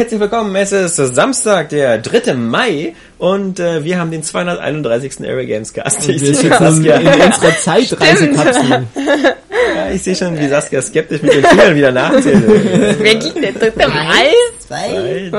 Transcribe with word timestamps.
Herzlich 0.00 0.18
willkommen. 0.18 0.56
Es 0.56 0.72
ist 0.72 0.96
Samstag, 0.96 1.68
der 1.68 1.98
3. 1.98 2.32
Mai 2.32 2.94
und 3.18 3.60
äh, 3.60 3.84
wir 3.84 3.98
haben 3.98 4.10
den 4.10 4.22
231. 4.22 5.20
Area 5.28 5.44
Games 5.44 5.74
Cast. 5.74 6.08
Ich 6.08 6.22
wir 6.22 6.34
sitzen 6.34 6.48
Saskia. 6.58 6.96
in 6.96 7.06
unserer 7.20 7.54
Zeitreisekapsel. 7.58 8.86
Ja, 8.96 9.90
ich 9.92 10.02
sehe 10.02 10.16
schon, 10.16 10.38
wie 10.38 10.48
Saskia 10.48 10.80
skeptisch 10.80 11.20
mit 11.20 11.34
den 11.34 11.44
Fingern 11.44 11.74
wieder 11.74 11.92
nachzählt. 11.92 12.42
Wer 12.98 13.14
ging 13.16 13.42
der 13.42 13.52
3. 13.52 13.88
Mai? 13.88 14.30
Zwei. 14.66 15.30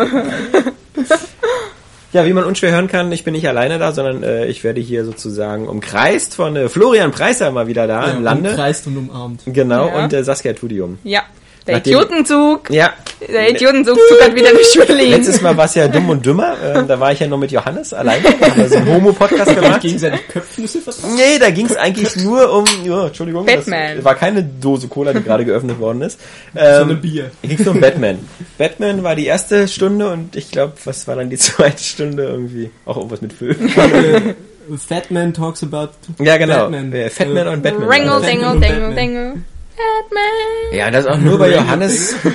Ja, 2.14 2.28
wie 2.28 2.34
man 2.34 2.44
unschwer 2.44 2.72
hören 2.72 2.88
kann, 2.88 3.12
ich 3.12 3.23
bin 3.23 3.34
nicht 3.34 3.48
alleine 3.48 3.80
da, 3.80 3.94
sondern 3.94 4.22
äh, 4.22 4.45
ich 4.45 4.64
werde 4.64 4.80
hier 4.80 5.05
sozusagen 5.05 5.67
umkreist 5.67 6.36
von 6.36 6.55
äh, 6.55 6.70
Florian 6.70 7.09
Preiser 7.12 7.50
mal 7.50 7.66
wieder 7.66 7.88
da 7.88 8.05
Ja, 8.05 8.12
im 8.14 8.22
Lande. 8.23 8.52
Umkreist 8.52 8.86
und 8.86 8.95
umarmt. 8.98 9.41
Genau, 9.48 9.88
Ja. 9.88 10.03
und 10.03 10.14
äh, 10.14 10.23
Saskia 10.23 10.53
Tudium. 10.53 11.00
Ja. 11.03 11.22
Der 11.68 11.76
Nachdem- 11.76 11.94
Idiotenzug. 11.94 12.70
Ja, 12.72 12.94
Der 13.32 13.52
Idiotenzug 13.52 13.96
zuckert 14.10 14.34
wieder 14.36 14.50
durch 14.52 14.74
Berlin. 14.88 15.12
letztes 15.12 15.42
Mal 15.42 15.56
war 15.56 15.66
es 15.66 15.76
ja 15.76 15.88
dumm 15.88 16.10
und 16.10 16.26
dümmer. 16.26 16.56
Ähm, 16.64 16.88
da 16.88 17.00
war 17.00 17.12
ich 17.12 17.20
ja 17.20 17.28
noch 17.28 17.38
mit 17.38 17.52
Johannes 17.52 17.94
alleine. 17.94 18.24
Haben 18.42 18.58
wir 18.58 18.68
so 18.68 18.78
einen 18.78 18.88
Homo-Podcast 18.88 19.56
gemacht. 19.62 19.82
Gegenseitig 19.82 20.28
Köpfnüsse. 20.28 20.80
Nee, 21.16 21.38
da 21.40 21.52
ging 21.52 21.68
es 21.68 21.76
eigentlich 21.78 22.16
nur 22.16 22.52
um, 22.52 22.66
ja, 22.84 23.06
Entschuldigung, 23.06 23.46
Batman. 23.46 23.98
das 23.98 24.06
war 24.06 24.16
keine 24.16 24.44
Dose 24.44 24.88
Cola, 24.88 25.14
die 25.14 25.22
gerade 25.22 25.45
geöffnet 25.45 25.80
worden 25.80 26.02
ist. 26.02 26.20
Sondern 26.53 26.90
Ähm, 26.92 27.02
Bier. 27.02 27.31
da 27.44 27.48
ging 27.48 27.59
es 27.59 27.68
um 27.68 27.80
Batman. 27.80 28.18
Batman 28.58 29.03
war 29.03 29.16
die 29.16 29.28
erste 29.28 29.68
Stunde 29.68 30.09
und 30.12 30.36
ich 30.36 30.50
glaube, 30.50 30.73
was 30.86 31.08
war 31.08 31.16
dann 31.16 31.30
die 31.30 31.38
zweite 31.38 31.84
Stunde 31.84 32.23
irgendwie? 32.23 32.72
Auch 32.86 32.98
irgendwas 32.98 33.22
mit 33.22 33.34
Föhn. 33.34 33.56
Äh, 33.78 34.34
Fat 34.78 35.12
Man 35.12 35.34
talks 35.34 35.62
about 35.64 35.90
Ja, 36.20 36.38
genau. 36.38 36.62
Batman. 36.70 36.92
Äh, 36.94 37.09
Fatman 37.12 37.48
und 37.50 37.62
Batman. 37.64 37.88
Ringle, 37.88 38.22
dingle, 38.22 38.46
Batman. 38.48 38.62
dingle, 38.62 38.96
dingle. 38.96 39.34
Batman. 39.75 40.77
Ja, 40.77 40.91
das 40.91 41.05
auch 41.05 41.17
nur 41.17 41.38
bei 41.38 41.52
Johannes. 41.55 42.16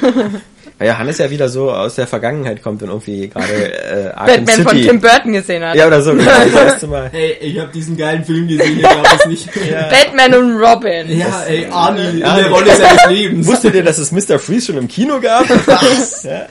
Weil 0.79 0.89
Johannes 0.89 1.17
ja 1.17 1.31
wieder 1.31 1.49
so 1.49 1.71
aus 1.71 1.95
der 1.95 2.07
Vergangenheit 2.07 2.63
kommt 2.63 2.83
und 2.83 2.91
irgendwie 2.91 3.29
gerade 3.29 3.49
äh, 3.51 4.09
Arkham 4.09 4.45
Batman 4.45 4.63
von 4.63 4.77
City. 4.77 4.89
Tim 4.89 5.01
Burton 5.01 5.33
gesehen 5.33 5.65
hat. 5.65 5.75
ja, 5.75 5.87
oder 5.87 6.03
so, 6.03 6.13
genau, 6.13 6.27
das 6.27 6.53
erste 6.53 6.87
Mal. 6.87 7.11
Ey, 7.15 7.33
ich 7.41 7.59
habe 7.59 7.73
diesen 7.73 7.97
geilen 7.97 8.23
Film 8.27 8.47
gesehen, 8.47 8.75
ich 8.75 8.81
glaube 8.81 9.09
es 9.19 9.27
nicht. 9.27 9.49
Ja, 9.71 9.89
Batman 9.89 10.35
und 10.35 10.57
Robin. 10.59 11.09
ey, 11.49 11.67
Arnie 11.71 12.09
in 12.09 12.21
der 12.21 12.51
Rolle 12.51 12.77
seines 12.77 13.07
Lebens. 13.09 13.47
Wusstet 13.47 13.75
ihr, 13.75 13.85
dass 13.85 13.97
es 13.97 14.13
Mr. 14.13 14.39
Freeze 14.39 14.67
schon 14.67 14.77
im 14.77 14.87
Kino 14.89 15.19
gab? 15.19 15.49
Was? 15.67 16.25
Ja. 16.25 16.47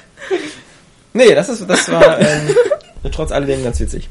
Nee, 1.13 1.35
das, 1.35 1.49
ist, 1.49 1.69
das 1.69 1.91
war 1.91 2.19
ähm, 2.19 2.55
trotz 3.11 3.31
alledem 3.31 3.63
ganz 3.63 3.79
witzig. 3.79 4.09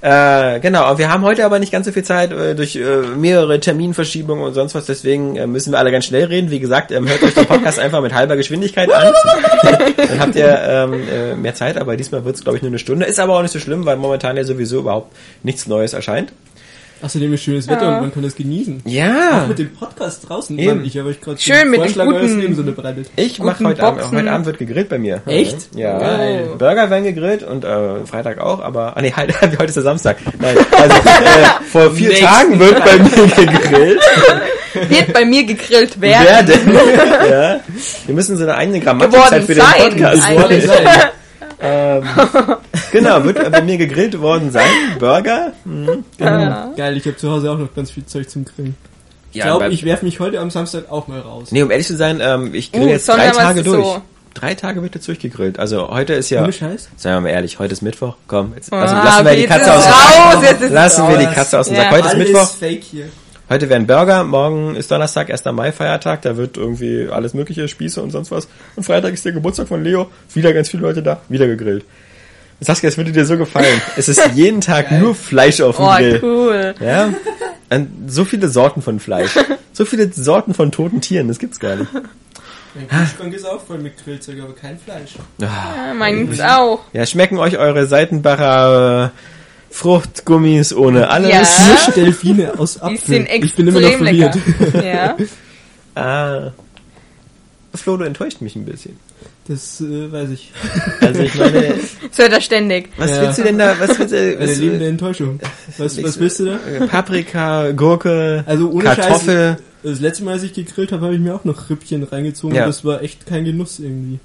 Äh, 0.00 0.60
genau, 0.60 0.96
wir 0.96 1.10
haben 1.12 1.24
heute 1.24 1.44
aber 1.44 1.58
nicht 1.58 1.72
ganz 1.72 1.86
so 1.86 1.92
viel 1.92 2.04
Zeit 2.04 2.30
äh, 2.30 2.54
durch 2.54 2.76
äh, 2.76 3.02
mehrere 3.16 3.58
Terminverschiebungen 3.58 4.44
und 4.44 4.54
sonst 4.54 4.76
was, 4.76 4.86
deswegen 4.86 5.34
äh, 5.34 5.48
müssen 5.48 5.72
wir 5.72 5.78
alle 5.78 5.90
ganz 5.90 6.04
schnell 6.04 6.26
reden. 6.26 6.50
Wie 6.50 6.60
gesagt, 6.60 6.92
ähm, 6.92 7.08
hört 7.08 7.22
euch 7.22 7.34
den 7.34 7.46
Podcast 7.46 7.80
einfach 7.80 8.00
mit 8.00 8.14
halber 8.14 8.36
Geschwindigkeit 8.36 8.92
an. 8.92 9.12
Dann 9.96 10.20
habt 10.20 10.36
ihr 10.36 10.56
ähm, 10.62 10.92
äh, 11.12 11.34
mehr 11.34 11.54
Zeit, 11.54 11.76
aber 11.76 11.96
diesmal 11.96 12.24
wird 12.24 12.36
es, 12.36 12.44
glaube 12.44 12.58
ich, 12.58 12.62
nur 12.62 12.70
eine 12.70 12.78
Stunde. 12.78 13.06
Ist 13.06 13.18
aber 13.18 13.36
auch 13.36 13.42
nicht 13.42 13.50
so 13.50 13.58
schlimm, 13.58 13.86
weil 13.86 13.96
momentan 13.96 14.36
ja 14.36 14.44
sowieso 14.44 14.78
überhaupt 14.78 15.16
nichts 15.42 15.66
Neues 15.66 15.94
erscheint. 15.94 16.32
Außerdem 17.00 17.32
ist 17.32 17.42
schönes 17.44 17.68
Wetter 17.68 17.82
Ja. 17.82 17.94
und 17.96 18.00
man 18.00 18.12
kann 18.14 18.22
das 18.24 18.34
genießen. 18.34 18.82
Ja. 18.84 19.42
Auch 19.44 19.46
mit 19.48 19.58
dem 19.60 19.72
Podcast 19.72 20.28
draußen. 20.28 20.58
Eben. 20.58 20.78
Mann, 20.78 20.84
ich 20.84 20.98
habe 20.98 21.08
euch 21.10 21.20
gerade 21.20 21.38
Schön 21.38 21.70
mit 21.70 21.74
dem 21.78 21.82
Vorschlag 21.84 22.04
guten- 22.06 22.16
eures 22.18 22.34
Lebens 22.34 22.58
unterbreitet. 22.58 23.10
Ich 23.14 23.38
mache 23.38 23.64
heute 23.64 23.82
Abend, 23.84 24.00
Boxen. 24.00 24.18
heute 24.18 24.30
Abend 24.32 24.46
wird 24.46 24.58
gegrillt 24.58 24.88
bei 24.88 24.98
mir. 24.98 25.22
Echt? 25.26 25.74
Ja. 25.76 25.96
Geil. 25.98 26.48
Burger 26.58 26.90
werden 26.90 27.04
gegrillt 27.04 27.44
und 27.44 27.64
äh, 27.64 28.04
Freitag 28.04 28.40
auch, 28.40 28.60
aber 28.60 28.96
ah 28.96 29.00
nee, 29.00 29.12
halt, 29.16 29.32
heute 29.40 29.64
ist 29.64 29.76
der 29.76 29.82
Samstag. 29.84 30.16
Nein, 30.40 30.56
also 30.72 30.96
äh, 30.96 31.64
vor 31.70 31.90
vier 31.92 32.08
Nächsten 32.08 32.26
Tagen 32.26 32.58
wird 32.58 32.84
bei 32.84 32.98
mir 32.98 33.46
gegrillt 33.46 34.00
Wird 34.88 35.12
bei 35.12 35.24
mir 35.24 35.44
gegrillt 35.44 36.00
werden. 36.00 36.48
werden. 36.48 36.74
ja. 37.30 37.60
Wir 38.06 38.14
müssen 38.14 38.36
so 38.36 38.42
eine 38.42 38.54
eigene 38.56 38.80
Grammatikzeit 38.80 39.46
Geworden 39.46 39.46
für 39.46 39.54
den 39.54 39.62
sein, 39.64 39.82
Podcast 39.92 40.28
eigentlich. 40.28 40.66
machen. 40.66 41.08
Ähm, 41.60 42.02
genau, 42.92 43.24
wird 43.24 43.38
äh, 43.38 43.50
bei 43.50 43.62
mir 43.62 43.76
gegrillt 43.78 44.20
worden 44.20 44.50
sein. 44.50 44.68
Burger. 44.98 45.52
Mhm. 45.64 46.04
Ja. 46.18 46.72
Geil, 46.76 46.96
ich 46.96 47.06
habe 47.06 47.16
zu 47.16 47.30
Hause 47.30 47.50
auch 47.50 47.58
noch 47.58 47.74
ganz 47.74 47.90
viel 47.90 48.04
Zeug 48.06 48.28
zum 48.30 48.44
Grillen. 48.44 48.76
Ich 49.32 49.36
Ja, 49.38 49.44
glaube, 49.46 49.68
ich 49.68 49.84
werfe 49.84 50.04
mich 50.04 50.20
heute 50.20 50.40
am 50.40 50.50
Samstag 50.50 50.90
auch 50.90 51.06
mal 51.08 51.20
raus. 51.20 51.52
Nee, 51.52 51.62
um 51.62 51.70
ehrlich 51.70 51.86
zu 51.86 51.96
sein, 51.96 52.20
ähm, 52.22 52.54
ich 52.54 52.72
grill 52.72 52.84
Uh, 52.84 52.88
jetzt 52.88 53.08
drei 53.08 53.26
Sonntag 53.26 53.34
Tage 53.42 53.62
durch. 53.62 53.84
so. 53.84 54.02
Drei 54.34 54.54
Tage 54.54 54.82
wird 54.82 54.94
jetzt 54.94 55.08
durchgegrillt. 55.08 55.58
Also 55.58 55.88
heute 55.90 56.14
ist 56.14 56.30
ja, 56.30 56.42
Ohne 56.44 56.52
Scheiß? 56.52 56.88
seien 56.96 57.14
wir 57.14 57.20
mal 57.22 57.28
ehrlich, 57.30 57.58
heute 57.58 57.72
ist 57.72 57.82
Mittwoch. 57.82 58.14
Komm, 58.28 58.52
jetzt 58.54 58.72
also 58.72 58.94
Ah, 58.94 59.04
lassen 59.04 59.24
wir 59.26 59.36
die 59.36 59.46
Katze 59.46 59.70
ist 59.70 59.70
aus 59.70 60.42
ist 60.44 60.62
es 60.62 60.70
Lassen 60.70 61.08
wir 61.08 61.16
die. 61.18 61.26
Katze 61.26 61.58
aus 61.58 61.66
dem 61.66 61.76
Ja. 61.76 61.82
Sack. 61.82 61.90
Heute 61.90 62.00
ist 62.06 62.14
Alles 62.14 62.28
Mittwoch. 62.28 62.46
fake 62.54 62.82
hier. 62.84 63.04
Heute 63.50 63.68
werden 63.70 63.86
Burger, 63.86 64.24
morgen 64.24 64.76
ist 64.76 64.90
Donnerstag, 64.90 65.30
1. 65.30 65.44
Mai 65.52 65.72
Feiertag, 65.72 66.20
da 66.22 66.36
wird 66.36 66.56
irgendwie 66.58 67.08
alles 67.10 67.32
mögliche, 67.34 67.66
Spieße 67.66 68.00
und 68.02 68.10
sonst 68.10 68.30
was. 68.30 68.46
Und 68.76 68.84
Freitag 68.84 69.14
ist 69.14 69.24
der 69.24 69.32
Geburtstag 69.32 69.68
von 69.68 69.82
Leo, 69.82 70.08
wieder 70.34 70.52
ganz 70.52 70.68
viele 70.68 70.82
Leute 70.82 71.02
da, 71.02 71.20
wieder 71.30 71.46
gegrillt. 71.46 71.84
Saskia, 72.60 72.88
es 72.88 72.96
würde 72.96 73.12
dir 73.12 73.24
so 73.24 73.36
gefallen. 73.38 73.80
Es 73.96 74.08
ist 74.08 74.20
jeden 74.34 74.60
Tag 74.60 74.90
nur 74.90 75.14
Fleisch 75.14 75.60
auf 75.60 75.76
dem 75.76 75.84
Oh, 75.84 75.94
Grill. 75.96 76.20
cool. 76.22 76.74
Ja? 76.80 77.12
Und 77.70 77.88
so 78.10 78.24
viele 78.24 78.48
Sorten 78.48 78.82
von 78.82 78.98
Fleisch. 78.98 79.30
So 79.72 79.84
viele 79.84 80.12
Sorten 80.12 80.54
von 80.54 80.72
toten 80.72 81.00
Tieren, 81.00 81.28
das 81.28 81.38
gibt's 81.38 81.60
gar 81.60 81.76
nicht. 81.76 81.92
Mein 82.74 82.88
Kühlschrank 82.88 83.32
ist 83.34 83.44
auch 83.46 83.64
voll 83.64 83.78
mit 83.78 83.92
Grillzeug, 84.04 84.40
aber 84.42 84.54
kein 84.54 84.78
Fleisch. 84.78 85.12
Ah. 85.42 85.88
Ja, 85.88 85.94
meins 85.94 86.40
auch. 86.40 86.80
Ja, 86.92 87.06
schmecken 87.06 87.38
euch 87.38 87.58
eure 87.58 87.86
Seitenbacher 87.86 89.06
äh, 89.14 89.74
Fruchtgummis 89.74 90.72
ohne 90.74 91.08
alles? 91.10 91.30
Ja. 91.86 91.90
Delfine 91.92 92.58
aus 92.58 92.74
Die 92.74 92.80
Apfel. 92.82 93.26
Ich 93.44 93.54
bin 93.54 93.68
immer 93.68 93.80
noch 93.80 93.88
extrem 93.88 94.06
verwirrt. 94.06 94.34
lecker. 94.72 94.84
Ja. 94.86 95.16
Ah. 95.94 96.52
Flo, 97.74 97.96
du 97.96 98.04
enttäuscht 98.04 98.40
mich 98.40 98.54
ein 98.54 98.64
bisschen. 98.64 98.96
Das 99.48 99.80
äh, 99.80 100.12
weiß 100.12 100.28
ich. 100.30 100.52
Also 101.00 101.20
ich 101.20 101.34
meine, 101.34 101.74
Das 102.10 102.18
hört 102.18 102.32
er 102.34 102.40
ständig. 102.42 102.90
was 102.98 103.10
Ja. 103.10 103.22
willst 103.22 103.38
du 103.38 103.42
denn 103.44 103.58
da, 103.58 103.74
was 103.80 103.98
willst 103.98 104.12
du, 104.12 104.18
Eine 104.18 104.40
was, 104.40 104.58
lebende 104.58 104.86
Enttäuschung. 104.86 105.40
Was, 105.78 106.02
was 106.02 106.20
willst 106.20 106.40
du 106.40 106.44
da? 106.46 106.58
Paprika, 106.86 107.70
Gurke, 107.72 108.44
Also 108.46 108.70
ohne 108.70 108.84
Kartoffel. 108.84 109.56
Scheiß, 109.56 109.62
das 109.84 110.00
letzte 110.00 110.24
Mal, 110.24 110.32
als 110.34 110.42
ich 110.42 110.52
gegrillt 110.52 110.92
habe, 110.92 111.04
habe 111.06 111.14
ich 111.14 111.20
mir 111.20 111.34
auch 111.34 111.44
noch 111.44 111.70
Rippchen 111.70 112.02
reingezogen. 112.02 112.56
Ja. 112.56 112.66
Das 112.66 112.84
war 112.84 113.02
echt 113.02 113.24
kein 113.26 113.44
Genuss 113.46 113.78
irgendwie. 113.78 114.18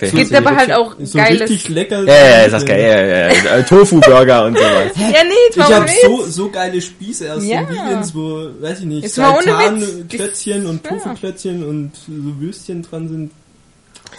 Es 0.00 0.10
gibt 0.10 0.34
aber 0.34 0.56
halt 0.56 0.72
auch 0.72 0.96
So 1.00 1.16
geiles... 1.18 1.42
richtig 1.48 1.68
lecker. 1.68 2.02
Ja, 2.02 2.12
ja, 2.12 2.42
ja, 2.42 2.50
Saskia, 2.50 2.76
ja, 2.76 3.00
ja, 3.06 3.32
ja, 3.32 3.56
äh, 3.58 3.62
Tofu-Burger 3.64 4.46
und 4.46 4.58
sowas. 4.58 4.70
Ja, 4.98 5.22
nee, 5.22 5.34
Ich 5.50 5.58
habe 5.62 5.86
ohne 6.06 6.24
so, 6.24 6.26
so 6.26 6.50
geile 6.50 6.80
Spieße 6.82 7.32
aus 7.32 7.44
Ja. 7.46 7.62
den 7.62 7.70
Vegans, 7.70 8.12
wo, 8.14 8.48
weiß 8.60 8.80
ich 8.80 8.84
nicht. 8.86 9.08
Seitan-Klötzchen 9.10 10.66
und 10.66 10.84
Ja. 10.84 10.90
Tofu-Klötzchen 10.90 11.64
und 11.64 11.92
so 11.94 12.12
Würstchen 12.40 12.82
dran 12.82 13.08
sind. 13.08 13.30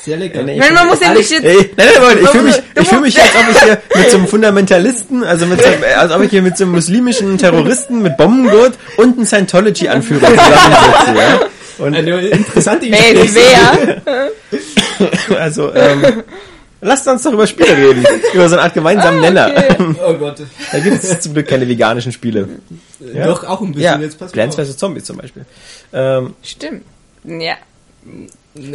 Sehr 0.04 0.18
lecker. 0.18 0.46
Ich 0.46 0.60
meine, 0.60 0.74
man 0.74 0.88
muss 0.88 1.00
ja 1.00 1.14
nicht 1.14 1.32
jetzt... 1.32 1.46
Ey, 1.46 1.72
nein, 1.78 1.80
nein, 1.88 1.88
nein, 2.02 2.18
ich 2.22 2.30
fühle 2.30 2.44
mich, 2.44 2.62
ich 2.76 2.88
fühle 2.90 3.02
mich, 3.02 3.22
als 3.22 3.32
ob 3.36 3.50
ich 3.52 3.60
hier 3.62 3.82
mit 3.96 4.12
so 4.12 4.18
einem 4.18 4.28
Fundamentalisten, 4.28 5.24
also 5.24 5.46
mit 5.46 5.62
so 5.62 5.68
einem, 5.68 5.84
als 5.98 6.12
ob 6.12 6.22
ich 6.22 6.30
hier 6.30 6.42
mit 6.42 6.58
so 6.58 6.66
einem 6.66 6.74
muslimischen 6.74 7.38
Terroristen 7.38 8.02
mit 8.02 8.18
Bombengurt 8.18 8.74
und 8.98 9.18
einem 9.18 9.26
Scientology-Anführer 9.26 10.28
zusammensitze, 10.28 11.16
ja. 11.16 11.40
Und 11.78 11.96
Eine 11.96 12.28
interessante 12.28 12.88
Wer 12.92 13.24
ist 13.24 13.36
wer? 13.36 14.32
also, 15.40 15.74
ähm, 15.74 16.24
lasst 16.82 17.08
uns 17.08 17.24
doch 17.24 17.32
über 17.32 17.48
Spiele 17.48 17.76
reden, 17.76 18.06
über 18.34 18.50
so 18.50 18.56
eine 18.56 18.64
Art 18.64 18.74
gemeinsamen 18.74 19.22
Nenner. 19.22 19.52
Okay. 19.56 19.96
Oh 20.06 20.14
Gott. 20.16 20.36
Da 20.72 20.80
gibt 20.80 21.02
es 21.02 21.20
zum 21.22 21.34
Glück 21.34 21.48
keine 21.48 21.68
veganischen 21.68 22.12
Spiele. 22.12 22.50
Ja. 23.00 23.26
Doch, 23.26 23.46
auch 23.46 23.62
ein 23.62 23.72
bisschen. 23.72 23.84
Ja, 23.84 24.00
Jetzt 24.00 24.20
pass 24.20 24.34
Plants 24.34 24.58
vs. 24.58 24.78
Zombies 24.78 25.06
zum 25.06 25.18
Beispiel. 25.18 25.46
Ähm, 25.94 26.36
Stimmt. 26.44 26.84
Ja. 27.24 27.56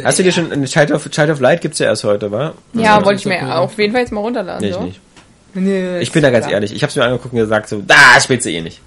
Hast 0.03 0.19
du 0.19 0.23
dir 0.23 0.31
schon, 0.31 0.65
Child 0.65 0.91
of, 0.91 1.09
Child 1.09 1.29
of 1.31 1.39
Light 1.39 1.61
gibt's 1.61 1.79
ja 1.79 1.85
erst 1.87 2.03
heute, 2.03 2.31
wa? 2.31 2.53
Ja, 2.73 3.03
wollte 3.05 3.19
ich 3.19 3.25
mir 3.25 3.57
auf 3.59 3.77
jeden 3.77 3.91
Fall 3.93 4.01
jetzt 4.01 4.11
mal 4.11 4.21
runterladen. 4.21 4.61
Nee, 4.61 4.69
ich 4.69 4.73
so. 4.75 4.81
nicht. 4.83 4.99
Nee, 5.53 5.99
Ich 5.99 6.11
bin 6.11 6.21
da 6.21 6.29
ganz 6.29 6.45
klar. 6.45 6.55
ehrlich. 6.55 6.73
Ich 6.73 6.83
hab's 6.83 6.95
mir 6.95 7.03
angeguckt 7.03 7.33
und 7.33 7.39
gesagt 7.39 7.69
so, 7.69 7.81
da 7.85 8.19
spielst 8.21 8.45
du 8.45 8.51
eh 8.51 8.61
nicht. 8.61 8.79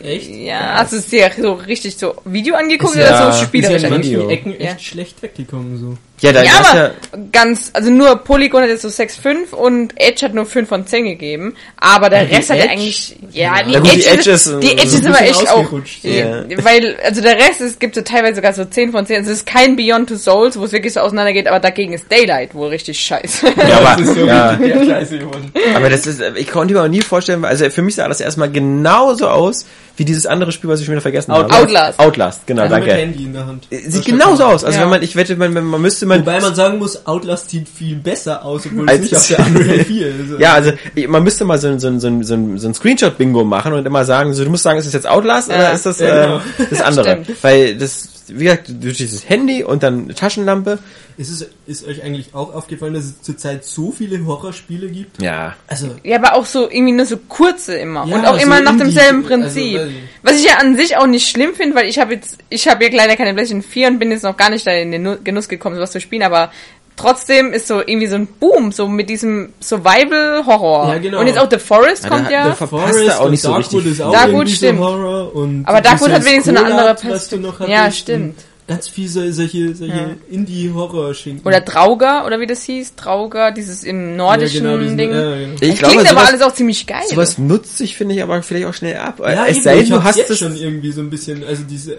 Echt? 0.00 0.30
Ja, 0.30 0.74
hast 0.78 0.92
du 0.92 0.96
es 0.98 1.06
dir 1.08 1.30
so 1.36 1.54
richtig 1.54 1.96
so 1.96 2.14
Video 2.24 2.54
angeguckt 2.54 2.94
Ist 2.94 3.00
oder 3.00 3.10
ja- 3.10 3.22
so 3.24 3.28
Ist 3.30 3.40
ja 3.40 3.46
spielerisch 3.46 3.82
in 3.82 3.92
angeguckt? 3.92 4.04
Video. 4.06 4.18
manchen 4.20 4.38
Ecken 4.38 4.52
echt 4.60 4.72
Ja. 4.72 4.78
schlecht 4.78 5.22
weggekommen, 5.22 5.78
so. 5.78 5.96
Ja, 6.20 6.32
da 6.32 6.42
Ja, 6.42 6.60
ist 6.60 6.70
aber 6.70 6.78
ja, 6.80 6.90
ganz, 7.32 7.70
also 7.74 7.90
nur 7.90 8.16
Polygon 8.16 8.62
hat 8.62 8.68
jetzt 8.70 8.82
so 8.82 8.88
6,5 8.88 9.52
und 9.52 9.92
Edge 9.96 10.24
hat 10.24 10.32
nur 10.32 10.46
5 10.46 10.68
von 10.68 10.86
10 10.86 11.04
gegeben. 11.04 11.54
Aber 11.76 12.08
der 12.08 12.24
die 12.24 12.34
Rest 12.36 12.50
hat 12.50 12.56
ja 12.58 12.64
Edge? 12.64 12.72
eigentlich, 12.72 13.16
ja, 13.32 13.62
die 13.62 13.72
Ja, 13.72 13.80
gut, 13.80 13.92
die 13.92 14.00
Edge, 14.04 14.10
Edge 14.20 14.30
ist, 14.30 14.46
ist, 14.46 14.62
die 14.62 14.72
Edge 14.72 14.82
ist 14.84 15.06
aber 15.06 15.18
bisschen 15.18 15.26
echt 15.26 15.48
auch, 15.50 15.72
ja. 16.02 16.44
weil, 16.64 16.96
also 17.04 17.20
der 17.20 17.36
Rest, 17.36 17.60
es 17.60 17.78
gibt 17.78 17.96
so 17.96 18.00
teilweise 18.02 18.36
sogar 18.36 18.52
so 18.54 18.64
10 18.64 18.92
von 18.92 19.04
10. 19.04 19.16
Also 19.18 19.32
es 19.32 19.38
ist 19.38 19.46
kein 19.46 19.74
Beyond 19.76 20.08
Two 20.08 20.16
Souls, 20.16 20.58
wo 20.58 20.64
es 20.64 20.72
wirklich 20.72 20.92
so 20.92 21.00
auseinandergeht, 21.00 21.48
aber 21.48 21.58
dagegen 21.60 21.92
ist 21.92 22.10
Daylight 22.10 22.54
wohl 22.54 22.68
richtig 22.68 22.98
scheiße. 23.00 23.46
ja, 23.68 23.78
aber, 23.78 23.96
Das 23.98 24.08
ist 24.08 24.14
so 24.14 24.24
ja, 24.26 24.58
Scheiße 24.58 25.18
geworden. 25.18 25.52
aber 25.74 25.90
das 25.90 26.06
ist, 26.06 26.22
ich 26.36 26.48
konnte 26.50 26.74
mir 26.74 26.82
auch 26.82 26.88
nie 26.88 27.02
vorstellen, 27.02 27.44
also 27.44 27.68
für 27.70 27.82
mich 27.82 27.96
sah 27.96 28.08
das 28.08 28.20
erstmal 28.20 28.50
genauso 28.50 29.28
aus, 29.28 29.66
wie 29.96 30.04
dieses 30.04 30.26
andere 30.26 30.50
Spiel, 30.50 30.68
was 30.70 30.80
ich 30.80 30.86
schon 30.86 30.94
wieder 30.94 31.02
vergessen 31.02 31.30
Out- 31.30 31.52
habe. 31.52 31.62
Outlast. 31.62 32.00
Outlast, 32.00 32.46
genau, 32.48 32.62
Also 32.62 32.74
mit 32.76 32.86
danke. 32.88 33.00
Handy 33.00 33.24
in 33.24 33.32
der 33.32 33.46
Hand. 33.46 33.68
Sieht 33.70 34.04
genauso 34.04 34.42
aus. 34.44 34.64
Also 34.64 34.78
Ja. 34.78 34.82
wenn 34.84 34.90
man, 34.90 35.02
ich 35.04 35.14
wette, 35.14 35.36
man, 35.36 35.52
man 35.52 35.80
müsste 35.80 36.03
man, 36.06 36.20
Wobei 36.20 36.40
man 36.40 36.54
sagen 36.54 36.78
muss, 36.78 37.06
Outlast 37.06 37.50
sieht 37.50 37.68
viel 37.68 37.96
besser 37.96 38.44
aus, 38.44 38.66
obwohl 38.66 38.88
Als- 38.88 39.04
es 39.06 39.10
nicht 39.10 39.16
auf 39.16 39.26
der 39.26 39.46
Unreal 39.46 39.78
4 39.84 40.06
ist. 40.08 40.14
ja, 40.38 40.52
also 40.54 40.72
man 41.08 41.22
müsste 41.22 41.44
mal 41.44 41.58
so 41.58 41.68
ein, 41.68 41.78
so 41.80 41.88
ein, 41.88 42.00
so 42.00 42.06
ein, 42.08 42.22
so 42.24 42.34
ein, 42.34 42.58
so 42.58 42.68
ein 42.68 42.74
Screenshot-Bingo 42.74 43.44
machen 43.44 43.72
und 43.72 43.86
immer 43.86 44.04
sagen, 44.04 44.32
so, 44.34 44.44
du 44.44 44.50
musst 44.50 44.62
sagen, 44.62 44.78
ist 44.78 44.86
das 44.86 44.94
jetzt 44.94 45.06
Outlast 45.08 45.48
oder 45.48 45.62
Ja. 45.62 45.70
ist 45.70 45.86
das 45.86 45.98
Ja, 46.00 46.06
äh, 46.06 46.26
genau. 46.26 46.40
das 46.70 46.80
andere? 46.82 47.10
Stimmt. 47.24 47.42
Weil 47.42 47.76
das 47.76 48.08
wie 48.28 48.44
gesagt, 48.44 48.70
durch 48.82 48.96
dieses 48.98 49.28
Handy 49.28 49.62
und 49.64 49.82
dann 49.82 50.08
Taschenlampe. 50.08 50.78
Ist 51.16 51.30
es 51.30 51.48
ist 51.66 51.86
euch 51.86 52.02
eigentlich 52.02 52.34
auch 52.34 52.52
aufgefallen, 52.54 52.94
dass 52.94 53.04
es 53.04 53.22
zurzeit 53.22 53.64
so 53.64 53.92
viele 53.92 54.24
Horrorspiele 54.26 54.88
gibt? 54.88 55.22
Ja. 55.22 55.54
Also 55.68 55.94
Ja, 56.02 56.16
aber 56.16 56.34
auch 56.34 56.44
so 56.44 56.68
irgendwie 56.68 56.92
nur 56.92 57.06
so 57.06 57.16
kurze 57.16 57.76
immer 57.76 58.04
Ja, 58.06 58.16
und 58.16 58.26
auch 58.26 58.34
so 58.36 58.42
immer 58.42 58.60
nach 58.60 58.72
Indie- 58.72 58.78
demselben 58.78 59.18
also, 59.18 59.28
Prinzip. 59.28 59.80
ich. 59.80 59.92
Was 60.22 60.38
ich 60.40 60.44
ja 60.46 60.56
an 60.58 60.76
sich 60.76 60.96
auch 60.96 61.06
nicht 61.06 61.28
schlimm 61.28 61.54
finde, 61.54 61.76
weil 61.76 61.88
ich 61.88 61.98
habe 61.98 62.14
jetzt, 62.14 62.38
ich 62.50 62.66
habe 62.68 62.84
ja 62.84 62.90
leider 62.92 63.16
keine 63.16 63.32
PlayStation 63.34 63.62
4 63.62 63.88
und 63.88 63.98
bin 64.00 64.10
jetzt 64.10 64.24
noch 64.24 64.36
gar 64.36 64.50
nicht 64.50 64.66
da 64.66 64.72
in 64.72 64.90
den 64.90 65.02
Nu- 65.02 65.18
Genuss 65.22 65.48
gekommen, 65.48 65.76
sowas 65.76 65.92
zu 65.92 66.00
spielen, 66.00 66.22
aber 66.22 66.50
trotzdem 66.96 67.52
ist 67.52 67.66
so 67.68 67.80
irgendwie 67.80 68.06
so 68.06 68.14
ein 68.16 68.26
Boom, 68.26 68.72
so 68.72 68.88
mit 68.88 69.08
diesem 69.10 69.52
Survival-Horror. 69.60 70.88
Ja, 70.92 70.98
genau. 70.98 71.20
Und 71.20 71.26
jetzt 71.26 71.38
auch 71.38 71.50
The 71.50 71.58
Forest 71.58 72.04
Ja, 72.04 72.08
kommt 72.10 72.26
da- 72.26 72.30
ja. 72.30 72.48
da 72.48 72.54
verpasst 72.54 72.98
er 73.00 73.20
auch 73.20 73.24
und 73.26 73.30
nicht 73.32 73.42
so 73.42 73.48
Darkwood 73.50 73.72
richtig 73.84 73.92
ist 73.92 74.00
auch 74.02 74.10
viel. 74.10 74.18
Darkwood 74.18 74.34
irgendwie 74.34 74.54
stimmt. 74.56 74.78
so 74.78 74.84
Horror 74.84 75.34
und 75.36 75.64
Aber 75.66 75.80
Darkwood 75.80 76.10
hat 76.10 76.18
dieses 76.18 76.30
wenigstens 76.30 76.56
eine 76.56 76.66
andere 76.66 76.94
Perspektive. 76.94 77.70
Ja, 77.70 77.90
stimmt. 77.90 78.38
Ganz 78.66 78.88
fiese 78.88 79.30
solche, 79.30 79.74
solche 79.74 80.16
Indie-Horror-Schinken. 80.30 81.46
Oder 81.46 81.60
Drauger, 81.60 82.24
oder 82.24 82.40
wie 82.40 82.46
das 82.46 82.62
hieß, 82.62 82.94
Drauger, 82.96 83.50
dieses 83.52 83.84
im 83.84 84.16
nordischen 84.16 84.64
Ja, 84.64 84.70
genau, 84.70 84.82
diesen- 84.82 84.96
Ding. 84.96 85.10
ja, 85.12 85.20
genau. 85.36 85.52
Ich 85.60 85.60
Das 85.70 85.78
glaube, 85.80 85.94
klingt 85.94 86.10
aber 86.10 86.20
sowas, 86.20 86.28
alles 86.30 86.42
auch 86.42 86.54
ziemlich 86.54 86.86
geil. 86.86 87.02
sowas 87.10 87.36
nutzt 87.36 87.76
sich, 87.76 87.94
finde 87.94 88.14
ich, 88.14 88.22
aber 88.22 88.42
vielleicht 88.42 88.66
auch 88.66 88.72
schnell 88.72 88.96
ab. 88.96 89.20
Ja, 89.20 89.44
es 89.44 89.56
eben, 89.56 89.62
sei 89.64 89.74
denn, 89.74 89.82
ich 89.84 89.90
du 89.90 90.02
hast 90.02 90.18
es 90.30 90.38
schon 90.38 90.56
irgendwie 90.56 90.92
so 90.92 91.02
ein 91.02 91.10
bisschen, 91.10 91.44
also 91.44 91.62
diese, 91.68 91.98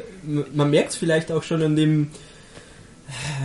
man 0.56 0.72
merkt 0.72 0.90
es 0.90 0.96
vielleicht 0.96 1.32
auch 1.32 1.44
schon 1.44 1.62
an 1.62 1.76
dem, 1.76 2.08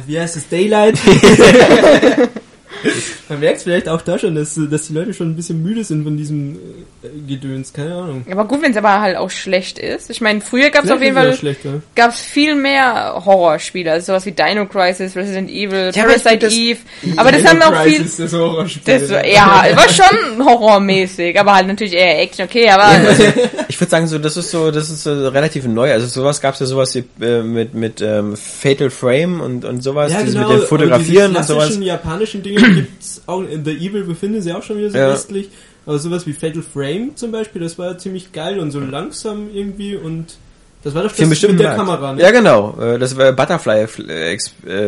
wie 0.07 0.21
heißt 0.21 0.37
es, 0.37 0.49
Daylight. 0.49 0.99
man 3.29 3.41
merkt 3.41 3.59
es 3.59 3.63
vielleicht 3.65 3.89
auch 3.89 4.01
da 4.03 4.19
schon, 4.19 4.35
dass, 4.35 4.59
dass 4.71 4.87
die 4.87 4.93
Leute 4.95 5.13
schon 5.13 5.31
ein 5.31 5.37
bisschen 5.37 5.63
müde 5.63 5.85
sind 5.85 6.05
von 6.05 6.17
diesem 6.17 6.55
äh, 7.03 7.09
Gedöns, 7.29 7.73
keine 7.73 7.95
Ahnung. 7.95 8.25
aber 8.31 8.45
gut, 8.47 8.63
wenn 8.63 8.71
es 8.71 8.77
aber 8.77 9.01
halt 9.01 9.17
auch 9.17 9.31
schlecht 9.31 9.79
ist. 9.79 10.09
Ich 10.11 10.21
meine, 10.21 10.41
früher 10.41 10.71
gab 10.71 10.85
es 10.85 10.91
auf 10.91 11.03
jeden 11.03 11.15
Fall 11.17 11.33
auch 11.33 11.37
schlechter. 11.37 11.83
gab 11.95 12.11
es 12.11 12.21
viel 12.21 12.55
mehr 12.55 13.23
Horrorspiele, 13.25 13.91
also 13.93 14.07
sowas 14.07 14.25
wie 14.27 14.33
Dino 14.33 14.67
Crisis, 14.67 15.17
Resident 15.17 15.51
Evil, 15.51 15.91
Ja, 15.95 16.05
Parasite 16.05 16.47
Eve. 16.47 16.79
Aber 17.17 17.33
das 17.33 17.45
haben 17.45 17.61
auch 17.63 17.83
viel. 17.83 17.97
Crisis, 17.99 18.17
das 18.17 18.33
Horrorspiel. 18.33 18.83
Das, 18.99 19.11
ja, 19.11 19.65
war 19.75 19.89
schon 19.89 20.45
horrormäßig, 20.47 21.39
aber 21.39 21.55
halt 21.55 21.67
natürlich 21.67 21.95
eher 21.95 22.21
Action, 22.21 22.45
okay, 22.47 22.69
aber 22.71 22.91
Ich 23.69 23.81
würde 23.81 23.91
sagen, 23.91 24.07
so 24.07 24.19
das 24.19 24.37
ist 24.37 24.51
so, 24.51 24.71
das 24.71 24.91
ist 24.91 25.05
so 25.05 25.29
relativ 25.29 25.65
neu. 25.67 25.93
Also 25.93 26.07
sowas 26.07 26.41
gab 26.41 26.55
es 26.55 26.61
ja 26.61 26.67
sowas 26.67 26.95
wie, 26.95 27.05
äh, 27.25 27.43
mit 27.43 27.75
mit 27.75 28.01
ähm, 28.01 28.37
Fatal 28.37 28.91
Frame 28.91 29.41
und 29.41 29.65
und 29.65 29.83
sowas, 29.83 30.13
Ja, 30.13 30.23
genau, 30.23 30.49
mit 30.49 30.63
dem 30.63 30.67
Fotografieren 30.67 31.31
und 31.37 31.39
diese 31.39 31.53
sowas. 31.55 31.79
japanischen 31.81 32.43
Dinge 32.43 32.60
gibt's 32.75 33.23
auch, 33.27 33.43
in 33.43 33.65
The 33.65 33.73
Evil 33.73 34.05
befinden 34.05 34.43
sie 34.43 34.53
auch 34.53 34.63
schon 34.63 34.79
wieder 34.79 34.91
so 34.91 34.99
Ja. 34.99 35.13
westlich, 35.13 35.49
aber 35.87 35.99
sowas 35.99 36.27
wie 36.27 36.33
Fatal 36.33 36.63
Frame 36.63 37.17
zum 37.17 37.33
Beispiel, 37.33 37.61
das 37.63 37.79
war 37.79 37.97
ziemlich 37.99 38.33
geil 38.33 38.59
und 38.59 38.71
so 38.71 38.81
langsam 38.81 39.49
irgendwie 39.53 39.97
und 39.97 40.37
das 40.83 40.95
war 40.95 41.03
doch 41.03 41.11
Für 41.11 41.27
das 41.27 41.43
mit 41.43 41.59
der 41.61 41.67
Markt. 41.67 41.77
Kamera, 41.79 42.13
ne? 42.15 42.23
Ja, 42.23 42.31
genau. 42.31 42.75
Äh, 42.81 42.99
Das 42.99 43.15
war 43.17 43.33
Butterfly, 43.33 43.81
äh, 44.09 44.33
äh, 44.35 44.39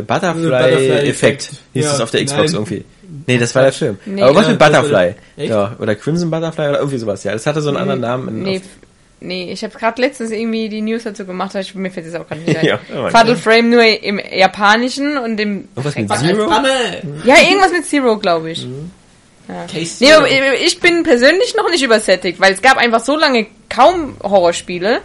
Butterfly, 0.01 0.03
Butterfly-Effekt. 0.03 1.09
Effekt 1.09 1.51
hieß 1.75 1.85
Ja, 1.85 1.95
es 1.95 2.01
auf 2.01 2.11
der 2.11 2.25
Xbox 2.25 2.53
nein. 2.53 2.55
irgendwie. 2.63 2.85
Nee, 3.27 3.37
das 3.37 3.55
war 3.55 3.63
der 3.65 3.73
Film. 3.73 3.99
Nee. 4.07 4.23
Aber 4.23 4.35
was 4.37 4.47
Ja, 4.47 4.53
mit 4.53 4.61
das 4.63 4.69
Butterfly? 4.69 5.15
der- 5.37 5.45
Echt? 5.45 5.51
Ja, 5.51 5.77
oder 5.79 5.95
Crimson 5.95 6.31
Butterfly 6.31 6.69
oder 6.71 6.79
irgendwie 6.79 6.97
sowas. 6.97 7.25
Ja, 7.25 7.33
das 7.33 7.47
hatte 7.47 7.61
so 7.61 7.69
einen 7.69 7.77
anderen 7.77 8.01
Namen. 8.01 8.29
in- 8.29 8.43
nee, 8.43 8.63
nee, 9.23 9.53
ich 9.53 9.63
habe 9.65 9.77
gerade 9.79 10.01
letztens 10.01 10.31
irgendwie 10.31 10.69
die 10.69 10.81
News 10.81 11.05
dazu 11.05 11.25
gemacht, 11.25 11.51
aber 11.53 11.61
ich, 11.61 11.75
mir 11.75 11.91
fällt 11.91 12.07
es 12.07 12.15
auch 12.15 12.27
gerade 12.27 12.41
nicht 12.43 12.57
ein. 12.57 12.65
Ja, 12.73 12.79
oh 12.95 13.09
Fatal 13.11 13.37
Frame 13.37 13.71
nur 13.71 13.83
im 13.83 14.21
Japanischen 14.33 15.17
und 15.19 15.39
im 15.41 15.69
Irgendwas 15.77 15.97
mit 15.97 16.11
Zero? 16.11 16.51
Ja, 17.25 17.37
irgendwas 17.49 17.73
mit 17.73 17.85
Zero, 17.87 18.19
glaube 18.19 18.51
ich. 18.51 18.67
Ja. 19.49 19.65
Case 19.67 20.03
Nee, 20.05 20.11
Zero. 20.11 20.21
aber 20.21 20.61
ich 20.65 20.81
bin 20.81 21.03
persönlich 21.03 21.55
noch 21.57 21.69
nicht 21.71 21.83
übersättigt, 21.83 22.41
weil 22.41 22.53
es 22.53 22.63
gab 22.63 22.77
einfach 22.77 23.01
so 23.01 23.17
lange 23.17 23.47
kaum 23.69 24.17
Horrorspiele 24.23 25.01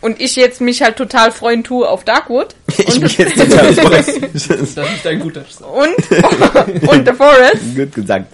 und 0.00 0.20
ich 0.20 0.36
jetzt 0.36 0.60
mich 0.60 0.82
halt 0.82 0.96
total 0.96 1.32
freuen 1.32 1.64
tue 1.64 1.88
auf 1.88 2.04
Darkwood 2.04 2.54
Ich 2.78 3.00
mich 3.00 3.18
jetzt 3.18 3.36
total 3.36 3.72
freue. 3.74 4.04
Das 4.32 4.46
ist 4.46 5.06
ein 5.06 5.18
guter 5.20 5.44
Start. 5.44 5.70
und, 5.72 6.88
und 6.88 7.08
The 7.08 7.14
Forest. 7.14 7.76
Gut 7.76 7.94
gesagt. 7.94 8.26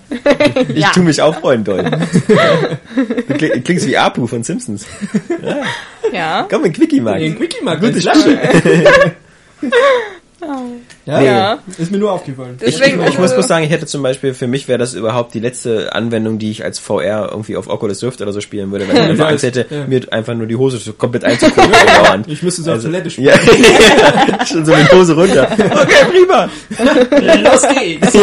Ich 0.69 0.76
Ja. 0.78 0.90
tu 0.90 1.00
mich 1.02 1.20
auch 1.22 1.38
freuen, 1.40 1.64
doll. 1.64 1.82
Du 1.84 3.34
kling- 3.34 3.62
Klingst 3.64 3.87
wie 3.87 3.96
Apu 3.96 4.26
von 4.26 4.43
Simpsons. 4.43 4.84
Ja. 6.12 6.46
Komm, 6.50 6.64
ein 6.64 6.72
Quickie, 6.72 7.00
Max. 7.00 7.20
Den 7.20 7.37
Quickie 7.37 7.62
mal 7.64 7.78
Gutes 7.78 8.05
gutes 8.05 8.20
Spiel. 8.20 8.38
Ja, 11.06 11.19
Nee. 11.20 11.26
Ja. 11.26 11.58
ist 11.79 11.91
mir 11.91 11.99
nur 11.99 12.12
aufgefallen. 12.12 12.56
Ich, 12.61 12.69
ich, 12.69 12.79
Deswegen- 12.79 13.02
ich 13.06 13.19
muss 13.19 13.32
bloß 13.35 13.46
sagen, 13.46 13.64
ich 13.64 13.70
hätte 13.70 13.87
zum 13.87 14.02
Beispiel, 14.02 14.32
für 14.35 14.46
mich 14.46 14.69
wäre 14.69 14.79
das 14.79 14.94
überhaupt 14.94 15.35
die 15.35 15.41
letzte 15.41 15.93
Anwendung, 15.94 16.38
die 16.38 16.50
ich 16.50 16.64
als 16.64 16.79
VR 16.79 17.29
irgendwie 17.31 17.56
auf 17.56 17.69
Oculus 17.69 18.02
Rift 18.02 18.20
oder 18.23 18.32
so 18.32 18.41
spielen 18.41 18.70
würde, 18.73 18.88
wenn 18.88 18.96
ich 18.96 19.02
einfach 19.11 19.25
Ja, 19.25 19.31
Angst 19.31 19.44
hätte, 19.44 19.67
ja. 19.69 19.87
mir 19.87 20.00
einfach 20.12 20.35
nur 20.35 20.46
die 20.46 20.56
Hose 20.56 20.93
komplett 20.93 21.25
einzugucken. 21.25 21.70
Ich 22.26 22.43
müsste 22.43 22.62
so 22.62 22.70
Also, 22.73 22.88
auf 22.88 22.93
Toilette 22.93 23.11
spielen. 23.11 23.29
Ja, 23.29 24.46
schon 24.46 24.64
so 24.64 24.75
mit 24.75 24.93
Hose 24.93 25.14
runter. 25.14 25.49
Okay, 25.52 26.05
prima. 26.11 26.49
Los 27.50 27.62
geht's! 27.75 28.14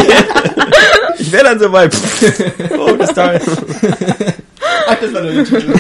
Ich 1.20 1.32
wäre 1.32 1.44
dann 1.44 1.60
so 1.60 1.70
bei, 1.70 1.90
pff, 1.90 2.32
oh, 2.78 2.92
das 2.98 3.14
da. 3.14 3.34
Ach, 4.88 4.96
das 5.00 5.14
war 5.14 5.22
nur 5.22 5.32
der 5.34 5.44
Titel. 5.44 5.74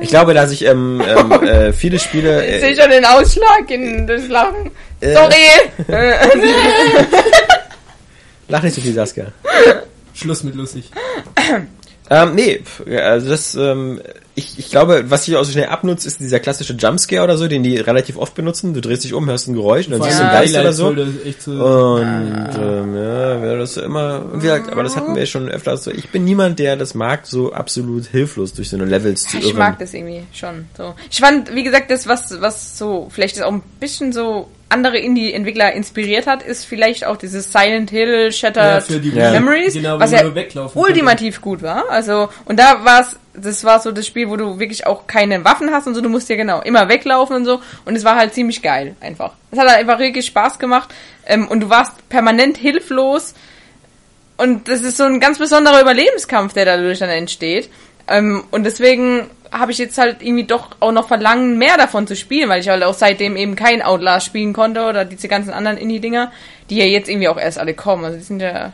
Ich 0.00 0.08
glaube, 0.08 0.34
dass 0.34 0.50
ich 0.50 0.64
ähm, 0.64 1.02
ähm, 1.06 1.32
äh, 1.42 1.72
viele 1.72 1.98
Spiele, 1.98 2.44
Ich 2.44 2.60
sehe 2.60 2.72
äh, 2.72 2.80
schon 2.80 2.90
den 2.90 3.04
Ausschlag 3.04 3.70
in 3.70 4.06
das 4.06 4.28
Lachen. 4.28 4.70
Äh. 5.00 5.14
Sorry. 5.14 5.34
Äh, 5.88 6.14
lach 8.48 8.62
nicht 8.62 8.74
so 8.74 8.80
viel, 8.80 8.92
Saskia. 8.92 9.26
Schluss 10.14 10.42
mit 10.42 10.54
lustig. 10.54 10.90
Ähm, 12.10 12.34
nee, 12.34 12.60
also 12.98 13.30
das, 13.30 13.54
ähm, 13.54 14.00
ich, 14.34 14.58
ich 14.58 14.70
glaube, 14.70 15.10
was 15.10 15.26
sich 15.26 15.36
auch 15.36 15.44
so 15.44 15.52
schnell 15.52 15.66
abnutzt, 15.66 16.06
ist 16.06 16.20
dieser 16.20 16.40
klassische 16.40 16.72
Jumpscare 16.72 17.22
oder 17.22 17.36
so, 17.36 17.48
den 17.48 17.62
die 17.62 17.76
relativ 17.76 18.16
oft 18.16 18.34
benutzen. 18.34 18.72
Du 18.72 18.80
drehst 18.80 19.04
dich 19.04 19.12
um, 19.12 19.28
hörst 19.28 19.46
ein 19.48 19.54
Geräusch 19.54 19.86
und 19.86 19.92
dann 19.92 20.02
siehst 20.02 20.18
du 20.18 20.22
einen 20.22 20.32
Geist 20.32 20.56
oder 20.56 20.72
so. 20.72 20.94
so 21.38 21.50
Und 21.50 22.50
ähm, 22.58 22.96
ja, 22.96 23.42
wäre 23.42 23.58
das 23.58 23.76
immer, 23.76 24.24
wie 24.34 24.40
gesagt, 24.40 24.72
aber 24.72 24.82
das 24.84 24.96
hatten 24.96 25.14
wir 25.14 25.26
schon 25.26 25.50
öfters 25.50 25.84
so. 25.84 25.90
Ich 25.90 26.08
bin 26.10 26.24
niemand, 26.24 26.58
der 26.58 26.76
das 26.76 26.94
mag, 26.94 27.26
so 27.26 27.52
absolut 27.52 28.06
hilflos 28.06 28.54
durch 28.54 28.70
so 28.70 28.76
eine 28.76 28.86
Levels 28.86 29.24
zu 29.24 29.36
Ich 29.36 29.48
irren. 29.48 29.58
mag 29.58 29.78
das 29.78 29.92
irgendwie 29.92 30.22
schon. 30.32 30.64
So. 30.78 30.94
Ich 31.10 31.20
fand, 31.20 31.54
wie 31.54 31.62
gesagt, 31.62 31.90
das, 31.90 32.06
was, 32.06 32.40
was 32.40 32.78
so, 32.78 33.08
vielleicht 33.10 33.36
ist 33.36 33.42
auch 33.42 33.52
ein 33.52 33.62
bisschen 33.80 34.12
so 34.12 34.48
andere 34.72 34.98
Indie-Entwickler 34.98 35.72
inspiriert 35.72 36.26
hat, 36.26 36.42
ist 36.42 36.64
vielleicht 36.64 37.06
auch 37.06 37.16
dieses 37.16 37.52
Silent 37.52 37.90
Hill 37.90 38.24
Ja, 38.24 38.32
Shattered 38.32 38.82
für 38.82 38.98
die 38.98 39.10
Ja. 39.10 39.30
Memories, 39.30 39.74
Genau, 39.74 39.98
was 39.98 40.10
ja 40.10 40.22
nur 40.22 40.34
weglaufen 40.34 40.80
ultimativ 40.80 41.40
gut 41.40 41.62
war. 41.62 41.88
Also, 41.90 42.28
und 42.46 42.58
da 42.58 42.84
war 42.84 43.02
es, 43.02 43.18
das 43.34 43.64
war 43.64 43.80
so 43.80 43.92
das 43.92 44.06
Spiel, 44.06 44.28
wo 44.28 44.36
du 44.36 44.58
wirklich 44.58 44.86
auch 44.86 45.06
keine 45.06 45.44
Waffen 45.44 45.70
hast 45.70 45.86
und 45.86 45.94
so, 45.94 46.00
du 46.00 46.08
musst 46.08 46.28
ja 46.28 46.36
genau 46.36 46.60
immer 46.62 46.88
weglaufen 46.88 47.36
und 47.36 47.44
so. 47.44 47.60
Und 47.84 47.96
es 47.96 48.04
war 48.04 48.16
halt 48.16 48.34
ziemlich 48.34 48.62
geil, 48.62 48.96
einfach. 49.00 49.34
Es 49.50 49.58
hat 49.58 49.68
halt 49.68 49.78
einfach 49.78 49.98
wirklich 49.98 50.26
Spaß 50.26 50.58
gemacht. 50.58 50.88
Ähm, 51.26 51.46
und 51.48 51.60
du 51.60 51.70
warst 51.70 52.08
permanent 52.08 52.56
hilflos. 52.56 53.34
Und 54.36 54.68
das 54.68 54.80
ist 54.80 54.96
so 54.96 55.04
ein 55.04 55.20
ganz 55.20 55.38
besonderer 55.38 55.80
Überlebenskampf, 55.80 56.52
der 56.52 56.64
dadurch 56.64 56.98
dann 56.98 57.10
entsteht. 57.10 57.70
Ähm, 58.08 58.44
und 58.50 58.64
deswegen 58.64 59.30
habe 59.52 59.70
ich 59.70 59.78
jetzt 59.78 59.98
halt 59.98 60.22
irgendwie 60.22 60.44
doch 60.44 60.70
auch 60.80 60.92
noch 60.92 61.08
Verlangen, 61.08 61.58
mehr 61.58 61.76
davon 61.76 62.06
zu 62.06 62.16
spielen, 62.16 62.48
weil 62.48 62.60
ich 62.60 62.68
halt 62.68 62.82
auch 62.82 62.94
seitdem 62.94 63.36
eben 63.36 63.54
kein 63.54 63.82
Outlast 63.82 64.26
spielen 64.26 64.54
konnte 64.54 64.84
oder 64.86 65.04
diese 65.04 65.28
ganzen 65.28 65.52
anderen 65.52 65.76
Indie-Dinger, 65.76 66.32
die 66.70 66.78
ja 66.78 66.86
jetzt 66.86 67.08
irgendwie 67.08 67.28
auch 67.28 67.38
erst 67.38 67.58
alle 67.58 67.74
kommen. 67.74 68.04
Also 68.04 68.16
die 68.16 68.24
sind 68.24 68.40
ja. 68.40 68.72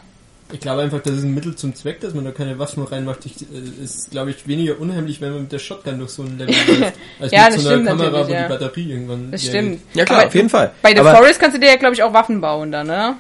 Ich 0.51 0.61
glaube 0.61 0.81
einfach, 0.81 1.03
das 1.03 1.15
ist 1.15 1.25
ein 1.25 1.35
Mittel 1.35 1.57
zum 1.57 1.75
Zweck, 1.75 2.01
dass 2.01 2.15
man 2.15 2.25
da 2.25 2.31
keine 2.31 2.59
Waffen 2.59 2.83
reinmacht. 2.83 3.27
Ich, 3.27 3.43
äh, 3.43 3.85
ist, 3.85 4.13
glaube 4.13 4.31
ich, 4.31 4.47
weniger 4.47 4.79
unheimlich, 4.79 5.21
wenn 5.21 5.33
man 5.33 5.43
mit 5.43 5.53
der 5.53 5.59
Shotgun 5.59 5.99
durch 5.99 6.11
so 6.11 6.23
ein 6.23 6.39
Level 6.39 6.55
läuft, 6.81 6.95
als 7.21 7.33
Ja, 7.33 7.45
mit 7.45 7.55
das 7.55 7.63
so 7.63 7.69
einer 7.69 7.79
stimmt 7.83 8.01
Kamera, 8.01 8.27
wo 8.27 8.33
ja. 8.33 8.43
die 8.43 8.49
Batterie 8.49 8.91
irgendwann... 8.93 9.31
Das 9.31 9.45
stimmt. 9.45 9.81
Ja 9.93 10.05
klar, 10.05 10.21
Aber 10.21 10.29
auf 10.29 10.35
jeden 10.35 10.49
Fall. 10.49 10.73
Bei 10.81 10.93
The 10.93 11.01
Aber 11.01 11.17
Forest 11.17 11.41
kannst 11.41 11.57
du 11.57 11.61
dir 11.61 11.69
ja, 11.69 11.77
glaube 11.77 11.95
ich, 11.95 12.03
auch 12.03 12.15
Waffen 12.15 12.41
bauen 12.41 12.73
dann, 12.73 12.87
ne? 12.87 13.17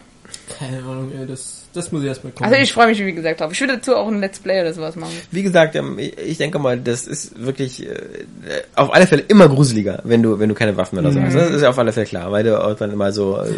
Keine 0.58 0.78
Ahnung, 0.78 1.12
ey, 1.18 1.26
das, 1.26 1.57
das 1.74 1.92
muss 1.92 2.02
ich 2.02 2.08
erstmal 2.08 2.32
kommen. 2.32 2.50
Also 2.50 2.62
ich 2.62 2.72
freue 2.72 2.88
mich, 2.88 3.04
wie 3.04 3.12
gesagt, 3.12 3.40
drauf. 3.40 3.52
Ich 3.52 3.60
würde 3.60 3.76
dazu 3.76 3.94
auch 3.94 4.08
ein 4.08 4.20
Let's 4.20 4.38
Play 4.38 4.60
oder 4.60 4.72
sowas 4.72 4.96
machen. 4.96 5.12
wie 5.30 5.42
gesagt, 5.42 5.76
ähm, 5.76 5.98
ich 5.98 6.38
denke 6.38 6.58
mal, 6.58 6.78
das 6.78 7.06
ist 7.06 7.40
wirklich 7.44 7.86
äh, 7.86 7.94
auf 8.74 8.92
alle 8.94 9.06
Fälle 9.06 9.22
immer 9.28 9.48
gruseliger, 9.48 10.00
wenn 10.04 10.22
du 10.22 10.38
wenn 10.38 10.48
du 10.48 10.54
keine 10.54 10.76
Waffen 10.76 10.98
oder 10.98 11.12
so 11.12 11.20
hast. 11.20 11.34
Das 11.34 11.50
ist 11.50 11.62
ja 11.62 11.70
auf 11.70 11.78
alle 11.78 11.92
Fälle 11.92 12.06
klar, 12.06 12.32
weil 12.32 12.44
du 12.44 12.62
auch 12.62 12.74
dann 12.74 12.90
immer 12.92 13.12
so. 13.12 13.38
Äh, 13.38 13.50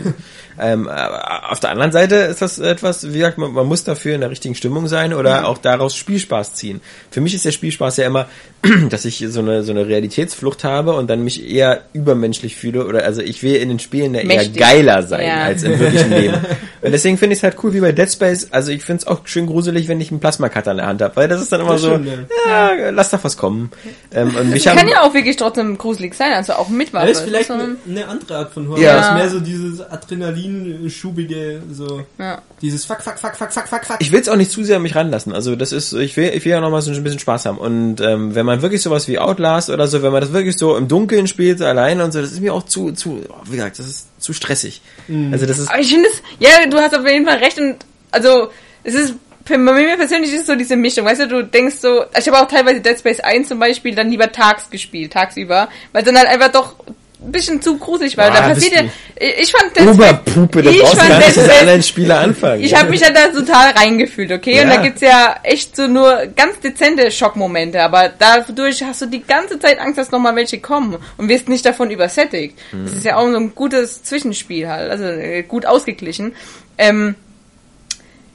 ähm, 0.61 0.88
aber 0.88 1.52
auf 1.52 1.61
der 1.61 1.71
anderen 1.71 1.93
Seite 1.93 2.17
ist 2.17 2.43
das 2.43 2.59
etwas, 2.59 3.12
wie 3.12 3.19
gesagt, 3.19 3.38
man, 3.38 3.52
man 3.52 3.67
muss 3.67 3.85
dafür 3.85 4.14
in 4.14 4.21
der 4.21 4.31
richtigen 4.31 4.55
Stimmung 4.55 4.88
sein 4.88 5.14
oder 5.14 5.47
auch 5.47 5.59
daraus 5.59 5.97
Spielspaß 5.97 6.55
ziehen. 6.55 6.81
Für 7.11 7.21
mich 7.21 7.35
ist 7.35 7.45
der 7.45 7.52
Spielspaß 7.52 7.97
ja 7.99 8.07
immer, 8.07 8.26
dass 8.90 9.05
ich 9.07 9.25
so 9.29 9.40
eine 9.40 9.62
so 9.62 9.73
eine 9.73 9.87
Realitätsflucht 9.87 10.64
habe 10.64 10.93
und 10.95 11.09
dann 11.09 11.23
mich 11.25 11.49
eher 11.50 11.81
übermenschlich 11.95 12.57
fühle 12.57 12.87
oder 12.87 13.05
also 13.05 13.23
ich 13.23 13.43
will 13.43 13.57
in 13.57 13.69
den 13.71 13.79
Spielen 13.79 14.14
ja 14.14 14.21
eher 14.21 14.26
Mächtig. 14.26 14.57
geiler 14.61 15.02
sein 15.02 15.26
Ja. 15.26 15.43
als 15.45 15.62
im 15.62 15.79
wirklichen 15.79 16.11
Leben. 16.11 16.35
Und 16.83 16.93
deswegen 16.93 17.19
finde 17.19 17.35
ich 17.35 17.40
es 17.40 17.43
halt 17.43 17.57
cool, 17.62 17.75
wie 17.75 17.81
bei 17.81 17.93
Dead 17.93 18.11
Space, 18.11 18.49
also 18.52 18.73
ich 18.73 18.83
find's 18.83 19.07
auch 19.07 19.26
schön 19.26 19.45
gruselig, 19.47 19.87
wenn 19.88 20.00
ich 20.00 20.11
einen 20.11 20.19
Plasma-Cutter 20.19 20.71
in 20.71 20.79
der 20.79 20.87
Hand 20.87 21.02
habe, 21.02 21.14
weil 21.14 21.29
das 21.29 21.43
ist 21.43 21.52
dann 21.52 21.61
immer 21.61 21.73
Das 21.73 21.83
so, 21.83 21.88
stimmt, 21.90 22.09
ja. 22.47 22.75
ja, 22.75 22.88
lass 22.88 23.11
doch 23.11 23.23
was 23.23 23.37
kommen. 23.37 23.71
Ähm, 24.14 24.35
und 24.35 24.49
mich 24.49 24.64
kann 24.64 24.88
ja 24.88 25.02
auch 25.02 25.12
wirklich 25.12 25.37
trotzdem 25.37 25.76
gruselig 25.76 26.14
sein, 26.14 26.33
also 26.33 26.55
auch 26.55 26.71
mit 26.71 26.95
Waffe. 26.95 27.09
Das 27.09 27.19
ist 27.19 27.25
vielleicht 27.25 27.50
eine, 27.50 27.64
ein- 27.64 27.76
eine 27.87 28.09
andere 28.09 28.35
Art 28.38 28.52
von 28.55 28.67
Horror. 28.67 28.81
Ja. 28.81 28.97
Das 28.97 29.09
ist 29.09 29.14
mehr 29.14 29.29
so 29.29 29.40
dieses 29.40 29.81
Adrenalin-schubige, 30.55 31.61
so 31.71 32.02
ja. 32.19 32.40
dieses 32.62 32.87
Fuck, 32.87 33.02
Fuck, 33.02 33.19
Fuck, 33.19 33.37
Fuck, 33.37 33.52
Fuck, 33.52 33.69
Fuck, 33.69 33.85
Fuck. 33.85 33.97
ich 34.00 34.11
will's 34.11 34.31
auch 34.31 34.37
nicht 34.37 34.50
zu 34.50 34.64
sehr 34.64 34.76
an 34.76 34.83
mich 34.83 34.95
ranlassen. 34.95 35.35
Also 35.35 35.57
das 35.57 35.73
ist, 35.73 35.93
ich 35.93 36.17
will, 36.17 36.31
ich 36.35 36.45
will 36.47 36.52
ja 36.52 36.61
noch 36.62 36.71
mal 36.71 36.81
so 36.81 36.90
ein 36.93 37.02
bisschen 37.02 37.19
Spaß 37.19 37.47
haben. 37.47 37.59
Und 37.59 38.00
ähm, 38.00 38.35
wenn 38.35 38.47
man 38.47 38.50
wirklich 38.62 38.83
sowas 38.83 39.09
wie 39.09 39.19
Outlast 39.19 39.71
oder 39.71 39.87
so, 39.87 40.02
wenn 40.02 40.12
man 40.12 40.21
das 40.21 40.33
wirklich 40.33 40.57
so 40.59 40.76
im 40.76 40.88
Dunkeln 40.88 41.26
spielt, 41.26 41.62
alleine 41.62 42.04
und 42.04 42.12
so, 42.12 42.21
das 42.21 42.33
ist 42.33 42.40
mir 42.40 42.52
auch 42.52 42.64
zu, 42.64 42.92
zu, 42.92 43.23
oh, 43.28 43.35
wie 43.45 43.57
gesagt, 43.57 43.78
das 43.78 43.87
ist 43.87 44.09
zu 44.19 44.33
stressig. 44.33 44.83
Also 45.33 45.47
das 45.47 45.59
ist, 45.59 45.69
Aber 45.69 45.80
ich 45.80 45.90
finde 45.90 46.09
es, 46.09 46.23
ja, 46.38 46.66
du 46.69 46.78
hast 46.78 46.95
auf 46.95 47.07
jeden 47.07 47.26
Fall 47.26 47.38
recht 47.38 47.59
und 47.59 47.76
also 48.11 48.50
es 48.85 48.95
ist 48.95 49.14
für 49.45 49.54
bei 49.54 49.73
mir 49.73 49.97
persönlich 49.97 50.33
ist 50.33 50.42
es 50.42 50.47
so 50.47 50.54
diese 50.54 50.76
Mischung, 50.76 51.04
weißt 51.07 51.23
du, 51.23 51.28
du 51.28 51.45
denkst 51.45 51.76
so, 51.76 52.04
ich 52.16 52.28
habe 52.28 52.40
auch 52.40 52.49
teilweise 52.49 52.80
Dead 52.80 52.99
Space 52.99 53.21
1 53.21 53.49
zum 53.49 53.59
Beispiel 53.59 53.95
dann 53.95 54.11
lieber 54.11 54.30
tags 54.30 54.71
gespielt, 54.71 55.12
tagsüber, 55.12 55.69
weil 55.92 56.02
dann 56.02 56.16
halt 56.16 56.28
einfach 56.28 56.52
doch 56.52 56.76
bisschen 57.23 57.61
zu 57.61 57.77
gruselig 57.79 58.17
war. 58.17 58.27
Ah, 58.27 58.31
da 58.31 58.41
passiert 58.49 58.73
ja, 58.75 58.83
ich 59.39 59.53
fand 59.53 59.77
Dead 59.77 59.87
Oberpuppe, 59.87 60.62
da 60.62 60.71
ich 60.71 60.81
brauchst 60.81 60.97
fand 60.97 61.09
gar 61.11 61.19
nicht 61.19 61.29
Dead 61.29 61.37
mit 61.37 61.45
Space- 61.47 61.61
anderen 61.61 61.83
Spieler 61.83 62.19
anfangen. 62.21 62.62
ich 62.62 62.75
habe 62.75 62.91
mich 62.91 63.00
ja 63.00 63.11
da 63.11 63.27
total 63.29 63.71
reingefühlt, 63.73 64.33
okay? 64.33 64.62
Und 64.62 64.69
Ja. 64.71 64.77
da 64.77 64.83
gibt's 64.83 65.00
ja 65.03 65.37
echt 65.43 65.77
so 65.77 65.87
nur 65.87 66.27
ganz 66.35 66.61
dezente 66.61 67.11
Schockmomente, 67.11 67.83
aber 67.83 68.11
dadurch 68.19 68.83
hast 68.83 69.03
du 69.03 69.07
die 69.07 69.23
ganze 69.23 69.59
Zeit 69.59 69.79
Angst, 69.81 69.99
dass 69.99 70.11
nochmal 70.11 70.35
welche 70.37 70.61
kommen 70.61 70.97
und 71.19 71.29
wirst 71.29 71.49
nicht 71.49 71.65
davon 71.67 71.91
übersättigt. 71.91 72.59
Das 72.73 72.93
ist 72.95 73.05
ja 73.05 73.17
auch 73.17 73.29
so 73.31 73.37
ein 73.37 73.55
gutes 73.55 74.03
Zwischenspiel 74.03 74.69
halt, 74.69 74.91
also 74.91 75.05
äh, 75.05 75.43
gut 75.43 75.67
ausgeglichen. 75.67 76.35
Ähm, 76.79 77.15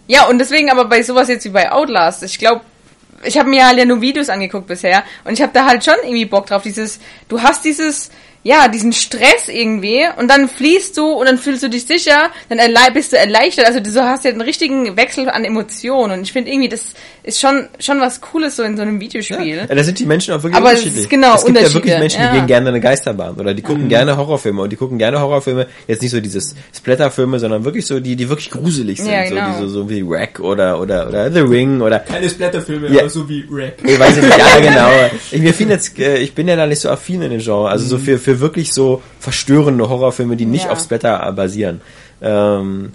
ja, 0.07 0.25
und 0.27 0.37
deswegen 0.39 0.69
aber 0.69 0.85
bei 0.85 1.01
sowas 1.01 1.27
jetzt 1.29 1.45
wie 1.45 1.49
bei 1.49 1.71
Outlast, 1.71 2.21
ich 2.23 2.37
glaube, 2.37 2.61
ich 3.23 3.39
habe 3.39 3.49
mir 3.49 3.65
halt 3.65 3.79
ja 3.79 3.85
nur 3.85 4.01
Videos 4.01 4.29
angeguckt 4.29 4.67
bisher 4.67 5.03
und 5.23 5.33
ich 5.33 5.41
habe 5.41 5.51
da 5.53 5.65
halt 5.65 5.83
schon 5.83 5.95
irgendwie 6.03 6.25
Bock 6.25 6.45
drauf, 6.45 6.61
dieses, 6.61 6.99
du 7.27 7.41
hast 7.41 7.65
dieses, 7.65 8.11
ja, 8.45 8.67
diesen 8.67 8.93
Stress 8.93 9.49
irgendwie. 9.49 10.05
Und 10.17 10.29
dann 10.29 10.47
fließt 10.47 10.95
du 10.97 11.13
und 11.13 11.25
dann 11.25 11.39
fühlst 11.39 11.63
du 11.63 11.67
dich 11.67 11.85
sicher, 11.85 12.29
dann 12.47 12.59
bist 12.93 13.11
du 13.11 13.17
erleichtert, 13.17 13.65
also 13.65 13.79
du 13.79 14.03
hast 14.03 14.23
ja 14.23 14.29
einen 14.29 14.41
richtigen 14.41 14.95
Wechsel 14.95 15.27
an 15.31 15.43
Emotionen. 15.43 16.19
Und 16.19 16.21
ich 16.21 16.31
finde 16.31 16.51
irgendwie, 16.51 16.69
das 16.69 16.93
ist 17.25 17.39
schon, 17.41 17.67
schon 17.79 17.99
was 17.99 18.21
Cooles 18.21 18.55
so 18.55 18.61
in 18.63 18.75
so 18.77 18.83
einem 18.83 18.99
Videospiel. 18.99 19.57
Ja, 19.57 19.65
da 19.65 19.83
sind 19.83 19.97
die 19.97 20.05
Menschen 20.05 20.33
auch 20.35 20.43
wirklich 20.43 20.55
Aber 20.55 20.73
es 20.73 20.79
ist 20.79 20.85
unterschiedlich. 20.85 21.09
genau 21.09 21.33
es 21.35 21.43
gibt 21.45 21.59
ja 21.59 21.73
wirklich 21.73 21.97
Menschen, 21.97 22.19
die 22.21 22.25
ja. 22.27 22.33
gehen 22.33 22.45
gerne 22.47 22.69
in 22.69 22.75
eine 22.75 22.81
Geisterbahn 22.81 23.35
oder 23.35 23.53
die 23.55 23.63
gucken 23.63 23.85
Mhm. 23.85 23.89
gerne 23.89 24.15
Horrorfilme 24.15 24.61
und 24.61 24.69
die 24.71 24.75
gucken 24.75 24.97
gerne 24.99 25.19
Horrorfilme, 25.19 25.65
jetzt 25.87 26.01
nicht 26.03 26.11
so 26.11 26.19
dieses 26.21 26.55
Splatterfilme, 26.75 27.39
sondern 27.39 27.65
wirklich 27.65 27.85
so 27.87 27.99
die, 27.99 28.15
die 28.15 28.29
wirklich 28.29 28.51
gruselig 28.51 28.99
sind, 28.99 29.11
Ja, 29.11 29.23
genau. 29.27 29.53
so, 29.57 29.63
die 29.63 29.67
so, 29.69 29.73
so 29.81 29.89
wie 29.89 30.07
Wreck 30.07 30.39
oder 30.39 30.79
oder 30.79 31.07
oder 31.07 31.31
The 31.31 31.39
Ring 31.39 31.81
oder 31.81 31.99
Keine 31.99 32.29
Splatterfilme, 32.29 32.89
Ja. 32.93 32.99
aber 33.01 33.09
so 33.09 33.27
wie 33.27 33.43
Wreck. 33.49 33.77
ich 33.83 33.99
weiß 33.99 34.15
nicht, 34.17 34.37
ja 34.37 34.59
genau. 34.61 34.89
Ich, 35.31 35.41
mir 35.41 35.53
fiel 35.53 35.69
jetzt, 35.69 35.97
äh, 35.97 36.17
ich 36.19 36.35
bin 36.35 36.47
ja 36.47 36.55
da 36.55 36.67
nicht 36.67 36.79
so 36.81 36.89
affin 36.89 37.23
in 37.23 37.31
den 37.31 37.39
Genre, 37.39 37.69
also 37.69 37.85
so 37.85 37.97
für 37.97 38.19
für 38.19 38.39
wirklich 38.39 38.71
so 38.71 39.01
verstörende 39.19 39.89
Horrorfilme, 39.89 40.35
die 40.35 40.45
nicht 40.45 40.65
Ja. 40.65 40.71
auf 40.71 40.79
Splatter 40.79 41.31
basieren. 41.31 41.81
Ähm, 42.21 42.91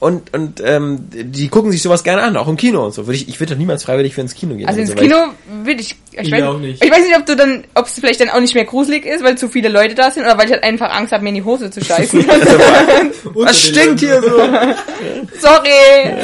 und 0.00 0.32
und 0.32 0.62
ähm, 0.64 1.08
die 1.10 1.48
gucken 1.48 1.72
sich 1.72 1.82
sowas 1.82 2.04
gerne 2.04 2.22
an, 2.22 2.36
auch 2.36 2.46
im 2.46 2.56
Kino 2.56 2.84
und 2.84 2.94
so. 2.94 3.06
Würde 3.06 3.16
ich, 3.16 3.28
ich 3.28 3.40
würde 3.40 3.54
doch 3.54 3.58
niemals 3.58 3.82
freiwillig 3.82 4.14
für 4.14 4.20
ins 4.20 4.34
Kino 4.34 4.54
gehen. 4.54 4.68
Also 4.68 4.80
ins 4.80 4.90
so, 4.90 4.94
Kino 4.94 5.16
will 5.64 5.80
ich, 5.80 5.96
ich, 6.12 6.30
weiß, 6.30 6.42
auch 6.44 6.58
nicht. 6.58 6.84
ich 6.84 6.90
weiß 6.90 7.04
nicht, 7.04 7.16
ob 7.16 7.26
du 7.26 7.34
dann, 7.34 7.64
ob 7.74 7.86
es 7.86 7.94
vielleicht 7.94 8.20
dann 8.20 8.30
auch 8.30 8.40
nicht 8.40 8.54
mehr 8.54 8.64
gruselig 8.64 9.04
ist, 9.04 9.24
weil 9.24 9.36
zu 9.36 9.48
viele 9.48 9.68
Leute 9.68 9.96
da 9.96 10.10
sind 10.10 10.22
oder 10.22 10.38
weil 10.38 10.46
ich 10.46 10.52
halt 10.52 10.62
einfach 10.62 10.94
Angst 10.94 11.12
habe, 11.12 11.24
mir 11.24 11.30
in 11.30 11.36
die 11.36 11.44
Hose 11.44 11.70
zu 11.70 11.84
scheißen. 11.84 12.24
Was 13.34 13.60
stinkt 13.60 14.00
hier 14.00 14.22
so? 14.22 14.38
Sorry! 15.40 16.14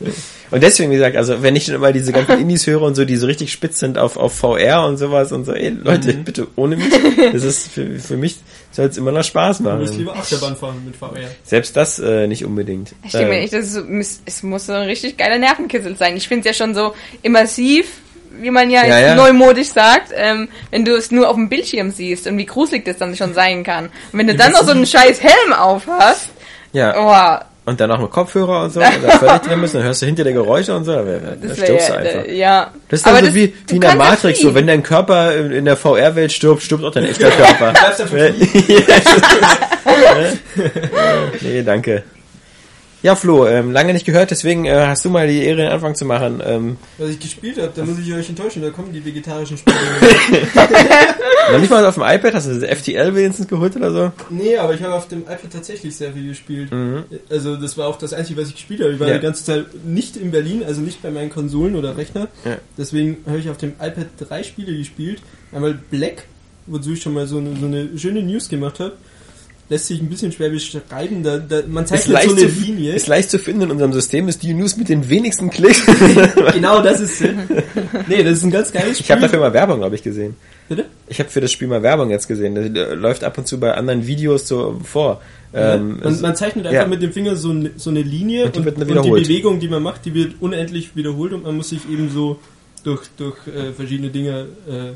Und 0.52 0.62
deswegen, 0.62 0.90
wie 0.90 0.96
gesagt, 0.96 1.16
also 1.16 1.42
wenn 1.42 1.56
ich 1.56 1.64
schon 1.64 1.74
immer 1.74 1.92
diese 1.92 2.12
ganzen 2.12 2.38
Indies 2.40 2.66
höre 2.66 2.82
und 2.82 2.94
so, 2.94 3.04
die 3.04 3.16
so 3.16 3.26
richtig 3.26 3.50
spitz 3.52 3.78
sind 3.80 3.98
auf, 3.98 4.16
auf 4.16 4.34
VR 4.34 4.84
und 4.86 4.98
sowas 4.98 5.32
und 5.32 5.44
so, 5.46 5.52
ey, 5.52 5.70
Leute, 5.70 6.12
Mhm. 6.12 6.24
bitte 6.24 6.46
ohne 6.56 6.76
mich. 6.76 6.88
Das 7.32 7.42
ist 7.42 7.72
für, 7.72 7.98
für 7.98 8.16
mich 8.16 8.36
soll 8.70 8.86
es 8.86 8.96
immer 8.98 9.12
noch 9.12 9.24
Spaß 9.24 9.58
Du 9.58 9.64
musst 9.64 9.80
machen. 9.92 9.98
lieber 9.98 10.14
Achterbahn 10.14 10.56
fahren 10.56 10.82
mit 10.84 10.96
VR. 10.96 11.28
Selbst 11.44 11.76
das 11.76 11.98
äh, 11.98 12.26
nicht 12.26 12.44
unbedingt. 12.44 12.94
Ich 13.04 13.12
denke 13.12 13.28
mir 13.30 13.38
Äh, 13.38 13.44
echt, 13.44 13.52
das 13.54 13.74
ist 13.74 14.22
es 14.26 14.42
muss 14.42 14.66
so 14.66 14.72
ein 14.72 14.82
richtig 14.86 15.16
geiler 15.16 15.38
Nervenkitzel 15.38 15.96
sein. 15.96 16.16
Ich 16.16 16.28
finde 16.28 16.48
es 16.48 16.56
ja 16.58 16.64
schon 16.64 16.74
so 16.74 16.94
immersiv, 17.22 17.86
wie 18.40 18.50
man 18.50 18.70
ja, 18.70 18.86
Ja, 18.86 18.98
ja. 18.98 19.14
neumodisch 19.14 19.68
sagt, 19.68 20.10
ähm, 20.14 20.48
wenn 20.70 20.84
du 20.84 20.94
es 20.96 21.10
nur 21.10 21.28
auf 21.28 21.36
dem 21.36 21.48
Bildschirm 21.48 21.90
siehst 21.90 22.26
und 22.26 22.36
wie 22.38 22.46
gruselig 22.46 22.84
das 22.84 22.96
dann 22.98 23.14
schon 23.16 23.34
sein 23.34 23.62
kann. 23.64 23.86
Und 23.86 24.18
wenn 24.18 24.26
du 24.26 24.34
dann 24.34 24.52
noch 24.52 24.64
so 24.64 24.70
einen 24.70 24.86
scheiß 24.86 25.22
Helm 25.22 25.52
auf 25.52 25.86
hast, 25.86 26.28
ja. 26.72 26.94
oh, 27.40 27.44
Und 27.64 27.80
dann 27.80 27.92
auch 27.92 28.00
mit 28.00 28.10
Kopfhörer 28.10 28.64
und 28.64 28.70
so, 28.72 28.80
und 28.80 28.86
da 29.04 29.18
völlig 29.18 29.42
drin 29.42 29.60
müssen, 29.60 29.76
dann 29.76 29.84
hörst 29.86 30.02
du 30.02 30.06
hinter 30.06 30.24
dir 30.24 30.32
Geräusche 30.32 30.74
und 30.74 30.82
so, 30.84 30.92
da, 30.94 31.02
da 31.02 31.18
das 31.40 31.56
stirbst 31.58 31.90
du 31.90 31.96
einfach. 31.96 32.24
äh, 32.24 32.36
ja. 32.36 32.72
Das 32.88 32.98
ist 33.00 33.06
dann 33.06 33.16
Aber 33.16 33.26
so 33.28 33.34
wie, 33.36 33.46
du 33.48 33.54
wie 33.68 33.74
in 33.76 33.80
der 33.80 33.94
Matrix, 33.94 34.40
so 34.40 34.52
wenn 34.52 34.66
dein 34.66 34.82
Körper 34.82 35.32
in, 35.36 35.52
in 35.52 35.64
der 35.64 35.76
VR-Welt 35.76 36.32
stirbt, 36.32 36.62
stirbt 36.62 36.82
auch 36.84 36.90
dein 36.90 37.04
echter 37.04 37.30
Körper. 37.30 37.72
Nee, 41.40 41.62
danke. 41.62 42.02
Ja, 43.02 43.16
Flo, 43.16 43.46
ähm, 43.48 43.72
lange 43.72 43.92
nicht 43.94 44.06
gehört, 44.06 44.30
deswegen 44.30 44.64
äh, 44.64 44.86
hast 44.86 45.04
du 45.04 45.10
mal 45.10 45.26
die 45.26 45.42
Ehre, 45.42 45.56
den 45.62 45.68
Anfang 45.68 45.96
zu 45.96 46.04
machen. 46.04 46.40
Ähm, 46.44 46.76
Was 46.98 47.10
ich 47.10 47.18
gespielt 47.18 47.58
habe, 47.58 47.72
da 47.74 47.84
muss 47.84 47.98
ich 47.98 48.12
euch 48.14 48.28
enttäuschen, 48.28 48.62
da 48.62 48.70
kommen 48.70 48.92
die 48.92 49.04
vegetarischen 49.04 49.56
Spiele. 49.58 49.76
noch 51.52 51.58
nicht 51.58 51.70
mal 51.70 51.84
auf 51.84 51.94
dem 51.94 52.04
iPad, 52.04 52.34
hast 52.34 52.46
du 52.48 52.60
das 52.60 52.78
FTL 52.78 53.14
wenigstens 53.14 53.48
geholt 53.48 53.74
oder 53.76 53.90
so? 53.92 54.12
nee, 54.30 54.56
aber 54.56 54.74
ich 54.74 54.82
habe 54.82 54.94
auf 54.94 55.08
dem 55.08 55.22
iPad 55.22 55.50
tatsächlich 55.52 55.96
sehr 55.96 56.12
viel 56.12 56.28
gespielt. 56.28 56.70
Also 57.28 57.56
das 57.56 57.76
war 57.76 57.88
auch 57.88 57.98
das 57.98 58.12
Einzige, 58.12 58.40
was 58.40 58.48
ich 58.48 58.54
gespielt 58.54 58.80
habe. 58.80 58.92
Ich 58.92 59.00
war 59.00 59.06
Mhm. 59.08 59.12
Ja. 59.14 59.18
die 59.18 59.24
ganze 59.24 59.44
Zeit 59.44 59.66
nicht 59.84 60.16
in 60.16 60.30
Berlin, 60.30 60.62
also 60.64 60.80
nicht 60.80 61.02
bei 61.02 61.10
meinen 61.10 61.30
Konsolen 61.30 61.74
oder 61.76 61.96
Rechner. 61.96 62.28
Ja. 62.44 62.56
Deswegen 62.78 63.16
habe 63.26 63.38
ich 63.38 63.50
auf 63.50 63.56
dem 63.56 63.70
iPad 63.80 64.06
drei 64.18 64.42
Spiele 64.44 64.76
gespielt. 64.76 65.20
Einmal 65.52 65.76
Black, 65.90 66.24
wozu 66.66 66.92
ich 66.92 67.02
schon 67.02 67.14
mal 67.14 67.26
so 67.26 67.38
eine, 67.38 67.56
so 67.58 67.66
eine 67.66 67.88
schöne 67.98 68.22
News 68.22 68.48
gemacht 68.48 68.78
habe. 68.80 68.92
Lässt 69.68 69.86
sich 69.86 70.00
ein 70.02 70.08
bisschen 70.08 70.32
schwer 70.32 70.50
beschreiben. 70.50 71.22
Da, 71.22 71.38
da, 71.38 71.62
man 71.66 71.84
Ist 71.84 71.90
zeichnet 71.90 72.06
so 72.06 72.12
leicht, 72.12 72.30
eine 72.30 72.52
zu, 72.52 72.60
Linie. 72.60 72.92
ist 72.94 73.06
leicht 73.06 73.30
zu 73.30 73.38
finden 73.38 73.62
in 73.62 73.70
unserem 73.70 73.92
System, 73.92 74.28
ist 74.28 74.42
die 74.42 74.52
News 74.52 74.76
mit 74.76 74.88
den 74.90 75.08
wenigsten 75.08 75.48
Klicks. 75.48 75.82
genau, 76.52 76.82
das 76.82 77.00
ist 77.00 77.20
es. 77.22 77.30
Nee, 78.08 78.22
das 78.22 78.38
ist 78.38 78.44
ein 78.44 78.50
ganz 78.50 78.70
geiles 78.72 78.98
Spiel. 78.98 79.04
Ich 79.04 79.10
habe 79.10 79.22
dafür 79.22 79.38
mal 79.40 79.52
Werbung, 79.54 79.78
glaube 79.78 79.94
ich, 79.94 80.02
gesehen. 80.02 80.36
Bitte? 80.68 80.86
Ich 81.08 81.18
habe 81.20 81.30
für 81.30 81.40
das 81.40 81.52
Spiel 81.52 81.68
mal 81.68 81.82
Werbung 81.82 82.10
jetzt 82.10 82.28
gesehen. 82.28 82.54
Das 82.54 82.66
äh, 82.66 82.94
läuft 82.94 83.24
ab 83.24 83.38
und 83.38 83.46
zu 83.46 83.58
bei 83.58 83.72
anderen 83.72 84.06
Videos 84.06 84.46
so 84.46 84.78
vor. 84.84 85.22
Ähm, 85.54 86.00
man, 86.02 86.20
man 86.20 86.36
zeichnet 86.36 86.66
einfach 86.66 86.82
ja. 86.82 86.86
mit 86.88 87.00
dem 87.02 87.12
Finger 87.12 87.36
so, 87.36 87.50
eine- 87.50 87.70
so 87.76 87.90
eine 87.90 88.02
Linie 88.02 88.46
Und 88.46 88.56
die 88.56 88.60
und, 88.60 88.90
und 88.90 89.04
die. 89.04 89.10
Bewegung, 89.10 89.60
die 89.60 89.68
man 89.68 89.82
macht, 89.82 90.04
die 90.04 90.14
wird 90.14 90.34
unendlich 90.40 90.96
wiederholt 90.96 91.32
und 91.34 91.44
man 91.44 91.56
muss 91.56 91.68
sich 91.70 91.88
eben 91.90 92.10
so 92.10 92.38
durch, 92.84 93.02
durch 93.16 93.36
äh, 93.46 93.72
verschiedene 93.72 94.10
Dinge 94.10 94.46
äh, 94.68 94.92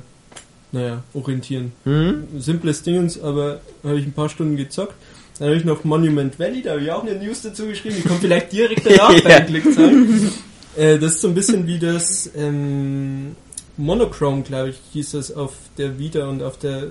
naja, 0.77 1.03
orientieren. 1.15 1.73
Mhm. 1.85 2.25
Simples 2.39 2.83
Dingens, 2.83 3.21
aber 3.21 3.61
habe 3.85 3.99
ich 3.99 4.05
ein 4.07 4.13
paar 4.13 4.29
Stunden 4.29 4.57
gezockt. 4.57 4.95
Dann 5.39 5.49
habe 5.49 5.57
ich 5.59 5.65
noch 5.65 5.85
Monument 5.85 6.39
Valley, 6.39 6.63
da 6.63 6.71
habe 6.73 6.81
ich 6.83 6.91
auch 6.91 7.03
eine 7.05 7.15
News 7.15 7.43
dazu 7.43 7.67
geschrieben, 7.67 7.97
die 7.99 8.09
kommt 8.09 8.21
vielleicht 8.21 8.53
direkt 8.53 8.87
danach 8.89 9.21
bei 9.23 9.31
Ja. 9.31 9.41
den 9.41 9.47
Klickzahlen. 9.49 10.33
äh, 10.77 10.99
das 10.99 11.13
ist 11.13 11.21
so 11.21 11.29
ein 11.29 11.35
bisschen 11.35 11.67
wie 11.67 11.79
das 11.79 12.31
ähm, 12.37 13.37
Monochrome, 13.77 14.43
glaube 14.43 14.71
ich, 14.71 14.77
hieß 14.93 15.13
das 15.13 15.35
auf 15.35 15.53
der 15.77 15.99
Vita 15.99 16.27
und 16.29 16.43
auf 16.43 16.59
der 16.59 16.85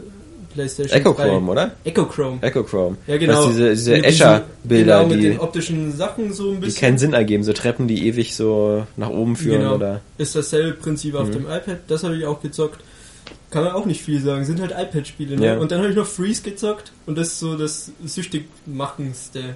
PlayStation 0.53 0.95
Echo 1.01 1.13
3. 1.13 1.23
Chrome, 1.27 1.51
oder? 1.51 1.71
Echochrome. 1.83 2.37
Echo 2.41 2.63
Chrome. 2.63 2.97
Ja, 3.07 3.17
genau. 3.17 3.33
Das 3.45 3.47
diese 3.55 3.69
diese 3.71 4.03
Escher-Bilder, 4.03 4.97
genau, 5.03 5.09
mit 5.09 5.17
die, 5.23 5.29
den 5.29 5.39
optischen 5.39 5.91
Sachen 5.91 6.31
so 6.31 6.49
ein 6.51 6.55
die 6.55 6.67
bisschen. 6.67 6.79
keinen 6.81 6.97
Sinn 6.97 7.13
ergeben. 7.13 7.43
So 7.43 7.51
Treppen, 7.51 7.87
die 7.87 8.07
ewig 8.07 8.35
so 8.35 8.85
nach 8.95 9.09
oben 9.09 9.35
führen 9.35 9.61
Genau. 9.61 9.75
oder. 9.75 10.01
Ist 10.17 10.35
dasselbe 10.35 10.73
Prinzip 10.73 11.13
Mhm. 11.15 11.19
auf 11.19 11.29
dem 11.31 11.41
iPad. 11.45 11.79
Das 11.87 12.03
habe 12.03 12.15
ich 12.15 12.25
auch 12.25 12.41
gezockt. 12.41 12.79
Kann 13.55 13.63
man 13.63 13.73
auch 13.73 13.85
nicht 13.85 14.01
viel 14.03 14.19
sagen. 14.21 14.43
Sind 14.43 14.59
halt 14.59 14.71
iPad-Spiele. 14.71 15.37
Ne? 15.37 15.45
Ja. 15.45 15.57
Und 15.57 15.71
dann 15.71 15.79
habe 15.79 15.89
ich 15.89 15.95
noch 15.95 16.05
Freeze 16.07 16.41
gezockt. 16.41 16.91
Und 17.05 17.17
das 17.17 17.27
ist 17.29 17.39
so 17.39 17.55
das 17.57 17.89
süchtig 18.03 18.47
machendste, 18.65 19.55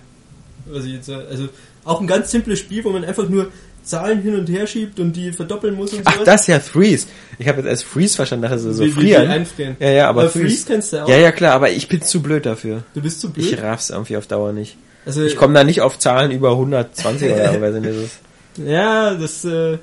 was 0.65 0.86
ich 0.86 0.94
jetzt 0.94 1.08
sag. 1.08 1.27
Also 1.29 1.50
auch 1.84 2.00
ein 2.00 2.08
ganz 2.08 2.32
simples 2.32 2.60
Spiel, 2.60 2.84
wo 2.86 2.91
man 2.91 3.03
einfach 3.03 3.27
nur 3.27 3.48
Zahlen 3.84 4.22
hin 4.22 4.36
und 4.36 4.48
her 4.48 4.68
schiebt 4.68 5.00
und 5.00 5.13
die 5.13 5.32
verdoppeln 5.34 5.75
muss 5.75 5.91
und 5.94 6.01
Ach, 6.06 6.13
sowas. 6.13 6.25
das 6.25 6.48
ja 6.48 6.60
Freeze. 6.60 7.08
Ich 7.39 7.48
habe 7.48 7.60
jetzt 7.60 7.68
als 7.70 7.84
Freeze 7.84 8.15
verstanden, 8.15 8.44
dachte 8.44 8.60
so, 8.60 8.72
so 8.72 8.84
Wie- 8.84 8.88
wie- 8.88 9.01
wie 9.01 9.01
frieren. 9.13 9.27
einfrieren. 9.29 9.75
Ja, 9.79 9.89
ja, 9.89 10.10
aber, 10.10 10.22
Aber 10.22 10.29
Freeze 10.29 10.65
kennst 10.68 10.94
du 10.94 11.03
auch. 11.03 11.10
Ja, 11.10 11.18
ja, 11.18 11.32
klar, 11.32 11.53
aber 11.53 11.70
ich 11.72 11.88
bin 11.88 12.01
zu 12.01 12.22
blöd 12.22 12.46
dafür. 12.46 12.84
Du 12.94 13.01
bist 13.01 13.20
zu 13.20 13.32
blöd. 13.32 13.51
Ich 13.51 13.62
raff's 13.62 13.89
irgendwie 13.89 14.15
auf 14.18 14.27
Dauer 14.27 14.53
nicht. 14.53 14.77
also, 15.06 15.24
Ich 15.25 15.36
komme 15.36 15.53
da 15.56 15.63
nicht 15.63 15.82
auf 15.82 15.98
Zahlen 16.00 16.32
über 16.32 16.51
120 16.51 17.32
oder 17.32 17.53
so, 18.56 18.63
Ja, 18.63 19.15
das, 19.15 19.44
äh, 19.46 19.77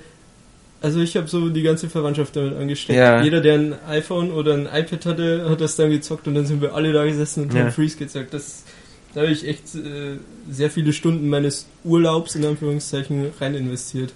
also 0.80 1.00
ich 1.00 1.16
habe 1.16 1.26
so 1.28 1.49
die 1.49 1.62
ganze 1.62 1.88
Verwandtschaft 1.88 2.37
damit 2.37 2.56
angesteckt. 2.56 2.99
Ja. 2.99 3.23
Jeder, 3.23 3.40
der 3.40 3.54
ein 3.54 3.75
iPhone 3.88 4.30
oder 4.30 4.54
ein 4.54 4.66
iPad 4.73 5.06
hatte, 5.06 5.49
hat 5.49 5.61
das 5.61 5.76
dann 5.76 5.90
gezockt 5.90 6.28
und 6.28 6.35
dann 6.35 6.47
sind 6.47 6.61
wir 6.61 6.75
alle 6.75 6.92
da 6.92 7.04
gesessen 7.04 7.45
und 7.45 7.54
Ja. 7.54 7.62
haben 7.64 7.73
Freeze 7.73 7.97
gezockt. 7.97 8.33
Das, 8.35 8.64
da 9.14 9.23
habe 9.23 9.33
ich 9.33 9.47
echt 9.47 9.75
äh, 9.75 10.18
sehr 10.50 10.71
viele 10.71 10.92
Stunden 10.92 11.28
meines 11.28 11.66
Urlaubs 11.85 12.35
in 12.35 12.45
Anführungszeichen 12.45 13.30
rein 13.40 13.54
investiert. 13.54 14.12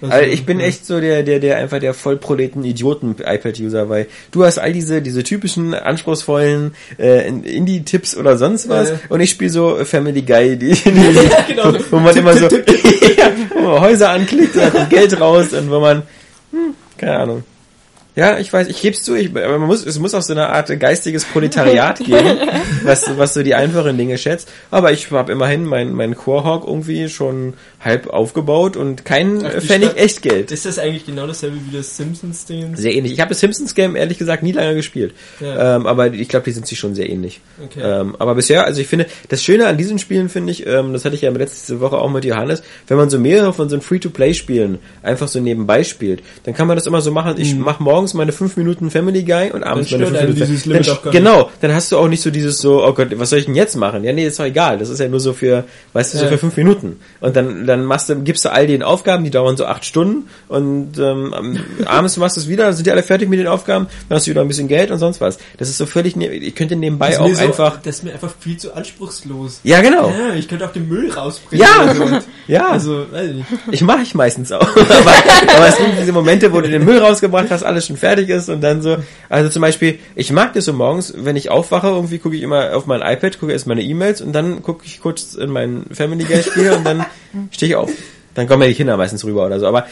Also, 0.00 0.14
Also 0.14 0.30
ich 0.30 0.46
bin 0.46 0.60
ja. 0.60 0.66
echt 0.66 0.86
so 0.86 1.00
der, 1.00 1.22
der, 1.22 1.40
der 1.40 1.56
einfach 1.56 1.80
der 1.80 1.94
vollproleten 1.94 2.64
Idioten-iPad-User, 2.64 3.88
weil 3.88 4.06
du 4.30 4.44
hast 4.44 4.58
all 4.58 4.72
diese, 4.72 5.02
diese 5.02 5.22
typischen 5.24 5.74
anspruchsvollen 5.74 6.74
äh, 6.98 7.28
Indie-Tipps 7.28 8.16
oder 8.16 8.36
sonst 8.36 8.68
was 8.68 8.90
Ja, 8.90 8.94
ja. 8.94 9.00
und 9.08 9.20
ich 9.20 9.30
spiele 9.30 9.50
so 9.50 9.84
Family 9.84 10.22
Guy, 10.22 10.56
die, 10.56 10.72
die 10.72 10.82
genau. 11.48 11.74
wo, 11.74 11.96
wo 11.96 12.00
man 12.00 12.14
Tipp, 12.14 12.22
immer 12.22 12.34
so 12.34 12.48
tipp, 12.48 12.66
ja, 13.18 13.32
wo 13.54 13.62
man 13.62 13.80
Häuser 13.80 14.10
anklickt 14.10 14.54
und 14.54 14.62
dann 14.62 14.72
kommt 14.72 14.90
Geld 14.90 15.20
raus 15.20 15.52
und 15.52 15.70
wo 15.70 15.80
man 15.80 16.02
hm, 16.52 16.74
keine 16.96 17.18
Ahnung. 17.18 17.44
Ja, 18.18 18.36
ich 18.36 18.52
weiß, 18.52 18.66
ich 18.66 18.82
geb's 18.82 19.04
zu, 19.04 19.14
ich, 19.14 19.30
aber 19.30 19.60
man 19.60 19.68
muss, 19.68 19.86
es 19.86 20.00
muss 20.00 20.12
auch 20.12 20.22
so 20.22 20.32
eine 20.32 20.48
Art 20.48 20.68
geistiges 20.80 21.24
Proletariat 21.24 21.98
geben, 22.04 22.36
was, 22.82 23.16
was 23.16 23.32
so 23.34 23.44
die 23.44 23.54
einfachen 23.54 23.96
Dinge 23.96 24.18
schätzt. 24.18 24.48
Aber 24.72 24.90
ich 24.90 25.12
habe 25.12 25.30
immerhin 25.30 25.64
mein, 25.64 25.92
mein 25.92 26.16
Core-Hawk 26.16 26.66
irgendwie 26.66 27.08
schon 27.10 27.54
halb 27.78 28.08
aufgebaut 28.08 28.76
und 28.76 29.04
kein 29.04 29.46
Ach, 29.46 29.60
Pfennig 29.62 29.90
Stadt- 29.90 29.98
Echtgeld. 30.00 30.50
Ist 30.50 30.66
das 30.66 30.80
eigentlich 30.80 31.06
genau 31.06 31.28
dasselbe 31.28 31.58
wie 31.70 31.76
das 31.76 31.96
Simpsons-Ding? 31.96 32.74
Sehr 32.74 32.92
ähnlich. 32.92 33.12
Ich 33.12 33.20
habe 33.20 33.28
das 33.28 33.38
Simpsons-Game 33.38 33.94
ehrlich 33.94 34.18
gesagt 34.18 34.42
nie 34.42 34.50
lange 34.50 34.74
gespielt. 34.74 35.14
Ja. 35.38 35.76
Ähm, 35.76 35.86
aber 35.86 36.12
ich 36.12 36.28
glaube, 36.28 36.42
die 36.46 36.50
sind 36.50 36.66
sich 36.66 36.76
schon 36.76 36.96
sehr 36.96 37.08
ähnlich. 37.08 37.40
Okay. 37.64 37.80
Ähm, 37.84 38.16
aber 38.18 38.34
bisher, 38.34 38.64
also 38.64 38.80
ich 38.80 38.88
finde, 38.88 39.06
das 39.28 39.44
Schöne 39.44 39.68
an 39.68 39.76
diesen 39.78 40.00
Spielen 40.00 40.28
finde 40.28 40.50
ich, 40.50 40.66
ähm, 40.66 40.92
das 40.92 41.04
hatte 41.04 41.14
ich 41.14 41.22
ja 41.22 41.30
letzte 41.30 41.78
Woche 41.78 41.98
auch 41.98 42.10
mit 42.10 42.24
Johannes, 42.24 42.64
wenn 42.88 42.96
man 42.96 43.10
so 43.10 43.20
mehrere 43.20 43.52
von 43.52 43.68
so 43.68 43.78
Free-to-Play-Spielen 43.78 44.80
einfach 45.04 45.28
so 45.28 45.38
nebenbei 45.38 45.84
spielt, 45.84 46.24
dann 46.42 46.54
kann 46.54 46.66
man 46.66 46.76
das 46.76 46.88
immer 46.88 47.00
so 47.00 47.12
machen, 47.12 47.36
ich 47.38 47.54
mache 47.54 47.80
morgens 47.80 48.07
meine 48.14 48.32
fünf 48.32 48.56
Minuten 48.56 48.90
Family 48.90 49.22
Guy 49.22 49.50
und 49.52 49.62
abends 49.64 49.90
Dann 49.90 50.00
meine 50.00 50.10
stört 50.10 50.22
Minuten. 50.30 50.46
dieses 50.46 50.66
Limit 50.66 50.86
dann, 50.88 50.96
auch 50.96 51.10
genau, 51.10 51.50
dann 51.60 51.72
hast 51.74 51.92
du 51.92 51.98
auch 51.98 52.08
nicht 52.08 52.22
so 52.22 52.30
dieses 52.30 52.58
so, 52.58 52.84
oh 52.84 52.92
Gott, 52.92 53.08
was 53.18 53.30
soll 53.30 53.38
ich 53.38 53.46
denn 53.46 53.54
jetzt 53.54 53.76
machen? 53.76 54.04
Ja, 54.04 54.12
nee, 54.12 54.26
ist 54.26 54.38
doch 54.38 54.44
egal. 54.44 54.78
Das 54.78 54.88
ist 54.88 55.00
ja 55.00 55.08
nur 55.08 55.20
so 55.20 55.32
für, 55.32 55.64
weißt 55.92 56.14
du, 56.14 56.18
so 56.18 56.24
Ja. 56.24 56.30
für 56.30 56.38
fünf 56.38 56.56
Minuten. 56.56 57.00
Und 57.20 57.36
dann, 57.36 57.66
dann 57.66 57.84
machst 57.84 58.08
du, 58.08 58.16
gibst 58.22 58.44
du 58.44 58.52
all 58.52 58.66
den 58.66 58.82
Aufgaben, 58.82 59.24
die 59.24 59.30
dauern 59.30 59.56
so 59.56 59.66
acht 59.66 59.84
Stunden 59.84 60.28
und 60.48 60.98
ähm, 60.98 61.58
abends 61.86 62.16
machst 62.16 62.36
du 62.36 62.40
es 62.40 62.48
wieder, 62.48 62.64
dann 62.64 62.74
sind 62.74 62.86
die 62.86 62.90
alle 62.92 63.02
fertig 63.02 63.28
mit 63.28 63.38
den 63.38 63.46
Aufgaben, 63.48 63.86
dann 64.08 64.16
hast 64.16 64.26
du 64.26 64.30
wieder 64.30 64.40
ein 64.42 64.48
bisschen 64.48 64.68
Geld 64.68 64.90
und 64.90 64.98
sonst 64.98 65.20
was. 65.20 65.38
Das 65.58 65.68
ist 65.68 65.78
so 65.78 65.86
völlig, 65.86 66.16
ne 66.16 66.28
ich 66.28 66.54
könnte 66.54 66.76
nebenbei 66.76 67.10
Das 67.10 67.18
auch 67.18 67.28
so, 67.32 67.42
einfach. 67.42 67.80
Das 67.82 67.96
ist 67.96 68.04
mir 68.04 68.12
einfach 68.12 68.32
viel 68.38 68.56
zu 68.56 68.74
anspruchslos. 68.74 69.60
Ja, 69.64 69.80
genau. 69.80 70.08
Ja, 70.10 70.34
ich 70.34 70.48
könnte 70.48 70.66
auch 70.66 70.72
den 70.72 70.88
Müll 70.88 71.10
rausbringen. 71.10 71.66
Ja. 71.66 71.94
so. 71.94 72.04
Ja. 72.48 72.70
Also, 72.70 73.04
weiß 73.12 73.28
ich 73.28 73.34
nicht. 73.36 73.46
Ich 73.72 73.82
mache 73.82 74.00
ich 74.02 74.14
meistens 74.14 74.50
auch. 74.52 74.62
aber, 74.76 75.12
aber 75.54 75.68
es 75.68 75.76
gibt 75.76 76.00
diese 76.00 76.12
Momente, 76.12 76.50
wo 76.50 76.62
du 76.62 76.68
den 76.70 76.82
Müll 76.82 76.96
rausgebracht 76.98 77.50
hast, 77.50 77.62
alles 77.62 77.86
schon 77.86 77.97
fertig 77.98 78.28
ist 78.28 78.48
und 78.48 78.60
dann 78.62 78.82
so. 78.82 78.96
Also 79.28 79.50
zum 79.50 79.62
Beispiel, 79.62 79.98
ich 80.14 80.32
mag 80.32 80.52
das 80.54 80.64
so 80.64 80.72
morgens, 80.72 81.12
wenn 81.16 81.36
ich 81.36 81.50
aufwache, 81.50 81.88
irgendwie 81.88 82.18
gucke 82.18 82.36
ich 82.36 82.42
immer 82.42 82.74
auf 82.74 82.86
mein 82.86 83.00
iPad, 83.00 83.38
gucke 83.38 83.52
erst 83.52 83.66
meine 83.66 83.82
E-Mails 83.82 84.20
und 84.20 84.32
dann 84.32 84.62
gucke 84.62 84.84
ich 84.86 85.00
kurz 85.00 85.34
in 85.34 85.50
mein 85.50 85.84
Family 85.92 86.24
Guy 86.24 86.42
Spiel 86.42 86.72
und 86.72 86.84
dann 86.84 87.04
stehe 87.50 87.70
ich 87.70 87.76
auf. 87.76 87.90
Dann 88.34 88.46
kommen 88.46 88.62
ja 88.62 88.68
die 88.68 88.74
Kinder 88.74 88.96
meistens 88.96 89.24
rüber 89.24 89.46
oder 89.46 89.58
so. 89.60 89.66
Aber 89.66 89.86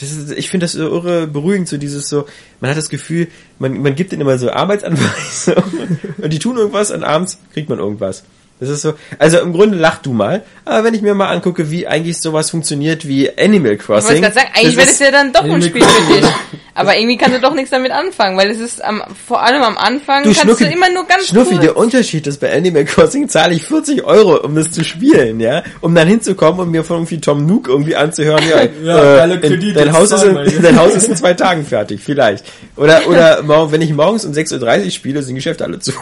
das 0.00 0.12
ist, 0.12 0.32
ich 0.32 0.48
finde 0.48 0.64
das 0.64 0.72
so 0.72 0.88
irre 0.88 1.26
beruhigend, 1.26 1.68
so 1.68 1.76
dieses 1.76 2.08
so, 2.08 2.26
man 2.60 2.70
hat 2.70 2.76
das 2.78 2.88
Gefühl, 2.88 3.28
man, 3.58 3.82
man 3.82 3.94
gibt 3.94 4.12
denen 4.12 4.22
immer 4.22 4.38
so 4.38 4.50
Arbeitsanweisungen 4.50 5.98
und 6.18 6.32
die 6.32 6.38
tun 6.38 6.56
irgendwas 6.56 6.90
und 6.90 7.04
abends 7.04 7.38
kriegt 7.52 7.68
man 7.68 7.78
irgendwas. 7.78 8.24
Das 8.60 8.68
ist 8.68 8.82
so, 8.82 8.94
also 9.18 9.38
im 9.38 9.52
Grunde 9.52 9.76
lach 9.78 9.98
du 9.98 10.12
mal, 10.12 10.42
aber 10.64 10.84
wenn 10.84 10.94
ich 10.94 11.02
mir 11.02 11.14
mal 11.14 11.28
angucke, 11.28 11.70
wie 11.70 11.86
eigentlich 11.86 12.18
sowas 12.20 12.50
funktioniert 12.50 13.06
wie 13.06 13.30
Animal 13.38 13.72
Ich 13.72 13.78
Crossing. 13.80 14.08
wollte 14.08 14.20
gerade 14.22 14.34
sagen, 14.34 14.48
eigentlich 14.54 14.76
wäre 14.76 14.86
das 14.86 14.98
ja 14.98 15.10
dann 15.10 15.32
doch 15.32 15.44
ein 15.44 15.50
Animal 15.52 15.68
Spiel 15.68 15.82
für 15.84 16.14
dich. 16.20 16.30
Aber 16.74 16.96
irgendwie 16.96 17.16
kannst 17.16 17.36
du 17.36 17.40
doch 17.40 17.54
nichts 17.54 17.70
damit 17.70 17.90
anfangen, 17.90 18.36
weil 18.38 18.50
es 18.50 18.60
ist 18.60 18.84
am, 18.84 19.02
vor 19.26 19.42
allem 19.42 19.62
am 19.62 19.76
Anfang 19.76 20.22
Du 20.22 20.28
kannst 20.28 20.42
Schnucki, 20.42 20.64
du 20.64 20.70
immer 20.70 20.88
nur 20.90 21.06
ganz 21.06 21.26
Schnuffi, 21.26 21.50
kurz. 21.50 21.60
der 21.62 21.76
Unterschied 21.76 22.26
ist, 22.28 22.40
bei 22.40 22.52
Animal 22.56 22.84
Crossing 22.84 23.28
zahle 23.28 23.54
ich 23.54 23.64
40 23.64 24.04
Euro, 24.04 24.36
um 24.44 24.54
das 24.54 24.70
zu 24.70 24.84
spielen, 24.84 25.40
ja, 25.40 25.64
um 25.80 25.94
dann 25.94 26.06
hinzukommen 26.06 26.60
und 26.60 26.70
mir 26.70 26.84
von 26.84 26.98
irgendwie 26.98 27.20
Tom 27.20 27.46
Nook 27.46 27.66
irgendwie 27.68 27.96
anzuhören, 27.96 28.44
ja, 28.48 28.62
Ja, 28.84 29.24
äh, 29.24 29.38
Kredite, 29.38 29.72
dein, 29.74 29.92
Haus 29.92 30.12
ist 30.12 30.22
in, 30.22 30.62
dein 30.62 30.78
Haus 30.78 30.94
ist 30.94 31.08
in 31.08 31.16
zwei 31.16 31.34
Tagen 31.34 31.64
fertig, 31.64 32.00
vielleicht. 32.00 32.44
Oder, 32.76 33.08
oder 33.08 33.42
morgen, 33.44 33.72
wenn 33.72 33.82
ich 33.82 33.92
morgens 33.92 34.24
um 34.24 34.32
6.30 34.32 34.84
Uhr 34.84 34.90
spiele, 34.92 35.22
sind 35.24 35.34
Geschäfte 35.34 35.64
alle 35.64 35.80
zu. 35.80 35.92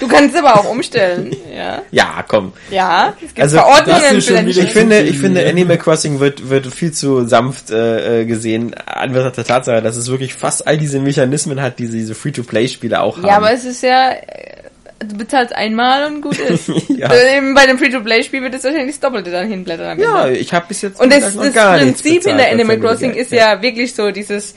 Du 0.00 0.08
kannst 0.08 0.34
es 0.34 0.42
aber 0.42 0.58
auch 0.58 0.68
umstellen. 0.70 1.36
Ja, 1.54 1.69
ja, 1.90 2.24
komm. 2.26 2.52
ja 2.70 3.14
es 3.16 3.28
gibt 3.34 3.40
Also, 3.40 3.58
Verordnungen 3.58 4.20
für 4.20 4.40
Ich 4.48 4.72
finde, 4.72 5.00
ich 5.02 5.18
finde, 5.18 5.42
ja. 5.42 5.48
Animal 5.50 5.78
Crossing 5.78 6.20
wird, 6.20 6.48
wird 6.48 6.66
viel 6.66 6.92
zu 6.92 7.26
sanft 7.26 7.70
äh, 7.70 8.22
äh, 8.22 8.24
gesehen, 8.24 8.74
anbetracht 8.74 9.36
der 9.36 9.44
Tatsache, 9.44 9.82
dass 9.82 9.96
es 9.96 10.10
wirklich 10.10 10.34
fast 10.34 10.66
all 10.66 10.78
diese 10.78 11.00
Mechanismen 11.00 11.60
hat, 11.60 11.78
die 11.78 11.88
diese 11.88 12.14
Free-to-Play-Spiele 12.14 13.00
auch 13.00 13.18
haben. 13.18 13.26
Ja, 13.26 13.36
aber 13.36 13.52
es 13.52 13.64
ist 13.64 13.82
ja, 13.82 14.12
äh, 14.12 14.60
du 15.00 15.16
bezahlst 15.16 15.54
einmal 15.54 16.06
und 16.06 16.20
gut 16.20 16.38
ist. 16.38 16.70
Ja. 16.88 17.10
Äh, 17.12 17.40
Bei 17.54 17.66
dem 17.66 17.78
Free-to-Play-Spiel 17.78 18.42
wird 18.42 18.54
es 18.54 18.64
wahrscheinlich 18.64 18.96
das 18.96 19.00
Doppelte 19.00 19.30
dann 19.30 19.48
hinblättern 19.48 19.98
Ja, 19.98 20.28
ich 20.28 20.52
habe 20.52 20.66
bis 20.68 20.82
jetzt 20.82 21.00
Und 21.00 21.12
das, 21.12 21.34
das 21.34 21.54
Prinzip 21.54 22.26
in 22.26 22.36
der 22.36 22.50
Animal 22.50 22.78
Crossing 22.78 23.14
ist 23.14 23.32
ja 23.32 23.62
wirklich 23.62 23.94
so 23.94 24.10
dieses 24.10 24.54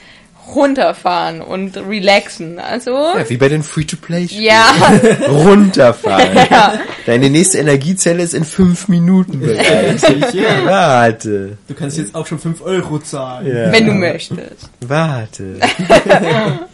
runterfahren 0.55 1.41
und 1.41 1.75
relaxen. 1.77 2.59
Also, 2.59 2.91
Ja, 2.91 3.29
wie 3.29 3.37
bei 3.37 3.49
den 3.49 3.63
Free-to-Play-Spielen. 3.63 4.43
ja, 4.45 4.65
Runterfahren. 5.29 6.35
ja. 6.51 6.73
Deine 7.05 7.29
nächste 7.29 7.57
Energiezelle 7.59 8.23
ist 8.23 8.33
in 8.33 8.43
fünf 8.45 8.87
Minuten 8.87 9.39
bereit. 9.39 10.01
Ja. 10.33 10.65
Warte, 10.65 11.57
Du 11.67 11.73
kannst 11.73 11.97
jetzt 11.97 12.13
auch 12.15 12.25
schon 12.27 12.39
5 12.39 12.61
Euro 12.61 12.99
zahlen. 12.99 13.47
Ja. 13.47 13.71
wenn 13.71 13.85
du 13.85 13.93
möchtest. 13.93 14.69
warte. 14.81 15.59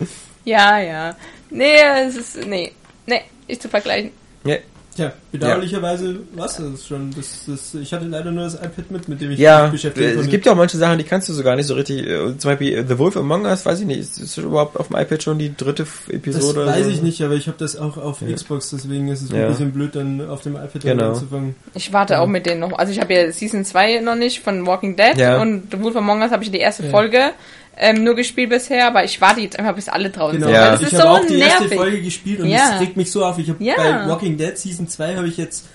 Ja, 0.45 0.79
ja. 0.79 1.15
Nee, 1.49 1.73
es 2.07 2.15
ist, 2.15 2.45
nee, 2.47 2.71
nee, 3.05 3.21
nicht 3.47 3.61
zu 3.61 3.69
vergleichen. 3.69 4.11
Ja, 4.43 4.55
Tja, 4.99 5.13
bedauerlicherweise 5.31 6.17
war's 6.35 6.57
das 6.57 6.85
schon. 6.87 7.11
Das, 7.15 7.45
das, 7.47 7.73
ich 7.75 7.93
hatte 7.93 8.05
leider 8.05 8.31
nur 8.31 8.43
das 8.43 8.55
iPad 8.55 8.91
mit, 8.91 9.07
mit 9.07 9.21
dem 9.21 9.31
ich 9.31 9.39
ja 9.39 9.63
mich 9.63 9.71
beschäftigt 9.73 10.05
es 10.07 10.15
konnte. 10.15 10.29
gibt 10.29 10.45
ja 10.45 10.51
auch 10.51 10.57
manche 10.57 10.77
Sachen, 10.77 10.97
die 10.97 11.03
kannst 11.03 11.29
du 11.29 11.33
so 11.33 11.41
gar 11.43 11.55
nicht 11.55 11.65
so 11.67 11.73
richtig. 11.75 12.05
äh, 12.05 12.37
Zum 12.37 12.51
Beispiel 12.51 12.77
äh, 12.79 12.85
The 12.87 12.97
Wolf 12.99 13.15
Among 13.17 13.45
Us, 13.45 13.65
weiß 13.65 13.79
ich 13.79 13.85
nicht, 13.85 13.99
ist 13.99 14.21
das 14.21 14.37
überhaupt 14.37 14.77
auf 14.77 14.87
dem 14.89 14.97
iPad 14.97 15.23
schon 15.23 15.39
die 15.39 15.55
dritte 15.55 15.83
F- 15.83 16.03
das 16.07 16.15
Episode? 16.15 16.65
weiß 16.65 16.85
so? 16.85 16.91
ich 16.91 17.01
nicht, 17.01 17.21
aber 17.21 17.35
ich 17.35 17.47
habe 17.47 17.57
das 17.57 17.77
auch 17.77 17.97
auf 17.97 18.19
Xbox, 18.19 18.69
deswegen 18.71 19.07
ist 19.07 19.21
es 19.21 19.31
Ja. 19.31 19.43
ein 19.45 19.47
bisschen 19.49 19.71
blöd, 19.71 19.95
dann 19.95 20.27
auf 20.27 20.41
dem 20.41 20.55
iPad 20.55 20.81
Genau. 20.81 21.09
anzufangen. 21.09 21.55
Ich 21.73 21.93
warte 21.93 22.19
auch 22.19 22.27
mit 22.27 22.45
denen 22.45 22.59
noch. 22.59 22.73
Also 22.77 22.91
ich 22.91 22.99
habe 22.99 23.13
ja 23.13 23.31
Season 23.31 23.63
2 23.65 24.01
noch 24.01 24.15
nicht 24.15 24.41
von 24.41 24.65
Walking 24.65 24.95
Dead 24.95 25.17
Ja. 25.17 25.41
und 25.41 25.71
The 25.71 25.81
Wolf 25.81 25.95
Among 25.95 26.21
Us 26.21 26.31
habe 26.31 26.43
ich 26.43 26.51
die 26.51 26.57
erste 26.59 26.83
Ja. 26.83 26.89
Folge 26.89 27.31
ähm, 27.77 28.03
nur 28.03 28.15
gespielt 28.15 28.49
bisher, 28.49 28.87
aber 28.87 29.03
ich 29.05 29.19
warte 29.21 29.41
jetzt 29.41 29.57
einfach, 29.57 29.75
bis 29.75 29.87
alle 29.89 30.09
draußen 30.09 30.37
Genau, 30.39 30.47
sind. 30.47 30.55
Ja. 30.55 30.71
Das 30.71 30.81
ich 30.81 30.87
ist 30.87 30.99
habe 30.99 31.01
so 31.03 31.07
auch 31.23 31.25
die 31.27 31.39
erste 31.39 31.61
nervig. 31.63 31.77
Folge 31.77 32.01
gespielt 32.01 32.39
und 32.41 32.49
Ja. 32.49 32.71
das 32.71 32.81
regt 32.81 32.97
mich 32.97 33.11
so 33.11 33.23
auf. 33.25 33.37
Ich 33.39 33.49
habe 33.49 33.63
Ja. 33.63 33.75
bei 33.77 34.07
Walking 34.09 34.37
Dead 34.37 34.57
Season 34.57 34.87
2 34.87 35.15
habe 35.15 35.27
ich 35.27 35.37
jetzt 35.37 35.65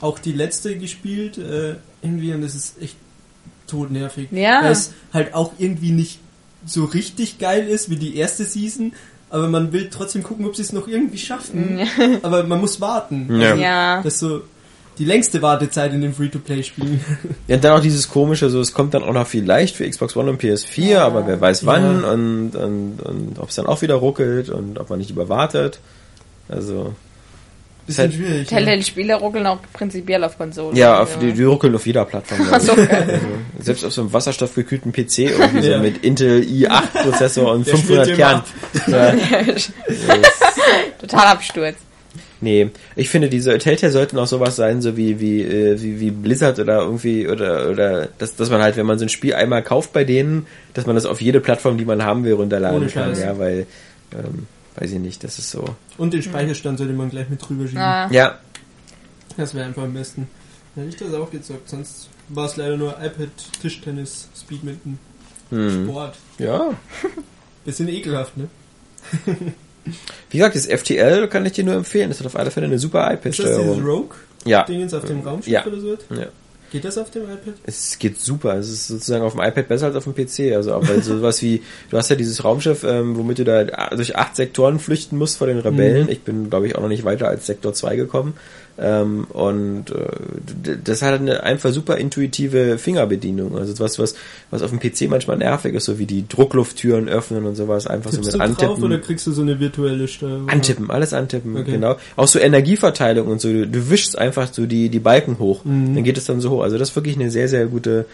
auch 0.00 0.18
die 0.18 0.32
letzte 0.32 0.76
gespielt, 0.76 1.38
äh, 1.38 1.74
irgendwie, 2.02 2.32
und 2.32 2.42
das 2.42 2.54
ist 2.54 2.80
echt 2.82 2.96
todnervig. 3.66 4.28
Ja. 4.30 4.62
Weil 4.62 4.72
es 4.72 4.92
halt 5.12 5.34
auch 5.34 5.52
irgendwie 5.58 5.90
nicht 5.90 6.20
so 6.66 6.84
richtig 6.84 7.38
geil 7.38 7.68
ist 7.68 7.90
wie 7.90 7.96
die 7.96 8.16
erste 8.16 8.44
Season, 8.44 8.92
aber 9.30 9.48
man 9.48 9.72
will 9.72 9.88
trotzdem 9.90 10.22
gucken, 10.22 10.46
ob 10.46 10.56
sie 10.56 10.62
es 10.62 10.72
noch 10.72 10.88
irgendwie 10.88 11.18
schaffen. 11.18 11.80
Aber 12.22 12.44
man 12.44 12.60
muss 12.60 12.80
warten. 12.80 13.28
Ja. 13.40 13.54
Ja. 13.54 14.02
Das 14.02 14.18
so 14.18 14.42
die 14.98 15.04
längste 15.04 15.40
Wartezeit 15.42 15.92
in 15.92 16.00
den 16.02 16.12
Free-to-Play-Spielen. 16.12 17.00
Ja, 17.46 17.54
und 17.56 17.64
dann 17.64 17.78
auch 17.78 17.82
dieses 17.82 18.08
komische, 18.08 18.50
so 18.50 18.60
es 18.60 18.72
kommt 18.72 18.94
dann 18.94 19.02
auch 19.04 19.12
noch 19.12 19.26
vielleicht 19.26 19.76
für 19.76 19.88
Xbox 19.88 20.16
One 20.16 20.30
und 20.30 20.42
PS4, 20.42 20.80
Ja. 20.82 21.06
aber 21.06 21.26
wer 21.26 21.40
weiß 21.40 21.64
wann 21.66 22.02
Ja. 22.02 22.10
und, 22.10 22.56
und, 22.56 23.00
und 23.02 23.38
ob 23.38 23.48
es 23.50 23.54
dann 23.56 23.66
auch 23.66 23.80
wieder 23.82 23.94
ruckelt 23.94 24.48
und 24.50 24.78
ob 24.78 24.90
man 24.90 24.98
nicht 24.98 25.10
überwartet. 25.10 25.78
Also 26.48 26.94
Bisschen 27.86 28.02
Halt- 28.10 28.14
schwierig. 28.14 28.48
Telltale-Spiele 28.48 29.14
ruckeln 29.14 29.46
auch 29.46 29.60
prinzipiell 29.72 30.22
auf 30.22 30.36
Konsolen. 30.36 30.76
ja, 30.76 31.00
auf 31.00 31.18
die, 31.18 31.32
die 31.32 31.44
ruckeln 31.44 31.74
auf 31.74 31.86
jeder 31.86 32.04
Plattform. 32.04 32.46
also, 32.52 32.74
selbst 33.60 33.82
auf 33.82 33.92
so 33.94 34.02
einem 34.02 34.12
wasserstoffgekühlten 34.12 34.92
PC 34.92 35.18
irgendwie 35.30 35.70
so 35.72 35.78
mit 35.78 36.04
Intel 36.04 36.42
i8 36.42 37.02
Prozessor 37.02 37.50
und 37.52 37.66
Der 37.66 37.76
500 37.78 38.06
schmiert 38.08 38.18
Kernen. 38.18 38.42
Ja, 38.88 39.14
Total 41.00 41.26
Absturz. 41.28 41.76
Nee, 42.40 42.70
ich 42.96 43.08
finde 43.08 43.28
diese 43.28 43.56
Telltale 43.58 43.92
sollten 43.92 44.18
auch 44.18 44.26
sowas 44.26 44.56
sein, 44.56 44.80
so 44.82 44.96
wie 44.96 45.20
wie 45.20 45.42
äh, 45.42 45.80
wie, 45.80 46.00
wie 46.00 46.10
Blizzard 46.10 46.58
oder 46.58 46.80
irgendwie 46.82 47.28
oder 47.28 47.68
oder 47.70 48.08
dass 48.18 48.36
dass 48.36 48.50
man 48.50 48.60
halt, 48.62 48.76
wenn 48.76 48.86
man 48.86 48.98
so 48.98 49.04
ein 49.04 49.08
Spiel 49.08 49.34
einmal 49.34 49.62
kauft 49.62 49.92
bei 49.92 50.04
denen, 50.04 50.46
dass 50.74 50.86
man 50.86 50.94
das 50.94 51.06
auf 51.06 51.20
jede 51.20 51.40
Plattform, 51.40 51.78
die 51.78 51.84
man 51.84 52.02
haben 52.04 52.24
will, 52.24 52.34
runterladen 52.34 52.78
Ohne 52.82 52.86
kann, 52.90 53.10
Scheiß. 53.10 53.20
ja, 53.20 53.38
weil 53.38 53.66
ähm, 54.12 54.46
weiß 54.76 54.92
ich 54.92 54.98
nicht, 55.00 55.24
das 55.24 55.38
ist 55.38 55.50
so. 55.50 55.64
Und 55.96 56.14
den 56.14 56.22
Speicherstand 56.22 56.78
sollte 56.78 56.92
man 56.92 57.10
gleich 57.10 57.28
mit 57.28 57.46
drüber 57.46 57.66
schieben. 57.66 57.80
Ah, 57.82 58.08
Ja, 58.12 58.38
Das 59.36 59.54
wäre 59.54 59.66
einfach 59.66 59.82
am 59.82 59.94
besten. 59.94 60.28
Hätte 60.74 60.88
ich 60.88 60.96
das 60.96 61.12
auch 61.14 61.30
gezockt, 61.30 61.68
sonst 61.68 62.08
war 62.28 62.46
es 62.46 62.56
leider 62.56 62.76
nur 62.76 62.92
iPad, 63.02 63.28
Tischtennis, 63.60 64.28
Speedminton, 64.40 64.98
hm. 65.50 65.84
Sport. 65.84 66.16
ja. 66.38 66.70
Bisschen 67.64 67.88
ekelhaft, 67.88 68.36
ne? 68.36 68.48
Wie 70.30 70.38
gesagt, 70.38 70.56
das 70.56 70.66
FTL 70.66 71.28
kann 71.28 71.44
ich 71.46 71.52
dir 71.52 71.64
nur 71.64 71.74
empfehlen. 71.74 72.08
Das 72.10 72.18
hat 72.20 72.26
auf 72.26 72.36
alle 72.36 72.50
Fälle 72.50 72.66
eine 72.66 72.78
super 72.78 73.10
Ist 73.12 73.24
das 73.24 73.34
dieses 73.36 73.46
iPad-Steuerung. 73.56 73.84
Rogue-Dingens 74.44 74.92
Ja, 74.92 74.98
auf 74.98 75.04
dem 75.04 75.20
Raumschiff 75.20 75.52
Ja. 75.52 75.66
oder 75.66 75.80
so? 75.80 75.96
ja. 76.14 76.26
Geht 76.70 76.84
das 76.84 76.98
auf 76.98 77.10
dem 77.10 77.22
iPad? 77.22 77.54
Es 77.64 77.98
geht 77.98 78.20
super. 78.20 78.56
Es 78.58 78.68
ist 78.68 78.88
sozusagen 78.88 79.24
auf 79.24 79.32
dem 79.32 79.40
iPad 79.40 79.68
besser 79.68 79.86
als 79.86 79.96
auf 79.96 80.04
dem 80.04 80.14
PC. 80.14 80.54
Also 80.54 80.74
auch 80.74 80.86
weil 80.86 81.02
sowas 81.02 81.40
wie, 81.40 81.62
du 81.88 81.96
hast 81.96 82.10
ja 82.10 82.16
dieses 82.16 82.44
Raumschiff, 82.44 82.84
ähm, 82.84 83.16
womit 83.16 83.38
du 83.38 83.44
da 83.44 83.64
durch 83.88 84.16
acht 84.16 84.36
Sektoren 84.36 84.78
flüchten 84.78 85.16
musst 85.16 85.38
vor 85.38 85.46
den 85.46 85.60
Rebellen. 85.60 86.04
Mhm. 86.04 86.10
Ich 86.12 86.20
bin, 86.20 86.50
glaube 86.50 86.66
ich, 86.66 86.76
auch 86.76 86.82
noch 86.82 86.88
nicht 86.88 87.04
weiter 87.04 87.26
als 87.26 87.46
Sektor 87.46 87.72
2 87.72 87.96
gekommen. 87.96 88.34
Ähm, 88.80 89.24
und 89.32 89.90
äh, 89.90 90.76
das 90.84 91.02
hat 91.02 91.14
eine 91.20 91.42
einfach 91.42 91.72
super 91.72 91.96
intuitive 91.96 92.78
Fingerbedienung. 92.78 93.58
Also 93.58 93.76
was, 93.80 93.98
was, 93.98 94.14
was 94.52 94.62
auf 94.62 94.70
dem 94.70 94.78
PC 94.78 95.10
manchmal 95.10 95.36
nervig 95.38 95.74
ist, 95.74 95.84
so 95.86 95.98
wie 95.98 96.06
die 96.06 96.28
Drucklufttüren 96.28 97.08
öffnen 97.08 97.44
und 97.44 97.56
sowas, 97.56 97.88
einfach 97.88 98.10
Tippst 98.12 98.30
so 98.30 98.38
du 98.38 98.44
mit 98.44 98.56
drauf 98.58 98.68
Antippen. 98.68 98.84
oder 98.84 98.98
kriegst 98.98 99.26
du 99.26 99.32
so 99.32 99.42
eine 99.42 99.58
virtuelle 99.58 100.06
Steuerung? 100.06 100.48
Antippen, 100.48 100.90
alles 100.90 101.12
antippen, 101.12 101.56
Okay. 101.56 101.72
genau. 101.72 101.96
Auch 102.14 102.28
so 102.28 102.38
Energieverteilung 102.38 103.26
und 103.26 103.40
so. 103.40 103.48
Du, 103.52 103.66
du 103.66 103.90
wischst 103.90 104.16
einfach 104.16 104.52
so 104.52 104.66
die, 104.66 104.88
die 104.90 105.00
Balken 105.00 105.38
hoch. 105.40 105.64
Mhm. 105.64 105.96
Dann 105.96 106.04
geht 106.04 106.16
es 106.16 106.26
dann 106.26 106.40
so 106.40 106.50
hoch. 106.50 106.62
Also 106.62 106.78
das 106.78 106.90
ist 106.90 106.96
wirklich 106.96 107.16
eine 107.16 107.30
sehr, 107.32 107.48
sehr 107.48 107.66
gute 107.66 108.04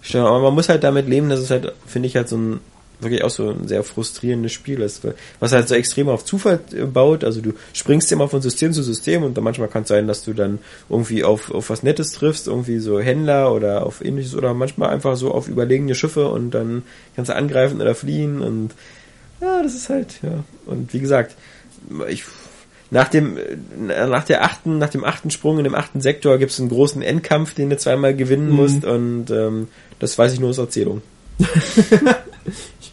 Steuerung. 0.00 0.28
Aber 0.30 0.40
man 0.40 0.54
muss 0.54 0.68
halt 0.68 0.82
damit 0.82 1.08
leben, 1.08 1.28
dass 1.28 1.38
es 1.38 1.50
halt, 1.50 1.72
finde 1.86 2.08
ich, 2.08 2.16
halt 2.16 2.28
so 2.28 2.36
ein 2.36 2.60
wirklich 3.00 3.24
auch 3.24 3.30
so 3.30 3.50
ein 3.50 3.66
sehr 3.68 3.82
frustrierendes 3.82 4.52
Spiel 4.52 4.80
ist, 4.80 5.02
was 5.38 5.52
halt 5.52 5.68
so 5.68 5.74
extrem 5.74 6.08
auf 6.08 6.24
Zufall 6.24 6.60
äh, 6.72 6.84
baut. 6.84 7.24
Also 7.24 7.40
du 7.40 7.52
springst 7.72 8.10
immer 8.12 8.28
von 8.28 8.42
System 8.42 8.72
zu 8.72 8.82
System 8.82 9.22
und 9.22 9.36
dann 9.36 9.44
manchmal 9.44 9.68
kann 9.68 9.82
es 9.82 9.88
sein, 9.88 10.06
dass 10.06 10.24
du 10.24 10.32
dann 10.32 10.58
irgendwie 10.88 11.24
auf, 11.24 11.50
auf 11.50 11.70
was 11.70 11.82
Nettes 11.82 12.12
triffst, 12.12 12.46
irgendwie 12.46 12.78
so 12.78 13.00
Händler 13.00 13.52
oder 13.52 13.86
auf 13.86 14.04
ähnliches 14.04 14.34
oder 14.34 14.54
manchmal 14.54 14.90
einfach 14.90 15.16
so 15.16 15.32
auf 15.32 15.48
überlegene 15.48 15.94
Schiffe 15.94 16.28
und 16.28 16.50
dann 16.52 16.82
kannst 17.16 17.30
du 17.30 17.34
angreifen 17.34 17.80
oder 17.80 17.94
fliehen 17.94 18.40
und 18.40 18.70
ja, 19.40 19.62
das 19.62 19.74
ist 19.74 19.88
halt, 19.88 20.20
ja. 20.22 20.44
Und 20.66 20.92
wie 20.92 21.00
gesagt, 21.00 21.34
ich, 22.08 22.24
nach 22.90 23.08
dem, 23.08 23.38
äh, 23.38 24.06
nach 24.06 24.24
der 24.24 24.44
achten, 24.44 24.76
nach 24.78 24.90
dem 24.90 25.04
achten 25.04 25.30
Sprung 25.30 25.56
in 25.58 25.64
dem 25.64 25.74
achten 25.74 26.00
Sektor 26.02 26.36
gibt 26.38 26.52
es 26.52 26.60
einen 26.60 26.68
großen 26.68 27.00
Endkampf, 27.00 27.54
den 27.54 27.70
du 27.70 27.78
zweimal 27.78 28.14
gewinnen 28.14 28.50
Mhm. 28.50 28.56
musst 28.56 28.84
und 28.84 29.30
ähm, 29.30 29.68
das 29.98 30.18
weiß 30.18 30.34
ich 30.34 30.40
nur 30.40 30.50
aus 30.50 30.58
Erzählung. 30.58 31.00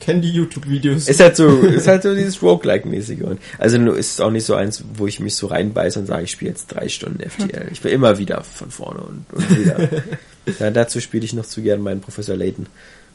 Ich 0.07 0.09
kenne 0.13 0.21
die 0.21 0.31
YouTube-Videos. 0.31 1.09
Ist 1.09 1.19
halt 1.19 1.35
so, 1.35 1.49
ist 1.63 1.85
halt 1.85 2.03
so 2.03 2.15
dieses 2.15 2.41
Roguelike-mäßige. 2.41 3.23
Und 3.23 3.41
also 3.57 3.77
nur 3.77 3.97
ist 3.97 4.13
es 4.13 4.21
auch 4.21 4.31
nicht 4.31 4.45
so 4.45 4.55
eins, 4.55 4.81
wo 4.93 5.05
ich 5.05 5.19
mich 5.19 5.35
so 5.35 5.47
reinbeiße 5.47 5.99
und 5.99 6.05
sage, 6.05 6.23
ich 6.23 6.31
spiele 6.31 6.51
jetzt 6.51 6.67
drei 6.67 6.87
Stunden 6.87 7.29
FTL. 7.29 7.67
Ich 7.73 7.83
will 7.83 7.91
immer 7.91 8.17
wieder 8.17 8.41
von 8.41 8.71
vorne 8.71 9.01
und, 9.01 9.25
und 9.33 9.59
wieder. 9.59 9.89
ja, 10.59 10.71
dazu 10.71 11.01
spiele 11.01 11.25
ich 11.25 11.33
noch 11.33 11.45
zu 11.45 11.61
gern 11.61 11.81
meinen 11.81 11.99
Professor 11.99 12.37
Layton, 12.37 12.67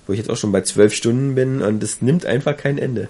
wo 0.06 0.12
ich 0.12 0.18
jetzt 0.18 0.28
auch 0.28 0.36
schon 0.36 0.52
bei 0.52 0.60
zwölf 0.60 0.92
Stunden 0.92 1.34
bin 1.34 1.62
und 1.62 1.82
es 1.82 2.02
nimmt 2.02 2.26
einfach 2.26 2.58
kein 2.58 2.76
Ende. 2.76 3.08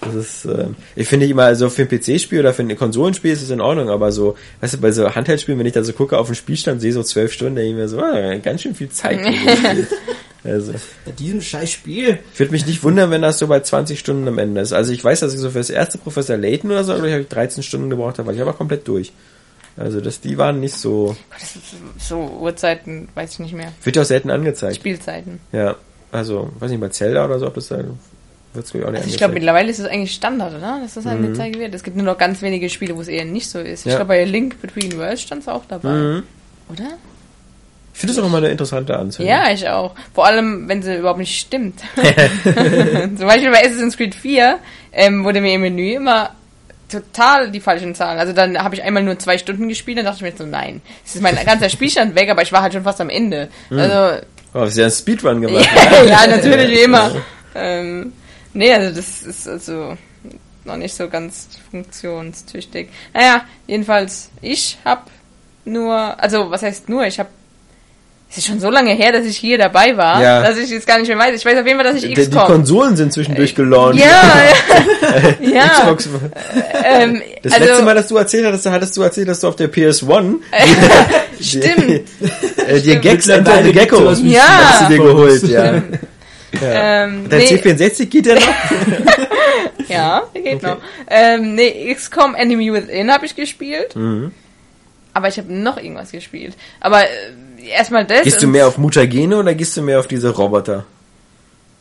Das 0.00 0.14
ist, 0.14 0.44
ähm, 0.44 0.76
ich 0.94 1.08
finde 1.08 1.26
immer, 1.26 1.42
also 1.42 1.70
für 1.70 1.82
ein 1.82 1.88
PC-Spiel 1.88 2.38
oder 2.38 2.54
für 2.54 2.62
ein 2.62 2.76
Konsolenspiel 2.76 3.32
ist 3.32 3.42
es 3.42 3.50
in 3.50 3.60
Ordnung, 3.60 3.88
aber 3.88 4.12
so, 4.12 4.36
weißt 4.60 4.74
du, 4.74 4.78
bei 4.78 4.92
so 4.92 5.12
Handheldspielen, 5.12 5.58
wenn 5.58 5.66
ich 5.66 5.72
da 5.72 5.82
so 5.82 5.92
gucke 5.92 6.18
auf 6.18 6.28
den 6.28 6.36
Spielstand, 6.36 6.80
sehe 6.80 6.92
so 6.92 7.02
zwölf 7.02 7.32
Stunden, 7.32 7.56
denke 7.56 7.70
ich 7.70 7.76
mir 7.76 7.88
so, 7.88 7.98
ah, 7.98 8.36
ganz 8.36 8.62
schön 8.62 8.76
viel 8.76 8.90
Zeit. 8.90 9.18
Also, 10.44 10.72
Bei 11.06 11.12
diesem 11.12 11.40
scheiß 11.40 11.70
Spiel. 11.70 12.18
ich 12.34 12.38
würde 12.38 12.52
mich 12.52 12.66
nicht 12.66 12.82
wundern, 12.82 13.10
wenn 13.10 13.22
das 13.22 13.38
so 13.38 13.46
bei 13.46 13.60
20 13.60 13.98
Stunden 13.98 14.28
am 14.28 14.36
Ende 14.38 14.60
ist. 14.60 14.72
Also 14.74 14.92
ich 14.92 15.02
weiß, 15.02 15.20
dass 15.20 15.32
ich 15.32 15.40
so 15.40 15.50
für 15.50 15.58
das 15.58 15.70
erste 15.70 15.96
Professor 15.96 16.36
Layton 16.36 16.70
oder 16.70 16.84
so, 16.84 16.92
glaube 16.92 17.06
ich, 17.08 17.12
habe 17.14 17.22
ich 17.22 17.28
13 17.28 17.62
Stunden 17.62 17.88
gebraucht, 17.88 18.18
da 18.18 18.26
war 18.26 18.34
ich 18.34 18.40
aber 18.42 18.52
komplett 18.52 18.86
durch. 18.86 19.12
Also 19.76 20.00
das, 20.02 20.20
die 20.20 20.36
waren 20.38 20.60
nicht 20.60 20.74
so, 20.76 21.16
so 21.98 22.18
Uhrzeiten, 22.40 23.08
weiß 23.14 23.32
ich 23.32 23.38
nicht 23.40 23.54
mehr. 23.54 23.72
wird 23.82 23.96
ja 23.96 24.02
auch 24.02 24.06
selten 24.06 24.30
angezeigt. 24.30 24.76
Spielzeiten. 24.76 25.40
Ja, 25.52 25.76
also, 26.12 26.50
weiß 26.60 26.70
nicht, 26.70 26.80
bei 26.80 26.90
Zelda 26.90 27.24
oder 27.24 27.38
so, 27.38 27.46
ob 27.46 27.54
das 27.54 27.68
da, 27.68 27.78
wird's 28.52 28.70
glaube 28.70 28.82
ich 28.82 28.84
auch 28.86 28.90
nicht 28.92 29.00
Also 29.00 29.10
ich 29.10 29.16
glaube, 29.16 29.34
mittlerweile 29.34 29.70
ist 29.70 29.80
es 29.80 29.86
eigentlich 29.86 30.12
Standard, 30.14 30.54
oder? 30.54 30.78
Dass 30.82 30.94
das 30.94 31.06
halt 31.06 31.18
Mhm. 31.18 31.24
angezeigt 31.26 31.58
wird. 31.58 31.74
Es 31.74 31.82
gibt 31.82 31.96
nur 31.96 32.06
noch 32.06 32.18
ganz 32.18 32.40
wenige 32.42 32.68
Spiele, 32.68 32.94
wo 32.96 33.00
es 33.00 33.08
eher 33.08 33.24
nicht 33.24 33.48
so 33.48 33.58
ist. 33.58 33.80
Ich 33.86 33.92
Ja. 33.92 33.96
glaube, 33.96 34.08
bei 34.08 34.24
Link 34.24 34.60
Between 34.60 34.96
Worlds 34.98 35.22
stand 35.22 35.42
es 35.42 35.48
auch 35.48 35.64
dabei. 35.66 35.88
Mhm. 35.90 36.22
Oder? 36.70 36.90
Ich 37.94 38.00
finde 38.00 38.14
das 38.14 38.22
auch 38.22 38.26
immer 38.26 38.38
eine 38.38 38.48
interessante 38.48 38.96
Anzeige. 38.98 39.28
Ja, 39.28 39.50
ich 39.50 39.68
auch. 39.68 39.94
Vor 40.12 40.26
allem, 40.26 40.68
wenn 40.68 40.82
sie 40.82 40.96
überhaupt 40.96 41.20
nicht 41.20 41.38
stimmt. 41.38 41.80
Zum 41.94 43.26
Beispiel 43.26 43.50
bei 43.50 43.64
Assassin's 43.64 43.96
Creed 43.96 44.14
4 44.14 44.58
ähm, 44.92 45.24
wurde 45.24 45.40
mir 45.40 45.54
im 45.54 45.60
Menü 45.62 45.94
immer 45.94 46.30
total 46.90 47.50
die 47.50 47.60
falschen 47.60 47.94
Zahlen. 47.94 48.18
Also 48.18 48.32
dann 48.32 48.58
habe 48.58 48.74
ich 48.74 48.82
einmal 48.82 49.02
nur 49.02 49.18
zwei 49.18 49.38
Stunden 49.38 49.68
gespielt, 49.68 49.98
dann 49.98 50.04
dachte 50.04 50.18
ich 50.26 50.32
mir 50.32 50.36
so, 50.36 50.44
nein, 50.44 50.82
es 51.04 51.14
ist 51.14 51.22
mein 51.22 51.36
ganzer 51.44 51.68
Spielstand 51.68 52.14
weg, 52.14 52.30
aber 52.30 52.42
ich 52.42 52.52
war 52.52 52.62
halt 52.62 52.72
schon 52.72 52.82
fast 52.82 53.00
am 53.00 53.10
Ende. 53.10 53.48
Also, 53.70 54.20
Oh, 54.54 54.64
ja 54.66 54.84
ein 54.84 54.90
Speedrun 54.90 55.40
gemacht. 55.40 55.68
ja, 56.08 56.26
natürlich 56.28 56.70
wie 56.70 56.82
immer. 56.82 57.10
Ähm, 57.56 58.12
nee, 58.52 58.72
also 58.72 58.94
das 58.94 59.22
ist 59.22 59.48
also 59.48 59.96
noch 60.64 60.76
nicht 60.76 60.94
so 60.94 61.08
ganz 61.08 61.48
funktionstüchtig. 61.70 62.88
Naja, 63.12 63.44
jedenfalls, 63.66 64.30
ich 64.40 64.78
hab 64.84 65.10
nur, 65.64 65.92
also 66.22 66.50
was 66.50 66.62
heißt 66.62 66.88
nur, 66.88 67.04
ich 67.04 67.18
hab 67.18 67.28
es 68.36 68.38
ist 68.38 68.46
schon 68.48 68.58
so 68.58 68.68
lange 68.68 68.92
her, 68.94 69.12
dass 69.12 69.24
ich 69.26 69.36
hier 69.36 69.58
dabei 69.58 69.96
war, 69.96 70.20
Ja. 70.20 70.42
dass 70.42 70.58
ich 70.58 70.68
jetzt 70.68 70.88
gar 70.88 70.98
nicht 70.98 71.06
mehr 71.06 71.16
weiß. 71.16 71.36
Ich 71.36 71.44
weiß 71.46 71.56
auf 71.60 71.64
jeden 71.66 71.78
Fall, 71.78 71.86
dass 71.86 72.02
ich 72.02 72.08
Die, 72.08 72.14
die 72.14 72.20
XCOM. 72.28 72.46
Konsolen 72.46 72.96
sind 72.96 73.12
zwischendurch 73.12 73.54
gelauncht. 73.54 74.00
ja, 74.00 74.06
ja, 75.40 75.48
ja. 75.54 75.68
Xbox. 75.94 76.08
Ähm, 76.84 77.22
Das 77.42 77.52
also, 77.52 77.64
letzte 77.66 77.82
Mal, 77.84 77.94
dass 77.94 78.08
du 78.08 78.16
erzählt 78.16 78.44
hattest, 78.46 78.66
hattest 78.66 78.96
du 78.96 79.02
erzählt, 79.02 79.28
dass 79.28 79.38
du 79.40 79.46
auf 79.48 79.54
der 79.56 79.72
PS1 79.72 80.36
Stimmt. 81.40 82.08
äh, 82.66 82.80
dir 82.80 82.96
Gags 82.96 83.28
and 83.28 83.44
Mittlerweile 83.44 83.66
the 83.66 83.72
Gecko 83.72 83.96
gibt's 83.98 84.18
sowas 84.18 84.22
wie 84.24 84.32
Ja. 84.32 84.42
hast 84.42 84.82
du 84.82 84.88
dir 84.96 85.02
geholt, 85.04 85.42
ja. 85.44 85.66
Stimmt. 85.68 85.98
ja. 86.60 87.04
Ähm, 87.04 87.28
Der 87.28 87.38
nee, 87.38 87.46
C64 87.46 88.06
geht 88.06 88.26
ja 88.26 88.34
noch? 88.34 89.88
ja, 89.88 90.22
der 90.34 90.42
geht 90.42 90.54
Okay. 90.56 90.66
noch. 90.66 90.76
Ähm, 91.08 91.54
nee, 91.54 91.92
XCOM 91.94 92.34
Enemy 92.34 92.72
Within 92.72 93.12
habe 93.12 93.26
ich 93.26 93.34
gespielt. 93.36 93.94
Mhm. 93.96 94.32
Aber 95.12 95.28
ich 95.28 95.38
habe 95.38 95.52
noch 95.52 95.76
irgendwas 95.76 96.10
gespielt. 96.10 96.54
Aber 96.80 97.02
äh, 97.04 97.06
erstmal 97.68 98.04
das. 98.04 98.22
Gehst 98.22 98.42
du 98.42 98.46
und- 98.46 98.52
mehr 98.52 98.66
auf 98.66 98.78
Mutagene 98.78 99.36
oder 99.36 99.54
gehst 99.54 99.76
du 99.76 99.82
mehr 99.82 99.98
auf 100.00 100.06
diese 100.06 100.30
Roboter? 100.30 100.84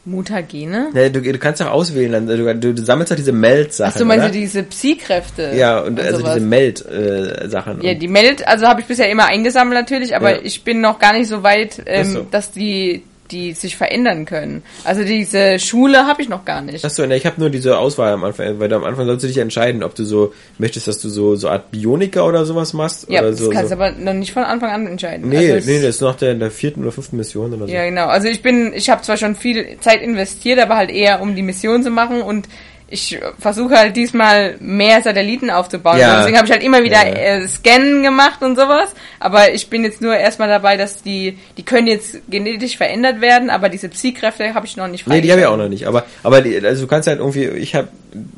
Mutagene? 0.05 0.89
Ja, 0.93 1.07
du, 1.07 1.21
du 1.21 1.37
kannst 1.37 1.61
auch 1.61 1.71
auswählen, 1.71 2.11
dann- 2.11 2.59
du, 2.59 2.73
du, 2.73 2.83
sammelst 2.85 3.11
doch 3.11 3.15
diese 3.15 3.31
Meld-Sachen. 3.31 3.93
Ach 3.95 3.99
du 3.99 4.05
meinst 4.05 4.25
oder? 4.25 4.33
du 4.33 4.39
diese 4.39 4.63
Psi-Kräfte? 4.63 5.53
Ja, 5.55 5.79
und 5.79 5.97
also 5.97 6.19
sowas? 6.19 6.33
diese 6.35 6.45
Meld-Sachen. 6.45 7.81
Ja, 7.81 7.93
die 7.93 8.09
Meld, 8.09 8.45
also 8.45 8.67
habe 8.67 8.81
ich 8.81 8.87
bisher 8.87 9.09
immer 9.09 9.27
eingesammelt 9.27 9.79
natürlich, 9.79 10.13
aber 10.15 10.35
Ja. 10.35 10.41
ich 10.43 10.63
bin 10.65 10.81
noch 10.81 10.99
gar 10.99 11.13
nicht 11.13 11.29
so 11.29 11.41
weit, 11.43 11.81
ähm, 11.85 12.05
so. 12.05 12.27
dass 12.29 12.51
die 12.51 13.03
die 13.33 13.53
sich 13.53 13.75
verändern 13.75 14.25
können. 14.25 14.63
Also 14.83 15.03
diese 15.03 15.59
Schule 15.59 16.05
habe 16.05 16.21
ich 16.21 16.29
noch 16.29 16.45
gar 16.45 16.61
nicht. 16.61 16.85
Achso, 16.85 17.05
ne, 17.05 17.17
ich 17.17 17.25
habe 17.25 17.39
nur 17.39 17.49
diese 17.49 17.77
Auswahl 17.77 18.13
am 18.13 18.23
Anfang, 18.23 18.59
weil 18.59 18.69
du 18.69 18.75
am 18.75 18.83
Anfang 18.83 19.05
sollst 19.05 19.23
du 19.23 19.27
dich 19.27 19.37
entscheiden, 19.37 19.83
ob 19.83 19.95
du 19.95 20.05
so 20.05 20.33
möchtest, 20.57 20.87
dass 20.87 20.99
du 20.99 21.09
so 21.09 21.35
so 21.35 21.49
Art 21.49 21.71
Bioniker 21.71 22.25
oder 22.25 22.45
sowas 22.45 22.73
machst 22.73 23.09
ja, 23.09 23.21
das 23.21 23.39
so. 23.39 23.49
kannst 23.49 23.69
so. 23.69 23.75
du 23.75 23.81
aber 23.81 23.91
noch 23.97 24.13
nicht 24.13 24.31
von 24.31 24.43
Anfang 24.43 24.69
an 24.69 24.87
entscheiden. 24.87 25.29
Nee, 25.29 25.51
also 25.51 25.69
nee, 25.69 25.81
das 25.81 25.95
ist 25.95 26.01
nach 26.01 26.15
der, 26.15 26.35
der 26.35 26.51
vierten 26.51 26.81
oder 26.81 26.91
fünften 26.91 27.17
Mission 27.17 27.53
oder 27.53 27.67
so. 27.67 27.73
Ja, 27.73 27.85
genau. 27.85 28.07
Also 28.07 28.27
ich 28.27 28.41
bin, 28.41 28.73
ich 28.73 28.89
habe 28.89 29.01
zwar 29.01 29.17
schon 29.17 29.35
viel 29.35 29.77
Zeit 29.79 30.01
investiert, 30.01 30.59
aber 30.59 30.75
halt 30.75 30.91
eher 30.91 31.21
um 31.21 31.35
die 31.35 31.41
Mission 31.41 31.83
zu 31.83 31.89
machen 31.89 32.21
und 32.21 32.47
ich 32.93 33.19
versuche 33.39 33.75
halt 33.75 33.95
diesmal 33.95 34.55
mehr 34.59 35.01
Satelliten 35.01 35.49
aufzubauen. 35.49 35.97
Ja. 35.97 36.19
Deswegen 36.19 36.37
habe 36.37 36.45
ich 36.45 36.51
halt 36.51 36.61
immer 36.61 36.83
wieder 36.83 37.07
Ja. 37.07 37.39
äh, 37.39 37.47
Scannen 37.47 38.03
gemacht 38.03 38.43
und 38.43 38.55
sowas. 38.55 38.93
Aber 39.19 39.51
ich 39.51 39.67
bin 39.67 39.83
jetzt 39.83 39.99
nur 39.99 40.15
erstmal 40.15 40.47
dabei, 40.47 40.77
dass 40.77 41.01
die, 41.01 41.39
die 41.57 41.63
können 41.63 41.87
jetzt 41.87 42.19
genetisch 42.29 42.77
verändert 42.77 43.19
werden, 43.19 43.49
aber 43.49 43.69
diese 43.69 43.89
Psi-Kräfte 43.89 44.53
habe 44.53 44.67
ich 44.67 44.77
noch 44.77 44.87
nicht 44.87 45.07
Nee, 45.07 45.21
die 45.21 45.31
habe 45.31 45.41
ich 45.41 45.47
auch 45.47 45.57
noch 45.57 45.69
nicht. 45.69 45.87
Aber, 45.87 46.05
aber 46.21 46.41
die, 46.41 46.63
also 46.63 46.83
du 46.83 46.87
kannst 46.87 47.07
halt 47.07 47.17
irgendwie, 47.17 47.45
ich 47.47 47.73
habe, 47.73 47.87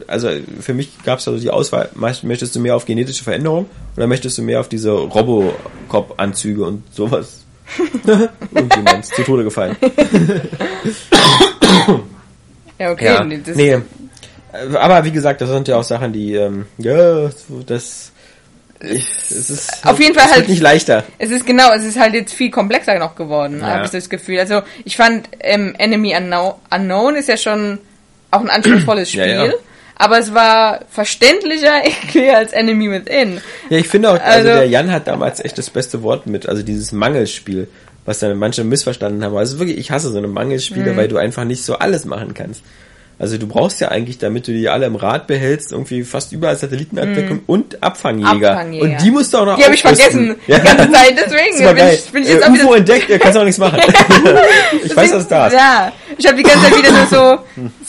also 0.08 0.30
für 0.62 0.74
mich 0.74 0.90
gab 1.04 1.20
es 1.20 1.28
also 1.28 1.38
die 1.40 1.50
Auswahl, 1.50 1.90
möchtest 1.94 2.56
du 2.56 2.62
mehr 2.62 2.78
auf 2.78 2.86
genetische 2.86 3.26
Veränderung 3.26 3.66
oder 3.98 4.08
möchtest 4.08 4.38
du 4.38 4.42
mehr 4.42 4.62
auf 4.62 4.70
diese 4.70 4.92
Robocop-Anzüge 4.92 6.64
und 6.64 6.84
sowas? 6.94 7.44
Irgendjemand 8.54 9.00
ist 9.04 9.16
zu 9.16 9.24
Tode 9.24 9.44
gefallen. 9.44 9.76
Ja, 12.80 12.92
okay. 12.92 13.06
Ja, 13.06 13.24
das, 13.24 13.56
nee. 13.56 13.82
Aber 14.76 15.04
wie 15.06 15.12
gesagt, 15.12 15.42
das 15.42 15.50
sind 15.50 15.68
ja 15.68 15.78
auch 15.78 15.84
Sachen, 15.84 16.14
die, 16.14 16.34
ähm, 16.36 16.66
ja, 16.78 17.30
das, 17.66 18.12
ich, 18.82 19.06
es 19.30 19.50
ist, 19.50 19.86
Auf 19.86 20.00
jeden 20.00 20.14
Fall 20.16 20.30
halt- 20.32 20.48
nicht 20.50 20.62
leichter. 20.62 21.04
Es 21.18 21.30
ist 21.32 21.46
genau, 21.46 21.72
es 21.74 21.84
ist 21.84 22.00
halt 22.00 22.14
jetzt 22.14 22.34
viel 22.34 22.52
komplexer 22.52 23.00
noch 23.00 23.16
geworden, 23.16 23.60
Ja. 23.62 23.68
habe 23.68 23.86
ich 23.86 23.92
das 23.92 24.10
Gefühl. 24.10 24.40
Also 24.40 24.62
ich 24.84 24.98
fand 24.98 25.30
ähm, 25.40 25.74
Enemy 25.78 26.16
Unknown, 26.16 26.56
Unknown 26.74 27.16
ist 27.16 27.30
ja 27.30 27.38
schon 27.38 27.80
auch 28.32 28.42
ein 28.42 28.50
anspruchsvolles 28.50 29.10
Spiel, 29.10 29.22
Ja, 29.28 29.46
ja. 29.46 29.54
aber 29.96 30.20
es 30.20 30.34
war 30.34 30.82
verständlicher 30.90 31.74
irgendwie 31.86 32.30
als 32.30 32.52
Enemy 32.54 32.92
Within. 32.92 33.40
Ja, 33.70 33.78
ich 33.78 33.88
finde 33.88 34.10
auch, 34.10 34.20
also, 34.20 34.50
Also- 34.50 34.60
der 34.60 34.68
Jan 34.68 34.92
hat 34.92 35.08
damals 35.08 35.40
echt 35.44 35.58
das 35.58 35.70
beste 35.70 36.04
Wort 36.04 36.28
mit, 36.28 36.48
also 36.50 36.62
dieses 36.62 36.92
Mangelspiel, 36.92 37.68
was 38.06 38.20
dann 38.20 38.38
manche 38.38 38.64
missverstanden 38.64 39.24
haben. 39.24 39.36
Also 39.36 39.58
wirklich, 39.58 39.78
ich 39.80 39.90
hasse 39.90 40.12
so 40.12 40.18
eine 40.18 40.28
Mangelspiele, 40.28 40.92
Mhm. 40.94 40.98
weil 40.98 41.08
du 41.08 41.18
einfach 41.18 41.44
nicht 41.46 41.64
so 41.64 41.76
alles 41.76 42.06
machen 42.06 42.34
kannst. 42.36 42.62
Also 43.18 43.38
du 43.38 43.48
brauchst 43.48 43.80
ja 43.80 43.88
eigentlich, 43.90 44.18
damit 44.18 44.46
du 44.48 44.52
die 44.52 44.68
alle 44.68 44.86
im 44.88 44.96
Rad 44.96 45.26
behältst, 45.28 45.72
irgendwie 45.72 46.04
fast 46.04 46.34
überall 46.34 46.58
Satellitenabdeckung 46.58 47.42
und 47.48 47.82
Abfangjäger. 47.82 48.52
Abfangjäger. 48.52 48.84
Und 48.86 49.02
die 49.02 49.12
musst 49.12 49.34
du 49.34 49.38
auch 49.38 49.46
noch 49.46 49.56
Die 49.58 49.64
habe 49.64 49.74
ich 49.74 49.82
vergessen 49.82 50.36
Ja. 50.48 50.60
die 50.60 50.66
ganze 50.66 50.92
Zeit, 50.92 51.16
deswegen 51.18 51.58
bin 51.66 51.76
geil. 51.78 51.94
ich, 51.94 52.12
bin 52.12 52.24
ich 52.24 52.30
jetzt 52.30 52.42
äh, 52.42 52.46
auch 52.46 52.50
UFO 52.52 52.64
wieder... 52.64 52.78
entdeckt, 52.78 53.10
er 53.10 53.20
kannst 53.20 53.38
auch 53.38 53.44
nichts 53.46 53.58
machen. 53.58 53.80
ich 54.84 54.96
weiß, 54.96 55.12
es 55.14 55.28
da 55.28 55.48
ist. 55.48 55.54
Ja, 55.54 55.92
ich 56.18 56.26
habe 56.28 56.36
die 56.38 56.44
ganze 56.44 56.70
Zeit 56.70 56.78
wieder 56.78 56.92
nur 56.92 57.06
so, 57.08 57.38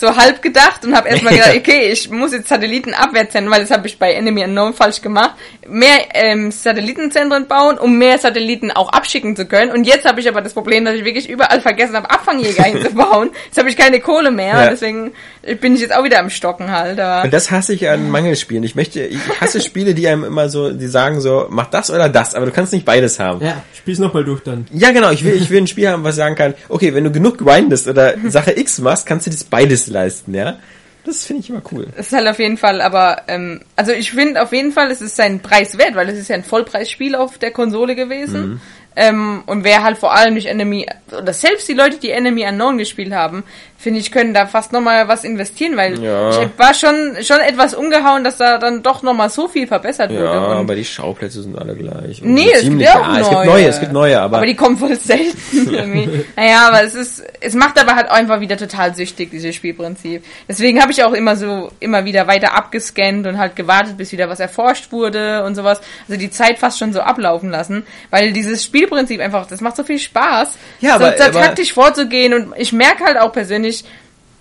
so 0.07 0.17
halb 0.17 0.41
gedacht 0.43 0.85
und 0.85 0.95
habe 0.97 1.09
erstmal 1.09 1.35
gedacht, 1.35 1.55
okay, 1.57 1.89
ich 1.91 2.09
muss 2.11 2.33
jetzt 2.33 2.49
Satelliten 2.49 2.95
abwärts 2.95 3.33
senden, 3.33 3.51
weil 3.51 3.61
das 3.63 3.71
habe 3.73 3.87
ich 3.89 3.99
bei 3.99 4.13
Enemy 4.13 4.45
Unknown 4.45 4.75
falsch 4.75 5.03
gemacht. 5.03 5.33
Mehr 5.69 5.99
ähm, 6.15 6.53
Satellitenzentren 6.53 7.49
bauen, 7.49 7.79
um 7.79 7.99
mehr 7.99 8.19
Satelliten 8.19 8.71
auch 8.71 8.91
abschicken 8.93 9.35
zu 9.35 9.47
können. 9.47 9.73
Und 9.73 9.85
jetzt 9.85 10.05
habe 10.05 10.21
ich 10.21 10.29
aber 10.29 10.41
das 10.41 10.55
Problem, 10.55 10.85
dass 10.85 10.95
ich 10.95 11.05
wirklich 11.05 11.29
überall 11.29 11.61
vergessen 11.61 11.97
habe, 11.97 12.09
Abfangjäger 12.11 12.63
hinzubauen. 12.65 13.31
Jetzt 13.47 13.59
habe 13.59 13.69
ich 13.69 13.77
keine 13.77 13.99
Kohle 14.01 14.31
mehr, 14.31 14.55
Ja. 14.55 14.71
deswegen 14.71 15.13
bin 15.61 15.75
ich 15.75 15.81
jetzt 15.81 15.95
auch 15.95 16.05
wieder 16.05 16.19
am 16.19 16.31
Stocken 16.31 16.71
halt. 16.71 16.99
Aber 16.99 17.25
Und 17.25 17.33
das 17.33 17.51
hasse 17.51 17.73
ich 17.75 17.89
an 17.89 18.11
Mangelspielen. 18.11 18.65
Ich 18.65 18.75
möchte, 18.75 19.01
ich 19.03 19.21
hasse 19.41 19.61
Spiele, 19.61 19.95
die 19.95 20.09
einem 20.09 20.25
immer 20.25 20.49
so, 20.49 20.71
die 20.73 20.87
sagen 20.89 21.21
so, 21.21 21.47
mach 21.51 21.67
das 21.67 21.91
oder 21.91 22.09
das, 22.09 22.35
aber 22.35 22.47
du 22.47 22.53
kannst 22.53 22.73
nicht 22.73 22.85
beides 22.85 23.21
haben. 23.21 23.45
Ja, 23.45 23.63
spiel's 23.75 23.99
nochmal 23.99 24.25
durch 24.25 24.43
dann. 24.43 24.67
Ja, 24.73 24.91
genau. 24.93 25.11
Ich 25.11 25.25
will, 25.25 25.35
ich 25.35 25.51
will 25.51 25.59
ein 25.59 25.67
Spiel 25.67 25.89
haben, 25.89 26.05
was 26.05 26.17
sagen 26.17 26.35
kann, 26.35 26.55
okay, 26.69 26.95
wenn 26.95 27.05
du 27.05 27.13
genug 27.13 27.39
grindest 27.39 27.87
oder 27.89 28.15
Sache 28.29 28.59
X 28.59 28.81
machst, 28.81 29.07
kannst 29.07 29.27
du 29.27 29.31
das 29.31 29.45
beides 29.45 29.87
leisten, 29.87 30.35
ja? 30.35 30.59
Das 31.05 31.25
finde 31.25 31.43
ich 31.45 31.51
immer 31.51 31.63
cool. 31.71 31.87
es 31.97 32.09
ist 32.09 32.13
halt 32.13 32.27
auf 32.27 32.41
jeden 32.41 32.57
Fall, 32.57 32.81
aber, 32.81 33.23
ähm, 33.29 33.61
also 33.77 33.93
ich 33.93 34.11
finde 34.11 34.43
auf 34.43 34.53
jeden 34.53 34.73
Fall, 34.73 34.91
es 34.91 35.01
ist 35.01 35.15
seinen 35.15 35.39
Preis 35.39 35.79
wert, 35.79 35.95
weil 35.95 36.09
es 36.09 36.19
ist 36.19 36.29
ja 36.29 36.35
ein 36.35 36.43
Vollpreisspiel 36.43 37.15
auf 37.15 37.39
der 37.39 37.53
Konsole 37.53 37.95
gewesen. 37.95 38.49
Mhm. 38.49 38.61
Ähm, 38.97 39.43
und 39.47 39.63
wer 39.63 39.83
halt 39.83 39.99
vor 39.99 40.15
allem 40.15 40.35
durch 40.35 40.47
Enemy, 40.47 40.87
oder 41.17 41.33
selbst 41.35 41.69
die 41.69 41.75
Leute, 41.75 41.99
die 41.99 42.11
Enemy 42.11 42.45
Unknown 42.49 42.79
gespielt 42.79 43.13
haben, 43.13 43.45
finde 43.79 44.01
ich, 44.01 44.11
können 44.11 44.33
da 44.33 44.47
fast 44.47 44.73
nochmal 44.73 45.07
was 45.07 45.23
investieren, 45.23 45.77
weil 45.77 46.03
Ja. 46.03 46.31
ich 46.31 46.49
war 46.57 46.73
schon, 46.73 47.17
schon 47.23 47.41
etwas 47.41 47.75
umgehauen, 47.75 48.25
dass 48.25 48.39
da 48.39 48.57
dann 48.57 48.83
doch 48.83 49.03
nochmal 49.03 49.29
so 49.29 49.49
viel 49.49 49.67
verbessert 49.67 50.11
wurde. 50.11 50.25
Ja, 50.25 50.33
aber 50.33 50.75
die 50.75 50.85
Schauplätze 50.85 51.43
sind 51.43 51.59
alle 51.59 51.75
gleich. 51.77 52.23
Und 52.23 52.33
Nee, 52.33 52.51
es 52.55 52.63
gibt 52.63 52.81
ja 52.81 52.95
auch 52.95 53.03
ja, 53.03 53.09
neue. 53.13 53.21
es 53.21 53.29
gibt 53.29 53.45
neue, 53.45 53.69
es 53.69 53.81
gibt 53.81 53.93
neue, 53.93 54.21
aber, 54.21 54.39
Aber 54.39 54.47
die 54.47 54.57
kommen 54.57 54.79
voll 54.79 54.97
selten 54.97 55.37
irgendwie. 55.71 56.25
naja, 56.35 56.69
aber 56.69 56.83
es 56.85 56.95
ist, 56.95 57.23
es 57.41 57.55
macht 57.55 57.79
aber 57.79 57.97
halt 57.97 58.11
einfach 58.11 58.41
wieder 58.41 58.57
total 58.57 58.95
süchtig, 58.95 59.31
dieses 59.31 59.55
Spielprinzip. 59.55 60.25
Deswegen 60.49 60.81
habe 60.81 60.91
ich 60.93 61.05
auch 61.05 61.13
immer 61.13 61.37
so, 61.37 61.71
immer 61.79 62.07
wieder 62.07 62.27
weiter 62.27 62.55
abgescannt 62.57 63.27
und 63.27 63.37
halt 63.39 63.57
gewartet, 63.57 63.99
bis 63.99 64.11
wieder 64.11 64.31
was 64.31 64.41
erforscht 64.41 64.91
wurde 64.91 65.45
und 65.45 65.55
sowas. 65.55 65.83
Also 66.09 66.19
die 66.19 66.31
Zeit 66.31 66.59
fast 66.59 66.79
schon 66.79 66.95
so 66.95 67.01
ablaufen 67.03 67.51
lassen, 67.51 67.87
weil 68.11 68.33
dieses 68.33 68.63
Spielprinzip 68.87 69.21
einfach, 69.21 69.47
das 69.47 69.61
macht 69.61 69.77
so 69.77 69.85
viel 69.85 69.99
Spaß, 69.99 70.51
Ja, 70.81 70.91
so, 70.99 71.05
aber- 71.05 71.15
aber- 71.21 71.33
taktisch 71.43 71.73
vorzugehen 71.73 72.35
und 72.35 72.53
ich 72.57 72.73
merke 72.73 73.05
halt 73.05 73.19
auch 73.19 73.33
persönlich, 73.33 73.85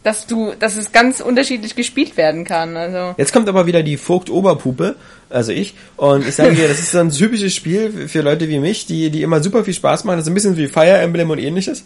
dass 0.03 0.27
du, 0.27 0.53
dass 0.59 0.77
es 0.77 0.91
ganz 0.91 1.19
unterschiedlich 1.19 1.75
gespielt 1.75 2.15
werden 2.15 2.43
kann. 2.45 2.77
Also 2.77 3.15
Jetzt 3.17 3.33
kommt 3.33 3.49
aber 3.49 3.65
wieder 3.65 3.81
die 3.81 3.97
Vogt-Oberpuppe, 3.97 4.95
also 5.31 5.51
ich, 5.51 5.73
und 5.97 6.27
ich 6.27 6.35
sage 6.35 6.53
dir, 6.53 6.67
das 6.67 6.77
ist 6.79 6.91
so 6.91 6.99
ein 6.99 7.09
typisches 7.09 7.55
Spiel 7.55 8.07
für 8.07 8.21
Leute 8.21 8.47
wie 8.47 8.59
mich, 8.59 8.85
die, 8.85 9.09
die 9.09 9.23
immer 9.23 9.41
super 9.41 9.63
viel 9.63 9.73
Spaß 9.73 10.03
machen. 10.03 10.17
Das 10.17 10.25
ist 10.25 10.31
ein 10.31 10.35
bisschen 10.35 10.57
wie 10.57 10.67
Fire 10.67 10.97
Emblem 10.99 11.31
und 11.31 11.39
ähnliches. 11.39 11.83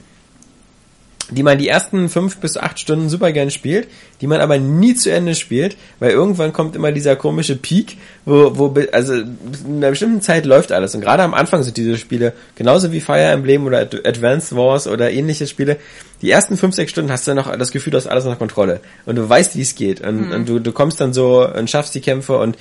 Die 1.31 1.43
man 1.43 1.57
die 1.57 1.67
ersten 1.67 2.09
fünf 2.09 2.37
bis 2.37 2.57
acht 2.57 2.79
Stunden 2.79 3.09
super 3.09 3.31
gern 3.31 3.51
spielt, 3.51 3.87
die 4.21 4.27
man 4.27 4.41
aber 4.41 4.57
nie 4.57 4.95
zu 4.95 5.11
Ende 5.11 5.35
spielt, 5.35 5.77
weil 5.99 6.11
irgendwann 6.11 6.53
kommt 6.53 6.75
immer 6.75 6.91
dieser 6.91 7.15
komische 7.15 7.55
Peak, 7.55 7.97
wo, 8.25 8.57
wo, 8.57 8.75
also 8.91 9.13
in 9.13 9.77
einer 9.77 9.91
bestimmten 9.91 10.21
Zeit 10.21 10.45
läuft 10.45 10.71
alles. 10.71 10.95
Und 10.95 11.01
gerade 11.01 11.23
am 11.23 11.33
Anfang 11.33 11.63
sind 11.63 11.77
diese 11.77 11.97
Spiele, 11.97 12.33
genauso 12.55 12.91
wie 12.91 12.99
Fire 12.99 13.19
Emblem 13.19 13.65
oder 13.65 13.79
Ad- 13.79 14.01
Advanced 14.05 14.55
Wars 14.55 14.87
oder 14.87 15.11
ähnliche 15.11 15.47
Spiele, 15.47 15.77
die 16.21 16.31
ersten 16.31 16.57
fünf, 16.57 16.75
sechs 16.75 16.91
Stunden 16.91 17.11
hast 17.11 17.27
du 17.27 17.33
noch 17.33 17.55
das 17.55 17.71
Gefühl, 17.71 17.91
du 17.91 17.97
hast 17.97 18.07
alles 18.07 18.25
unter 18.25 18.37
Kontrolle. 18.37 18.81
Und 19.05 19.15
du 19.15 19.29
weißt, 19.29 19.55
wie 19.55 19.61
es 19.61 19.75
geht. 19.75 20.01
Und, 20.01 20.33
und 20.33 20.49
du, 20.49 20.59
du 20.59 20.71
kommst 20.73 20.99
dann 20.99 21.13
so 21.13 21.47
und 21.47 21.69
schaffst 21.69 21.95
die 21.95 22.01
Kämpfe 22.01 22.37
und 22.37 22.57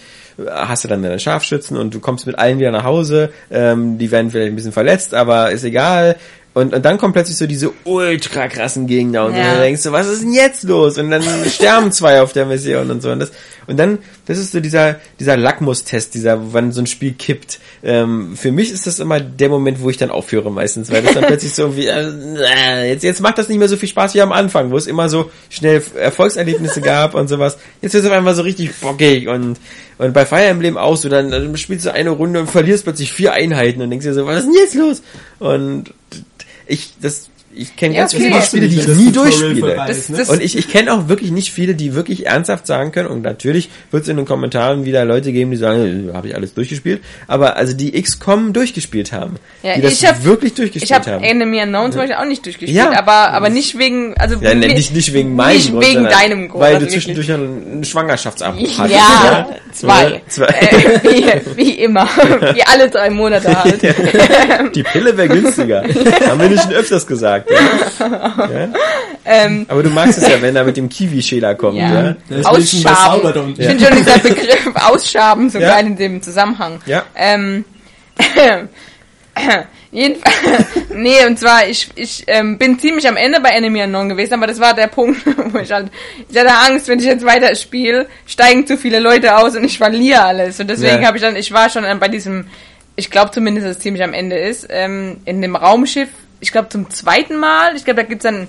hast 0.48 0.85
du 0.85 0.88
dann 0.88 1.02
deine 1.02 1.18
Scharfschützen 1.18 1.76
und 1.76 1.92
du 1.92 1.98
kommst 1.98 2.24
mit 2.26 2.38
allen 2.38 2.61
wieder 2.61 2.70
nach 2.70 2.85
Hause. 2.85 3.31
Ähm, 3.50 3.98
die 3.98 4.12
werden 4.12 4.31
vielleicht 4.31 4.52
ein 4.52 4.54
bisschen 4.54 4.70
verletzt, 4.70 5.12
aber 5.12 5.50
ist 5.50 5.64
egal. 5.64 6.14
Und, 6.55 6.75
und 6.75 6.85
dann 6.85 6.99
kommen 6.99 7.13
plötzlich 7.13 7.37
so 7.37 7.47
diese 7.47 7.71
ultra 7.85 8.49
krassen 8.49 8.87
Gegner 8.89 9.27
und 9.27 9.37
Ja. 9.37 9.55
du 9.55 9.61
denkst 9.61 9.83
so, 9.83 9.93
was 9.93 10.09
ist 10.09 10.23
denn 10.23 10.33
jetzt 10.33 10.65
los? 10.65 10.99
Und 10.99 11.11
dann 11.11 11.23
sterben 11.49 11.93
zwei 11.93 12.21
auf 12.21 12.33
der 12.33 12.47
Mission 12.47 12.91
und 12.91 13.01
so. 13.01 13.11
Und 13.13 13.21
das, 13.21 13.31
und 13.69 13.77
dann, 13.77 13.99
das 14.27 14.39
ist 14.39 14.51
so 14.53 14.59
dieser, 14.61 14.97
dieser 15.21 15.37
Lackmustest, 15.37 16.15
dieser, 16.15 16.53
wann 16.53 16.73
so 16.73 16.81
ein 16.81 16.87
Spiel 16.87 17.13
kippt. 17.13 17.61
Ähm, 17.85 18.35
für 18.37 18.51
mich 18.51 18.73
ist 18.73 18.87
das 18.89 18.99
immer 18.99 19.21
der 19.21 19.51
Moment, 19.51 19.81
wo 19.83 19.91
ich 19.91 19.99
dann 19.99 20.11
aufhöre 20.11 20.51
meistens, 20.51 20.91
weil 20.91 21.03
das 21.03 21.15
dann 21.15 21.25
plötzlich 21.27 21.55
so 21.55 21.77
wie, 21.77 21.87
äh, 21.87 22.89
jetzt, 22.89 23.05
jetzt 23.05 23.21
macht 23.21 23.39
das 23.39 23.49
nicht 23.49 23.59
mehr 23.59 23.69
so 23.69 23.77
viel 23.77 23.89
Spaß 23.89 24.15
wie 24.15 24.23
am 24.23 24.33
Anfang, 24.33 24.71
wo 24.73 24.77
es 24.77 24.89
immer 24.89 25.09
so 25.09 25.31
schnell 25.51 25.81
Erfolgserlebnisse 25.97 26.81
gab 26.81 27.15
und 27.15 27.29
sowas. 27.29 27.59
Jetzt 27.83 27.95
wird 27.95 28.03
es 28.05 28.11
auf 28.11 28.17
einmal 28.17 28.35
so 28.35 28.43
richtig 28.43 28.75
bockig 28.81 29.29
und, 29.29 29.59
und 29.99 30.13
bei 30.15 30.25
Fire 30.25 30.45
Emblem 30.45 30.77
auch 30.77 30.97
so, 30.97 31.09
dann, 31.09 31.31
dann 31.31 31.57
spielst 31.57 31.87
du 31.87 31.93
eine 31.93 32.11
Runde 32.11 32.41
und 32.41 32.51
verlierst 32.51 32.85
plötzlich 32.85 33.13
vier 33.13 33.33
Einheiten 33.33 33.83
und 33.83 33.91
denkst 33.91 34.05
dir 34.07 34.15
so, 34.15 34.27
was 34.27 34.41
ist 34.41 34.47
denn 34.47 34.55
jetzt 34.55 34.75
los? 34.75 35.03
Und 35.39 35.93
ich, 36.67 36.93
das, 37.01 37.31
ich 37.55 37.75
kenne 37.77 37.95
Ja, 37.95 38.03
ganz 38.03 38.15
okay. 38.15 38.25
viele 38.25 38.43
Spiele, 38.43 38.69
die 38.69 38.77
ich 38.79 38.87
Das 38.87 38.97
nie 38.97 39.11
durchspiele. 39.11 39.73
ist, 39.73 39.89
Das- 39.89 40.09
ne? 40.11 40.17
das- 40.19 40.29
Und 40.29 40.43
ich, 40.43 40.57
ich 40.57 40.69
kenne 40.69 40.93
auch 40.93 41.09
wirklich 41.09 41.33
nicht 41.33 41.51
viele, 41.51 41.75
die 41.75 41.95
wirklich 41.95 42.27
ernsthaft 42.27 42.67
sagen 42.69 42.93
können, 42.93 43.09
und 43.09 43.23
natürlich 43.23 43.69
wird 43.91 44.05
es 44.05 44.09
in 44.09 44.17
den 44.17 44.27
Kommentaren 44.27 44.85
wieder 44.85 45.05
Leute 45.05 45.33
geben, 45.33 45.51
die 45.51 45.57
sagen, 45.57 46.11
äh, 46.11 46.15
habe 46.15 46.29
ich 46.29 46.35
alles 46.37 46.55
durchgespielt, 46.55 47.01
aber 47.27 47.57
also 47.57 47.73
die 47.75 48.01
XCOM 48.01 48.53
durchgespielt 48.53 49.11
haben, 49.13 49.37
Ja, 49.65 49.75
die 49.75 49.81
das 49.81 49.95
ich 49.95 50.07
hab- 50.07 50.23
wirklich 50.25 50.53
ich 50.53 50.57
durchgespielt 50.57 50.93
habe 51.01 51.11
haben. 51.13 51.25
Enemy 51.25 51.63
Unknown 51.63 51.91
zum 51.91 52.03
Beispiel 52.03 52.17
auch 52.17 52.27
nicht 52.27 52.45
durchgespielt, 52.45 52.77
Ja. 52.77 52.97
aber, 52.97 53.33
aber 53.33 53.49
nicht 53.49 53.77
wegen, 53.79 54.15
also 54.19 54.37
Ja, 54.41 54.55
nicht, 54.55 54.95
nicht 54.95 55.13
wegen 55.13 55.35
meinem 55.35 55.57
nicht 55.57 55.71
Grund, 55.73 55.85
wegen 55.87 56.05
deinem 56.05 56.49
Grund. 56.49 56.63
Weil 56.63 56.75
also 56.75 56.87
du 56.87 56.93
zwischendurch 56.93 57.33
einen 57.33 57.83
Schwangerschaftsabbruch 57.83 58.69
hattest. 58.79 58.95
Ja, 58.95 59.49
zwei. 59.81 60.23
Zwei. 60.29 60.47
Äh, 60.47 61.01
wie, 61.03 61.57
wie 61.57 61.71
immer. 61.83 62.05
wie 62.55 62.62
alle 62.64 62.88
drei 62.91 63.11
Monate 63.11 63.62
halt. 63.62 63.83
Die 64.75 64.83
Pille 64.83 65.17
wäre 65.17 65.29
günstiger. 65.29 65.83
Haben 66.29 66.41
wir 66.41 66.49
nicht 66.49 66.62
schon 66.62 66.73
öfters 66.73 67.07
gesagt. 67.07 67.51
Ja? 67.51 67.59
Ja? 68.38 68.69
Ähm, 69.25 69.67
Aber 69.69 69.83
du 69.83 69.91
magst 69.91 70.19
es 70.19 70.29
ja, 70.29 70.41
wenn 70.41 70.57
er 70.57 70.64
mit 70.64 70.77
dem 70.77 70.88
Kiwi-Schäler 70.88 71.55
kommt. 71.55 71.79
Ja. 71.79 72.14
Ja? 72.31 72.43
Ausschaben. 72.45 73.55
Ich 73.59 73.67
finde 73.67 73.85
schon 73.87 73.97
dieser 73.97 74.19
Begriff 74.19 74.71
Ausschaben 74.75 75.51
so 75.51 75.59
Ja. 75.59 75.75
geil 75.77 75.87
in 75.87 75.97
dem 75.97 76.23
Zusammenhang. 76.23 76.81
Ja. 76.87 77.05
Ähm, 77.14 77.64
jedenfalls, 79.92 80.66
nee, 80.94 81.24
und 81.27 81.38
zwar, 81.38 81.66
ich, 81.68 81.88
ich 81.94 82.24
ähm, 82.27 82.59
bin 82.59 82.79
ziemlich 82.79 83.09
am 83.09 83.16
Ende 83.16 83.40
bei 83.40 83.51
Enemy 83.51 83.83
Unknown 83.83 84.09
gewesen, 84.09 84.35
aber 84.35 84.46
das 84.46 84.61
war 84.61 84.74
der 84.74 84.87
Punkt, 84.88 85.20
wo 85.53 85.59
ich 85.59 85.72
halt, 85.72 85.88
ich 86.29 86.38
hatte 86.38 86.53
Angst, 86.53 86.88
wenn 86.88 86.98
ich 86.98 87.05
jetzt 87.07 87.24
weiter 87.24 87.55
spiele, 87.55 88.07
steigen 88.27 88.66
zu 88.66 88.77
viele 88.77 89.01
Leute 89.01 89.37
aus 89.37 89.57
und 89.57 89.64
ich 89.64 89.79
verliere 89.79 90.22
alles. 90.22 90.61
Und 90.61 90.68
deswegen 90.68 91.03
Ja. 91.03 91.09
habe 91.09 91.16
ich 91.18 91.22
dann, 91.22 91.37
ich 91.37 91.53
war 91.53 91.70
schon 91.70 91.85
bei 91.98 92.09
diesem, 92.09 92.46
ich 92.96 93.11
glaube 93.11 93.31
zumindest, 93.31 93.66
dass 93.66 93.77
es 93.77 93.83
ziemlich 93.83 94.03
am 94.03 94.12
Ende 94.12 94.37
ist, 94.38 94.66
ähm, 94.70 95.18
in 95.24 95.40
dem 95.42 95.57
Raumschiff, 95.57 96.09
ich 96.40 96.53
glaube 96.53 96.68
zum 96.68 96.88
zweiten 96.90 97.37
Mal, 97.37 97.74
ich 97.77 97.85
glaube, 97.85 98.03
da 98.03 98.09
gibt's 98.09 98.22
dann 98.24 98.48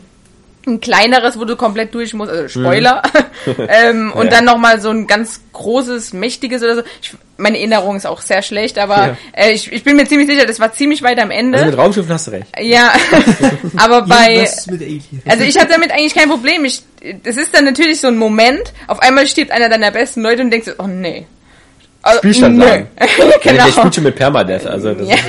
ein 0.70 0.80
kleineres, 0.82 1.38
wo 1.40 1.46
du 1.46 1.56
komplett 1.56 1.94
durch 1.94 2.14
musst, 2.14 2.32
also 2.32 2.48
Spoiler. 2.48 3.02
ähm, 3.68 4.12
und 4.14 4.26
Ja. 4.26 4.32
dann 4.32 4.46
nochmal 4.46 4.80
so 4.80 4.90
ein 4.90 5.08
ganz 5.08 5.42
großes, 5.54 6.14
mächtiges 6.14 6.62
oder 6.64 6.76
so. 6.78 6.82
Ich, 7.02 7.14
meine 7.38 7.58
Erinnerung 7.58 7.96
ist 7.96 8.06
auch 8.06 8.22
sehr 8.22 8.42
schlecht, 8.42 8.78
aber 8.78 8.98
Ja. 8.98 9.18
äh, 9.34 9.52
ich, 9.52 9.72
ich 9.72 9.84
bin 9.84 9.96
mir 9.98 10.06
ziemlich 10.06 10.28
sicher, 10.30 10.46
das 10.46 10.60
war 10.60 10.72
ziemlich 10.74 11.02
weit 11.04 11.20
am 11.20 11.32
Ende. 11.32 11.58
Also 11.58 11.70
mit 11.72 11.78
Raumschiffen 11.80 12.14
hast 12.14 12.28
du 12.28 12.32
recht. 12.32 12.48
ja, 12.62 12.92
aber 13.78 14.04
bei... 14.04 14.48
Also 15.28 15.44
ich 15.44 15.58
hatte 15.58 15.72
damit 15.72 15.92
eigentlich 15.92 16.16
kein 16.16 16.30
Problem. 16.30 16.64
Ich, 16.66 16.84
das 17.24 17.38
ist 17.38 17.54
dann 17.56 17.66
natürlich 17.66 18.00
so 18.00 18.08
ein 18.08 18.18
Moment, 18.18 18.74
auf 18.88 19.00
einmal 19.02 19.28
stirbt 19.28 19.52
einer 19.52 19.70
deiner 19.70 19.92
besten 19.92 20.22
Leute 20.22 20.42
und 20.44 20.52
denkst 20.52 20.68
so, 20.68 20.84
oh 20.84 20.88
nee. 20.88 21.26
Also, 22.02 22.20
Spielstand 22.20 22.62
sagen. 22.62 22.88
genau. 23.44 23.66
Der 23.66 23.72
spielt 23.74 23.96
schon 23.96 24.04
mit 24.06 24.16
Permadeath, 24.16 24.66
also 24.66 24.94
das 24.94 25.08
Ja. 25.10 25.16
ist 25.16 25.24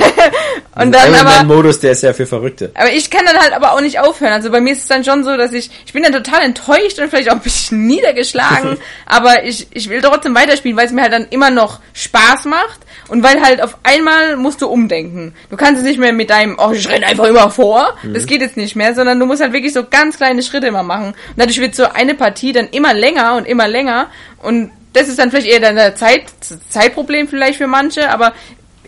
Und 0.74 0.92
dann 0.92 1.12
Iron 1.12 1.26
aber... 1.26 1.44
Modus, 1.44 1.80
der 1.80 1.92
ist 1.92 2.02
ja 2.02 2.12
für 2.12 2.26
Verrückte. 2.26 2.70
Aber 2.74 2.92
ich 2.92 3.10
kann 3.10 3.26
dann 3.26 3.36
halt 3.36 3.52
aber 3.52 3.72
auch 3.72 3.80
nicht 3.80 3.98
aufhören. 3.98 4.32
Also 4.32 4.50
bei 4.50 4.60
mir 4.60 4.72
ist 4.72 4.82
es 4.82 4.86
dann 4.86 5.04
schon 5.04 5.24
so, 5.24 5.36
dass 5.36 5.52
ich, 5.52 5.68
ich 5.84 5.92
bin 5.92 6.04
dann 6.04 6.12
total 6.12 6.42
enttäuscht 6.42 6.98
und 7.00 7.10
vielleicht 7.10 7.28
auch 7.28 7.34
ein 7.34 7.40
bisschen 7.40 7.86
niedergeschlagen, 7.86 8.78
aber 9.06 9.44
ich, 9.44 9.66
ich 9.72 9.88
will 9.88 10.00
trotzdem 10.00 10.34
weiterspielen, 10.34 10.76
weil 10.76 10.86
es 10.86 10.92
mir 10.92 11.02
halt 11.02 11.12
dann 11.12 11.26
immer 11.30 11.50
noch 11.50 11.80
Spaß 11.92 12.44
macht 12.44 12.80
und 13.08 13.24
weil 13.24 13.42
halt 13.42 13.60
auf 13.62 13.78
einmal 13.82 14.36
musst 14.36 14.62
du 14.62 14.68
umdenken. 14.68 15.34
Du 15.50 15.56
kannst 15.56 15.80
es 15.80 15.86
nicht 15.86 15.98
mehr 15.98 16.12
mit 16.12 16.30
deinem, 16.30 16.56
oh, 16.58 16.70
ich 16.70 16.88
renne 16.88 17.06
einfach 17.06 17.24
immer 17.24 17.50
vor, 17.50 17.96
das 18.04 18.26
geht 18.26 18.40
jetzt 18.40 18.56
nicht 18.56 18.76
mehr, 18.76 18.94
sondern 18.94 19.18
du 19.18 19.26
musst 19.26 19.42
halt 19.42 19.52
wirklich 19.52 19.72
so 19.72 19.84
ganz 19.84 20.18
kleine 20.18 20.42
Schritte 20.42 20.68
immer 20.68 20.84
machen. 20.84 21.08
Und 21.08 21.16
dadurch 21.36 21.60
wird 21.60 21.74
so 21.74 21.84
eine 21.84 22.14
Partie 22.14 22.52
dann 22.52 22.68
immer 22.68 22.94
länger 22.94 23.34
und 23.34 23.46
immer 23.46 23.66
länger 23.66 24.08
und 24.38 24.70
das 24.92 25.08
ist 25.08 25.18
dann 25.18 25.30
vielleicht 25.30 25.46
eher 25.46 25.60
dann 25.60 25.78
ein 25.78 25.94
Zeit, 25.96 26.24
Zeitproblem 26.68 27.28
vielleicht 27.28 27.58
für 27.58 27.68
manche, 27.68 28.10
aber 28.10 28.32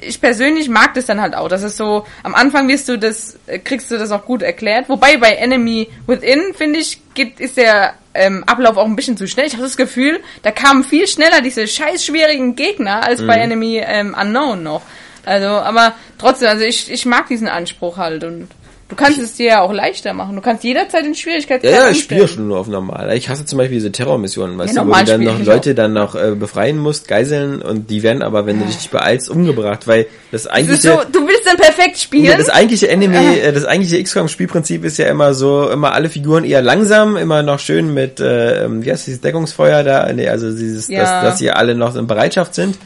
ich 0.01 0.21
persönlich 0.21 0.69
mag 0.69 0.95
das 0.95 1.07
dann 1.07 1.21
halt 1.21 1.35
auch. 1.35 1.49
Das 1.49 1.63
ist 1.63 1.77
so, 1.77 2.07
am 2.23 2.35
Anfang 2.35 2.69
wirst 2.69 2.89
du 2.89 2.99
das, 2.99 3.39
äh, 3.47 3.59
kriegst 3.59 3.91
du 3.91 3.99
das 3.99 4.11
auch 4.11 4.25
gut 4.25 4.43
erklärt. 4.43 4.89
Wobei 4.89 5.17
bei 5.17 5.33
Enemy 5.33 5.89
Within, 6.07 6.55
finde 6.55 6.81
ich, 6.81 7.01
geht, 7.15 7.41
ist 7.41 7.57
der 7.57 7.95
ähm, 8.15 8.45
Ablauf 8.45 8.77
auch 8.77 8.87
ein 8.87 8.97
bisschen 8.97 9.17
zu 9.17 9.27
schnell. 9.27 9.47
Ich 9.47 9.55
habe 9.55 9.65
das 9.65 9.77
Gefühl, 9.77 10.21
da 10.43 10.51
kamen 10.51 10.85
viel 10.85 11.07
schneller 11.07 11.41
diese 11.41 11.67
scheiß 11.67 12.05
schwierigen 12.05 12.57
Gegner 12.57 13.05
als 13.05 13.27
bei 13.27 13.37
Enemy 13.37 13.83
ähm, 13.85 14.17
Unknown 14.19 14.63
noch. 14.63 14.83
Also, 15.25 15.47
aber 15.47 15.95
trotzdem, 16.19 16.49
also 16.49 16.65
ich, 16.65 16.91
ich 16.91 17.07
mag 17.07 17.29
diesen 17.29 17.49
Anspruch 17.49 17.97
halt 17.97 18.25
und 18.25 18.49
du 18.93 18.97
kannst 18.97 19.19
es 19.19 19.33
dir 19.35 19.47
ja 19.47 19.61
auch 19.63 19.73
leichter 19.73 20.13
machen. 20.13 20.37
Du 20.37 20.43
kannst 20.43 20.63
jederzeit 20.65 21.05
den 21.07 21.15
Schwierigkeitsgrad 21.15 21.73
Ja, 21.73 21.85
ja, 21.87 21.91
ich 21.91 22.01
spiele 22.03 22.29
schon 22.29 22.47
nur 22.49 22.59
auf 22.59 22.67
normal. 22.69 23.17
Ich 23.17 23.31
hasse 23.31 23.47
zum 23.47 23.57
Beispiel 23.57 23.79
diese 23.79 23.91
Terrormissionen, 23.91 24.59
weißt 24.59 24.77
Ja, 24.77 24.83
du, 24.85 24.91
wo 24.91 24.95
du 24.95 25.05
dann 25.05 25.25
noch 25.25 25.43
Leute 25.43 25.75
dann 25.75 25.95
noch 25.95 26.15
äh, 26.15 26.33
befreien 26.35 26.77
musst, 26.79 27.09
geiseln 27.09 27.63
und 27.63 27.89
die 27.89 28.03
werden 28.03 28.23
aber, 28.23 28.45
wenn 28.45 28.59
du 28.59 28.67
dich 28.67 28.77
nicht 28.77 28.91
beeilst, 28.91 29.31
umgebracht, 29.31 29.87
weil 29.87 30.07
das 30.31 30.47
eigentliche, 30.47 30.83
so, 30.83 31.01
du 31.11 31.27
willst 31.27 31.47
dann 31.47 31.57
perfekt 31.57 31.99
spielen. 31.99 32.25
ja, 32.25 32.37
das 32.37 32.51
eigentliche 32.51 32.89
Enemy, 32.89 33.39
äh, 33.39 33.53
das 33.53 33.65
eigentliche 33.65 34.03
XCOM-Spielprinzip 34.03 34.85
ist 34.85 34.99
ja 34.99 35.07
immer 35.07 35.33
so, 35.33 35.71
immer 35.71 35.93
alle 35.93 36.11
Figuren 36.11 36.45
eher 36.45 36.61
langsam, 36.61 37.17
immer 37.17 37.43
noch 37.43 37.59
schön 37.61 37.95
mit, 37.95 38.21
äh, 38.21 38.65
ähm, 38.65 38.85
wie 38.85 38.93
heißt 38.93 39.07
dieses 39.07 39.23
Deckungsfeuer 39.23 39.83
da, 39.85 40.13
nee, 40.13 40.29
also 40.29 40.51
dieses, 40.51 40.89
Ja. 40.89 41.01
dass, 41.01 41.23
dass 41.23 41.39
sie 41.39 41.51
alle 41.51 41.75
noch 41.75 41.97
in 41.97 42.07
Bereitschaft 42.07 42.55
sind 42.55 42.77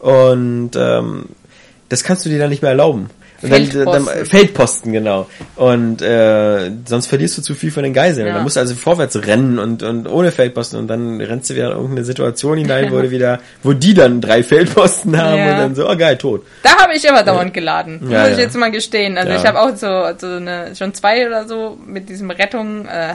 und 0.00 0.70
ähm, 0.76 1.26
das 1.88 2.02
kannst 2.02 2.24
du 2.26 2.28
dir 2.30 2.38
dann 2.38 2.50
nicht 2.50 2.62
mehr 2.62 2.72
erlauben. 2.72 3.08
Und 3.42 3.50
dann, 3.52 3.68
dann 3.70 4.04
Feldposten. 4.04 4.26
Feldposten, 4.26 4.92
genau. 4.92 5.26
Und 5.56 6.00
äh, 6.00 6.70
sonst 6.86 7.08
verlierst 7.08 7.36
du 7.36 7.42
zu 7.42 7.54
viel 7.54 7.70
von 7.70 7.82
den 7.82 7.92
Geiseln. 7.92 8.26
Ja. 8.26 8.34
Dann 8.34 8.42
musst 8.42 8.56
du 8.56 8.60
also 8.60 8.74
vorwärts 8.74 9.16
rennen 9.26 9.58
und, 9.58 9.82
und 9.82 10.06
ohne 10.06 10.32
Feldposten 10.32 10.78
und 10.78 10.88
dann 10.88 11.20
rennst 11.20 11.50
du 11.50 11.54
wieder 11.54 11.66
in 11.66 11.72
irgendeine 11.72 12.04
Situation 12.04 12.56
hinein, 12.56 12.90
wo 12.90 13.00
du 13.02 13.10
wieder, 13.10 13.40
wo 13.62 13.72
die 13.74 13.92
dann 13.92 14.20
drei 14.20 14.42
Feldposten 14.42 15.16
haben 15.20 15.38
Ja. 15.38 15.52
und 15.52 15.58
dann 15.58 15.74
so, 15.74 15.90
oh 15.90 15.96
geil, 15.96 16.16
tot. 16.16 16.46
Da 16.62 16.70
habe 16.78 16.94
ich 16.94 17.04
immer 17.04 17.22
dauernd 17.22 17.52
geladen. 17.52 18.00
Ja, 18.10 18.22
muss 18.22 18.30
ich 18.30 18.38
jetzt 18.38 18.56
mal 18.56 18.70
gestehen. 18.70 19.18
Also 19.18 19.32
ich 19.32 19.44
habe 19.44 19.60
auch 19.60 19.76
so, 19.76 20.16
so 20.18 20.36
eine, 20.36 20.74
schon 20.74 20.94
zwei 20.94 21.26
oder 21.26 21.46
so 21.46 21.76
mit 21.86 22.08
diesem 22.08 22.30
Rettung. 22.30 22.86
Äh, 22.86 23.14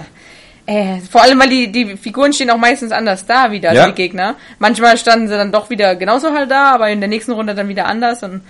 äh, 0.65 0.99
vor 1.10 1.23
allem, 1.23 1.39
weil 1.39 1.49
die, 1.49 1.71
die 1.71 1.97
Figuren 1.97 2.32
stehen 2.32 2.51
auch 2.51 2.58
meistens 2.58 2.91
anders 2.91 3.25
da 3.25 3.51
wieder, 3.51 3.73
Ja. 3.73 3.88
die 3.88 3.93
Gegner. 3.93 4.36
Manchmal 4.60 4.97
standen 4.99 5.27
sie 5.27 5.34
dann 5.34 5.51
doch 5.51 5.71
wieder 5.71 5.95
genauso 5.95 6.32
halt 6.34 6.51
da, 6.51 6.73
aber 6.75 6.89
in 6.91 6.99
der 6.99 7.10
nächsten 7.10 7.32
Runde 7.32 7.55
dann 7.55 7.69
wieder 7.69 7.88
anders. 7.88 8.21
Und 8.21 8.41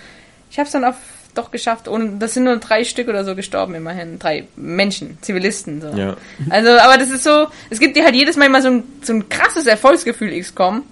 ich 0.52 0.58
habe 0.60 0.66
es 0.66 0.74
dann 0.74 0.84
auch 0.84 0.96
doch 1.36 1.52
geschafft. 1.52 1.88
Und 1.88 2.20
das 2.20 2.34
sind 2.34 2.44
nur 2.46 2.58
drei 2.58 2.84
Stück 2.84 3.08
oder 3.08 3.24
so 3.24 3.36
gestorben 3.36 3.76
immerhin. 3.76 4.20
Drei 4.20 4.46
Menschen, 4.56 5.18
Zivilisten. 5.22 5.82
So. 5.82 5.90
Ja. 5.98 6.16
Also, 6.50 6.72
aber 6.78 6.98
das 6.98 7.10
ist 7.10 7.24
so, 7.24 7.48
es 7.70 7.80
gibt 7.80 7.96
dir 7.96 8.04
halt 8.04 8.16
jedes 8.16 8.36
Mal 8.36 8.46
immer 8.46 8.62
so 8.62 8.70
ein, 8.70 8.84
so 9.02 9.14
ein 9.14 9.30
krasses 9.30 9.68
Erfolgsgefühl, 9.68 10.38
XCOM. 10.40 10.84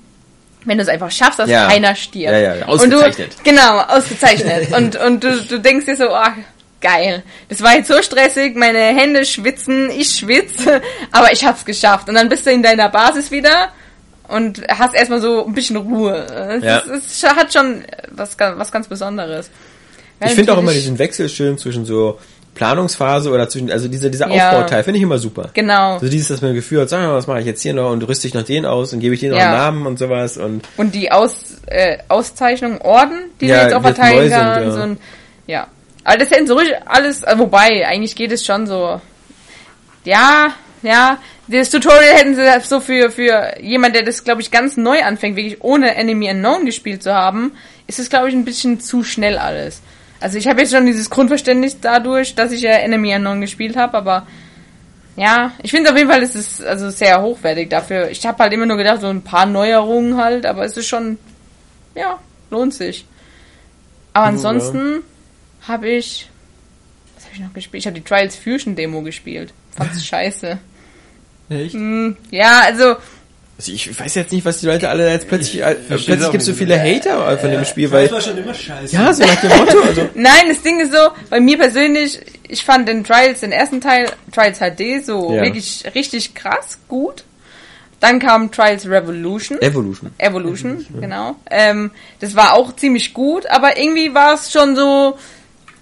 Wenn 0.65 0.77
du 0.77 0.83
es 0.83 0.89
einfach 0.89 1.11
schaffst, 1.11 1.39
dass 1.39 1.49
Ja. 1.49 1.67
keiner 1.69 1.95
stirbt. 1.95 2.31
Ja, 2.33 2.55
ja, 2.55 2.65
ausgezeichnet. 2.65 3.29
Und 3.37 3.45
du, 3.45 3.49
genau, 3.49 3.79
ausgezeichnet. 3.79 4.71
und, 4.75 4.95
und 4.97 5.23
du, 5.23 5.41
du 5.43 5.59
denkst 5.59 5.85
dir 5.85 5.95
so, 5.95 6.09
ach, 6.09 6.33
geil. 6.81 7.23
Das 7.49 7.61
war 7.61 7.75
jetzt 7.75 7.87
so 7.87 8.01
stressig, 8.01 8.55
meine 8.55 8.79
Hände 8.79 9.25
schwitzen, 9.25 9.89
ich 9.89 10.09
schwitze, 10.09 10.81
aber 11.11 11.31
ich 11.31 11.45
hab's 11.45 11.63
geschafft. 11.65 12.09
Und 12.09 12.15
dann 12.15 12.27
bist 12.29 12.45
du 12.45 12.51
in 12.51 12.63
deiner 12.63 12.89
Basis 12.89 13.31
wieder 13.31 13.69
und 14.27 14.61
hast 14.67 14.93
erstmal 14.93 15.21
so 15.21 15.45
ein 15.45 15.53
bisschen 15.53 15.77
Ruhe. 15.77 16.17
Es, 16.57 16.63
Ja. 16.63 16.77
ist, 16.79 17.23
es 17.23 17.29
hat 17.35 17.53
schon 17.53 17.85
was, 18.11 18.37
was 18.37 18.71
ganz 18.71 18.87
Besonderes. 18.87 19.49
Ich 20.25 20.31
finde 20.31 20.53
auch 20.53 20.57
immer 20.57 20.73
diesen 20.73 20.97
Wechsel 20.99 21.29
schön 21.29 21.57
zwischen 21.57 21.85
so 21.85 22.19
Planungsphase 22.55 23.29
oder 23.29 23.47
zwischen, 23.47 23.71
also 23.71 23.87
dieser, 23.87 24.09
dieser 24.09 24.29
Ja. 24.33 24.49
Aufbauteil 24.49 24.83
finde 24.83 24.97
ich 24.97 25.03
immer 25.03 25.19
super. 25.19 25.51
Genau. 25.53 25.99
So 25.99 26.09
dieses, 26.09 26.27
dass 26.29 26.41
man 26.41 26.55
Gefühl 26.55 26.81
hat, 26.81 26.89
sag 26.89 27.01
mal, 27.01 27.13
was 27.13 27.27
mache 27.27 27.39
ich 27.41 27.45
jetzt 27.45 27.61
hier 27.61 27.73
noch 27.73 27.91
und 27.91 28.01
rüste 28.07 28.27
ich 28.27 28.33
noch 28.33 28.43
den 28.43 28.65
aus 28.65 28.93
und 28.93 28.99
gebe 28.99 29.13
ich 29.13 29.21
den 29.21 29.31
noch 29.31 29.37
Ja. 29.37 29.49
einen 29.49 29.57
Namen 29.57 29.85
und 29.85 29.99
sowas 29.99 30.37
und 30.37 30.63
Und 30.75 30.95
die 30.95 31.11
Aus, 31.11 31.35
äh, 31.67 31.99
Auszeichnung, 32.07 32.81
Orden, 32.81 33.29
die 33.39 33.45
Ja, 33.47 33.57
du 33.57 33.63
jetzt 33.63 33.73
auch 33.75 33.81
verteilen 33.83 34.29
neu 34.29 34.29
sind, 34.29 34.75
ja. 34.75 34.83
Und, 34.83 34.99
ja. 35.45 35.67
Aber 36.03 36.17
das 36.17 36.31
hätten 36.31 36.47
so 36.47 36.55
ruhig 36.55 36.73
alles, 36.85 37.21
äh, 37.23 37.35
wobei, 37.37 37.85
eigentlich 37.87 38.15
geht 38.15 38.31
es 38.31 38.43
schon 38.43 38.65
so. 38.65 38.99
Ja, 40.03 40.47
ja. 40.81 41.19
Das 41.49 41.69
Tutorial 41.69 42.15
hätten 42.15 42.35
sie 42.35 42.41
so 42.63 42.79
für, 42.79 43.11
für 43.11 43.53
jemand, 43.61 43.95
der 43.95 44.03
das, 44.03 44.23
glaube 44.23 44.41
ich, 44.41 44.51
ganz 44.51 44.77
neu 44.77 45.01
anfängt, 45.03 45.37
wirklich 45.37 45.63
ohne 45.63 45.95
Enemy 45.95 46.31
Unknown 46.31 46.65
gespielt 46.65 47.03
zu 47.03 47.13
haben, 47.13 47.53
ist 47.87 47.99
es, 47.99 48.09
glaube 48.09 48.29
ich, 48.29 48.33
ein 48.33 48.45
bisschen 48.45 48.79
zu 48.81 49.03
schnell 49.03 49.37
alles. 49.37 49.81
Also 50.19 50.37
ich 50.37 50.47
habe 50.47 50.61
jetzt 50.61 50.71
schon 50.73 50.85
dieses 50.85 51.09
Grundverständnis 51.09 51.79
dadurch, 51.79 52.33
dass 52.35 52.51
ich 52.51 52.61
ja 52.61 52.71
Enemy 52.71 53.15
Unknown 53.15 53.41
gespielt 53.41 53.75
habe, 53.75 53.97
aber 53.97 54.27
ja, 55.15 55.51
ich 55.63 55.71
finde 55.71 55.91
auf 55.91 55.97
jeden 55.97 56.09
Fall, 56.09 56.21
es 56.21 56.35
ist 56.35 56.63
also 56.63 56.89
sehr 56.89 57.21
hochwertig 57.21 57.69
dafür. 57.69 58.09
Ich 58.09 58.25
habe 58.25 58.37
halt 58.43 58.53
immer 58.53 58.65
nur 58.65 58.77
gedacht, 58.77 59.01
so 59.01 59.07
ein 59.07 59.23
paar 59.23 59.45
Neuerungen 59.45 60.17
halt, 60.17 60.45
aber 60.45 60.63
es 60.63 60.77
ist 60.77 60.87
schon, 60.87 61.17
ja, 61.95 62.19
lohnt 62.51 62.73
sich. 62.73 63.05
Aber 64.13 64.25
Ja. 64.25 64.31
ansonsten 64.31 65.03
habe 65.67 65.89
ich, 65.89 66.29
was 67.15 67.25
habe 67.25 67.35
ich 67.35 67.41
noch 67.41 67.53
gespielt? 67.53 67.81
Ich 67.81 67.87
habe 67.87 67.95
die 67.99 68.03
Trials 68.03 68.35
Fusion 68.35 68.75
Demo 68.75 69.01
gespielt. 69.01 69.53
Fand's 69.75 70.05
scheiße. 70.05 70.57
Echt? 71.49 71.73
Hm, 71.73 72.17
ja, 72.31 72.61
also, 72.65 72.95
Also 73.57 73.71
ich 73.71 73.99
weiß 73.99 74.13
jetzt 74.15 74.31
nicht, 74.31 74.45
was 74.45 74.59
die 74.59 74.67
Leute 74.67 74.87
alle 74.89 75.09
jetzt 75.11 75.27
plötzlich, 75.27 75.63
äh, 75.63 75.73
plötzlich 75.75 76.19
gibt 76.31 76.35
es 76.41 76.45
so 76.45 76.53
viele 76.53 76.79
Hater 76.79 77.35
von 77.39 77.49
dem 77.49 77.65
Spiel, 77.65 77.85
Das 77.85 77.91
weil, 77.93 78.11
war 78.11 78.21
schon 78.21 78.37
immer 78.37 78.53
scheiße. 78.53 78.93
ja, 78.95 79.11
so 79.11 79.23
nach 79.23 79.41
dem 79.41 79.49
Motto, 79.57 79.79
also, 79.81 80.01
nein, 80.13 80.43
das 80.49 80.61
Ding 80.61 80.79
ist 80.79 80.91
so, 80.91 81.09
bei 81.31 81.39
mir 81.39 81.57
persönlich, 81.57 82.19
ich 82.47 82.63
fand 82.63 82.87
den 82.87 83.03
Trials, 83.03 83.39
den 83.39 83.51
ersten 83.51 83.81
Teil, 83.81 84.11
Trials 84.31 84.59
HD, 84.59 85.03
so 85.03 85.33
Ja. 85.33 85.41
wirklich 85.41 85.83
richtig 85.95 86.35
krass, 86.35 86.77
gut. 86.87 87.23
Dann 87.99 88.19
kam 88.19 88.51
Trials 88.51 88.87
Revolution. 88.87 89.59
Evolution. 89.59 90.11
Evolution, 90.19 90.85
genau. 91.01 91.35
Ähm, 91.49 91.89
das 92.19 92.35
war 92.35 92.53
auch 92.53 92.75
ziemlich 92.75 93.15
gut, 93.15 93.47
aber 93.47 93.79
irgendwie 93.79 94.13
war 94.13 94.35
es 94.35 94.51
schon 94.51 94.75
so 94.75 95.17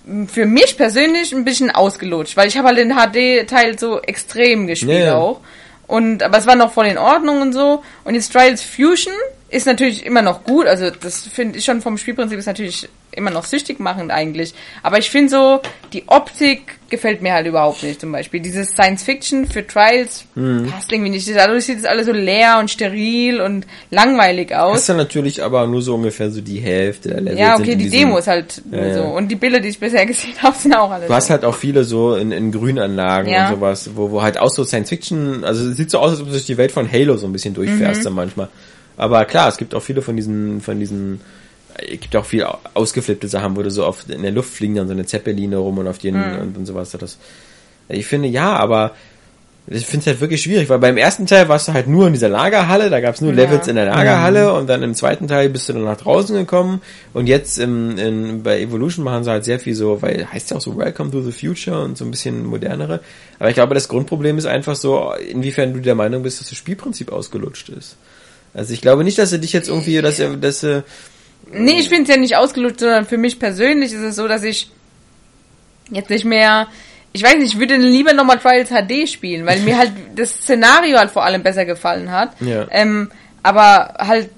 m, 0.08 0.30
für 0.30 0.46
mich 0.46 0.78
persönlich 0.78 1.34
ein 1.34 1.44
bisschen 1.44 1.72
ausgelutscht, 1.72 2.38
weil 2.38 2.48
ich 2.48 2.58
habe 2.58 2.70
halt 2.70 2.78
den 2.78 2.94
HD-Teil 2.96 3.78
so 3.78 4.00
extrem 4.02 4.66
gespielt 4.66 5.00
Ja, 5.00 5.06
ja. 5.08 5.16
auch. 5.18 5.42
Und 5.88 6.24
aber 6.24 6.38
es 6.38 6.48
war 6.48 6.56
noch 6.56 6.72
voll 6.74 6.88
in 6.88 6.98
Ordnung 6.98 7.42
und 7.42 7.54
so. 7.54 7.84
Und 8.04 8.16
jetzt 8.16 8.32
Trials 8.34 8.64
Fusion 8.64 9.14
ist 9.56 9.66
natürlich 9.66 10.06
immer 10.06 10.22
noch 10.22 10.44
gut. 10.44 10.68
Also 10.68 10.90
das 10.90 11.22
finde 11.28 11.58
ich 11.60 11.66
schon 11.66 11.82
vom 11.82 11.98
Spielprinzip 11.98 12.38
ist 12.38 12.46
natürlich 12.46 12.88
immer 13.12 13.32
noch 13.32 13.46
süchtig 13.46 13.80
machend 13.80 14.12
eigentlich. 14.12 14.54
Aber 14.84 14.98
ich 15.00 15.10
finde 15.10 15.30
so, 15.30 15.62
die 15.94 16.04
Optik 16.08 16.74
gefällt 16.90 17.22
mir 17.22 17.32
halt 17.34 17.48
überhaupt 17.48 17.82
nicht 17.82 18.02
zum 18.02 18.12
Beispiel. 18.12 18.42
Dieses 18.42 18.68
Science 18.72 19.04
Fiction 19.04 19.48
für 19.48 19.66
Trials 19.66 20.26
Mhm. 20.36 20.68
passt 20.70 20.92
irgendwie 20.92 21.12
nicht. 21.12 21.34
Dadurch 21.34 21.64
sieht 21.66 21.80
es 21.80 21.86
alles 21.86 22.08
so 22.08 22.12
leer 22.12 22.58
und 22.60 22.70
steril 22.70 23.40
und 23.40 23.66
langweilig 23.90 24.50
Das 24.50 24.60
aus. 24.60 24.80
ist 24.82 24.90
dann 24.90 24.98
natürlich 24.98 25.42
aber 25.42 25.66
nur 25.66 25.82
so 25.82 25.96
ungefähr 25.96 26.30
so 26.30 26.42
die 26.42 26.60
Hälfte 26.60 27.10
der 27.10 27.22
Level. 27.22 27.40
Ja, 27.40 27.56
okay, 27.56 27.76
die 27.76 27.86
diesem- 27.86 27.92
Demo 28.00 28.18
ist 28.18 28.28
halt 28.28 28.62
Ja, 28.70 28.86
ja. 28.86 28.94
so. 28.96 29.04
Und 29.04 29.30
die 29.30 29.36
Bilder, 29.36 29.62
die 29.62 29.70
ich 29.70 29.80
bisher 29.80 30.06
gesehen 30.14 30.34
habe, 30.44 30.58
sind 30.58 30.76
auch 30.76 30.92
alle 30.92 31.08
Du 31.08 31.14
hast 31.14 31.28
so. 31.28 31.32
halt 31.32 31.46
auch 31.46 31.56
viele 31.56 31.86
so 31.86 32.16
in, 32.16 32.34
in 32.34 32.52
Grünanlagen 32.52 33.32
Ja. 33.32 33.48
und 33.50 33.56
sowas, 33.56 33.92
wo, 33.96 34.12
wo 34.12 34.22
halt 34.22 34.38
auch 34.38 34.50
so 34.50 34.66
Science 34.66 34.90
Fiction, 34.90 35.46
also 35.46 35.70
es 35.70 35.78
sieht 35.78 35.90
so 35.90 36.00
aus, 36.00 36.12
als 36.12 36.20
ob 36.20 36.26
du 36.28 36.32
durch 36.34 36.46
die 36.46 36.58
Welt 36.58 36.74
von 36.74 36.92
Halo 36.92 37.16
so 37.16 37.26
ein 37.28 37.32
bisschen 37.32 37.54
durchfährst 37.54 38.02
Mhm. 38.02 38.04
dann 38.04 38.14
manchmal. 38.14 38.50
Aber 38.98 39.26
klar, 39.26 39.50
es 39.50 39.58
gibt 39.58 39.74
auch 39.76 39.82
viele 39.82 40.02
von 40.02 40.16
diesen, 40.16 40.62
von 40.62 40.80
diesen, 40.80 41.22
es 41.78 42.00
gibt 42.00 42.16
auch 42.16 42.26
viel 42.26 42.46
ausgeflippte 42.74 43.28
Sachen, 43.28 43.56
wo 43.56 43.62
du 43.64 43.70
so 43.72 43.86
oft 43.86 44.10
in 44.10 44.22
der 44.22 44.32
Luft 44.32 44.54
fliegen 44.54 44.76
dann 44.76 44.88
so 44.88 44.94
eine 44.94 45.06
Zeppeline 45.06 45.58
rum 45.58 45.78
und 45.78 45.88
auf 45.88 45.98
den 45.98 46.16
Mhm. 46.16 46.40
und, 46.42 46.58
und 46.58 46.66
sowas. 46.66 46.92
Das, 46.92 47.18
ich 47.90 48.06
finde 48.06 48.28
ja, 48.30 48.56
aber 48.56 48.92
ich 49.68 49.84
finde 49.88 50.02
es 50.02 50.08
halt 50.08 50.22
wirklich 50.22 50.44
schwierig, 50.44 50.70
weil 50.70 50.78
beim 50.78 50.96
ersten 50.96 51.26
Teil 51.26 51.50
warst 51.50 51.68
du 51.68 51.74
halt 51.74 51.88
nur 51.88 52.06
in 52.06 52.14
dieser 52.14 52.30
Lagerhalle, 52.30 52.92
da 52.92 53.00
gab 53.00 53.16
es 53.16 53.22
nur 53.22 53.32
Ja. 53.32 53.38
Levels 53.44 53.68
in 53.68 53.76
der 53.76 53.86
Lagerhalle 53.86 54.54
und 54.54 54.68
dann 54.68 54.84
im 54.84 54.94
zweiten 54.94 55.28
Teil 55.28 55.50
bist 55.50 55.68
du 55.68 55.74
dann 55.74 55.86
nach 55.86 55.98
draußen 55.98 56.36
gekommen 56.36 56.82
und 57.14 57.26
jetzt 57.26 57.58
im, 57.58 57.98
in, 57.98 58.44
bei 58.44 58.62
Evolution 58.62 59.04
machen 59.04 59.24
sie 59.24 59.32
halt 59.32 59.44
sehr 59.44 59.60
viel 59.60 59.74
so, 59.74 60.04
weil 60.04 60.28
heißt 60.32 60.52
ja 60.52 60.58
auch 60.58 60.62
so 60.62 60.78
Welcome 60.78 61.10
to 61.10 61.22
the 61.24 61.32
Future 61.32 61.84
und 61.84 61.98
so 61.98 62.06
ein 62.06 62.12
bisschen 62.12 62.46
modernere. 62.46 63.00
Aber 63.40 63.50
ich 63.50 63.56
glaube, 63.56 63.74
das 63.74 63.88
Grundproblem 63.88 64.38
ist 64.38 64.46
einfach 64.46 64.76
so, 64.76 65.12
inwiefern 65.14 65.74
du 65.74 65.80
der 65.80 65.96
Meinung 65.96 66.22
bist, 66.22 66.40
dass 66.40 66.50
das 66.50 66.58
Spielprinzip 66.60 67.12
ausgelutscht 67.12 67.70
ist. 67.70 67.98
Also 68.56 68.74
ich 68.74 68.82
glaube 68.82 69.04
nicht, 69.04 69.18
dass 69.18 69.30
du 69.32 69.40
dich 69.40 69.54
jetzt 69.54 69.68
irgendwie, 69.70 70.02
dass, 70.02 70.18
er- 70.20 70.38
dass 70.38 70.64
äh, 70.64 70.82
Nee, 71.52 71.80
ich 71.80 71.90
finde 71.90 72.04
es 72.04 72.10
ja 72.10 72.18
nicht 72.20 72.36
ausgelutscht, 72.38 72.80
sondern 72.80 73.06
für 73.06 73.18
mich 73.18 73.38
persönlich 73.38 73.94
ist 73.94 74.02
es 74.02 74.16
so, 74.16 74.28
dass 74.28 74.44
ich 74.44 74.70
jetzt 75.92 76.10
nicht 76.10 76.26
mehr. 76.26 76.68
Ich 77.14 77.24
weiß 77.24 77.36
nicht, 77.36 77.54
ich 77.54 77.60
würde 77.60 77.76
lieber 77.78 78.14
nochmal 78.14 78.40
Trials 78.40 78.70
HD 78.70 79.08
spielen, 79.08 79.46
weil 79.46 79.60
mir 79.62 79.78
halt 79.78 79.92
das 80.16 80.32
Szenario 80.32 80.98
halt 80.98 81.12
vor 81.12 81.24
allem 81.24 81.44
besser 81.44 81.66
gefallen 81.66 82.12
hat. 82.12 82.32
Ja. 82.42 82.66
Ähm, 82.72 83.12
aber 83.44 83.94
halt, 84.00 84.30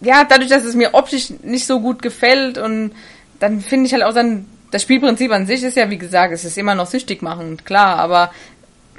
ja, 0.00 0.24
dadurch, 0.24 0.50
dass 0.50 0.64
es 0.64 0.74
mir 0.74 0.94
optisch 0.94 1.30
nicht 1.42 1.66
so 1.66 1.80
gut 1.80 2.02
gefällt 2.02 2.58
und 2.58 2.92
dann 3.40 3.60
finde 3.60 3.86
ich 3.86 3.92
halt 3.94 4.02
auch 4.04 4.12
dann, 4.14 4.46
das 4.70 4.82
Spielprinzip 4.82 5.32
an 5.32 5.46
sich 5.46 5.62
ist 5.62 5.76
ja, 5.76 5.90
wie 5.90 5.98
gesagt, 5.98 6.32
es 6.32 6.44
ist 6.44 6.58
immer 6.58 6.74
noch 6.74 6.86
süchtig 6.86 7.22
machend, 7.22 7.64
klar, 7.66 7.96
aber 7.96 8.30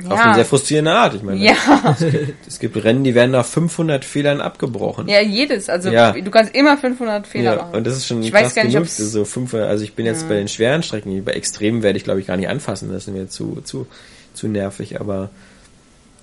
auf 0.06 0.20
eine 0.20 0.30
ja, 0.32 0.34
sehr 0.36 0.46
frustrierende 0.46 0.92
Art. 0.94 1.14
Ich 1.14 1.22
meine, 1.22 1.44
ja, 1.44 1.54
es 2.48 2.60
gibt 2.60 2.82
Rennen, 2.84 3.04
die 3.04 3.14
werden 3.14 3.32
nach 3.32 3.46
500 3.46 4.04
Fehlern 4.04 4.42
abgebrochen. 4.42 5.08
ja, 5.08 5.22
jedes, 5.22 5.70
also 5.70 5.90
Ja. 5.90 6.12
du 6.12 6.32
kannst 6.32 6.56
immer 6.56 6.78
500 6.78 7.28
Fehler 7.28 7.44
Ja, 7.52 7.56
machen. 7.58 7.76
und 7.76 7.86
das 7.86 7.98
ist 7.98 8.08
schon 8.08 8.24
Ich 8.24 8.32
krass 8.32 8.44
weiß 8.46 8.56
gar 8.56 8.64
nicht, 8.64 8.74
genug. 8.74 8.88
so 8.88 9.26
fünf, 9.26 9.54
also 9.54 9.84
ich 9.84 9.94
bin 9.94 10.06
jetzt 10.06 10.28
bei 10.28 10.36
den 10.36 10.48
schweren 10.48 10.82
Strecken, 10.82 11.24
bei 11.24 11.34
Extremen 11.34 11.84
werde 11.84 11.98
ich 11.98 12.04
glaube 12.04 12.20
ich 12.20 12.28
gar 12.28 12.38
nicht 12.38 12.50
anfassen, 12.50 12.92
das 12.92 13.08
ist 13.08 13.14
mir 13.14 13.30
zu, 13.30 13.62
zu, 13.64 13.86
zu 14.34 14.48
nervig, 14.48 15.00
aber 15.00 15.30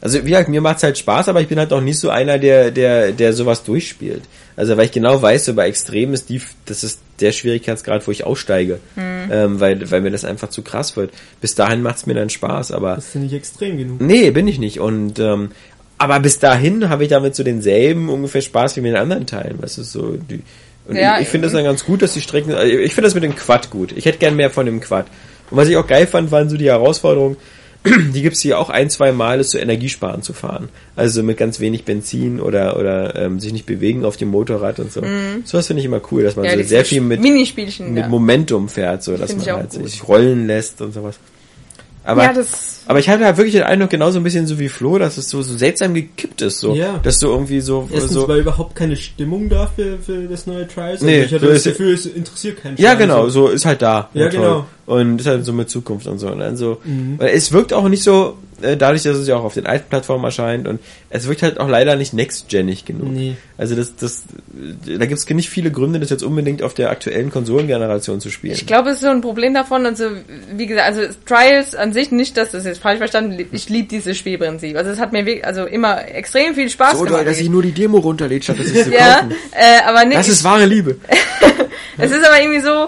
also 0.00 0.24
wie 0.24 0.30
gesagt, 0.30 0.48
mir 0.48 0.60
macht's 0.60 0.82
halt 0.84 0.96
Spaß, 0.96 1.28
aber 1.28 1.40
ich 1.40 1.48
bin 1.48 1.58
halt 1.58 1.72
auch 1.72 1.80
nicht 1.80 1.98
so 1.98 2.08
einer, 2.10 2.38
der, 2.38 2.70
der, 2.70 3.10
der 3.12 3.32
sowas 3.32 3.64
durchspielt. 3.64 4.22
Also 4.56 4.76
weil 4.76 4.84
ich 4.86 4.92
genau 4.92 5.20
weiß, 5.20 5.44
so 5.46 5.54
bei 5.54 5.66
Extremen 5.68 6.14
ist 6.14 6.28
die, 6.28 6.40
das 6.66 6.84
ist 6.84 7.00
der 7.20 7.32
Schwierigkeitsgrad, 7.32 8.06
wo 8.06 8.10
ich 8.10 8.24
aussteige, 8.24 8.78
Hm. 8.94 9.30
ähm, 9.30 9.60
weil, 9.60 9.90
weil 9.90 10.00
mir 10.00 10.10
das 10.10 10.24
einfach 10.24 10.48
zu 10.50 10.62
krass 10.62 10.96
wird. 10.96 11.10
Bis 11.40 11.54
dahin 11.54 11.82
macht's 11.82 12.06
mir 12.06 12.14
dann 12.14 12.30
Spaß, 12.30 12.72
aber 12.72 12.94
Das 12.96 13.08
ist 13.08 13.14
ja 13.14 13.20
nicht 13.20 13.34
extrem 13.34 13.76
genug. 13.78 14.00
Nee, 14.00 14.30
bin 14.30 14.46
ich 14.48 14.58
nicht. 14.58 14.80
Und 14.80 15.18
ähm, 15.18 15.50
aber 15.98 16.20
bis 16.20 16.38
dahin 16.38 16.88
habe 16.88 17.02
ich 17.02 17.08
damit 17.10 17.34
so 17.34 17.42
denselben 17.42 18.08
ungefähr 18.08 18.40
Spaß 18.40 18.76
wie 18.76 18.80
mit 18.82 18.92
den 18.92 18.98
anderen 18.98 19.26
Teilen. 19.26 19.56
Was 19.60 19.78
ist 19.78 19.92
so 19.92 20.12
die. 20.16 20.42
Und 20.86 20.96
Ja, 20.96 21.16
ich, 21.16 21.22
ich 21.22 21.28
finde 21.28 21.46
das 21.46 21.52
dann 21.52 21.64
ganz 21.64 21.84
gut, 21.84 22.02
dass 22.02 22.14
die 22.14 22.20
Strecken. 22.20 22.52
also 22.54 22.72
Ich 22.72 22.94
finde 22.94 23.06
das 23.08 23.14
mit 23.14 23.24
dem 23.24 23.34
Quad 23.34 23.68
gut. 23.70 23.92
Ich 23.96 24.04
hätte 24.06 24.18
gern 24.18 24.36
mehr 24.36 24.50
von 24.50 24.64
dem 24.64 24.80
Quad. 24.80 25.06
Und 25.50 25.56
was 25.56 25.68
ich 25.68 25.76
auch 25.76 25.86
geil 25.86 26.06
fand, 26.06 26.30
waren 26.30 26.48
so 26.48 26.56
die 26.56 26.66
Herausforderungen. 26.68 27.36
Die 28.14 28.22
gibt's 28.22 28.40
hier 28.40 28.58
auch 28.58 28.70
ein, 28.70 28.90
zwei 28.90 29.12
Mal, 29.12 29.40
ist 29.40 29.50
so 29.52 29.58
Energiesparen 29.58 30.22
zu 30.22 30.32
fahren. 30.32 30.68
Also 30.96 31.22
mit 31.22 31.36
ganz 31.36 31.60
wenig 31.60 31.84
Benzin 31.84 32.40
oder 32.40 32.76
oder 32.78 33.14
ähm, 33.16 33.38
sich 33.40 33.52
nicht 33.52 33.66
bewegen 33.66 34.04
auf 34.04 34.16
dem 34.16 34.28
Motorrad 34.28 34.78
und 34.80 34.92
so. 34.92 35.00
So 35.44 35.58
was 35.58 35.66
finde 35.68 35.80
ich 35.80 35.86
immer 35.86 36.00
cool, 36.10 36.24
dass 36.24 36.36
man 36.36 36.44
Mhm. 36.44 36.50
ja, 36.50 36.56
so 36.58 36.68
sehr 36.68 36.84
viel 36.84 37.00
mit 37.00 37.20
Minispielchen, 37.20 37.94
mit 37.94 38.02
ja. 38.04 38.08
Momentum 38.08 38.68
fährt, 38.68 39.02
so 39.04 39.16
dass 39.16 39.34
man 39.36 39.46
halt 39.46 39.70
gut. 39.70 39.88
sich 39.88 40.06
rollen 40.06 40.46
lässt 40.46 40.80
und 40.80 40.92
sowas. 40.92 41.16
Aber 42.04 42.22
ja, 42.24 42.32
das 42.32 42.80
aber 42.86 43.00
ich 43.00 43.08
hatte 43.10 43.24
halt 43.26 43.36
wirklich 43.36 43.52
den 43.54 43.64
Eindruck, 43.64 43.90
genauso 43.90 44.18
ein 44.18 44.22
bisschen 44.24 44.46
so 44.46 44.58
wie 44.58 44.70
Flo, 44.70 44.96
dass 44.98 45.18
es 45.18 45.28
so, 45.28 45.42
so 45.42 45.54
seltsam 45.58 45.92
gekippt 45.92 46.40
ist, 46.40 46.58
so. 46.58 46.74
Ja. 46.74 46.98
Dass 47.02 47.18
du 47.18 47.26
irgendwie 47.28 47.60
so, 47.60 47.86
Erstens 47.92 48.12
so 48.12 48.26
war 48.26 48.36
überhaupt 48.36 48.74
keine 48.74 48.96
Stimmung 48.96 49.50
da 49.50 49.66
für, 49.76 49.98
für 49.98 50.22
das 50.26 50.46
neue 50.46 50.66
Trials. 50.66 51.02
Nee, 51.02 51.16
also 51.22 51.26
ich 51.26 51.34
hatte 51.34 51.46
so 51.46 51.52
das 51.52 51.66
ist- 51.66 51.72
Gefühl, 51.76 51.92
es 51.92 52.06
interessiert 52.06 52.62
keinen 52.62 52.76
ja 52.78 52.90
Schwein, 52.92 52.98
genau, 53.00 53.28
so. 53.28 53.48
so 53.48 53.52
ist 53.52 53.66
halt 53.66 53.82
da. 53.82 54.08
Ja, 54.14 54.30
toll. 54.30 54.64
Und 54.88 55.18
das 55.18 55.26
ist 55.26 55.30
halt 55.32 55.44
so 55.44 55.52
mit 55.52 55.68
Zukunft 55.68 56.06
und 56.06 56.18
so. 56.18 56.28
Und 56.28 56.38
dann 56.40 56.56
so, 56.56 56.78
Mhm. 56.84 57.18
weil 57.18 57.28
es 57.34 57.52
wirkt 57.52 57.72
auch 57.74 57.88
nicht 57.88 58.02
so, 58.02 58.38
äh, 58.62 58.76
dadurch, 58.76 59.02
dass 59.02 59.16
es 59.18 59.28
ja 59.28 59.36
auch 59.36 59.44
auf 59.44 59.52
den 59.54 59.66
alten 59.66 59.88
Plattformen 59.88 60.24
erscheint 60.24 60.66
und 60.66 60.80
es 61.10 61.28
wirkt 61.28 61.42
halt 61.42 61.60
auch 61.60 61.68
leider 61.68 61.94
nicht 61.94 62.12
next-genig 62.14 62.86
genug. 62.86 63.10
Nee. 63.12 63.36
Also 63.58 63.76
das, 63.76 63.94
das, 63.96 64.22
da 64.86 65.04
gibt 65.06 65.20
es 65.20 65.28
nicht 65.28 65.50
viele 65.50 65.70
Gründe, 65.70 66.00
das 66.00 66.08
jetzt 66.10 66.22
unbedingt 66.24 66.62
auf 66.62 66.72
der 66.74 66.90
aktuellen 66.90 67.30
Konsolengeneration 67.30 68.18
zu 68.20 68.30
spielen. 68.30 68.54
Ich 68.54 68.66
glaube, 68.66 68.88
es 68.88 68.96
ist 68.96 69.02
so 69.02 69.08
ein 69.10 69.20
Problem 69.20 69.52
davon, 69.54 69.84
also 69.86 70.06
wie 70.56 70.66
gesagt, 70.66 70.86
also 70.88 71.02
Trials 71.26 71.74
an 71.74 71.92
sich 71.92 72.10
nicht, 72.10 72.36
dass 72.38 72.50
das 72.52 72.64
jetzt 72.64 72.80
falsch 72.80 72.98
verstanden, 72.98 73.46
ich 73.52 73.68
liebe 73.68 73.88
dieses 73.88 74.16
Spielprinzip. 74.16 74.74
Also 74.76 74.90
es 74.90 74.98
hat 74.98 75.12
mir 75.12 75.26
wirklich, 75.26 75.44
also 75.46 75.64
immer 75.66 76.08
extrem 76.08 76.54
viel 76.54 76.70
Spaß 76.70 76.98
so 76.98 77.04
gemacht. 77.04 77.26
dass 77.26 77.38
ich 77.38 77.50
nur 77.50 77.62
die 77.62 77.72
Demo 77.72 77.98
runterlädt, 77.98 78.42
statt 78.44 78.58
dass 78.58 78.66
ich 78.68 78.84
sie 78.84 78.90
ja, 78.94 79.16
kaufen. 79.20 79.32
äh, 79.52 79.86
aber 79.86 80.04
nicht. 80.06 80.18
Das 80.18 80.28
ist 80.28 80.42
wahre 80.42 80.64
Liebe. 80.64 80.96
Es 82.00 82.12
ist 82.12 82.24
aber 82.24 82.40
irgendwie 82.40 82.60
so, 82.60 82.86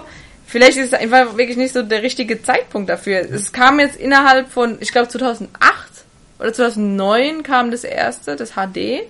vielleicht 0.51 0.77
ist 0.77 0.87
es 0.87 0.93
einfach 0.93 1.37
wirklich 1.37 1.57
nicht 1.57 1.73
so 1.73 1.81
der 1.81 2.03
richtige 2.03 2.43
Zeitpunkt 2.43 2.89
dafür. 2.89 3.19
Es 3.19 3.53
kam 3.53 3.79
jetzt 3.79 3.95
innerhalb 3.95 4.49
von, 4.49 4.77
ich 4.81 4.91
glaube 4.91 5.07
2008 5.07 5.49
oder 6.39 6.53
2009 6.53 7.43
kam 7.43 7.71
das 7.71 7.83
erste, 7.83 8.35
das 8.35 8.51
HD. 8.51 9.03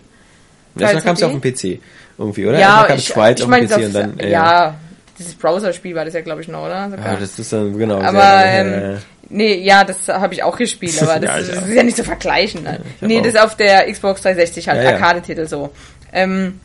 Das 0.76 1.04
kam 1.04 1.16
es 1.16 1.22
ja 1.22 1.28
auf 1.28 1.34
dem 1.34 1.42
PC 1.42 1.82
irgendwie, 2.18 2.46
oder? 2.46 2.60
Ja, 2.60 2.88
ich, 2.94 3.10
Trials 3.10 3.40
ich 3.40 3.44
auf 3.44 3.50
meine, 3.50 3.68
dem 3.68 3.78
PC 3.80 3.86
und 3.86 3.94
dann, 3.94 4.20
ja, 4.20 4.28
ja. 4.28 4.76
dieses 5.18 5.34
Browser-Spiel 5.34 5.96
war 5.96 6.06
das 6.06 6.14
ja, 6.14 6.22
glaube 6.22 6.42
ich, 6.42 6.48
noch, 6.48 6.64
oder? 6.64 6.90
Sogar. 6.92 7.06
Ah, 7.06 7.18
das 7.20 7.40
ist 7.40 7.52
dann, 7.52 7.76
genau. 7.78 8.00
aber 8.00 8.44
ähm, 8.46 8.74
ja. 8.74 8.98
nee, 9.30 9.56
ja, 9.56 9.84
das 9.84 10.08
habe 10.08 10.36
ich 10.36 10.44
auch 10.44 10.56
gespielt, 10.56 11.02
aber 11.02 11.20
das, 11.20 11.48
Ja, 11.48 11.56
ist, 11.56 11.68
ist 11.68 11.74
ja 11.74 11.84
nicht 11.84 11.98
zu 11.98 12.04
vergleichen. 12.04 12.62
Ich 12.62 12.68
hab 12.68 12.82
nee, 13.02 13.18
das 13.20 13.34
ist 13.34 13.40
auf 13.40 13.58
der 13.58 13.92
Xbox 13.92 14.22
360 14.22 14.70
halt 14.70 14.84
Ja, 14.84 14.92
ja. 14.92 14.96
Arcade-Titel 14.98 15.48
so. 15.48 15.72
Ähm, 16.14 16.60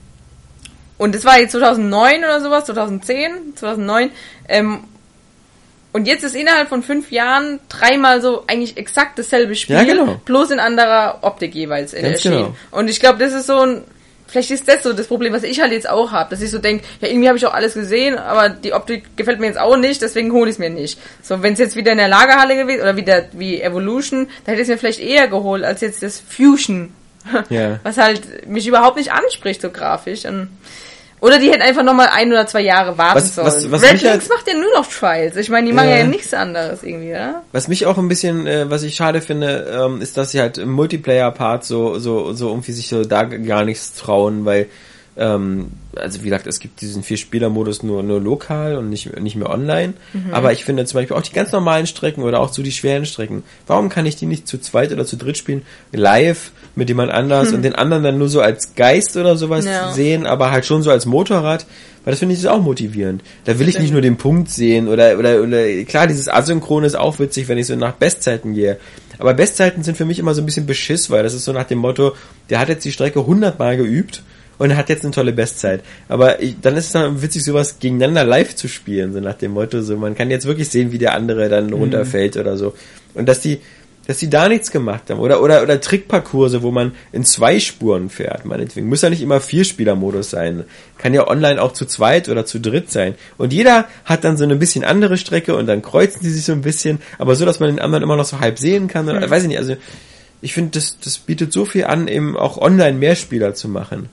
und 0.99 1.14
das 1.14 1.24
war 1.24 1.38
jetzt 1.38 1.53
2009 1.53 2.18
oder 2.20 2.40
sowas, 2.40 2.64
2010, 2.66 3.57
2009. 3.57 4.11
Ähm, 4.49 4.84
und 5.92 6.07
jetzt 6.07 6.24
ist 6.24 6.36
innerhalb 6.36 6.68
von 6.68 6.82
fünf 6.82 7.11
Jahren 7.11 7.59
dreimal 7.70 8.20
so 8.20 8.44
eigentlich 8.47 8.76
exakt 8.76 9.18
dasselbe 9.18 9.55
Spiel, 9.55 9.76
Ja, 9.76 9.84
genau. 9.84 10.20
bloß 10.26 10.51
in 10.51 10.61
anderer 10.61 11.18
Optik 11.22 11.55
jeweils 11.55 11.92
Ganz 11.92 12.05
erschienen. 12.05 12.36
genau. 12.36 12.57
Und 12.70 12.88
ich 12.90 13.01
glaube, 13.01 13.18
das 13.18 13.32
ist 13.32 13.47
so 13.47 13.61
ein, 13.61 13.82
vielleicht 14.26 14.51
ist 14.51 14.68
das 14.68 14.82
so 14.82 14.92
das 14.92 15.07
Problem, 15.07 15.32
was 15.32 15.42
ich 15.42 15.59
halt 15.61 15.72
jetzt 15.72 15.88
auch 15.88 16.12
habe, 16.12 16.28
dass 16.28 16.42
ich 16.42 16.51
so 16.51 16.59
denke, 16.59 16.84
ja, 17.01 17.09
irgendwie 17.09 17.28
habe 17.28 17.38
ich 17.38 17.47
auch 17.47 17.55
alles 17.55 17.72
gesehen, 17.72 18.18
aber 18.18 18.51
die 18.51 18.74
Optik 18.74 19.16
gefällt 19.16 19.40
mir 19.40 19.47
jetzt 19.47 19.59
auch 19.59 19.78
nicht, 19.78 20.03
deswegen 20.03 20.32
hole 20.32 20.51
ich 20.51 20.57
es 20.57 20.59
mir 20.59 20.68
nicht. 20.68 20.99
So, 21.22 21.42
wenn 21.42 21.55
es 21.55 21.59
jetzt 21.59 21.76
wieder 21.76 21.92
in 21.92 21.99
der 21.99 22.09
Lagerhalle 22.09 22.57
gewesen 22.57 22.82
oder 22.82 22.97
wieder 22.97 23.24
wie 23.32 23.62
Evolution, 23.62 24.26
dann 24.44 24.53
hätte 24.55 24.57
ich 24.57 24.62
es 24.62 24.68
mir 24.68 24.76
vielleicht 24.78 25.01
eher 25.01 25.28
geholt 25.28 25.64
als 25.64 25.80
jetzt 25.80 26.03
das 26.03 26.20
Fusion, 26.20 26.92
Ja. 27.49 27.80
was 27.84 27.97
halt 27.97 28.47
mich 28.47 28.66
überhaupt 28.66 28.99
nicht 28.99 29.12
anspricht 29.12 29.62
so 29.62 29.70
grafisch. 29.70 30.26
Und, 30.26 30.49
oder 31.20 31.38
die 31.38 31.50
hätten 31.50 31.62
einfach 31.62 31.82
nochmal 31.82 32.08
ein 32.12 32.30
oder 32.30 32.46
zwei 32.46 32.60
Jahre 32.60 32.96
warten 32.98 33.16
Was- 33.16 33.34
sollen. 33.34 33.46
was- 33.46 33.70
was 33.70 33.82
Red 33.82 33.92
mich 33.94 34.04
halt- 34.04 34.12
Links 34.14 34.28
macht 34.28 34.46
ja 34.48 34.54
nur 34.54 34.72
noch 34.74 34.86
Trials. 34.86 35.36
Ich 35.36 35.48
meine, 35.48 35.66
die 35.66 35.72
machen 35.72 35.88
Ja. 35.88 35.98
ja 35.98 36.04
nichts 36.04 36.32
anderes 36.34 36.82
irgendwie, 36.82 37.10
oder? 37.10 37.42
Was 37.52 37.68
mich 37.68 37.86
auch 37.86 37.98
ein 37.98 38.08
bisschen, 38.08 38.46
äh, 38.46 38.70
was 38.70 38.82
ich 38.82 38.94
schade 38.94 39.20
finde, 39.20 39.66
ähm, 39.86 40.00
ist, 40.02 40.16
dass 40.16 40.30
sie 40.32 40.40
halt 40.40 40.58
im 40.58 40.70
Multiplayer-Part 40.72 41.64
so, 41.64 41.98
so, 41.98 42.32
so 42.32 42.48
irgendwie 42.48 42.72
sich 42.72 42.88
so 42.88 43.04
da 43.04 43.24
gar 43.24 43.64
nichts 43.64 43.94
trauen, 43.94 44.44
weil, 44.44 44.66
ähm, 45.18 45.68
also 45.94 46.20
wie 46.20 46.24
gesagt, 46.24 46.46
es 46.46 46.60
gibt 46.60 46.80
diesen 46.80 47.02
Vier-Spieler-Modus 47.02 47.82
nur, 47.82 48.02
nur 48.02 48.20
lokal 48.20 48.76
und 48.76 48.90
nicht, 48.90 49.18
nicht 49.18 49.36
mehr 49.36 49.48
online. 49.50 49.94
Aber 50.30 50.52
ich 50.52 50.64
finde 50.64 50.84
zum 50.84 51.00
Beispiel 51.00 51.16
auch 51.16 51.22
die 51.22 51.32
ganz 51.32 51.52
normalen 51.52 51.86
Strecken 51.86 52.22
oder 52.22 52.40
auch 52.40 52.52
so 52.52 52.62
die 52.62 52.72
schweren 52.72 53.06
Strecken. 53.06 53.42
Warum 53.66 53.88
kann 53.88 54.04
ich 54.04 54.16
die 54.16 54.26
nicht 54.26 54.46
zu 54.46 54.58
zweit 54.58 54.92
oder 54.92 55.06
zu 55.06 55.16
dritt 55.16 55.38
spielen? 55.38 55.62
Live 55.92 56.52
mit 56.74 56.88
jemand 56.90 57.12
anders 57.12 57.52
und 57.52 57.62
den 57.64 57.74
anderen 57.74 58.02
dann 58.02 58.18
nur 58.18 58.28
so 58.28 58.40
als 58.42 58.74
Geist 58.74 59.16
oder 59.16 59.36
sowas 59.36 59.64
Ja. 59.64 59.92
sehen, 59.92 60.26
aber 60.26 60.50
halt 60.50 60.66
schon 60.66 60.82
so 60.82 60.90
als 60.90 61.06
Motorrad, 61.06 61.64
weil 62.04 62.12
das 62.12 62.18
finde 62.18 62.34
ich 62.34 62.40
ist 62.40 62.46
auch 62.46 62.60
motivierend. 62.62 63.22
Da 63.46 63.58
will 63.58 63.68
ich 63.68 63.78
nicht 63.78 63.92
nur 63.92 64.02
den 64.02 64.18
Punkt 64.18 64.50
sehen 64.50 64.86
oder, 64.86 65.18
oder, 65.18 65.40
oder 65.42 65.66
klar, 65.84 66.06
dieses 66.06 66.28
Asynchrone 66.28 66.86
ist 66.86 66.94
auch 66.96 67.18
witzig, 67.18 67.48
wenn 67.48 67.56
ich 67.58 67.66
so 67.66 67.74
nach 67.74 67.92
Bestzeiten 67.92 68.52
gehe. 68.54 68.78
Aber 69.18 69.32
Bestzeiten 69.32 69.82
sind 69.82 69.96
für 69.96 70.04
mich 70.04 70.18
immer 70.18 70.34
so 70.34 70.42
ein 70.42 70.46
bisschen 70.46 70.66
Beschiss, 70.66 71.08
weil 71.10 71.22
das 71.22 71.32
ist 71.32 71.46
so 71.46 71.52
nach 71.52 71.64
dem 71.64 71.78
Motto, 71.78 72.12
der 72.50 72.60
hat 72.60 72.68
jetzt 72.68 72.84
die 72.84 72.92
Strecke 72.92 73.26
hundertmal 73.26 73.78
geübt 73.78 74.22
und 74.59 74.76
hat 74.76 74.88
jetzt 74.88 75.04
eine 75.04 75.12
tolle 75.12 75.32
Bestzeit. 75.32 75.82
Aber 76.09 76.42
ich, 76.42 76.57
dann 76.61 76.76
ist 76.76 76.86
es 76.86 76.92
dann 76.92 77.22
witzig, 77.22 77.44
sowas 77.44 77.78
gegeneinander 77.78 78.24
live 78.24 78.54
zu 78.54 78.68
spielen, 78.68 79.12
so 79.12 79.20
nach 79.20 79.34
dem 79.34 79.52
Motto, 79.52 79.82
so 79.82 79.96
man 79.96 80.14
kann 80.14 80.30
jetzt 80.30 80.46
wirklich 80.46 80.68
sehen, 80.68 80.92
wie 80.92 80.98
der 80.98 81.14
andere 81.14 81.48
dann 81.48 81.72
runterfällt 81.72 82.36
oder 82.36 82.57
so. 82.57 82.74
Und 83.14 83.28
dass 83.28 83.40
die, 83.40 83.61
dass 84.07 84.18
die 84.18 84.30
da 84.30 84.48
nichts 84.48 84.70
gemacht 84.70 85.11
haben. 85.11 85.18
Oder, 85.18 85.42
oder, 85.42 85.62
oder 85.62 85.80
Trickparcourse, 85.80 86.62
wo 86.62 86.70
man 86.70 86.92
in 87.12 87.24
zwei 87.24 87.59
Spuren 87.59 88.09
fährt, 88.09 88.44
meinetwegen. 88.44 88.88
Muss 88.88 89.02
ja 89.02 89.11
nicht 89.11 89.22
immer 89.22 89.40
Vierspieler-Modus 89.40 90.30
sein. 90.30 90.64
Kann 90.96 91.12
ja 91.12 91.26
online 91.26 91.61
auch 91.61 91.72
zu 91.72 91.86
zweit 91.86 92.28
oder 92.28 92.46
zu 92.46 92.61
dritt 92.61 92.90
sein. 92.90 93.14
Und 93.36 93.52
jeder 93.52 93.86
hat 94.04 94.24
dann 94.24 94.36
so 94.36 94.44
eine 94.44 94.57
bisschen 94.57 94.84
andere 94.84 95.16
Strecke 95.16 95.57
und 95.57 95.66
dann 95.66 95.82
kreuzen 95.82 96.20
die 96.22 96.30
sich 96.30 96.44
so 96.44 96.52
ein 96.52 96.62
bisschen, 96.62 97.00
aber 97.18 97.34
so, 97.34 97.44
dass 97.44 97.59
man 97.59 97.68
den 97.68 97.80
anderen 97.80 98.04
immer 98.04 98.16
noch 98.16 98.24
so 98.24 98.38
halb 98.38 98.59
sehen 98.59 98.86
kann. 98.86 99.09
Oder, 99.09 99.28
Weiß 99.28 99.42
ich 99.42 99.48
nicht, 99.48 99.59
also 99.59 99.76
ich 100.40 100.54
finde, 100.54 100.70
das, 100.72 100.98
das 101.02 101.18
bietet 101.18 101.52
so 101.52 101.64
viel 101.64 101.84
an, 101.84 102.07
eben 102.09 102.36
auch 102.36 102.59
online 102.59 102.96
Mehrspieler 102.96 103.54
zu 103.54 103.68
machen. 103.68 104.09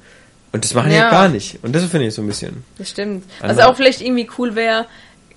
Und 0.54 0.64
das 0.64 0.74
machen 0.74 0.90
die 0.92 0.96
Ja. 0.96 1.06
ja 1.06 1.10
gar 1.12 1.28
nicht. 1.30 1.60
Und 1.64 1.76
das 1.76 1.84
finde 1.86 2.08
ich 2.08 2.14
so 2.14 2.22
ein 2.22 2.28
bisschen. 2.28 2.64
Das 2.78 2.90
stimmt. 2.90 3.26
Was 3.42 3.50
Andere- 3.52 3.68
auch 3.68 3.76
vielleicht 3.76 4.02
irgendwie 4.02 4.30
cool 4.38 4.56
wäre, 4.56 4.86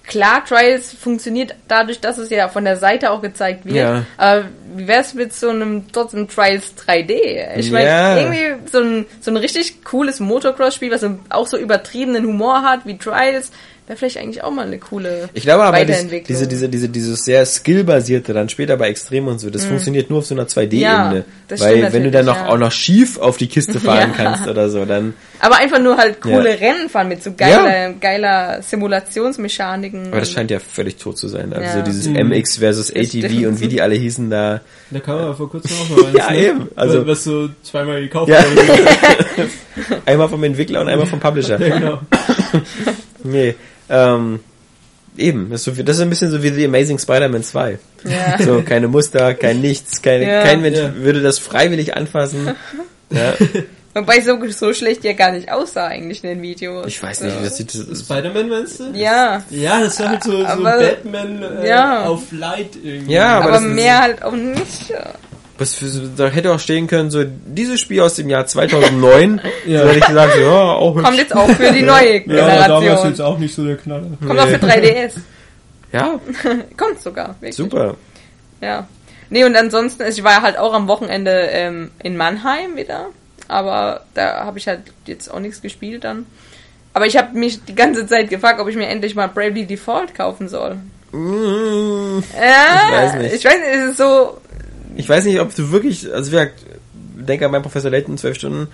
klar, 0.07 0.45
Trials 0.45 0.93
funktioniert 0.93 1.55
dadurch, 1.67 1.99
dass 2.01 2.17
es 2.19 2.31
ja 2.31 2.49
von 2.49 2.65
der 2.65 2.77
Seite 2.77 3.11
auch 3.11 3.21
gezeigt 3.23 3.65
wird. 3.65 3.75
Ja. 3.77 4.05
Aber 4.19 4.45
wie 4.77 4.87
wär's 4.87 5.15
mit 5.15 5.33
so 5.33 5.49
einem 5.49 5.91
trotzdem 5.91 6.29
Trials 6.29 6.75
3D? 6.77 7.57
Ich 7.57 7.73
meine, 7.73 7.89
Ja. 7.89 8.17
irgendwie 8.19 8.69
so 8.71 8.79
ein, 8.81 9.07
so 9.21 9.31
ein 9.33 9.37
richtig 9.37 9.83
cooles 9.85 10.21
Motocross-Spiel, 10.21 10.93
was 10.93 11.05
auch 11.31 11.47
so 11.49 11.57
übertriebenen 11.57 12.25
Humor 12.27 12.63
hat 12.63 12.85
wie 12.87 12.97
Trials, 12.99 13.51
wäre 13.87 13.97
vielleicht 13.97 14.19
eigentlich 14.19 14.43
auch 14.43 14.51
mal 14.51 14.67
eine 14.67 14.79
coole 14.79 15.29
Ich 15.35 15.43
glaube 15.45 15.63
aber, 15.65 15.77
Weiterentwicklung. 15.77 16.27
diese, 16.27 16.47
diese, 16.49 16.69
diese, 16.69 16.89
dieses 16.89 17.25
sehr 17.25 17.47
skillbasierte, 17.47 18.33
dann 18.33 18.49
später 18.49 18.77
bei 18.77 18.89
Extrem 18.89 19.29
und 19.29 19.39
so, 19.39 19.49
das 19.51 19.65
funktioniert 19.65 20.11
nur 20.11 20.19
auf 20.21 20.27
so 20.27 20.35
einer 20.35 20.45
2D-Ebene. 20.47 21.25
Ja, 21.51 21.61
weil 21.61 21.77
stimmt 21.77 21.93
wenn 21.93 22.03
du 22.05 22.11
dann 22.11 22.27
noch, 22.27 22.37
ja. 22.37 22.49
auch 22.49 22.59
noch 22.59 22.73
schief 22.73 23.19
auf 23.19 23.37
die 23.37 23.47
Kiste 23.47 23.79
fahren 23.81 24.13
Ja. 24.19 24.25
kannst 24.25 24.49
oder 24.49 24.69
so, 24.69 24.85
dann, 24.85 25.15
Aber 25.41 25.57
einfach 25.59 25.79
nur 25.81 25.97
halt 25.97 26.21
coole 26.21 26.51
Ja. 26.51 26.57
Rennen 26.57 26.89
fahren 26.89 27.09
mit 27.09 27.23
so 27.23 27.33
geiler, 27.37 27.93
geiler 28.01 28.61
Simulationsmechaniken. 28.63 30.09
aber 30.09 30.21
das 30.21 30.31
scheint 30.33 30.51
ja 30.51 30.59
völlig 30.59 30.97
tot 30.97 31.17
zu 31.19 31.29
sein. 31.29 31.53
Also 31.53 31.83
dieses 31.83 32.07
Mhm. 32.09 32.17
MX 32.33 32.59
versus 32.59 32.91
ATV 32.91 33.07
stimmt. 33.27 33.47
und 33.47 33.61
wie 33.61 33.69
die 33.69 33.81
alle 33.81 33.95
hießen 33.95 34.29
da. 34.31 34.61
Da 34.91 35.01
kann 35.01 35.17
man 35.17 35.37
vor 35.37 35.49
kurzem 35.51 35.71
auch 35.77 36.05
eins, 36.07 36.17
Ja, 36.17 36.31
ne? 36.31 36.39
eben. 36.47 36.69
Also- 36.75 37.07
was 37.07 37.25
so 37.25 37.49
zweimal 37.63 38.01
gekauft 38.01 38.29
Ja. 38.31 38.43
wurde. 38.45 39.49
Einmal 40.07 40.29
vom 40.29 40.43
Entwickler 40.45 40.81
und 40.81 40.89
einmal 40.89 41.07
vom 41.07 41.21
Publisher. 41.21 41.61
ja, 41.61 41.79
genau. 41.79 42.01
Nee, 43.25 43.55
ähm, 43.89 44.41
eben, 45.17 45.51
das 45.51 45.61
ist, 45.61 45.65
so 45.65 45.77
wie, 45.77 45.85
das 45.85 45.97
ist 45.97 46.03
ein 46.03 46.11
bisschen 46.11 46.31
so 46.31 46.43
wie 46.43 46.51
The 46.51 46.65
Amazing 46.67 46.99
Spider-Man 46.99 47.43
2. 47.43 47.79
Ja. 48.05 48.39
So, 48.45 48.63
keine 48.63 48.89
Muster, 48.89 49.35
kein 49.35 49.61
Nichts, 49.61 50.03
keine, 50.03 50.27
Ja. 50.31 50.43
kein 50.43 50.61
Mensch 50.63 50.79
Ja. 50.79 50.95
würde 50.97 51.23
das 51.23 51.39
freiwillig 51.39 51.97
anfassen. 51.97 52.55
Ja, 53.11 53.35
Wobei 53.95 54.21
so, 54.21 54.37
so 54.51 54.75
schlecht 54.75 55.05
ja 55.05 55.13
gar 55.15 55.31
nicht 55.31 55.51
aussah 55.51 55.87
eigentlich 55.87 56.23
in 56.25 56.29
den 56.31 56.43
Videos. 56.43 56.87
ich 56.89 57.01
weiß 57.03 57.21
nicht, 57.23 57.35
so. 57.37 57.43
das 57.43 57.57
sieht, 57.57 57.71
Spider-Man 57.71 58.49
meinst 58.49 58.81
du? 58.81 58.91
Ja, 58.95 59.43
Ja, 59.49 59.81
das 59.81 59.99
war 60.01 60.09
halt 60.11 60.25
so, 60.25 60.33
so 60.41 60.45
Aber- 60.45 60.77
Batman 60.79 61.43
äh, 61.63 61.69
Ja. 61.69 62.05
auf 62.05 62.33
Light 62.33 62.71
irgendwie. 62.83 63.13
Ja, 63.15 63.37
aber 63.37 63.45
aber, 63.45 63.53
das 63.53 63.63
ist- 63.63 63.69
mehr 63.75 64.01
halt 64.03 64.23
auch 64.23 64.33
nicht. 64.33 64.93
Was 65.59 65.75
für, 65.75 65.87
da 66.17 66.29
hätte 66.29 66.53
auch 66.53 66.59
stehen 66.61 66.87
können, 66.87 67.11
so, 67.11 67.25
dieses 67.25 67.81
Spiel 67.81 68.01
aus 68.03 68.15
dem 68.15 68.29
Jahr 68.29 68.47
2009, 68.47 69.41
Ja. 69.67 69.83
so 69.83 69.89
hätte 69.89 69.99
ich 69.99 70.07
gesagt, 70.07 70.37
ja, 70.39 70.51
auch 70.51 70.95
hübsch. 70.95 71.05
Kommt 71.05 71.19
jetzt 71.19 71.35
auch 71.35 71.49
für 71.51 71.73
die 71.73 71.83
neue 71.83 72.17
Ja, 72.27 72.47
damals 72.47 72.67
Generation. 72.85 73.09
jetzt 73.11 73.21
auch 73.21 73.39
nicht 73.39 73.55
so 73.55 73.65
der 73.65 73.77
Knaller. 73.77 74.07
Kommt 74.27 74.39
auch 74.41 74.49
für 74.49 74.57
3DS. 74.57 75.13
Ja, 75.93 76.21
Kommt 76.77 77.01
sogar. 77.01 77.37
Wirklich. 77.41 77.55
super. 77.57 77.97
Ja. 78.61 78.87
Nee, 79.31 79.45
und 79.45 79.57
ansonsten, 79.57 80.05
ich 80.09 80.23
war 80.23 80.43
halt 80.43 80.59
auch 80.59 80.73
am 80.75 80.87
Wochenende 80.89 81.31
ähm, 81.51 81.91
in 82.03 82.17
Mannheim 82.17 82.77
wieder. 82.77 83.07
Aber 83.49 84.03
da 84.15 84.45
habe 84.45 84.59
ich 84.59 84.67
halt 84.69 84.81
jetzt 85.07 85.29
auch 85.33 85.41
nichts 85.41 85.63
gespielt 85.63 86.05
dann. 86.05 86.27
Aber 86.95 87.07
ich 87.07 87.17
habe 87.17 87.37
mich 87.39 87.65
die 87.65 87.75
ganze 87.75 88.07
Zeit 88.07 88.31
gefragt, 88.31 88.61
ob 88.61 88.69
ich 88.69 88.77
mir 88.77 88.87
endlich 88.87 89.15
mal 89.15 89.29
Bravely 89.29 89.67
Default 89.67 90.15
kaufen 90.15 90.49
soll. 90.49 90.77
Mm, 91.13 92.21
Ja, 92.35 92.91
weiß 92.93 93.15
nicht. 93.15 93.35
Ich 93.35 93.45
weiß 93.45 93.55
nicht, 93.59 93.69
es 93.75 93.91
ist 93.93 93.97
so. 93.99 94.39
Ich 94.97 95.09
weiß 95.09 95.25
nicht, 95.25 95.41
ob 95.41 95.55
du 95.55 95.71
wirklich, 95.71 96.13
also 96.13 96.31
wie 96.33 96.37
gesagt, 96.37 96.65
denk 97.17 97.43
an 97.43 97.51
meinen 97.51 97.63
Professor 97.63 97.91
Layton, 97.91 98.19
12 98.19 98.37
Stunden, 98.37 98.69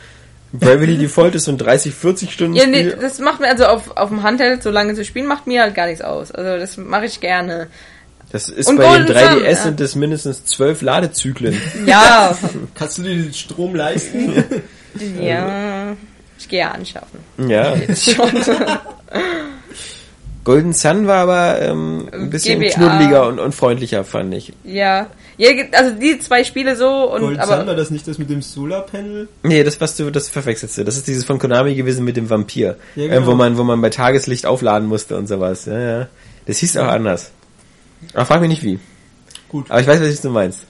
Bravely 0.53 0.99
Default 0.99 1.35
ist 1.35 1.45
so 1.45 1.51
ein 1.53 1.59
30, 1.59 1.95
40 1.95 2.33
Stunden 2.33 2.55
Ja, 2.55 2.67
nee, 2.67 2.81
Spiel. 2.91 2.99
das 3.01 3.19
macht 3.21 3.41
mir, 3.41 3.49
also 3.49 3.65
auf, 3.67 3.97
auf 3.97 4.11
dem 4.11 4.23
Handheld 4.23 4.63
so 4.63 4.71
lange 4.71 4.95
zu 4.95 5.05
spielen, 5.05 5.27
macht 5.27 5.47
mir 5.47 5.63
halt 5.63 5.75
gar 5.75 5.87
nichts 5.87 6.03
aus. 6.03 6.31
Also 6.31 6.59
das 6.59 6.77
mache 6.77 7.07
ich 7.07 7.21
gerne. 7.21 7.69
Das 8.33 8.49
ist 8.49 8.67
Und 8.69 8.77
bei 8.77 8.99
den 8.99 9.07
Golden 9.07 9.19
3DS 9.45 9.55
Sun, 9.55 9.63
sind 9.65 9.81
das 9.81 9.95
mindestens 9.95 10.45
12 10.45 10.83
Ladezyklen. 10.83 11.59
Ja, 11.87 12.37
Kannst 12.75 12.99
du 12.99 13.03
dir 13.03 13.15
den 13.15 13.33
Strom 13.33 13.75
leisten? 13.75 14.45
ja. 15.21 15.97
Ich 16.39 16.49
gehe 16.49 16.61
ja 16.61 16.71
anschaffen. 16.73 17.21
ja. 17.49 17.75
Schon. 17.95 18.31
Golden 20.45 20.73
Sun 20.73 21.07
war 21.07 21.19
aber 21.19 21.61
ähm, 21.63 22.09
ein 22.13 22.31
bisschen 22.31 22.61
GBA. 22.61 22.71
knuddeliger 22.75 23.27
und, 23.29 23.39
und 23.39 23.55
freundlicher, 23.55 24.05
fand 24.05 24.35
ich. 24.35 24.53
ja. 24.65 25.07
Ja, 25.39 25.49
also 25.73 25.93
die 25.99 26.19
zwei 26.19 26.45
Spiele 26.45 26.77
so 26.77 27.11
und 27.11 27.23
Golden 27.23 27.41
aber 27.41 27.57
Sun 27.57 27.67
war 27.67 27.75
das 27.75 27.91
nicht 27.91 28.07
das 28.07 28.19
mit 28.19 28.29
dem 28.29 28.43
Solarpanel? 28.43 29.29
Nee, 29.43 29.65
das 29.65 29.81
was 29.81 29.97
du, 29.97 30.11
das 30.11 30.29
verwechselst 30.29 30.77
du. 30.77 30.85
Das 30.85 30.95
ist 30.97 31.09
dieses 31.09 31.25
von 31.25 31.39
Konami 31.39 31.75
gewesen 31.75 32.05
mit 32.05 32.17
dem 32.19 32.29
Vampir, 32.29 32.77
Ja, 32.95 33.05
äh, 33.05 33.09
genau. 33.09 33.27
wo 33.29 33.35
man, 33.35 33.57
wo 33.57 33.65
man 33.65 33.81
bei 33.81 33.89
Tageslicht 33.89 34.45
aufladen 34.45 34.87
musste 34.89 35.17
und 35.17 35.27
sowas. 35.29 35.65
Ja, 35.65 35.79
ja. 35.81 36.09
Das 36.47 36.59
hieß 36.59 36.77
auch 36.77 36.87
anders. 36.87 37.33
Aber 38.13 38.27
frag 38.27 38.41
mich 38.43 38.51
nicht 38.51 38.63
wie. 38.63 38.79
Gut. 39.49 39.71
Aber 39.71 39.81
ich 39.81 39.87
weiß, 39.87 40.01
was 40.03 40.21
du 40.21 40.29
meinst. 40.31 40.67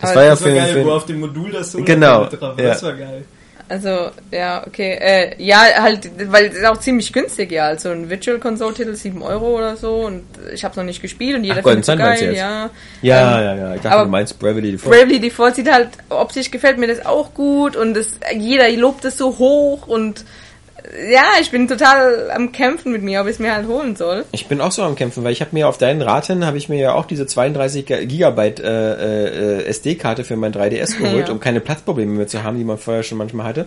Das 0.00 0.10
Aber 0.10 0.16
war 0.16 0.24
ja 0.24 0.30
das 0.30 0.40
war 0.42 0.48
für, 0.48 0.54
geil, 0.56 0.72
für 0.72 0.84
wo 0.84 0.90
auf 0.90 1.06
dem 1.06 1.20
Modul 1.20 1.52
das 1.52 1.72
so 1.72 1.82
Genau, 1.82 2.24
drauf. 2.26 2.58
ja. 2.58 2.64
Das 2.64 2.82
war 2.82 2.92
geil. 2.94 3.24
Also, 3.72 4.10
ja, 4.30 4.66
okay. 4.66 4.98
Äh, 5.00 5.42
ja, 5.42 5.60
halt, 5.78 6.10
weil 6.30 6.44
es 6.44 6.56
ist 6.56 6.66
auch 6.66 6.76
ziemlich 6.76 7.10
günstig, 7.10 7.50
ja. 7.52 7.68
Also 7.68 7.88
ein 7.88 8.10
Virtual 8.10 8.38
Console 8.38 8.74
Titel 8.74 8.94
7 8.94 9.22
Euro 9.22 9.56
oder 9.56 9.78
so 9.78 10.04
und 10.04 10.24
ich 10.52 10.62
habe 10.62 10.76
noch 10.76 10.84
nicht 10.84 11.00
gespielt 11.00 11.36
und 11.36 11.44
jeder 11.44 11.60
Ach, 11.60 11.62
findet 11.66 11.88
du 11.88 11.96
geil, 11.96 12.34
ja. 12.34 12.68
ja, 13.00 13.38
Ähm, 13.38 13.44
ja, 13.44 13.54
ja. 13.54 13.74
Ich 13.74 13.80
dachte, 13.80 13.96
aber 13.96 14.04
du 14.04 14.10
meinst 14.10 14.38
Bravely 14.38 14.72
Default. 14.72 14.94
Bravely 14.94 15.20
Default 15.20 15.54
sieht 15.54 15.72
halt, 15.72 15.88
optisch 16.10 16.50
gefällt 16.50 16.76
mir 16.76 16.86
das 16.86 17.06
auch 17.06 17.32
gut 17.32 17.74
und 17.74 17.94
das, 17.94 18.08
jeder 18.36 18.68
lobt 18.72 19.06
es 19.06 19.16
so 19.16 19.38
hoch 19.38 19.86
und 19.86 20.22
ja, 21.10 21.24
ich 21.40 21.50
bin 21.50 21.68
total 21.68 22.30
am 22.34 22.52
Kämpfen 22.52 22.92
mit 22.92 23.02
mir, 23.02 23.20
ob 23.20 23.26
ich 23.26 23.34
es 23.34 23.38
mir 23.38 23.54
halt 23.54 23.66
holen 23.66 23.96
soll. 23.96 24.24
Ich 24.32 24.46
bin 24.46 24.60
auch 24.60 24.72
so 24.72 24.82
am 24.82 24.94
Kämpfen, 24.96 25.22
weil 25.24 25.32
ich 25.32 25.40
habe 25.40 25.50
mir 25.52 25.68
auf 25.68 25.78
deinen 25.78 26.02
Rat 26.02 26.26
hin, 26.26 26.44
habe 26.44 26.58
ich 26.58 26.68
mir 26.68 26.78
ja 26.78 26.94
auch 26.94 27.06
diese 27.06 27.26
32 27.26 27.86
Gigabyte 27.86 28.60
äh, 28.60 29.58
äh, 29.60 29.64
SD-Karte 29.66 30.24
für 30.24 30.36
mein 30.36 30.52
3DS 30.52 30.98
geholt, 30.98 31.28
Ja. 31.28 31.32
um 31.32 31.40
keine 31.40 31.60
Platzprobleme 31.60 32.12
mehr 32.12 32.26
zu 32.26 32.42
haben, 32.42 32.58
die 32.58 32.64
man 32.64 32.78
vorher 32.78 33.02
schon 33.02 33.18
manchmal 33.18 33.46
hatte. 33.46 33.66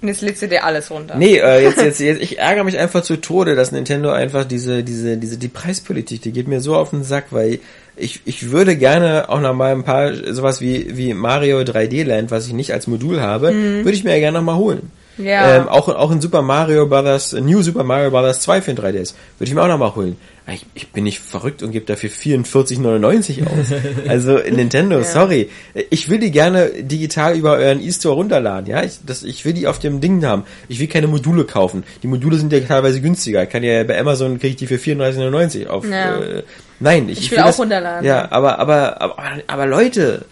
Und 0.00 0.06
jetzt 0.06 0.20
lädst 0.20 0.42
du 0.42 0.46
dir 0.48 0.62
alles 0.62 0.92
runter. 0.92 1.16
Nee, 1.16 1.38
äh, 1.38 1.62
jetzt, 1.62 1.80
jetzt, 1.82 1.98
jetzt, 2.00 2.22
ich 2.22 2.38
ärgere 2.38 2.62
mich 2.64 2.78
einfach 2.78 3.02
zu 3.02 3.16
Tode, 3.16 3.56
dass 3.56 3.72
Nintendo 3.72 4.10
einfach 4.10 4.44
diese, 4.44 4.84
diese, 4.84 5.16
diese, 5.16 5.38
die 5.38 5.48
Preispolitik, 5.48 6.22
die 6.22 6.30
geht 6.32 6.46
mir 6.46 6.60
so 6.60 6.76
auf 6.76 6.90
den 6.90 7.02
Sack, 7.02 7.26
weil 7.30 7.58
ich, 7.96 8.20
ich 8.24 8.52
würde 8.52 8.76
gerne 8.76 9.28
auch 9.28 9.40
noch 9.40 9.54
mal 9.54 9.72
ein 9.72 9.82
paar, 9.82 10.12
sowas 10.32 10.60
wie, 10.60 10.96
wie 10.96 11.14
Mario 11.14 11.58
3D 11.60 12.04
Land, 12.04 12.30
was 12.30 12.46
ich 12.46 12.52
nicht 12.52 12.72
als 12.72 12.86
Modul 12.86 13.20
habe, 13.20 13.52
würde 13.52 13.90
ich 13.90 14.04
mir 14.04 14.12
ja 14.12 14.20
gerne 14.20 14.38
noch 14.38 14.44
mal 14.44 14.54
holen. 14.56 14.92
Ja. 15.18 15.56
Ähm, 15.56 15.68
auch, 15.68 15.88
auch 15.88 16.10
in 16.10 16.20
Super 16.20 16.42
Mario 16.42 16.86
Brothers, 16.86 17.32
New 17.32 17.62
Super 17.62 17.84
Mario 17.84 18.10
Brothers 18.10 18.40
2 18.40 18.62
für 18.62 18.74
den 18.74 18.84
3DS, 18.84 19.14
würde 19.38 19.48
ich 19.48 19.54
mir 19.54 19.62
auch 19.62 19.68
noch 19.68 19.78
mal 19.78 19.94
holen. 19.94 20.16
Ich, 20.50 20.64
ich 20.74 20.88
bin 20.92 21.04
nicht 21.04 21.20
verrückt 21.20 21.62
und 21.62 21.72
gebe 21.72 21.84
dafür 21.84 22.08
44,99 22.08 23.44
aus. 23.46 23.66
Also 24.08 24.38
Nintendo, 24.38 25.02
sorry. 25.02 25.50
Ich 25.90 26.08
will 26.08 26.18
die 26.18 26.30
gerne 26.30 26.70
digital 26.80 27.36
über 27.36 27.52
euren 27.52 27.82
E-Store 27.82 28.14
runterladen, 28.14 28.70
ja. 28.70 28.82
Ich, 28.82 29.00
das, 29.04 29.22
ich 29.24 29.44
will 29.44 29.52
die 29.52 29.66
auf 29.66 29.78
dem 29.78 30.00
Ding 30.00 30.24
haben. 30.24 30.44
Ich 30.68 30.80
will 30.80 30.86
keine 30.86 31.06
Module 31.06 31.44
kaufen. 31.44 31.84
Die 32.02 32.06
Module 32.06 32.38
sind 32.38 32.50
ja 32.52 32.60
teilweise 32.60 33.02
günstiger. 33.02 33.42
Ich 33.42 33.50
kann 33.50 33.62
ja 33.62 33.84
bei 33.84 34.00
Amazon 34.00 34.38
kriege 34.38 34.50
ich 34.50 34.56
die 34.56 34.66
für 34.66 34.76
34,99 34.76 35.66
auf. 35.66 35.86
Ja. 35.86 36.18
Äh, 36.18 36.42
nein, 36.80 37.08
ich, 37.10 37.20
Ich 37.20 37.30
will 37.30 37.40
auch 37.40 37.46
das, 37.46 37.58
runterladen. 37.58 38.06
Ja, 38.06 38.30
aber, 38.32 38.58
aber, 38.58 39.02
aber, 39.02 39.16
aber 39.46 39.66
Leute, 39.66 40.24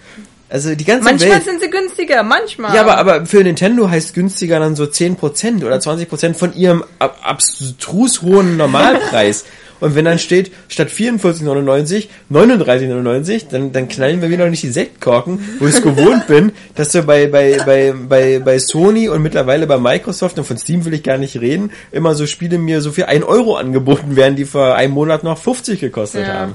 also 0.48 0.74
die 0.74 0.84
ganze 0.84 1.04
manchmal 1.04 1.30
Welt. 1.36 1.44
sind 1.44 1.60
sie 1.60 1.70
günstiger, 1.70 2.22
manchmal. 2.22 2.74
Ja, 2.74 2.82
aber, 2.82 2.98
aber 2.98 3.26
für 3.26 3.42
Nintendo 3.42 3.90
heißt 3.90 4.14
günstiger 4.14 4.60
dann 4.60 4.76
so 4.76 4.84
10% 4.84 5.64
oder 5.64 5.76
20% 5.76 6.34
von 6.34 6.54
ihrem 6.54 6.84
ab 6.98 7.18
abstrus 7.22 8.22
hohen 8.22 8.56
Normalpreis. 8.56 9.44
Und 9.78 9.94
wenn 9.94 10.06
dann 10.06 10.18
steht, 10.18 10.52
statt 10.68 10.88
44,99, 10.88 12.06
39,99, 12.32 13.48
dann, 13.50 13.72
dann 13.72 13.88
knallen 13.88 14.22
wir 14.22 14.30
wieder 14.30 14.44
noch 14.44 14.50
nicht 14.50 14.62
die 14.62 14.70
Sektkorken, 14.70 15.38
wo 15.58 15.66
ich 15.66 15.74
es 15.74 15.82
gewohnt 15.82 16.26
bin, 16.26 16.52
dass 16.74 16.94
wir 16.94 17.02
bei, 17.02 17.26
bei, 17.26 17.58
bei, 17.66 17.92
bei, 18.08 18.38
bei 18.38 18.58
Sony 18.58 19.08
und 19.10 19.22
mittlerweile 19.22 19.66
bei 19.66 19.76
Microsoft, 19.78 20.38
und 20.38 20.44
von 20.46 20.56
Steam 20.56 20.84
will 20.86 20.94
ich 20.94 21.02
gar 21.02 21.18
nicht 21.18 21.38
reden, 21.40 21.70
immer 21.92 22.14
so 22.14 22.26
Spiele 22.26 22.56
mir 22.56 22.80
so 22.80 22.90
für 22.90 23.08
1 23.08 23.24
Euro 23.26 23.56
angeboten 23.56 24.16
werden, 24.16 24.34
die 24.36 24.46
vor 24.46 24.74
einem 24.76 24.94
Monat 24.94 25.24
noch 25.24 25.36
50 25.38 25.78
gekostet 25.80 26.26
Ja. 26.26 26.34
haben. 26.34 26.54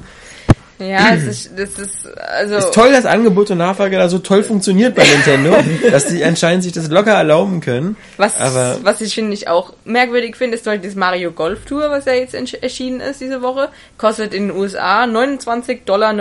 Ja, 0.82 1.14
es 1.14 1.24
ist, 1.24 1.52
das 1.56 1.70
ist, 1.78 2.08
also. 2.18 2.56
Ist 2.56 2.74
toll, 2.74 2.92
dass 2.92 3.06
Angebot 3.06 3.52
und 3.52 3.60
Nachfrage 3.60 3.98
da 3.98 4.10
so 4.10 4.20
toll 4.20 4.44
funktioniert 4.44 4.96
bei 4.96 5.04
Nintendo, 5.04 5.56
dass 5.92 6.08
die 6.08 6.24
anscheinend 6.24 6.64
sich 6.64 6.74
das 6.74 6.90
locker 6.90 7.14
erlauben 7.14 7.62
können. 7.62 7.96
Was, 8.18 8.36
aber 8.40 8.80
was 8.84 9.02
ich 9.02 9.14
finde 9.14 9.34
ich 9.34 9.48
auch 9.48 9.74
merkwürdig 9.86 10.36
finde, 10.36 10.56
ist 10.56 10.64
zum 10.64 10.74
Beispiel 10.74 10.90
das 10.90 10.98
Mario 10.98 11.32
Golf 11.32 11.66
Tour, 11.66 11.90
was 11.90 12.06
ja 12.06 12.14
jetzt 12.14 12.34
erschienen 12.34 13.00
ist 13.00 13.22
diese 13.22 13.42
Woche. 13.42 13.70
Kostet 13.98 14.34
in 14.34 14.48
den 14.48 14.58
USA 14.58 15.04
29,99 15.04 15.86
Dollar. 15.86 16.14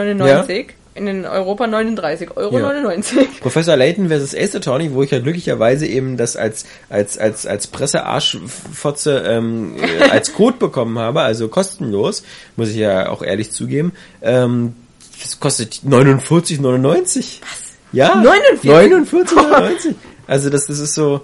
In 0.94 1.06
den 1.06 1.24
Europa 1.24 1.64
39,99 1.64 2.36
Euro. 2.36 2.58
Ja. 2.58 3.24
Professor 3.40 3.76
Layton 3.76 4.08
versus 4.08 4.34
Ace 4.34 4.56
Attorney, 4.56 4.92
wo 4.92 5.02
ich 5.02 5.12
ja 5.12 5.20
glücklicherweise 5.20 5.86
eben 5.86 6.16
das 6.16 6.36
als 6.36 6.64
als 6.88 7.16
als 7.16 7.46
als 7.46 7.68
Pressearschfotze 7.68 9.22
ähm, 9.26 9.76
äh, 9.78 10.10
als 10.10 10.32
Code 10.32 10.56
bekommen 10.58 10.98
habe, 10.98 11.20
also 11.22 11.48
kostenlos, 11.48 12.24
muss 12.56 12.70
ich 12.70 12.76
ja 12.76 13.08
auch 13.08 13.22
ehrlich 13.22 13.52
zugeben. 13.52 13.92
Ähm, 14.20 14.74
das 15.22 15.38
kostet 15.38 15.82
49,99. 15.86 17.40
Was? 17.40 17.70
Ja. 17.92 18.16
49? 18.16 18.70
49,99. 18.70 19.94
Also 20.26 20.48
das, 20.48 20.66
das 20.66 20.78
ist 20.78 20.94
so. 20.94 21.22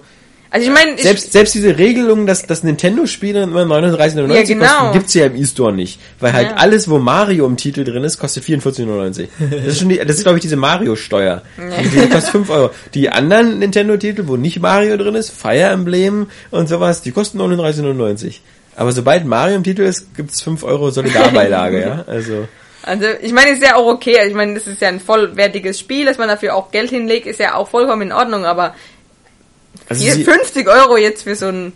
Also 0.49 0.67
ich 0.67 0.73
meine, 0.73 0.97
Selbst, 0.97 1.31
selbst 1.33 1.53
diese 1.55 1.77
Regelung, 1.77 2.25
dass, 2.25 2.45
dass 2.45 2.63
Nintendo-Spiele 2.63 3.43
immer 3.43 3.63
39,99 3.63 4.33
Ja, 4.33 4.43
genau. 4.43 4.65
kosten, 4.65 4.93
gibt's 4.93 5.13
ja 5.13 5.25
im 5.25 5.35
E-Store 5.35 5.73
nicht. 5.73 5.99
Weil 6.19 6.33
halt 6.33 6.49
Ja. 6.51 6.55
alles, 6.57 6.89
wo 6.89 6.99
Mario 6.99 7.45
im 7.45 7.57
Titel 7.57 7.83
drin 7.83 8.03
ist, 8.03 8.17
kostet 8.17 8.43
44,99. 8.45 9.27
Das 9.51 9.65
ist 9.65 9.79
schon 9.79 9.89
die, 9.89 9.97
das 9.97 10.15
ist 10.17 10.23
glaube 10.23 10.37
ich 10.37 10.41
diese 10.41 10.55
Mario-Steuer. 10.55 11.41
Die, 11.57 11.89
die 11.89 12.09
kostet 12.09 12.31
5 12.31 12.49
Euro. 12.49 12.69
Die 12.93 13.09
anderen 13.09 13.59
Nintendo-Titel, 13.59 14.23
wo 14.27 14.37
nicht 14.37 14.59
Mario 14.61 14.95
drin 14.97 15.15
ist, 15.15 15.31
Fire 15.31 15.63
Emblem 15.71 16.27
und 16.51 16.69
sowas, 16.69 17.01
die 17.01 17.11
kosten 17.11 17.41
39,99. 17.41 18.39
Aber 18.75 18.91
sobald 18.91 19.25
Mario 19.25 19.55
im 19.55 19.63
Titel 19.63 19.81
ist, 19.81 20.15
gibt's 20.15 20.41
5 20.41 20.63
Euro 20.63 20.91
Solidarbeilage, 20.91 21.81
ja. 21.81 22.03
Also, 22.07 22.47
Also 22.83 23.05
ich 23.21 23.33
meine, 23.33 23.51
ist 23.51 23.63
ja 23.63 23.75
auch 23.75 23.87
okay. 23.87 24.17
Also 24.17 24.29
ich 24.29 24.35
meine, 24.35 24.53
das 24.53 24.67
ist 24.67 24.79
ja 24.81 24.87
ein 24.87 24.99
vollwertiges 25.01 25.79
Spiel, 25.79 26.05
dass 26.05 26.17
man 26.17 26.29
dafür 26.29 26.55
auch 26.55 26.71
Geld 26.71 26.89
hinlegt, 26.89 27.25
ist 27.27 27.39
ja 27.39 27.55
auch 27.55 27.67
vollkommen 27.67 28.03
in 28.03 28.11
Ordnung, 28.13 28.45
aber 28.45 28.75
also 29.89 30.03
hier 30.03 30.13
sie, 30.13 30.23
50 30.23 30.67
Euro 30.67 30.97
jetzt 30.97 31.23
für 31.23 31.35
so 31.35 31.47
ein, 31.47 31.73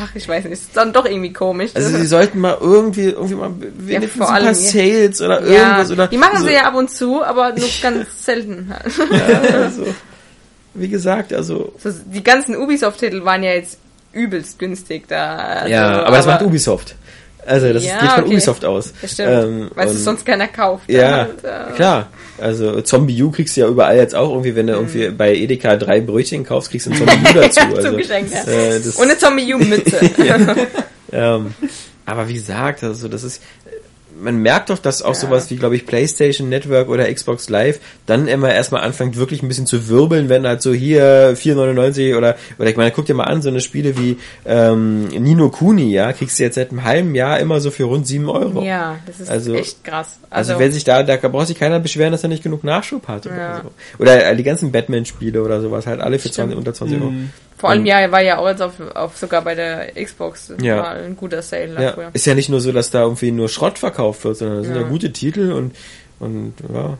ach 0.00 0.14
ich 0.14 0.28
weiß 0.28 0.44
nicht, 0.44 0.52
ist 0.52 0.76
dann 0.76 0.92
doch 0.92 1.04
irgendwie 1.04 1.32
komisch. 1.32 1.70
also 1.74 1.96
sie 1.96 2.06
sollten 2.06 2.40
mal 2.40 2.56
irgendwie, 2.60 3.08
irgendwie 3.08 3.34
mal 3.34 3.52
wenigstens 3.58 4.18
vor 4.18 4.28
ein 4.28 4.42
paar 4.42 4.46
allem, 4.46 4.46
ja. 4.46 4.54
Sales 4.54 5.20
oder 5.20 5.46
ja, 5.46 5.62
irgendwas 5.62 5.90
oder 5.90 6.06
die 6.08 6.18
machen 6.18 6.38
so. 6.38 6.46
sie 6.46 6.54
ja 6.54 6.64
ab 6.64 6.74
und 6.74 6.90
zu, 6.90 7.24
aber 7.24 7.52
nur 7.52 7.68
ganz 7.82 8.24
selten. 8.24 8.72
Ja, 9.10 9.40
also, 9.62 9.86
wie 10.74 10.88
gesagt, 10.88 11.32
also 11.32 11.72
So, 11.82 11.90
die 12.06 12.22
ganzen 12.22 12.56
Ubisoft-Titel 12.56 13.24
waren 13.24 13.42
ja 13.42 13.52
jetzt 13.52 13.78
übelst 14.12 14.58
günstig 14.58 15.08
da. 15.08 15.36
Also, 15.36 15.72
ja, 15.72 16.02
aber 16.04 16.16
das 16.16 16.26
macht 16.26 16.42
Ubisoft. 16.42 16.94
Also 17.46 17.72
das 17.72 17.84
Ja, 17.84 17.98
geht 18.00 18.10
von 18.10 18.24
okay. 18.24 18.32
Ubisoft 18.32 18.64
aus. 18.64 18.92
Das 19.00 19.12
stimmt, 19.12 19.28
Ähm, 19.30 19.70
weil 19.74 19.88
es 19.88 19.96
und- 19.96 19.98
sonst 20.02 20.26
keiner 20.26 20.48
kauft. 20.48 20.90
Ja, 20.90 21.10
Halt, 21.28 21.44
äh, 21.44 21.72
klar. 21.74 22.08
Also 22.38 22.80
Zombie 22.82 23.22
U 23.22 23.30
kriegst 23.30 23.56
du 23.56 23.60
ja 23.62 23.68
überall 23.68 23.96
jetzt 23.96 24.14
auch 24.14 24.30
irgendwie, 24.30 24.54
wenn 24.56 24.66
du 24.66 24.72
irgendwie 24.74 25.08
bei 25.10 25.34
Edeka 25.34 25.76
drei 25.76 26.00
Brötchen 26.00 26.44
kaufst, 26.44 26.70
kriegst 26.70 26.86
du 26.86 26.90
ein 26.90 26.96
Zombie 26.98 27.12
U 27.30 27.32
dazu. 27.34 27.60
Also, 27.76 27.90
Zugeschenkt, 27.90 28.32
ja. 28.32 28.50
äh, 28.52 28.80
das, 28.80 28.96
Und 28.96 29.04
eine 29.04 29.18
Zombie-Mütze. 29.18 30.00
ähm, 31.12 31.54
aber 32.06 32.28
wie 32.28 32.34
gesagt, 32.34 32.82
also 32.82 33.08
das 33.08 33.22
ist, 33.24 33.42
man 34.20 34.36
merkt 34.38 34.70
doch, 34.70 34.78
dass 34.78 35.02
auch 35.02 35.14
sowas 35.14 35.50
wie, 35.50 35.56
glaube 35.56 35.76
ich, 35.76 35.86
PlayStation 35.86 36.48
Network 36.48 36.88
oder 36.88 37.12
Xbox 37.12 37.48
Live 37.48 37.80
dann 38.06 38.28
immer 38.28 38.52
erstmal 38.52 38.82
anfängt, 38.82 39.16
wirklich 39.16 39.42
ein 39.42 39.48
bisschen 39.48 39.66
zu 39.66 39.88
wirbeln, 39.88 40.28
wenn 40.28 40.46
halt 40.46 40.62
so 40.62 40.72
hier 40.72 41.34
4,99 41.36 42.16
oder, 42.16 42.36
oder 42.58 42.68
ich 42.70 42.76
meine, 42.76 42.90
guck 42.90 43.06
dir 43.06 43.14
mal 43.14 43.24
an, 43.24 43.42
so 43.42 43.48
eine 43.48 43.60
Spiele 43.60 43.96
wie 43.98 44.18
ähm, 44.44 45.08
Nino 45.08 45.48
Kuni, 45.50 45.90
ja, 45.92 46.12
kriegst 46.12 46.38
du 46.38 46.42
jetzt 46.42 46.54
seit 46.56 46.70
einem 46.70 46.84
halben 46.84 47.14
Jahr 47.14 47.38
immer 47.40 47.60
so 47.60 47.70
für 47.70 47.84
rund 47.84 48.06
7 48.06 48.28
Euro. 48.28 48.62
ja, 48.62 48.96
das 49.06 49.20
ist 49.20 49.30
Also- 49.30 49.54
echt 49.54 49.82
krass. 49.84 50.18
Also, 50.28 50.52
Also, 50.52 50.64
wenn 50.64 50.72
sich 50.72 50.84
da, 50.84 51.02
da 51.02 51.16
braucht 51.16 51.48
sich 51.48 51.58
keiner 51.58 51.80
beschweren, 51.80 52.12
dass 52.12 52.22
er 52.22 52.28
nicht 52.28 52.42
genug 52.42 52.62
Nachschub 52.62 53.08
hat 53.08 53.26
oder 53.26 53.36
Ja. 53.36 53.60
so. 53.64 54.02
Oder 54.02 54.24
äh, 54.26 54.36
die 54.36 54.42
ganzen 54.44 54.70
Batman-Spiele 54.70 55.42
oder 55.42 55.60
sowas, 55.60 55.86
halt 55.86 56.00
alle 56.00 56.18
für 56.18 56.30
20, 56.30 56.56
unter 56.56 56.72
20 56.72 57.00
Euro. 57.00 57.10
Mhm. 57.10 57.30
Vor 57.60 57.70
allem 57.70 57.80
und- 57.80 57.86
ja, 57.86 58.10
war 58.10 58.20
ja 58.22 58.38
auch 58.38 58.48
jetzt 58.48 58.62
auf, 58.62 58.72
auf 58.94 59.16
sogar 59.16 59.42
bei 59.42 59.54
der 59.54 59.92
Xbox 60.02 60.52
Ja. 60.60 60.76
mal 60.76 60.96
ein 61.04 61.16
guter 61.16 61.42
Sale 61.42 61.74
Ja, 61.80 62.08
ist 62.12 62.26
ja 62.26 62.34
nicht 62.34 62.48
nur 62.48 62.60
so, 62.60 62.72
dass 62.72 62.90
da 62.90 63.02
irgendwie 63.02 63.30
nur 63.30 63.48
Schrott 63.48 63.78
verkauft 63.78 64.24
wird, 64.24 64.36
sondern 64.38 64.58
das 64.58 64.66
sind 64.66 64.76
ja 64.76 64.82
Ja. 64.82 64.88
gute 64.88 65.12
Titel 65.12 65.52
und, 65.52 65.76
und 66.18 66.54
ja. 66.72 66.98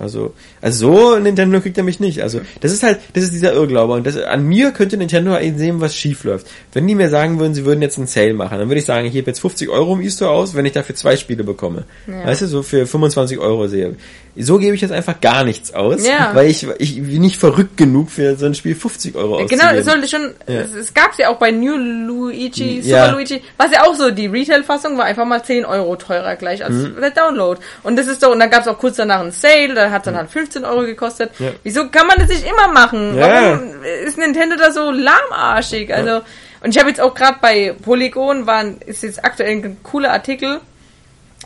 Also, 0.00 0.32
also 0.62 0.92
so 0.92 1.18
Nintendo 1.18 1.60
kriegt 1.60 1.76
er 1.78 1.84
mich 1.84 2.00
nicht. 2.00 2.22
Also, 2.22 2.40
das 2.60 2.72
ist 2.72 2.82
halt, 2.82 2.98
das 3.12 3.24
ist 3.24 3.34
dieser 3.34 3.52
Irrglaube. 3.52 3.92
Und 3.92 4.06
das, 4.06 4.16
an 4.16 4.44
mir 4.44 4.70
könnte 4.72 4.96
Nintendo 4.96 5.38
eben 5.38 5.58
sehen, 5.58 5.80
was 5.80 5.94
schief 5.94 6.24
läuft. 6.24 6.46
Wenn 6.72 6.86
die 6.88 6.94
mir 6.94 7.10
sagen 7.10 7.38
würden, 7.38 7.54
sie 7.54 7.64
würden 7.64 7.82
jetzt 7.82 7.98
einen 7.98 8.06
Sale 8.06 8.32
machen, 8.34 8.58
dann 8.58 8.68
würde 8.68 8.80
ich 8.80 8.86
sagen, 8.86 9.06
ich 9.06 9.12
gebe 9.12 9.26
jetzt 9.30 9.40
50 9.40 9.68
Euro 9.68 9.94
im 9.94 10.00
E-Store 10.00 10.30
aus, 10.30 10.54
wenn 10.54 10.64
ich 10.66 10.72
dafür 10.72 10.94
zwei 10.94 11.16
Spiele 11.16 11.44
bekomme. 11.44 11.84
Ja. 12.06 12.26
Weißt 12.26 12.42
du, 12.42 12.46
so 12.46 12.62
für 12.62 12.86
25 12.86 13.38
Euro 13.38 13.66
sehe. 13.68 13.96
So 14.36 14.58
gebe 14.58 14.74
ich 14.76 14.80
jetzt 14.80 14.92
einfach 14.92 15.20
gar 15.20 15.44
nichts 15.44 15.74
aus, 15.74 16.06
Ja. 16.06 16.30
weil 16.34 16.48
ich, 16.48 16.66
ich 16.78 17.02
bin 17.02 17.20
nicht 17.20 17.36
verrückt 17.36 17.76
genug 17.76 18.10
für 18.10 18.36
so 18.36 18.46
ein 18.46 18.54
Spiel 18.54 18.74
50 18.76 19.16
Euro 19.16 19.38
Ja, 19.38 19.44
auszugeben. 19.44 19.60
Genau, 19.68 19.78
es 19.80 19.84
sollte 19.86 20.08
schon, 20.08 20.30
Ja. 20.46 20.60
es, 20.60 20.72
es 20.74 20.94
gab's 20.94 21.18
ja 21.18 21.28
auch 21.30 21.36
bei 21.38 21.50
New 21.50 21.76
Luigi. 21.76 22.80
Super 22.82 23.12
Luigi, 23.12 23.42
was 23.56 23.72
ja 23.72 23.84
auch 23.84 23.94
so, 23.94 24.10
die 24.10 24.26
Retail-Fassung 24.26 24.96
war 24.98 25.04
einfach 25.04 25.24
mal 25.26 25.42
10 25.42 25.64
Euro 25.64 25.96
teurer 25.96 26.36
gleich 26.36 26.64
als 26.64 26.74
Mhm. 26.74 26.96
der 27.00 27.10
Download. 27.10 27.60
Und 27.82 27.96
das 27.96 28.06
ist 28.06 28.22
doch, 28.22 28.30
und 28.32 28.38
dann 28.38 28.50
gab's 28.50 28.68
auch 28.68 28.78
kurz 28.78 28.96
danach 28.96 29.20
einen 29.20 29.32
Sale, 29.32 29.74
hat 29.90 30.06
dann 30.06 30.16
halt 30.16 30.30
15 30.30 30.64
Euro 30.64 30.82
gekostet. 30.82 31.30
Ja. 31.38 31.50
Wieso 31.62 31.88
kann 31.88 32.06
man 32.06 32.18
das 32.18 32.28
nicht 32.28 32.44
immer 32.46 32.68
machen? 32.72 33.16
Ja. 33.16 33.52
Warum 33.52 33.82
ist 34.06 34.18
Nintendo 34.18 34.56
da 34.56 34.70
so 34.72 34.90
lahmarschig? 34.90 35.92
Also, 35.94 36.22
und 36.62 36.70
ich 36.74 36.78
habe 36.78 36.88
jetzt 36.90 37.00
auch 37.00 37.14
gerade 37.14 37.38
bei 37.40 37.74
Polygon, 37.82 38.46
war, 38.46 38.58
ein- 38.58 38.78
ist 38.84 39.02
jetzt 39.02 39.24
aktuell 39.24 39.50
ein 39.64 39.76
cooler 39.82 40.12
Artikel, 40.12 40.60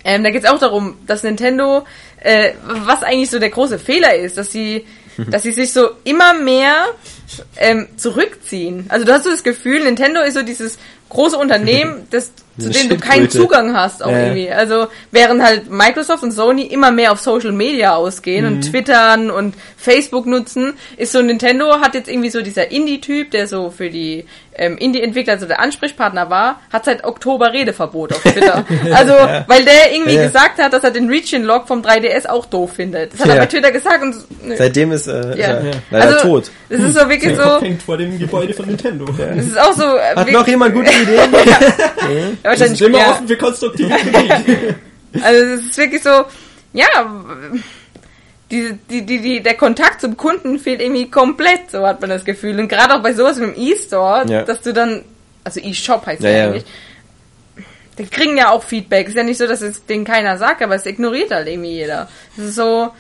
ähm, 0.05 0.24
da 0.24 0.30
geht 0.30 0.45
es 0.45 0.51
auch 0.51 0.59
darum, 0.59 0.97
dass 1.07 1.22
Nintendo, 1.22 1.84
äh, 2.20 2.53
was 2.64 3.03
eigentlich 3.03 3.30
so 3.30 3.38
der 3.38 3.51
große 3.51 3.78
Fehler 3.78 4.14
ist, 4.16 4.36
dass 4.36 4.51
sie, 4.53 4.86
dass 5.30 5.45
sie 5.45 5.53
sich 5.53 5.72
so 5.72 5.90
immer 6.05 6.34
mehr 6.34 6.86
ähm, 7.57 7.86
zurückziehen. 7.97 8.86
Also 8.88 9.07
du 9.07 9.12
hast 9.12 9.24
so 9.24 9.30
das 9.30 9.42
Gefühl, 9.45 9.84
Nintendo 9.84 10.20
ist 10.20 10.34
so 10.34 10.42
dieses 10.42 10.78
große 11.09 11.38
Unternehmen, 11.38 12.07
das, 12.11 12.32
zu 12.59 12.71
denen 12.71 12.89
du 12.91 12.97
keinen. 12.99 13.29
Zugang 13.31 13.75
hast 13.77 14.05
auch 14.05 14.11
Ja. 14.11 14.19
irgendwie. 14.27 14.51
Also 14.51 14.87
während 15.11 15.43
halt 15.43 15.71
Microsoft 15.71 16.23
und 16.23 16.31
Sony 16.33 16.63
immer 16.63 16.91
mehr 16.91 17.13
auf 17.13 17.21
Social 17.21 17.53
Media 17.53 17.95
ausgehen 17.95 18.47
Mhm. 18.47 18.53
und 18.57 18.71
Twittern 18.71 19.31
und 19.31 19.55
Facebook 19.77 20.27
nutzen, 20.27 20.75
ist 20.97 21.13
so 21.13 21.21
Nintendo 21.23 21.81
hat 21.81 21.95
jetzt 21.95 22.09
irgendwie 22.09 22.31
so 22.31 22.43
dieser 22.43 22.71
Indie-Typ, 22.71 23.31
der 23.31 23.47
so 23.49 23.71
für 23.71 23.91
die 23.91 24.25
ähm, 24.57 24.79
Indie-Entwickler 24.79 25.37
so 25.39 25.47
der 25.47 25.59
Ansprechpartner 25.59 26.31
war, 26.31 26.61
hat 26.73 26.85
seit 26.85 27.03
Oktober 27.03 27.53
Redeverbot 27.53 28.13
auf 28.13 28.23
Twitter. 28.23 28.65
also, 28.95 29.13
weil 29.49 29.65
der 29.65 29.93
irgendwie 29.93 30.15
Ja. 30.15 30.27
gesagt 30.27 30.63
hat, 30.63 30.73
dass 30.73 30.85
er 30.85 30.93
den 30.93 31.09
Region-Log 31.09 31.67
vom 31.67 31.83
3DS 31.83 32.27
auch 32.29 32.47
doof 32.47 32.75
findet. 32.77 33.13
Das 33.15 33.21
hat 33.23 33.31
er 33.31 33.35
Ja. 33.35 33.41
bei 33.41 33.47
Twitter 33.47 33.73
gesagt 33.73 34.01
und 34.05 34.15
nö. 34.45 34.55
Seitdem 34.57 34.93
ist, 34.93 35.09
äh, 35.09 35.31
ist 35.33 35.39
Ja. 35.39 35.47
er 35.47 35.65
Ja. 35.65 35.71
leider 35.91 36.07
Also, 36.07 36.29
tot. 36.29 36.51
Das 36.69 36.81
ist 36.81 36.95
so 36.95 37.01
wirklich 37.09 37.35
Der 37.35 37.45
Kopf 37.45 37.59
so, 37.59 37.67
hängt 37.67 37.83
vor 37.83 37.97
dem 37.99 38.17
Gebäude 38.17 38.55
von 38.55 38.67
Nintendo. 38.67 39.07
das 39.07 39.45
ist 39.45 39.59
auch 39.59 39.73
so, 39.73 39.83
äh, 39.97 40.01
Hat 40.11 40.17
wirklich- 40.19 40.37
noch 40.37 40.47
jemand 40.47 40.73
gute 40.73 40.91
Ideen? 41.03 41.35
Wir 42.45 42.57
sind 42.57 42.80
immer 42.80 42.99
ja. 42.99 43.11
offen 43.11 43.26
für 43.28 43.36
konstruktive 43.36 43.88
Kritik. 43.97 44.74
Also 45.22 45.40
es 45.55 45.61
ist 45.62 45.76
wirklich 45.78 46.03
so, 46.03 46.24
ja, 46.72 46.86
die, 48.51 48.78
die, 48.90 49.03
die, 49.07 49.20
die, 49.20 49.42
der 49.42 49.55
Kontakt 49.55 50.01
zum 50.01 50.16
Kunden 50.16 50.59
fehlt 50.59 50.80
irgendwie 50.80 51.11
komplett, 51.11 51.70
so 51.70 51.86
hat 51.86 52.01
man 52.01 52.11
das 52.11 52.24
Gefühl. 52.24 52.59
Und 52.61 52.68
gerade 52.68 52.95
auch 52.95 53.03
bei 53.03 53.12
sowas 53.14 53.38
wie 53.40 53.47
dem 53.47 53.55
E-Store, 53.57 54.24
Ja. 54.28 54.42
dass 54.42 54.61
du 54.61 54.72
dann, 54.72 55.03
also 55.45 55.61
E-Shop 55.61 56.05
heißt 56.07 56.22
Ja, 56.22 56.30
ja, 56.30 56.36
ja. 56.36 56.45
eigentlich, 56.49 56.64
die 57.99 58.07
kriegen 58.07 58.36
ja 58.36 58.51
auch 58.51 58.62
Feedback. 58.62 59.09
Ist 59.09 59.16
ja 59.16 59.22
nicht 59.22 59.38
so, 59.38 59.47
dass 59.47 59.62
es 59.62 59.86
denen 59.86 60.05
keiner 60.05 60.36
sagt, 60.36 60.62
aber 60.62 60.74
es 60.74 60.84
ignoriert 60.84 61.30
halt 61.30 61.49
irgendwie 61.49 61.72
jeder. 61.72 62.09
Das 62.36 62.47
ist 62.47 62.55
so 62.57 62.90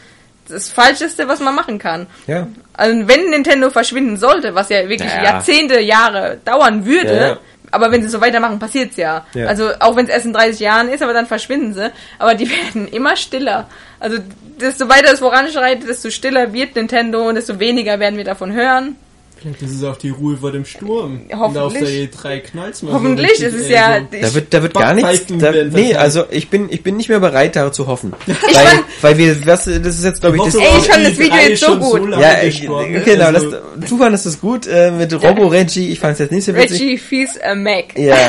das 0.48 0.68
Falscheste, 0.68 1.26
was 1.26 1.40
man 1.40 1.54
machen 1.54 1.78
kann. 1.78 2.06
Ja. 2.26 2.46
Also 2.74 3.08
wenn 3.08 3.30
Nintendo 3.30 3.70
verschwinden 3.70 4.16
sollte, 4.16 4.54
was 4.54 4.68
ja 4.68 4.88
wirklich 4.88 5.10
Ja. 5.12 5.22
Jahrzehnte, 5.24 5.80
Jahre 5.80 6.38
dauern 6.44 6.84
würde, 6.86 7.14
Ja, 7.14 7.28
ja. 7.28 7.38
Aber 7.74 7.90
wenn 7.90 8.02
sie 8.02 8.08
so 8.08 8.20
weitermachen, 8.20 8.58
passiert's 8.58 8.96
ja. 8.96 9.26
Ja. 9.34 9.46
Also 9.46 9.70
auch 9.80 9.96
wenn 9.96 10.06
es 10.06 10.10
erst 10.10 10.26
in 10.26 10.32
30 10.32 10.60
Jahren 10.60 10.88
ist, 10.88 11.02
aber 11.02 11.12
dann 11.12 11.26
verschwinden 11.26 11.74
sie. 11.74 11.90
Aber 12.18 12.34
die 12.34 12.48
werden 12.50 12.88
immer 12.88 13.16
stiller. 13.16 13.68
Also 14.00 14.18
desto 14.60 14.88
weiter 14.88 15.12
es 15.12 15.18
voranschreitet, 15.18 15.88
desto 15.88 16.10
stiller 16.10 16.52
wird 16.52 16.76
Nintendo 16.76 17.28
und 17.28 17.34
desto 17.34 17.58
weniger 17.58 17.98
werden 17.98 18.16
wir 18.16 18.24
davon 18.24 18.52
hören. 18.52 18.96
Vielleicht 19.44 19.60
ist 19.62 19.72
es 19.72 19.84
auch 19.84 19.98
die 19.98 20.08
Ruhe 20.08 20.38
vor 20.38 20.52
dem 20.52 20.64
Sturm. 20.64 21.20
Hoffentlich. 21.30 21.42
Und 21.42 21.58
auf 21.58 21.72
der 21.74 21.88
E3 21.88 22.40
knallt's 22.40 22.82
mal 22.82 22.92
so 22.92 22.94
Hoffentlich, 22.96 23.32
es 23.42 23.52
ist 23.52 23.66
ey, 23.66 23.72
ja- 23.74 24.00
so. 24.00 24.18
Da 24.22 24.34
wird, 24.34 24.54
da 24.54 24.62
wird 24.62 24.72
gar 24.72 24.94
nichts. 24.94 25.26
Da, 25.38 25.52
nee, 25.70 25.94
also 25.94 26.24
ich 26.30 26.48
bin, 26.48 26.68
ich 26.70 26.82
bin 26.82 26.96
nicht 26.96 27.10
mehr 27.10 27.20
bereit, 27.20 27.54
darauf 27.54 27.72
zu 27.72 27.86
hoffen. 27.86 28.14
weil, 28.26 28.36
fand- 28.36 28.84
weil 29.02 29.18
wir, 29.18 29.46
was, 29.46 29.64
das 29.66 29.76
ist 29.98 30.04
jetzt 30.04 30.22
glaube 30.22 30.38
ich 30.38 30.42
das. 30.44 30.54
Ey, 30.54 30.62
ich 30.78 30.86
fand 30.86 31.06
das 31.06 31.18
Video 31.18 31.34
E3 31.36 31.48
jetzt 31.50 31.60
so 31.60 31.76
gut. 31.78 32.08
lange 32.08 32.22
ja, 32.22 32.38
äh, 32.40 32.46
gestorben, 32.46 33.02
genau. 33.04 33.24
also- 33.26 33.50
Das, 33.50 33.90
du 33.90 33.98
fandest 33.98 34.24
das 34.26 34.40
gut 34.40 34.66
äh, 34.66 34.90
mit 34.90 35.12
Robo 35.12 35.48
Reggie. 35.48 35.90
Ich 35.90 36.00
fand 36.00 36.14
es 36.14 36.20
jetzt 36.20 36.32
nicht 36.32 36.44
so 36.44 36.54
witzig. 36.54 36.80
Reggie 36.80 36.96
Fees 36.96 37.38
a 37.42 37.54
Mac. 37.54 37.98
Ja. 37.98 38.16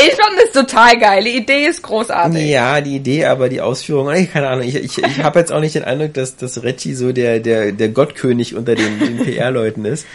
Ich 0.00 0.14
fand 0.14 0.38
das 0.40 0.52
total 0.52 0.98
geil. 0.98 1.24
Die 1.24 1.36
Idee 1.38 1.66
ist 1.66 1.82
großartig. 1.82 2.46
Ja, 2.48 2.80
die 2.80 2.96
Idee, 2.96 3.24
aber 3.24 3.48
die 3.48 3.60
Ausführung, 3.60 4.08
ey, 4.10 4.26
keine 4.26 4.48
Ahnung. 4.48 4.66
Ich, 4.66 4.76
ich, 4.76 4.98
ich 4.98 5.22
habe 5.22 5.40
jetzt 5.40 5.50
auch 5.50 5.60
nicht 5.60 5.74
den 5.74 5.82
Eindruck, 5.84 6.14
dass, 6.14 6.36
dass 6.36 6.62
Reggie 6.62 6.94
so 6.94 7.12
der, 7.12 7.40
der, 7.40 7.72
der 7.72 7.88
Gottkönig 7.88 8.54
unter 8.54 8.74
den, 8.76 8.98
den 9.00 9.18
PR-Leuten 9.24 9.84
ist. 9.84 10.06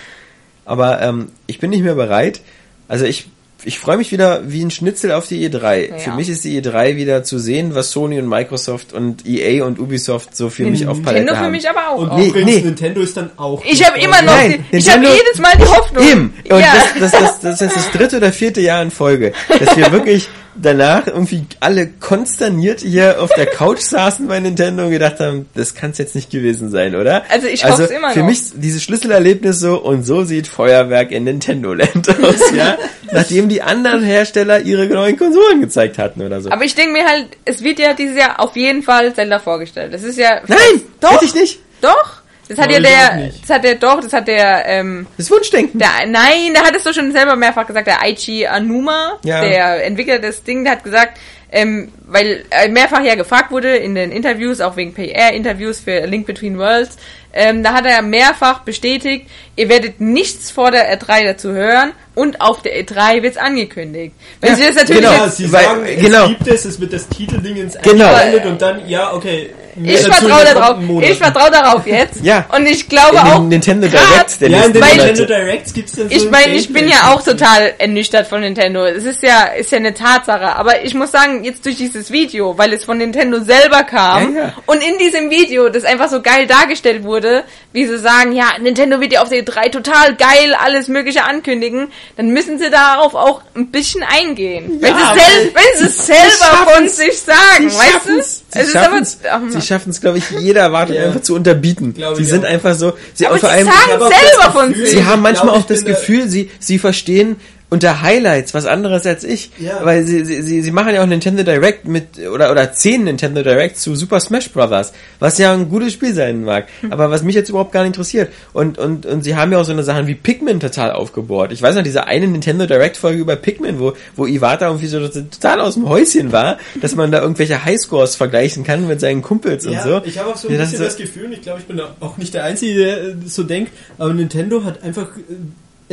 Aber 0.65 1.01
ähm, 1.01 1.29
ich 1.47 1.59
bin 1.59 1.69
nicht 1.69 1.83
mehr 1.83 1.95
bereit. 1.95 2.41
Also 2.87 3.05
ich, 3.05 3.27
ich 3.65 3.79
freue 3.79 3.97
mich 3.97 4.11
wieder 4.11 4.41
wie 4.51 4.61
ein 4.63 4.71
Schnitzel 4.71 5.11
auf 5.13 5.27
die 5.27 5.49
E3. 5.49 5.89
Ja. 5.89 5.97
Für 5.97 6.11
mich 6.11 6.29
ist 6.29 6.43
die 6.43 6.61
E3 6.61 6.95
wieder 6.97 7.23
zu 7.23 7.39
sehen, 7.39 7.75
was 7.75 7.91
Sony 7.91 8.19
und 8.19 8.27
Microsoft 8.27 8.91
und 8.93 9.25
EA 9.25 9.63
und 9.65 9.79
Ubisoft 9.79 10.35
so 10.35 10.49
für 10.49 10.63
mich 10.65 10.85
auf 10.87 11.01
Palette 11.01 11.25
Nintendo 11.25 11.33
für 11.39 11.45
haben. 11.45 11.51
mich 11.51 11.69
aber 11.69 11.89
auch. 11.89 11.97
Und 11.99 12.15
Nee, 12.17 12.27
übrigens, 12.27 12.51
nee. 12.55 12.61
Nintendo 12.61 13.01
ist 13.01 13.15
dann 13.17 13.29
auch. 13.37 13.63
Ich 13.65 13.85
habe 13.85 13.97
immer 13.99 14.21
noch, 14.21 14.33
Nein, 14.35 14.65
die, 14.71 14.77
ich 14.77 14.89
habe 14.89 15.01
Nintendo- 15.01 15.23
jedes 15.25 15.39
Mal 15.41 15.53
die 15.57 15.65
Hoffnung. 15.65 16.03
Eben. 16.11 16.33
Und 16.49 16.59
ja. 16.59 16.73
das, 16.99 17.11
das, 17.11 17.21
das, 17.21 17.39
das 17.39 17.61
ist 17.61 17.75
das 17.75 17.91
dritte 17.91 18.17
oder 18.17 18.31
vierte 18.33 18.61
Jahr 18.61 18.81
in 18.83 18.91
Folge, 18.91 19.31
dass 19.47 19.75
wir 19.77 19.91
wirklich 19.91 20.27
danach 20.55 21.07
irgendwie 21.07 21.45
alle 21.59 21.87
konsterniert 21.87 22.81
hier 22.81 23.21
auf 23.21 23.31
der 23.35 23.45
Couch 23.45 23.79
saßen 23.81 24.27
bei 24.27 24.39
Nintendo 24.39 24.85
und 24.85 24.91
gedacht 24.91 25.19
haben, 25.19 25.47
das 25.55 25.73
kann 25.75 25.91
es 25.91 25.97
jetzt 25.97 26.15
nicht 26.15 26.29
gewesen 26.29 26.69
sein, 26.69 26.95
oder? 26.95 27.23
Also 27.29 27.47
ich 27.47 27.63
hoff's 27.63 27.89
immer 27.89 28.11
für 28.11 28.19
noch. 28.19 28.27
mich 28.27 28.39
dieses 28.55 28.83
Schlüsselerlebnis 28.83 29.59
so 29.59 29.81
und 29.81 30.03
so 30.03 30.23
sieht 30.23 30.47
Feuerwerk 30.47 31.11
in 31.11 31.25
Nintendo 31.25 31.73
Land 31.73 32.09
aus, 32.23 32.51
ja? 32.55 32.77
Nachdem 33.11 33.49
die 33.49 33.61
anderen 33.61 34.03
Hersteller 34.03 34.61
ihre 34.61 34.87
neuen 34.87 35.17
Konsolen 35.17 35.61
gezeigt 35.61 35.97
hatten 35.97 36.21
oder 36.21 36.41
so. 36.41 36.49
Aber 36.49 36.63
ich 36.65 36.75
denke 36.75 36.93
mir 36.93 37.05
halt, 37.05 37.27
es 37.45 37.63
wird 37.63 37.79
ja 37.79 37.93
dieses 37.93 38.17
Jahr 38.17 38.39
auf 38.39 38.55
jeden 38.55 38.81
Fall 38.81 39.13
Zelda 39.13 39.39
vorgestellt. 39.39 39.93
Das 39.93 40.03
ist 40.03 40.17
ja. 40.17 40.41
Nein, 40.47 40.81
doch, 40.99 41.11
hätte 41.13 41.25
ich 41.25 41.35
nicht. 41.35 41.59
doch. 41.81 42.22
Das 42.55 42.65
hat 42.65 42.71
ja 42.71 42.79
der, 42.79 43.31
das 43.41 43.49
hat 43.49 43.63
der 43.63 43.75
doch, 43.75 43.99
das 44.01 44.13
hat 44.13 44.27
der, 44.27 44.65
ähm, 44.67 45.07
Das 45.17 45.29
Wunschdenken. 45.31 45.79
der, 45.79 45.89
nein, 46.07 46.53
der 46.53 46.63
hat 46.63 46.75
es 46.75 46.83
doch 46.83 46.93
schon 46.93 47.11
selber 47.11 47.35
mehrfach 47.35 47.65
gesagt, 47.67 47.87
der 47.87 48.01
Aichi 48.01 48.45
Anuma, 48.47 49.19
Ja. 49.23 49.41
der 49.41 49.85
Entwickler 49.85 50.19
des 50.19 50.43
Ding, 50.43 50.63
der 50.63 50.73
hat 50.73 50.83
gesagt, 50.83 51.17
ähm, 51.55 51.91
weil 52.07 52.45
äh, 52.49 52.67
mehrfach 52.69 53.03
ja 53.03 53.13
gefragt 53.15 53.51
wurde 53.51 53.75
in 53.77 53.93
den 53.93 54.11
Interviews, 54.11 54.59
auch 54.59 54.75
wegen 54.75 54.93
PR-Interviews 54.93 55.81
für 55.81 56.01
A 56.01 56.05
Link 56.05 56.25
Between 56.25 56.57
Worlds, 56.57 56.97
ähm, 57.35 57.61
da 57.63 57.73
hat 57.73 57.85
er 57.85 58.01
mehrfach 58.01 58.59
bestätigt, 58.61 59.27
ihr 59.55 59.69
werdet 59.69 60.01
nichts 60.01 60.49
vor 60.51 60.71
der 60.71 60.91
E3 60.99 61.25
dazu 61.25 61.51
hören 61.51 61.91
und 62.15 62.41
auf 62.41 62.61
der 62.63 62.75
E3 62.83 63.21
wird's 63.21 63.37
angekündigt. 63.37 64.15
Wenn 64.41 64.51
Ja, 64.51 64.55
Sie 64.55 64.63
das 64.65 64.75
natürlich 64.75 65.01
genau. 65.03 65.13
Ja, 65.13 65.25
jetzt 65.25 65.37
sie 65.37 65.51
Weil- 65.51 65.63
sagen, 65.63 65.85
genau. 65.99 66.23
es 66.23 66.29
gibt 66.29 66.47
es, 66.47 66.65
es 66.65 66.79
wird 66.79 66.93
das 66.93 67.07
Titeldingens 67.09 67.77
Genau. 67.83 68.05
eingeblendet 68.05 68.45
und 68.45 68.61
dann, 68.61 68.87
ja, 68.89 69.13
okay. 69.13 69.49
Ich 69.83 69.99
vertraue 70.01 70.45
darauf. 70.45 70.77
Ich 71.01 71.17
vertraue 71.17 71.51
darauf 71.51 71.87
jetzt. 71.87 72.21
Ja. 72.23 72.45
Und 72.55 72.65
ich 72.65 72.87
glaube 72.89 73.15
in 73.17 73.21
auch. 73.21 73.39
den 73.39 73.49
Nintendo 73.49 73.87
grad- 73.87 74.01
Direct 74.09 74.41
der 74.41 74.49
Ja, 74.49 74.55
in 74.57 74.71
nächsten 74.71 74.73
den 74.73 74.81
Weil- 74.81 75.05
Nintendo. 75.07 75.25
Directs 75.25 75.73
gibt's 75.73 75.91
dann 75.93 76.09
so 76.09 76.15
Ich 76.15 76.29
meine, 76.29 76.53
ich 76.55 76.71
bin 76.71 76.87
ja 76.87 77.13
auch 77.13 77.21
total 77.23 77.73
ernüchtert 77.77 78.27
von 78.27 78.41
Nintendo. 78.41 78.85
Es 78.85 79.05
ist 79.05 79.23
ja, 79.23 79.43
ist 79.45 79.71
ja 79.71 79.77
eine 79.77 79.93
Tatsache. 79.93 80.55
Aber 80.55 80.83
ich 80.83 80.93
muss 80.93 81.11
sagen, 81.11 81.43
jetzt 81.43 81.65
durch 81.65 81.77
dieses 81.77 82.11
Video, 82.11 82.57
weil 82.57 82.73
es 82.73 82.83
von 82.85 82.97
Nintendo 82.97 83.39
selber 83.39 83.83
kam 83.83 84.35
Ja, 84.35 84.41
ja. 84.41 84.53
und 84.65 84.83
in 84.83 84.97
diesem 84.97 85.29
Video 85.29 85.69
das 85.69 85.83
einfach 85.85 86.09
so 86.09 86.21
geil 86.21 86.47
dargestellt 86.47 87.03
wurde, 87.03 87.43
wie 87.71 87.85
sie 87.87 87.97
sagen, 87.97 88.33
ja, 88.33 88.51
Nintendo 88.61 88.99
wird 89.01 89.13
ja 89.13 89.21
auf 89.21 89.29
der 89.29 89.43
E3 89.43 89.71
total 89.71 90.15
geil 90.15 90.55
alles 90.59 90.87
Mögliche 90.87 91.23
ankündigen, 91.23 91.91
dann 92.17 92.29
müssen 92.29 92.59
sie 92.59 92.69
darauf 92.69 93.15
auch 93.15 93.41
ein 93.55 93.67
bisschen 93.71 94.03
eingehen. 94.03 94.77
wenn, 94.79 94.93
aber 94.93 95.15
sie 95.15 95.19
sel 95.21 95.51
wenn 95.53 95.79
sie 95.79 95.85
es 95.85 96.05
selber 96.05 96.71
von 96.71 96.87
sich 96.89 97.19
sagen, 97.19 97.69
Sie 97.69 97.77
weißt 97.77 98.07
du? 98.07 98.19
Es 98.19 98.43
ist 98.67 98.75
aber, 98.75 99.01
ach, 99.31 99.41
Mann. 99.63 99.67
sie 99.67 99.67
schaffen's, 99.67 100.01
glaube 100.01 100.17
ich, 100.19 100.23
jeder 100.39 100.61
Erwartung 100.61 100.95
Ja. 100.95 101.05
einfach 101.05 101.21
zu 101.21 101.35
unterbieten. 101.35 101.93
Glaub 101.93 102.15
Sie 102.15 102.23
sind 102.25 102.45
auch. 102.45 102.49
einfach 102.49 102.75
so, 102.75 102.93
sie 103.13 103.25
aber 103.27 103.37
vor 103.37 103.49
sie 103.49 103.55
allem, 103.55 103.65
sagen 103.67 103.99
selber 103.99 104.51
von 104.51 104.73
sich. 104.75 104.89
sie 104.89 105.05
haben 105.05 105.21
manchmal 105.21 105.53
glaub, 105.53 105.63
auch 105.63 105.67
das 105.67 105.83
Gefühl, 105.85 106.27
sie, 106.29 106.49
sie 106.59 106.77
verstehen 106.79 107.37
unter 107.73 108.03
Highlights 108.03 108.53
was 108.53 108.67
anderes 108.67 109.03
als 109.07 109.23
ich. 109.23 109.49
Ja. 109.57 109.83
Weil 109.83 110.05
sie, 110.05 110.23
sie, 110.25 110.43
sie, 110.43 110.61
sie 110.61 110.71
machen 110.71 110.93
ja 110.93 111.01
auch 111.01 111.07
Nintendo 111.07 111.41
Direct 111.41 111.87
mit, 111.87 112.19
oder, 112.31 112.51
oder 112.51 112.71
zehn 112.71 113.03
Nintendo 113.03 113.41
Direct 113.41 113.77
zu 113.77 113.95
Super 113.95 114.19
Smash 114.19 114.51
Bros., 114.51 114.93
was 115.19 115.39
ja 115.39 115.51
ein 115.53 115.69
gutes 115.69 115.93
Spiel 115.93 116.13
sein 116.13 116.43
mag. 116.43 116.67
Hm. 116.81 116.93
Aber 116.93 117.09
was 117.09 117.23
mich 117.23 117.33
jetzt 117.33 117.49
überhaupt 117.49 117.71
gar 117.71 117.81
nicht 117.81 117.87
interessiert. 117.95 118.31
Und, 118.53 118.77
und, 118.77 119.07
und 119.07 119.23
sie 119.23 119.35
haben 119.35 119.51
ja 119.51 119.57
auch 119.59 119.65
so 119.65 119.71
eine 119.71 119.81
Sachen 119.81 120.05
wie 120.05 120.13
Pikmin 120.13 120.59
total 120.59 120.91
aufgebohrt. 120.91 121.51
Ich 121.51 121.63
weiß 121.63 121.73
noch, 121.75 121.81
diese 121.81 122.05
eine 122.05 122.27
Nintendo 122.27 122.67
Direct 122.67 122.95
Folge 122.95 123.19
über 123.19 123.35
Pikmin, 123.37 123.79
wo, 123.79 123.93
wo 124.15 124.27
Iwata 124.27 124.67
irgendwie 124.67 124.85
so 124.85 124.99
total 125.07 125.59
aus 125.59 125.73
dem 125.73 125.89
Häuschen 125.89 126.31
war, 126.31 126.59
dass 126.79 126.93
man 126.93 127.11
da 127.11 127.23
irgendwelche 127.23 127.65
Highscores 127.65 128.15
vergleichen 128.15 128.63
kann 128.63 128.87
mit 128.87 128.99
seinen 128.99 129.23
Kumpels 129.23 129.65
und 129.65 129.73
Ja, 129.73 129.81
so. 129.81 130.01
ich 130.05 130.19
habe 130.19 130.29
auch 130.29 130.37
so 130.37 130.47
ein 130.47 130.53
Ja, 130.53 130.59
das 130.59 130.69
bisschen 130.69 130.85
ist 130.85 130.93
das 130.93 131.01
Gefühl, 131.01 131.25
und 131.25 131.33
ich 131.33 131.41
glaube, 131.41 131.59
ich 131.59 131.65
bin 131.65 131.81
auch 132.01 132.17
nicht 132.17 132.35
der 132.35 132.43
Einzige, 132.43 132.75
der 132.75 133.15
so 133.25 133.41
denkt, 133.41 133.71
aber 133.97 134.13
Nintendo 134.13 134.63
hat 134.63 134.83
einfach 134.83 135.07
äh, 135.17 135.33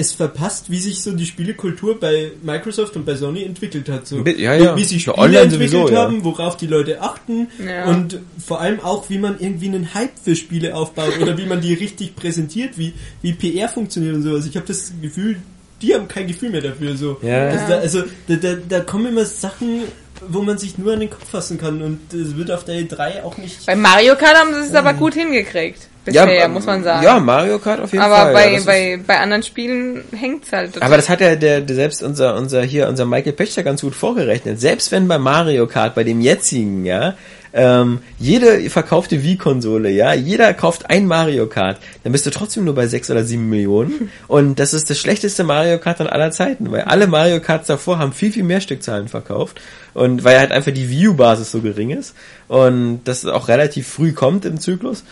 es 0.01 0.13
verpasst, 0.13 0.71
wie 0.71 0.79
sich 0.79 1.03
so 1.03 1.13
die 1.13 1.27
Spielekultur 1.27 2.01
bei 2.01 2.33
Microsoft 2.43 2.97
und 2.97 3.05
bei 3.05 3.15
Sony 3.15 3.45
entwickelt 3.45 3.89
hat. 3.89 4.07
So. 4.07 4.25
Ja, 4.25 4.55
ja. 4.55 4.77
Wie, 4.77 4.83
Ja, 4.83 4.99
Spiele 4.99 5.19
online 5.19 5.39
entwickelt 5.43 5.71
sowieso, 5.71 5.93
ja. 5.93 6.01
haben, 6.01 6.25
worauf 6.25 6.57
die 6.57 6.67
Leute 6.67 7.01
achten 7.01 7.49
Ja. 7.65 7.87
und 7.87 8.19
vor 8.45 8.61
allem 8.61 8.81
auch, 8.81 9.11
wie 9.11 9.19
man 9.19 9.39
irgendwie 9.39 9.67
einen 9.67 9.95
Hype 9.95 10.19
für 10.23 10.35
Spiele 10.35 10.75
aufbaut 10.75 11.21
oder 11.21 11.37
wie 11.39 11.47
man 11.47 11.61
die 11.61 11.75
richtig 11.75 12.17
präsentiert, 12.17 12.79
wie, 12.79 12.95
wie 13.23 13.33
PR 13.35 13.69
funktioniert 13.69 14.15
und 14.15 14.23
sowas. 14.23 14.47
Ich 14.47 14.57
habe 14.57 14.67
das 14.67 14.93
Gefühl, 15.01 15.37
die 15.83 15.95
haben 15.95 16.09
kein 16.09 16.27
Gefühl 16.27 16.51
mehr 16.51 16.63
dafür. 16.63 16.97
So. 16.97 17.19
Ja. 17.23 17.49
Also, 17.49 17.67
da, 17.69 17.75
also 17.79 18.03
da, 18.29 18.37
da, 18.37 18.55
da 18.69 18.81
kommen 18.81 19.07
immer 19.07 19.25
Sachen, 19.25 19.83
wo 20.29 20.43
man 20.43 20.59
sich 20.59 20.79
nur 20.79 20.93
an 20.95 21.01
den 21.01 21.11
Kopf 21.11 21.29
fassen 21.31 21.59
kann 21.59 21.83
und 21.83 22.13
es 22.13 22.37
wird 22.37 22.51
auf 22.51 22.65
der 22.65 22.77
E3 22.81 23.23
auch 23.23 23.37
nicht... 23.39 23.67
Bei 23.67 23.77
Mario 23.77 24.17
Kart 24.17 24.37
haben 24.37 24.55
sie 24.55 24.69
es 24.69 24.75
aber 24.75 24.95
gut 24.95 25.15
hingekriegt. 25.15 25.89
Bisher, 26.05 26.45
ähm, 26.45 26.53
muss 26.53 26.65
man 26.67 26.83
sagen. 26.83 27.05
Ja, 27.05 27.21
Mario 27.21 27.59
Kart 27.59 27.81
auf 27.81 27.93
jeden 27.93 28.03
aber 28.05 28.17
Fall. 28.17 28.33
ja, 28.33 28.33
bei, 28.33 28.55
ist- 28.55 28.67
bei, 28.67 29.01
bei 29.07 29.19
anderen 29.21 29.43
Spielen 29.43 30.03
hängt's 30.17 30.51
halt. 30.51 30.73
total. 30.75 30.87
Aber 30.87 30.97
das 30.97 31.09
hat 31.09 31.21
ja 31.21 31.37
der, 31.37 31.61
der 31.61 31.77
selbst 31.77 32.03
unser, 32.03 32.37
unser 32.37 32.63
hier, 32.63 32.89
unser 32.89 33.05
Michael 33.05 33.33
Pechter 33.35 33.63
ganz 33.63 33.83
gut 33.83 33.95
vorgerechnet. 33.95 34.61
Selbst 34.61 34.93
wenn 34.93 35.09
bei 35.09 35.19
Mario 35.19 35.67
Kart, 35.67 35.95
bei 35.95 36.05
dem 36.05 36.21
jetzigen, 36.23 36.87
ja, 36.87 37.15
ähm, 37.53 37.99
jede 38.19 38.71
verkaufte 38.71 39.25
Wii-Konsole, 39.25 39.91
ja, 39.91 40.15
jeder 40.15 40.55
kauft 40.55 40.89
ein 40.89 41.07
Mario 41.07 41.49
Kart, 41.49 41.79
dann 42.05 42.13
bist 42.13 42.25
du 42.25 42.31
trotzdem 42.31 42.65
nur 42.65 42.77
bei 42.77 42.87
sechs 42.87 43.11
oder 43.11 43.25
sieben 43.25 43.49
Millionen. 43.51 44.11
Und 44.29 44.59
das 44.61 44.73
ist 44.73 44.89
das 44.89 44.99
schlechteste 44.99 45.43
Mario 45.45 45.79
Kart 45.79 46.01
an 46.01 46.07
aller 46.07 46.31
Zeiten, 46.31 46.71
weil 46.71 46.83
alle 46.83 47.09
Mario 47.09 47.41
Karts 47.41 47.67
davor 47.67 47.99
haben 47.99 48.13
viel, 48.13 48.33
viel 48.33 48.45
mehr 48.45 48.61
Stückzahlen 48.61 49.09
verkauft. 49.09 49.61
Und 49.95 50.23
weil 50.23 50.39
halt 50.39 50.53
einfach 50.53 50.73
die 50.73 50.89
Wii 50.89 51.09
U-Basis 51.09 51.51
so 51.51 51.61
gering 51.61 51.91
ist 51.91 52.15
und 52.47 53.01
das 53.05 53.27
auch 53.27 53.49
relativ 53.49 53.89
früh 53.89 54.13
kommt 54.13 54.45
im 54.45 54.61
Zyklus. 54.61 55.03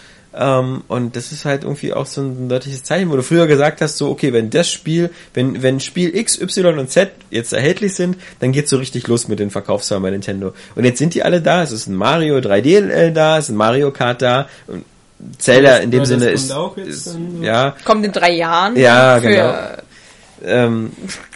Ähm, 0.41 0.85
und 0.87 1.17
das 1.17 1.33
ist 1.33 1.45
halt 1.45 1.65
irgendwie 1.65 1.93
auch 1.93 2.07
so 2.07 2.21
ein 2.21 2.49
deutliches 2.49 2.85
Zeichen, 2.85 3.11
wo 3.11 3.17
du 3.17 3.23
früher 3.23 3.49
gesagt 3.49 3.81
hast, 3.81 3.99
so, 3.99 4.09
okay, 4.09 4.33
wenn 4.33 4.51
das 4.51 4.71
Spiel, 4.71 5.11
wenn, 5.35 5.63
wenn 5.63 5.81
Spiel 5.81 6.15
X, 6.17 6.41
Y 6.41 6.79
und 6.79 6.91
Z 6.91 7.11
jetzt 7.31 7.53
erhältlich 7.53 7.97
sind, 7.97 8.17
dann 8.39 8.53
geht's 8.53 8.71
so 8.71 8.77
richtig 8.77 9.09
los 9.09 9.27
mit 9.27 9.41
den 9.41 9.51
Verkaufszahlen 9.51 10.03
bei 10.03 10.11
Nintendo. 10.11 10.55
Und 10.77 10.85
jetzt 10.85 10.99
sind 10.99 11.15
die 11.15 11.25
alle 11.25 11.43
da, 11.43 11.65
es 11.65 11.73
ist 11.73 11.89
ein 11.89 11.97
Mario 11.97 12.37
3D 12.37 12.89
äh, 12.89 13.13
da, 13.13 13.39
es 13.39 13.47
ist 13.47 13.51
ein 13.51 13.57
Mario 13.57 13.91
Kart 13.91 14.23
da, 14.23 14.49
und 14.69 14.85
Zelda 15.39 15.79
in 15.79 15.91
dem 15.91 16.05
Sinne 16.05 16.27
kommt 16.27 16.35
ist, 16.35 16.53
auch 16.53 16.77
jetzt 16.77 16.89
ist 16.89 17.19
ja, 17.43 17.75
Kommt 17.85 18.05
in 18.05 18.13
drei 18.13 18.31
Jahren. 18.31 18.77
Ja, 18.77 19.19
für, 19.21 19.29
genau. 19.29 19.55
ähm, 20.45 20.93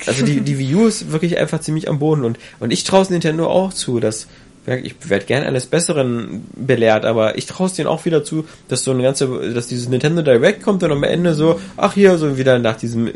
also 0.06 0.24
die, 0.24 0.42
die 0.42 0.58
Wii 0.58 0.74
U 0.76 0.86
ist 0.86 1.10
wirklich 1.10 1.38
einfach 1.38 1.60
ziemlich 1.60 1.88
am 1.88 1.98
Boden 1.98 2.24
und, 2.24 2.38
und 2.60 2.72
ich 2.72 2.84
traue 2.84 3.04
Nintendo 3.10 3.48
auch 3.48 3.72
zu, 3.72 3.98
dass 3.98 4.28
ich 4.66 4.94
werde 5.08 5.24
gern 5.26 5.42
eines 5.42 5.66
Besseren 5.66 6.46
belehrt, 6.54 7.04
aber 7.04 7.36
ich 7.36 7.46
traue 7.46 7.66
es 7.66 7.72
denen 7.72 7.88
auch 7.88 8.04
wieder 8.04 8.22
zu, 8.22 8.46
dass 8.68 8.84
so 8.84 8.92
eine 8.92 9.02
ganze, 9.02 9.26
dass 9.52 9.66
dieses 9.66 9.88
Nintendo 9.88 10.22
Direct 10.22 10.62
kommt 10.62 10.84
und 10.84 10.92
am 10.92 11.02
Ende 11.02 11.34
so, 11.34 11.60
ach 11.76 11.94
hier, 11.94 12.16
so 12.16 12.38
wieder 12.38 12.60
nach 12.60 12.76
diesem 12.76 13.08
äh, 13.08 13.12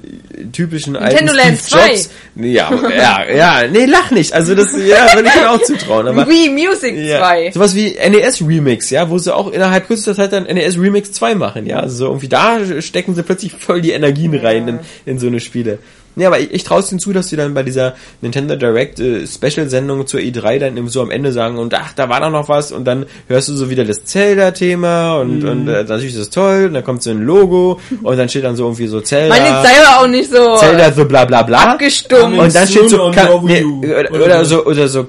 typischen 0.53 0.94
Nintendo 0.94 1.32
alten 1.32 1.36
Land 1.36 1.59
Steve 1.61 1.82
Jobs. 1.86 2.11
Ja, 2.34 2.70
ja, 2.97 3.30
ja, 3.30 3.68
nee, 3.68 3.84
lach 3.84 4.11
nicht. 4.11 4.32
Also 4.32 4.57
das, 4.57 4.72
ja, 4.72 5.14
würde 5.14 5.28
ich 5.28 5.34
mir 5.36 5.51
auch 5.51 5.62
zutrauen. 5.62 6.09
Aber 6.09 6.26
Wii 6.26 6.51
Music 6.51 6.97
ja, 6.97 7.18
2. 7.20 7.53
sowas 7.53 7.76
wie 7.76 7.94
NES 7.94 8.42
Remix, 8.42 8.90
ja, 8.90 9.09
wo 9.09 9.18
sie 9.18 9.32
auch 9.32 9.53
innerhalb 9.53 9.86
kürzester 9.86 10.16
Zeit 10.16 10.32
dann 10.32 10.44
NES 10.44 10.78
Remix 10.80 11.12
2 11.12 11.36
machen, 11.36 11.66
ja. 11.66 11.78
Also 11.78 11.97
so 11.97 12.07
irgendwie 12.07 12.28
da 12.28 12.59
stecken 12.80 13.14
sie 13.14 13.22
plötzlich 13.22 13.53
voll 13.53 13.80
die 13.80 13.92
Energien 13.92 14.34
rein 14.34 14.66
in, 14.66 14.78
in 15.05 15.18
so 15.20 15.28
eine 15.28 15.38
Spiele. 15.38 15.78
Ja, 16.18 16.28
aber 16.28 16.40
ich, 16.40 16.50
ich 16.50 16.64
traue 16.64 16.80
es 16.80 16.90
ihnen 16.90 16.98
zu, 16.98 17.12
dass 17.12 17.28
sie 17.28 17.36
dann 17.36 17.52
bei 17.52 17.62
dieser 17.62 17.94
Nintendo 18.22 18.56
Direct 18.56 18.98
äh, 19.00 19.26
Special-Sendung 19.26 20.06
zur 20.06 20.20
E3 20.20 20.58
dann 20.58 20.76
eben 20.78 20.88
so 20.88 21.02
am 21.02 21.10
Ende 21.10 21.30
sagen 21.30 21.58
und 21.58 21.74
ach, 21.74 21.92
da 21.94 22.08
war 22.08 22.20
doch 22.20 22.30
noch 22.30 22.48
was 22.48 22.72
und 22.72 22.86
dann 22.86 23.04
hörst 23.28 23.48
du 23.50 23.54
so 23.54 23.68
wieder 23.68 23.84
das 23.84 24.02
Zelda-Thema 24.04 25.18
und, 25.20 25.42
Mhm. 25.42 25.48
und 25.48 25.68
äh, 25.68 25.84
natürlich 25.84 26.14
ist 26.14 26.18
das 26.20 26.30
toll 26.30 26.64
und 26.68 26.74
dann 26.74 26.84
kommt 26.84 27.02
so 27.02 27.10
ein 27.10 27.20
Logo 27.22 27.78
und 28.02 28.16
dann 28.16 28.28
steht 28.30 28.44
dann 28.44 28.56
so 28.56 28.64
irgendwie 28.64 28.86
so 28.86 29.00
Zelda. 29.02 29.34
Meine 29.34 29.46
jetzt 29.46 29.62
sei 29.62 29.86
aber 29.86 30.02
auch 30.04 30.08
nicht 30.08 30.30
so 30.30 30.56
Zelda 30.56 30.90
so 30.92 31.04
bla 31.04 31.26
bla 31.26 31.42
bla. 31.42 31.72
abgestumpft. 31.72 32.38
Und 32.38 32.54
dann 32.54 32.66
steht 32.66 32.88
so, 32.88 32.96
Soon 32.96 33.00
on 33.00 33.12
ka- 33.14 33.30
your 33.30 33.46
Wii 33.46 33.64
nee, 33.64 33.94
oder, 33.94 34.10
Oder 34.24 34.44
so, 34.46 34.64
oder 34.64 34.88
so, 34.88 35.06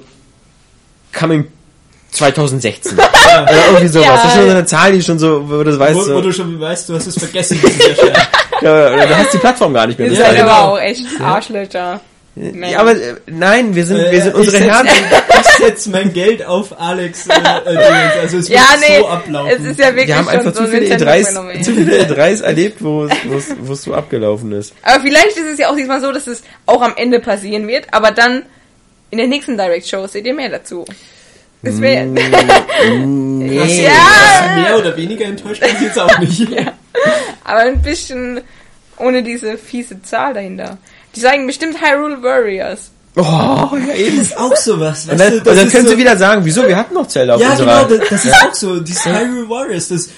coming 1.18 1.46
2016. 2.10 2.92
oder 2.98 3.48
irgendwie 3.68 3.88
sowas. 3.88 4.06
Ja. 4.06 4.14
Das 4.14 4.24
ist 4.26 4.32
schon 4.34 4.44
so 4.44 4.50
eine 4.50 4.64
Zahl, 4.66 4.92
die 4.92 5.02
schon 5.02 5.18
so, 5.18 5.44
wo 5.48 5.56
du 5.58 5.64
das 5.64 5.78
weißt, 5.78 5.94
Wo, 5.96 6.00
wo 6.00 6.04
so, 6.04 6.20
du 6.20 6.32
schon 6.32 6.60
weißt, 6.60 6.88
du 6.88 6.94
hast 6.94 7.06
es 7.06 7.18
vergessen. 7.18 7.58
ja 8.62 8.96
ja, 8.96 9.06
du 9.06 9.16
hast 9.16 9.32
die 9.34 9.38
Plattform 9.38 9.74
gar 9.74 9.86
nicht 9.86 9.98
mehr. 9.98 10.08
Ihr 10.08 10.14
Ja, 10.18 10.26
seid 10.26 10.36
genau. 10.38 10.48
aber 10.50 10.72
auch 10.72 10.80
echt 10.80 11.04
Arschlöcher. 11.20 12.00
ja, 12.36 12.78
aber 12.80 12.92
äh, 12.92 13.14
nein, 13.26 13.74
wir 13.74 13.84
sind, 13.84 13.98
wir 13.98 14.12
Äh, 14.12 14.20
sind 14.20 14.28
ich 14.30 14.34
unsere 14.34 14.56
setz- 14.58 14.70
Herzen. 14.70 15.04
Ich 15.40 15.64
setze 15.66 15.90
mein 15.90 16.12
Geld 16.12 16.44
auf 16.44 16.80
Alex. 16.80 17.26
Äh, 17.28 17.32
äh, 17.32 17.76
also 18.22 18.38
es 18.38 18.48
wird 18.48 18.58
Ja, 18.60 18.64
nee, 18.80 18.98
so 18.98 19.08
ablaufen. 19.08 19.50
es 19.56 19.64
ist 19.64 19.78
ja 19.78 19.86
wirklich 19.88 20.08
Wir 20.08 20.16
haben 20.18 20.28
einfach 20.28 20.54
so 20.54 20.64
zu 20.64 20.66
viele 20.68 20.86
ein 20.94 21.00
E3s, 21.00 21.16
Nintendo-Phänomen. 21.16 21.62
zu 21.62 21.74
viele 21.74 21.96
E3s 22.04 22.42
erlebt, 22.42 22.82
wo 22.84 23.04
es, 23.04 23.12
wo 23.24 23.36
es, 23.36 23.46
wo 23.60 23.72
es 23.72 23.82
so 23.82 23.94
abgelaufen 23.94 24.50
ist. 24.52 24.74
Aber 24.82 25.00
vielleicht 25.02 25.36
ist 25.36 25.46
es 25.52 25.58
ja 25.58 25.68
auch 25.70 25.76
diesmal 25.76 26.00
so, 26.00 26.10
dass 26.12 26.26
es 26.26 26.42
auch 26.66 26.82
am 26.82 26.94
Ende 26.96 27.20
passieren 27.20 27.66
wird, 27.68 27.86
aber 27.92 28.10
dann 28.10 28.42
in 29.10 29.18
der 29.18 29.26
nächsten 29.28 29.56
Direct 29.56 29.86
Show 29.88 30.06
seht 30.08 30.26
ihr 30.26 30.34
mehr 30.34 30.48
dazu. 30.48 30.84
Das 31.62 31.80
wäre 31.80 32.04
Mm, 32.06 33.38
Nee. 33.46 33.84
Ja. 33.84 34.56
Mehr 34.62 34.78
oder 34.78 34.96
weniger 34.96 35.24
enttäuscht 35.26 35.60
bin 35.60 35.70
ich 35.74 35.80
jetzt 35.82 35.98
auch 35.98 36.18
nicht. 36.18 36.46
Aber 37.48 37.60
ein 37.60 37.82
bisschen 37.82 38.40
ohne 38.98 39.22
diese 39.22 39.56
fiese 39.56 40.02
Zahl 40.02 40.34
dahinter. 40.34 40.78
Die 41.14 41.20
sagen 41.20 41.46
bestimmt 41.46 41.80
Hyrule 41.80 42.22
Warriors. 42.22 42.90
Oh, 43.16 43.22
ja 43.22 43.94
eben. 43.94 44.18
Das 44.18 44.26
ist 44.28 44.38
auch 44.38 44.56
sowas. 44.56 45.04
Und 45.04 45.18
weißt 45.18 45.20
dann, 45.20 45.30
du, 45.30 45.50
und 45.50 45.56
dann 45.56 45.66
ist 45.66 45.72
können 45.72 45.84
so, 45.86 45.90
sie 45.92 45.98
wieder 45.98 46.16
sagen, 46.16 46.44
wieso, 46.44 46.66
wir 46.66 46.76
hatten 46.76 46.94
noch 46.94 47.08
Zelda 47.08 47.34
auf 47.34 47.40
Ja, 47.40 47.50
unserer... 47.50 47.84
genau, 47.86 47.98
das, 48.00 48.08
das 48.10 48.24
ist 48.24 48.34
auch 48.34 48.54
so. 48.54 48.80
Dieses 48.80 49.04
Hyrule 49.06 49.48
Warriors, 49.48 49.88
das 49.88 50.06
äh, 50.06 50.10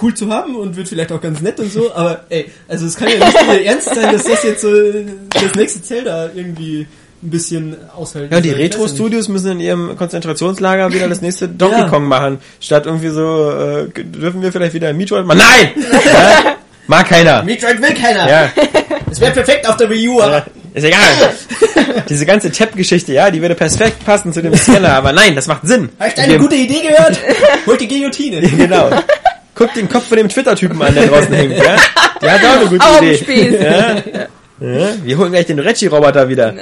cool 0.00 0.14
zu 0.14 0.30
haben 0.30 0.56
und 0.56 0.76
wird 0.76 0.88
vielleicht 0.88 1.12
auch 1.12 1.20
ganz 1.20 1.40
nett 1.40 1.58
und 1.58 1.72
so, 1.72 1.92
aber 1.92 2.24
ey, 2.28 2.50
also 2.68 2.86
es 2.86 2.96
kann 2.96 3.08
ja 3.08 3.26
nicht 3.26 3.36
ernst 3.64 3.94
sein, 3.94 4.12
dass 4.12 4.24
das 4.24 4.42
jetzt 4.44 4.60
so 4.60 4.70
das 4.70 5.54
nächste 5.54 5.82
Zelda 5.82 6.30
irgendwie 6.34 6.86
ein 7.22 7.30
bisschen 7.30 7.76
aushalten 7.96 8.32
Ja, 8.32 8.40
die. 8.40 8.48
Ich 8.50 8.54
ja. 8.56 8.62
Retro-Studios 8.62 9.28
müssen 9.28 9.52
in 9.52 9.60
ihrem 9.60 9.96
Konzentrationslager 9.96 10.92
wieder 10.92 11.08
das 11.08 11.20
nächste 11.22 11.48
Donkey 11.48 11.78
Ja. 11.80 11.88
Kong 11.88 12.04
machen. 12.06 12.38
Statt 12.60 12.86
irgendwie 12.86 13.08
so, 13.08 13.50
äh, 13.50 13.88
dürfen 14.04 14.42
wir 14.42 14.52
vielleicht 14.52 14.74
wieder 14.74 14.88
ein 14.88 14.96
Metroid 14.96 15.24
machen? 15.26 15.38
Nein! 15.38 15.70
ja? 16.04 16.56
Mag 16.86 17.08
keiner. 17.08 17.42
Metroid 17.42 17.80
will 17.82 17.94
keiner. 17.94 18.28
Ja, 18.28 18.50
Es 19.10 19.20
wäre 19.20 19.32
perfekt 19.32 19.68
auf 19.68 19.76
der 19.76 19.90
Wii 19.90 20.08
U, 20.08 20.20
aber 20.20 20.36
ja, 20.38 20.46
ist 20.74 20.84
egal. 20.84 21.00
Diese 22.08 22.26
ganze 22.26 22.52
Tap-Geschichte, 22.52 23.12
ja, 23.12 23.30
die 23.30 23.40
würde 23.40 23.54
perfekt 23.54 24.04
passen 24.04 24.32
zu 24.32 24.40
dem 24.42 24.54
Scanner, 24.54 24.92
aber 24.94 25.12
nein, 25.12 25.34
das 25.34 25.46
macht 25.48 25.66
Sinn. 25.66 25.88
hast 25.98 26.16
du 26.18 26.22
eine 26.22 26.32
Wir- 26.34 26.38
gute 26.38 26.54
Idee 26.54 26.82
gehört? 26.86 27.18
Holt 27.66 27.80
die 27.80 27.88
Guillotine. 27.88 28.40
Genau. 28.42 28.90
Guck 29.54 29.72
den 29.74 29.88
Kopf 29.88 30.08
von 30.08 30.18
dem 30.18 30.28
Twitter-Typen 30.28 30.80
an, 30.82 30.94
der 30.94 31.06
draußen 31.06 31.32
hängt, 31.32 31.56
ja? 31.56 31.76
Der 32.20 32.32
hat 32.32 32.44
auch 32.44 32.60
eine 32.60 32.68
gute 32.68 32.84
Idee. 32.98 33.16
Spieß. 33.16 33.52
Ja? 33.60 33.96
Ja? 34.60 34.88
Wir 35.02 35.18
holen 35.18 35.32
gleich 35.32 35.46
den 35.46 35.58
Reggie-Roboter 35.58 36.28
wieder. 36.28 36.54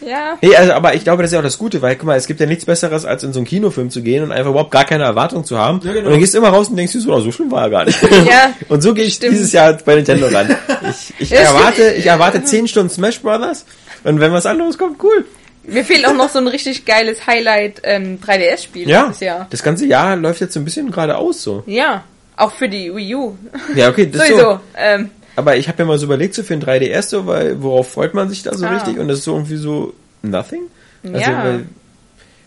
Ja. 0.00 0.38
Nee, 0.40 0.54
also, 0.54 0.72
aber 0.74 0.94
ich 0.94 1.02
glaube, 1.02 1.22
das 1.22 1.30
ist 1.30 1.34
ja 1.34 1.40
auch 1.40 1.44
das 1.44 1.58
Gute, 1.58 1.82
weil, 1.82 1.96
guck 1.96 2.06
mal, 2.06 2.16
es 2.16 2.26
gibt 2.28 2.38
ja 2.38 2.46
nichts 2.46 2.64
Besseres, 2.64 3.04
als 3.04 3.24
in 3.24 3.32
so 3.32 3.40
einen 3.40 3.46
Kinofilm 3.46 3.90
zu 3.90 4.00
gehen 4.00 4.22
und 4.22 4.30
einfach 4.30 4.50
überhaupt 4.52 4.70
gar 4.70 4.84
keine 4.84 5.02
Erwartung 5.04 5.44
zu 5.44 5.58
haben. 5.58 5.80
Ja, 5.82 5.92
genau. 5.92 6.06
Und 6.06 6.12
dann 6.12 6.20
gehst 6.20 6.34
du 6.34 6.38
immer 6.38 6.50
raus 6.50 6.68
und 6.68 6.76
denkst, 6.76 6.92
du, 6.92 7.00
so, 7.00 7.18
so 7.20 7.32
schlimm 7.32 7.50
war 7.50 7.64
er 7.64 7.70
gar 7.70 7.84
nicht. 7.84 8.00
Ja, 8.24 8.52
und 8.68 8.80
so 8.80 8.94
gehe 8.94 9.04
ich 9.04 9.14
stimmt. 9.14 9.34
dieses 9.34 9.52
Jahr 9.52 9.72
bei 9.84 9.96
Nintendo 9.96 10.26
ran. 10.28 10.56
Ich, 10.88 11.12
ich 11.18 11.30
Ja, 11.30 11.40
erwarte, 11.40 11.92
ich 11.94 12.06
erwarte 12.06 12.42
10 12.44 12.68
Stunden 12.68 12.88
Smash 12.90 13.20
Brothers 13.20 13.66
und 14.04 14.20
wenn 14.20 14.32
was 14.32 14.46
anderes 14.46 14.78
kommt, 14.78 15.02
cool. 15.02 15.24
Mir 15.64 15.84
fehlt 15.84 16.06
auch 16.06 16.14
noch 16.14 16.30
so 16.30 16.38
ein 16.38 16.46
richtig 16.48 16.86
geiles 16.86 17.26
Highlight 17.26 17.80
ähm, 17.82 18.18
3DS-Spiel 18.24 18.88
Ja, 18.88 19.06
dieses 19.08 19.20
Jahr. 19.20 19.46
das 19.50 19.62
ganze 19.62 19.84
Jahr 19.84 20.16
läuft 20.16 20.40
jetzt 20.40 20.54
so 20.54 20.60
ein 20.60 20.64
bisschen 20.64 20.90
geradeaus 20.90 21.42
so. 21.42 21.64
Ja, 21.66 22.04
auch 22.36 22.52
für 22.52 22.68
die 22.70 22.94
Wii 22.94 23.14
U. 23.16 23.36
Ja, 23.74 23.88
okay, 23.90 24.06
das 24.10 24.22
ist 24.22 24.28
Sowieso. 24.28 24.50
so. 24.52 24.60
Ähm, 24.78 25.10
Aber 25.38 25.56
ich 25.56 25.68
habe 25.68 25.82
mir 25.82 25.88
mal 25.88 25.98
so 25.98 26.06
überlegt, 26.06 26.34
so 26.34 26.42
für 26.42 26.54
ein 26.54 26.60
3DS 26.62 27.02
so, 27.10 27.26
weil 27.26 27.62
worauf 27.62 27.92
freut 27.92 28.12
man 28.14 28.28
sich 28.28 28.42
da 28.42 28.54
so 28.54 28.66
Ah. 28.66 28.70
richtig? 28.74 28.98
Und 28.98 29.08
das 29.08 29.18
ist 29.18 29.24
so 29.24 29.34
irgendwie 29.34 29.56
so 29.56 29.94
nothing. 30.22 30.62
Also, 31.04 31.18
Ja. 31.30 31.44
weil, 31.44 31.66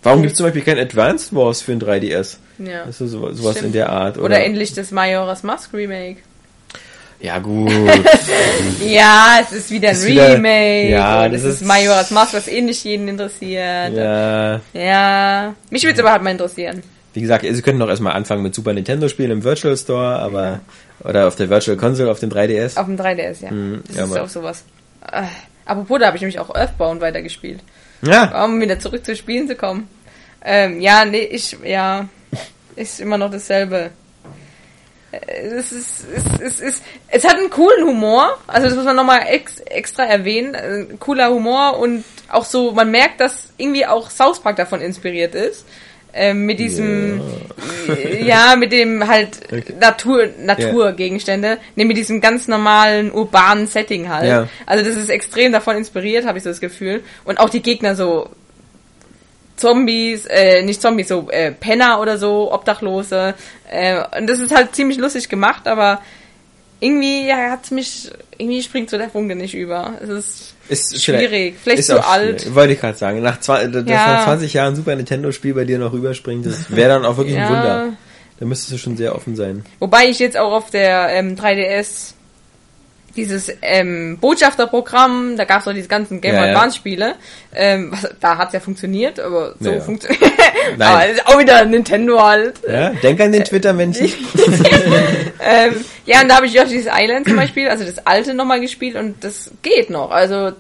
warum 0.04 0.22
gibt 0.22 0.34
es 0.34 0.38
zum 0.38 0.46
Beispiel 0.48 0.62
kein 0.64 0.78
Advanced 0.78 1.34
Wars 1.34 1.62
für 1.62 1.72
ein 1.72 1.80
3DS? 1.80 2.38
ja. 2.60 2.86
Das 2.86 3.00
ist 3.02 3.12
so, 3.12 3.32
sowas 3.34 3.52
Stimmt. 3.54 3.68
in 3.68 3.72
der 3.74 3.90
Art. 3.90 4.18
Oder, 4.18 4.26
Oder 4.26 4.44
endlich 4.44 4.74
das 4.74 4.92
Majora's 4.92 5.44
Mask 5.44 5.74
Remake. 5.74 6.18
Ja, 7.22 7.38
gut. 7.40 7.72
Ja, 8.86 9.38
es 9.42 9.52
ist 9.56 9.72
wieder 9.72 9.90
ein 9.90 9.96
Ist 9.96 10.06
wieder- 10.08 10.34
Remake. 10.34 10.90
ja, 10.90 11.30
das 11.30 11.44
ist 11.44 11.62
ist- 11.62 11.66
Majora's 11.66 12.12
Mask, 12.12 12.34
was 12.34 12.48
eh 12.48 12.62
nicht 12.62 12.84
jeden 12.84 13.08
interessiert. 13.08 13.94
ja. 13.96 14.60
Ja. 14.74 15.54
Mich 15.70 15.84
würde 15.84 15.94
es 15.94 16.00
aber 16.00 16.12
halt 16.12 16.24
mal 16.24 16.32
interessieren. 16.32 16.82
Wie 17.14 17.22
gesagt, 17.22 17.46
Sie 17.50 17.62
könnten 17.62 17.80
doch 17.80 17.90
erstmal 17.90 18.14
anfangen 18.14 18.42
mit 18.42 18.56
Super 18.56 18.74
Nintendo 18.74 19.08
Spielen 19.10 19.32
im 19.32 19.44
Virtual 19.44 19.76
Store, 19.78 20.18
aber, 20.20 20.62
oder 21.04 21.28
auf 21.28 21.36
der 21.36 21.50
Virtual 21.50 21.78
Console 21.78 22.12
auf 22.12 22.20
dem 22.20 22.30
3DS. 22.30 22.78
Auf 22.78 22.86
dem 22.86 22.98
3DS, 22.98 23.44
ja. 23.44 23.52
Mhm, 23.52 23.84
das 23.88 23.96
ja, 23.96 24.04
ist 24.06 24.18
auch 24.18 24.30
sowas. 24.30 24.64
Äh, 25.12 25.24
apropos, 25.66 26.00
da 26.00 26.08
habe 26.08 26.18
ich 26.18 26.22
nämlich 26.22 26.40
auch 26.40 26.54
Earthbound 26.54 27.02
weitergespielt. 27.02 27.62
Ja. 28.02 28.44
Um 28.46 28.60
wieder 28.60 28.80
zurück 28.80 29.06
zu 29.06 29.16
Spielen 29.16 29.48
zu 29.48 29.56
kommen. 29.56 29.88
Ähm, 30.44 30.82
ja, 30.82 31.06
nee, 31.06 31.24
ich, 31.24 31.58
ja, 31.64 32.08
ist 32.76 33.00
immer 33.00 33.18
noch 33.18 33.30
dasselbe. 33.32 33.92
Äh, 35.12 35.18
Es 35.42 35.72
ist, 35.72 36.06
es 36.16 36.24
ist, 36.24 36.42
es 36.42 36.60
ist, 36.60 36.84
es 37.10 37.24
hat 37.28 37.38
einen 37.38 37.50
coolen 37.50 37.86
Humor, 37.86 38.38
also 38.48 38.68
das 38.68 38.76
muss 38.76 38.86
man 38.86 38.96
nochmal 38.96 39.22
ex, 39.28 39.60
extra 39.60 40.04
erwähnen, 40.04 40.54
Äh, 40.56 40.86
cooler 41.00 41.30
Humor 41.30 41.78
und 41.78 42.04
auch 42.30 42.46
so, 42.46 42.72
man 42.72 42.90
merkt, 42.90 43.20
dass 43.20 43.50
irgendwie 43.58 43.86
auch 43.86 44.10
South 44.10 44.42
Park 44.42 44.56
davon 44.56 44.82
inspiriert 44.82 45.36
ist. 45.36 45.66
Ähm, 46.14 46.46
mit 46.46 46.60
diesem, 46.60 47.22
ja. 48.22 48.56
mit 48.58 48.72
dem 48.72 49.08
halt 49.08 49.40
Okay. 49.46 49.74
Natur, 49.80 50.30
Naturgegenstände, 50.40 51.58
nee, 51.76 51.86
mit 51.86 51.96
diesem 51.98 52.20
ganz 52.20 52.48
normalen 52.48 53.12
urbanen 53.12 53.68
Setting 53.68 54.10
halt. 54.10 54.28
Ja. 54.28 54.48
Also 54.66 54.84
das 54.84 54.98
ist 54.98 55.10
extrem 55.10 55.52
davon 55.52 55.78
inspiriert, 55.78 56.26
habe 56.26 56.38
ich 56.38 56.44
so 56.44 56.50
das 56.50 56.60
Gefühl. 56.60 57.02
Und 57.24 57.40
auch 57.40 57.50
die 57.50 57.62
Gegner 57.62 57.96
so 57.96 58.30
Zombies, 59.56 60.26
äh, 60.26 60.64
nicht 60.64 60.82
Zombies, 60.82 61.08
so 61.08 61.30
äh, 61.30 61.52
Penner 61.52 62.02
oder 62.02 62.18
so, 62.18 62.52
Obdachlose. 62.52 63.36
Äh, 63.70 64.02
und 64.18 64.28
das 64.28 64.40
ist 64.40 64.54
halt 64.54 64.76
ziemlich 64.76 64.98
lustig 64.98 65.30
gemacht, 65.30 65.68
aber 65.68 66.02
irgendwie 66.82 67.28
ja, 67.28 67.52
hat's 67.52 67.72
mich, 67.72 68.12
irgendwie 68.38 68.62
springt 68.62 68.90
so 68.90 68.98
der 68.98 69.10
Funke 69.10 69.36
nicht 69.36 69.54
über. 69.54 69.94
Es 70.02 70.10
ist 70.10 70.54
Ist 70.68 71.04
schwierig, 71.04 71.56
vielleicht 71.64 71.80
ist 71.80 71.88
zu 71.88 72.06
alt. 72.06 72.42
schwierig. 72.42 72.56
Wollte 72.56 72.74
ich 72.74 72.80
gerade 72.82 72.98
sagen. 72.98 73.22
Nach, 73.22 73.40
zwei, 73.40 73.68
dass 73.68 73.86
Ja. 73.88 74.08
nach 74.16 74.24
20 74.26 74.52
Jahren 74.54 74.76
Super 74.76 74.96
Nintendo 74.96 75.32
Spiel 75.32 75.54
bei 75.54 75.64
dir 75.64 75.80
noch 75.80 75.94
rüberspringt, 75.94 76.46
das 76.46 76.70
wäre 76.76 76.90
dann 76.90 77.06
auch 77.06 77.16
wirklich 77.18 77.38
ein 77.38 77.44
Ja. 77.44 77.50
Wunder. 77.50 77.94
Da 78.40 78.46
müsstest 78.48 78.72
du 78.74 78.78
schon 78.80 78.98
sehr 78.98 79.16
offen 79.16 79.36
sein. 79.36 79.64
Wobei 79.80 80.08
ich 80.10 80.18
jetzt 80.20 80.36
auch 80.36 80.52
auf 80.52 80.72
der 80.72 81.10
ähm, 81.12 81.36
3DS 81.36 82.14
dieses 83.16 83.52
ähm, 83.62 84.18
Botschafterprogramm, 84.20 85.36
da 85.38 85.44
gab's 85.46 85.66
doch 85.66 85.74
diese 85.74 85.88
ganzen 85.88 86.22
Game 86.22 86.36
Ja. 86.36 86.44
Advance 86.46 86.78
Spiele, 86.78 87.16
ähm, 87.54 87.92
was, 87.92 88.08
da 88.20 88.38
hat's 88.38 88.54
ja 88.54 88.60
funktioniert, 88.60 89.20
aber 89.20 89.56
so 89.60 89.72
Ja, 89.72 89.82
funktioniert. 89.82 90.22
Nein. 90.78 90.88
aber 90.90 91.08
ist 91.08 91.28
auch 91.28 91.40
wieder 91.40 91.66
Nintendo 91.66 92.22
halt. 92.24 92.60
Ja? 92.68 92.90
Denk 92.92 93.20
an 93.20 93.32
den 93.32 93.44
Twitter-Menschen. 93.44 94.06
ähm, 95.40 95.86
ja, 96.06 96.22
und 96.22 96.30
da 96.30 96.36
habe 96.38 96.46
ich 96.46 96.54
Yoshi's 96.54 96.88
Island 96.92 97.28
zum 97.28 97.36
Beispiel, 97.36 97.68
also 97.68 97.84
das 97.84 98.06
alte 98.06 98.34
nochmal 98.34 98.62
gespielt 98.62 98.96
und 98.96 99.24
das 99.24 99.52
geht 99.62 99.90
noch. 99.90 100.12
Also 100.12 100.52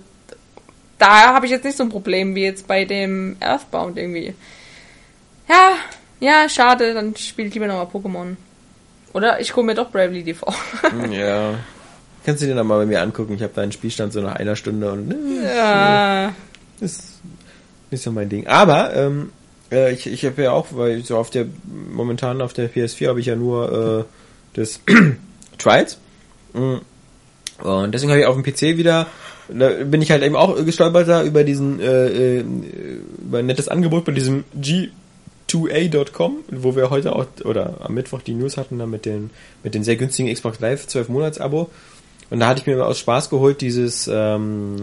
da 0.98 1.34
habe 1.34 1.46
ich 1.46 1.52
jetzt 1.52 1.64
nicht 1.64 1.78
so 1.78 1.84
ein 1.84 1.90
Problem 1.90 2.36
wie 2.36 2.44
jetzt 2.44 2.68
bei 2.68 2.86
dem 2.86 3.38
Earthbound 3.40 3.98
irgendwie. 3.98 4.34
Ja, 5.50 5.72
Ja, 6.20 6.48
schade, 6.50 6.94
dann 6.94 7.16
spiele 7.16 7.48
ich 7.48 7.54
lieber 7.54 7.68
nochmal 7.68 7.88
Pokémon. 7.88 8.36
Oder 9.14 9.40
ich 9.42 9.56
hole 9.56 9.66
mir 9.66 9.74
doch 9.76 9.90
Bravely 9.92 10.24
Default. 10.24 10.56
Ja. 11.12 11.56
Kannst 12.26 12.44
du 12.44 12.48
dir 12.48 12.56
noch 12.56 12.64
mal 12.64 12.78
bei 12.78 12.86
mir 12.86 13.02
angucken? 13.02 13.34
Ich 13.34 13.42
habe 13.42 13.54
da 13.56 13.62
einen 13.62 13.72
Spielstand 13.72 14.14
so 14.14 14.22
nach 14.22 14.36
einer 14.36 14.56
Stunde 14.56 14.92
und 14.92 15.12
äh, 15.12 15.56
ja. 15.56 16.34
ist 16.80 17.20
nicht 17.90 18.04
so 18.04 18.12
mein 18.12 18.30
Ding. 18.30 18.48
Aber 18.48 18.96
ähm, 18.96 19.32
äh, 19.72 19.94
ich, 19.94 20.08
ich 20.08 20.26
habe 20.26 20.44
ja 20.44 20.52
auch, 20.52 20.68
weil 20.72 21.04
so 21.04 21.18
auf 21.18 21.30
der 21.30 21.46
momentan 21.94 22.42
auf 22.42 22.54
der 22.54 22.72
PS4 22.72 23.08
habe 23.10 23.20
ich 23.20 23.26
ja 23.28 23.36
nur 23.36 24.06
äh, 24.06 24.60
das 24.60 24.82
Trials. 25.58 25.98
Mm. 26.54 26.78
Und 27.64 27.94
deswegen 27.94 28.12
habe 28.12 28.22
ich 28.22 28.28
auf 28.28 28.36
dem 28.36 28.44
PC 28.44 28.78
wieder, 28.78 29.08
da 29.48 29.70
bin 29.70 30.02
ich 30.02 30.12
halt 30.12 30.24
eben 30.24 30.36
auch 30.36 30.56
gestolpert 30.66 31.08
da 31.08 31.24
über 31.24 31.44
diesen 31.44 31.80
äh, 31.80 32.40
äh, 32.40 32.46
über 33.24 33.40
ein 33.40 33.46
nettes 33.46 33.68
Angebot 33.68 34.06
bei 34.06 34.14
diesem 34.14 34.46
G2A.com, 34.60 36.38
wo 36.50 36.76
wir 36.76 36.90
heute 36.90 37.16
auch 37.16 37.28
oder 37.44 37.78
am 37.82 37.94
Mittwoch 37.94 38.22
die 38.22 38.34
News 38.34 38.58
hatten, 38.58 38.80
da 38.80 38.88
mit 38.88 39.06
den 39.06 39.30
mit 39.64 39.76
den 39.76 39.84
sehr 39.84 39.96
günstigen 39.96 40.34
Xbox 40.34 40.60
Live 40.60 40.88
12 40.88 41.10
Monats 41.10 41.40
Abo. 41.40 41.70
Und 42.32 42.40
da 42.40 42.48
hatte 42.48 42.62
ich 42.62 42.66
mir 42.68 42.84
aus 42.86 42.98
Spaß 43.00 43.30
geholt 43.30 43.62
dieses 43.62 44.10
ähm, 44.12 44.78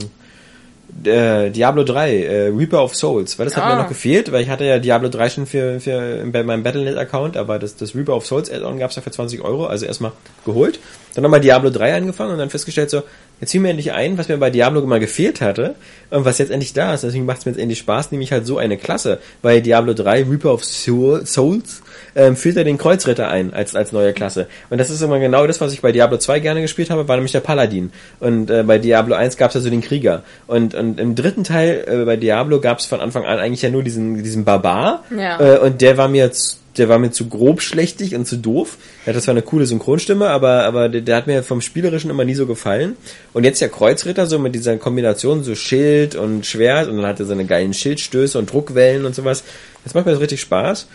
äh, 1.05 1.51
Diablo 1.51 1.84
3, 1.84 2.22
äh, 2.22 2.46
Reaper 2.49 2.82
of 2.84 2.94
Souls, 2.94 3.38
weil 3.38 3.46
das 3.46 3.57
hat 3.57 3.64
Ah. 3.64 3.74
mir 3.74 3.82
noch 3.82 3.88
gefehlt, 3.88 4.32
weil 4.32 4.42
ich 4.42 4.49
hatte 4.49 4.64
ja 4.64 4.78
Diablo 4.78 5.09
3 5.09 5.30
schon 5.30 5.46
für, 5.46 5.80
für 5.80 6.24
bei 6.32 6.42
meinem 6.42 6.62
Battle.net-Account, 6.62 7.36
aber 7.36 7.59
das, 7.59 7.76
das 7.76 7.94
Reaper 7.94 8.16
of 8.16 8.26
Souls 8.26 8.51
Add-on 8.51 8.78
gab's 8.78 8.96
ja 8.96 9.03
für 9.03 9.11
20 9.11 9.42
Euro, 9.42 9.66
also 9.66 9.84
erstmal 9.86 10.12
geholt, 10.44 10.78
dann 11.14 11.22
nochmal 11.22 11.40
Diablo 11.40 11.70
3 11.70 11.94
angefangen 11.96 12.32
und 12.32 12.38
dann 12.38 12.51
festgestellt 12.51 12.90
so, 12.90 13.03
jetzt 13.40 13.51
zieh 13.51 13.59
mir 13.61 13.68
endlich 13.70 13.92
ein, 13.92 14.16
was 14.18 14.28
mir 14.28 14.38
bei 14.38 14.51
Diablo 14.51 14.80
mal 14.86 14.99
gefehlt 15.01 15.40
hatte 15.40 15.74
und 16.11 16.24
was 16.24 16.38
jetzt 16.38 16.51
endlich 16.51 16.72
da 16.72 16.94
ist, 16.94 17.05
deswegen 17.05 17.26
macht's 17.26 17.44
mir 17.46 17.53
jetzt 17.53 17.61
endlich 17.61 17.78
Spaß, 17.78 18.11
nämlich 18.11 18.32
halt 18.32 18.46
so 18.46 18.57
eine 18.59 18.76
Klasse, 18.78 19.18
bei 19.42 19.61
Diablo 19.61 19.94
3, 19.94 20.24
Reaper 20.24 20.53
of 20.55 20.64
Soul- 20.64 21.24
Souls, 21.26 21.82
ähm, 22.18 22.36
führt 22.36 22.56
er 22.56 22.64
den 22.64 22.76
Kreuzritter 22.76 23.28
ein 23.28 23.54
als, 23.54 23.74
als 23.76 23.92
neue 23.92 24.12
Klasse. 24.12 24.48
Und 24.68 24.78
das 24.78 24.90
ist 24.90 25.00
immer 25.00 25.20
genau 25.20 25.46
das, 25.46 25.60
was 25.60 25.72
ich 25.72 25.80
bei 25.80 25.92
Diablo 25.92 26.18
2 26.18 26.40
gerne 26.40 26.60
gespielt 26.60 26.90
habe, 26.90 27.06
war 27.06 27.16
nämlich 27.16 27.32
der 27.32 27.40
Paladin. 27.40 27.92
Und 28.18 28.50
äh, 28.50 28.64
bei 28.64 28.78
Diablo 28.78 29.14
1 29.14 29.36
gab 29.36 29.50
es 29.50 29.56
also 29.56 29.70
den 29.70 29.80
Krieger. 29.80 30.24
Und, 30.48 30.74
und 30.74 30.98
im 30.98 31.14
dritten 31.14 31.44
Teil 31.44 31.84
äh, 31.86 32.04
bei 32.04 32.16
Diablo 32.16 32.60
gab 32.60 32.80
es 32.80 32.86
von 32.86 33.00
Anfang 33.00 33.24
an 33.24 33.38
eigentlich 33.38 33.62
ja 33.62 33.70
nur 33.70 33.84
diesen, 33.84 34.22
diesen 34.22 34.44
Barbar. 34.44 35.04
Ja. 35.16 35.40
Äh, 35.40 35.58
und 35.60 35.80
der 35.80 35.96
war 35.96 36.08
mir 36.08 36.24
jetzt 36.24 36.58
der 36.76 36.88
war 36.88 37.00
mir 37.00 37.10
zu 37.10 37.28
grob 37.28 37.60
schlechtig 37.60 38.14
und 38.14 38.26
zu 38.26 38.36
doof. 38.36 38.78
Ja, 39.04 39.12
das 39.12 39.26
war 39.26 39.32
eine 39.32 39.42
coole 39.42 39.66
Synchronstimme, 39.66 40.28
aber, 40.28 40.62
aber 40.62 40.88
der, 40.88 41.00
der 41.00 41.16
hat 41.16 41.26
mir 41.26 41.42
vom 41.42 41.60
Spielerischen 41.60 42.08
immer 42.08 42.24
nie 42.24 42.34
so 42.34 42.46
gefallen. 42.46 42.96
Und 43.32 43.42
jetzt 43.42 43.60
der 43.60 43.68
Kreuzritter, 43.68 44.26
so 44.26 44.38
mit 44.38 44.54
dieser 44.54 44.76
Kombination, 44.76 45.42
so 45.42 45.56
Schild 45.56 46.14
und 46.14 46.46
Schwert, 46.46 46.88
und 46.88 46.96
dann 46.96 47.06
hat 47.06 47.18
er 47.18 47.26
seine 47.26 47.46
geilen 47.46 47.74
Schildstöße 47.74 48.38
und 48.38 48.52
Druckwellen 48.52 49.06
und 49.06 49.14
sowas. 49.16 49.42
Das 49.82 49.94
macht 49.94 50.06
mir 50.06 50.14
so 50.14 50.20
richtig 50.20 50.40
Spaß. 50.40 50.86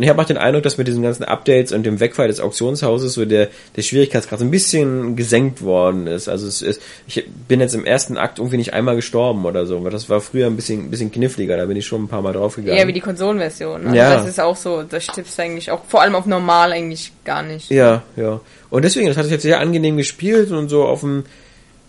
Und 0.00 0.04
ich 0.04 0.08
habe 0.08 0.22
auch 0.22 0.26
den 0.26 0.38
Eindruck, 0.38 0.62
dass 0.62 0.78
mit 0.78 0.88
diesen 0.88 1.02
ganzen 1.02 1.24
Updates 1.24 1.72
und 1.72 1.84
dem 1.84 2.00
Wegfall 2.00 2.28
des 2.28 2.40
Auktionshauses 2.40 3.12
so 3.12 3.26
der, 3.26 3.48
der 3.76 3.82
Schwierigkeitsgrad 3.82 4.38
so 4.38 4.46
ein 4.46 4.50
bisschen 4.50 5.14
gesenkt 5.14 5.60
worden 5.60 6.06
ist. 6.06 6.26
Also 6.26 6.46
es 6.46 6.62
ist, 6.62 6.80
ich 7.06 7.28
bin 7.48 7.60
jetzt 7.60 7.74
im 7.74 7.84
ersten 7.84 8.16
Akt 8.16 8.38
irgendwie 8.38 8.56
nicht 8.56 8.72
einmal 8.72 8.96
gestorben 8.96 9.44
oder 9.44 9.66
so, 9.66 9.86
das 9.90 10.08
war 10.08 10.22
früher 10.22 10.46
ein 10.46 10.56
bisschen, 10.56 10.86
ein 10.86 10.90
bisschen 10.90 11.12
kniffliger, 11.12 11.58
da 11.58 11.66
bin 11.66 11.76
ich 11.76 11.86
schon 11.86 12.04
ein 12.04 12.08
paar 12.08 12.22
Mal 12.22 12.32
draufgegangen. 12.32 12.78
Eher 12.78 12.86
wie 12.86 12.94
die 12.94 13.02
Konsolenversion. 13.02 13.88
Also 13.88 13.94
Ja. 13.94 14.14
Das 14.16 14.26
ist 14.26 14.40
auch 14.40 14.56
so, 14.56 14.84
das 14.84 15.04
stimmst 15.04 15.36
du 15.36 15.42
eigentlich 15.42 15.70
auch, 15.70 15.84
vor 15.86 16.00
allem 16.00 16.14
auf 16.14 16.24
normal 16.24 16.72
eigentlich 16.72 17.12
gar 17.26 17.42
nicht. 17.42 17.70
Ja, 17.70 18.02
ja. 18.16 18.40
Und 18.70 18.86
deswegen, 18.86 19.06
das 19.06 19.18
hatte 19.18 19.26
ich 19.26 19.32
jetzt 19.32 19.42
sehr 19.42 19.60
angenehm 19.60 19.98
gespielt 19.98 20.50
und 20.50 20.70
so 20.70 20.84
auf 20.84 21.00
dem 21.00 21.24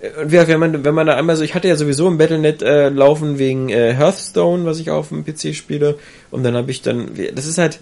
und 0.01 0.31
wie 0.31 0.31
gesagt, 0.31 0.49
wenn 0.49 0.59
man, 0.59 0.83
wenn 0.83 0.95
man 0.95 1.05
da 1.05 1.15
einmal 1.15 1.35
so, 1.35 1.43
ich 1.43 1.53
hatte 1.53 1.67
ja 1.67 1.75
sowieso 1.75 2.07
im 2.07 2.17
Battlenet 2.17 2.63
äh, 2.63 2.89
laufen 2.89 3.37
wegen 3.37 3.69
äh, 3.69 3.93
Hearthstone, 3.93 4.65
was 4.65 4.79
ich 4.79 4.89
auf 4.89 5.09
dem 5.09 5.23
PC 5.23 5.53
spiele, 5.53 5.99
und 6.31 6.43
dann 6.43 6.55
habe 6.55 6.71
ich 6.71 6.81
dann, 6.81 7.11
das 7.35 7.45
ist 7.45 7.59
halt, 7.59 7.79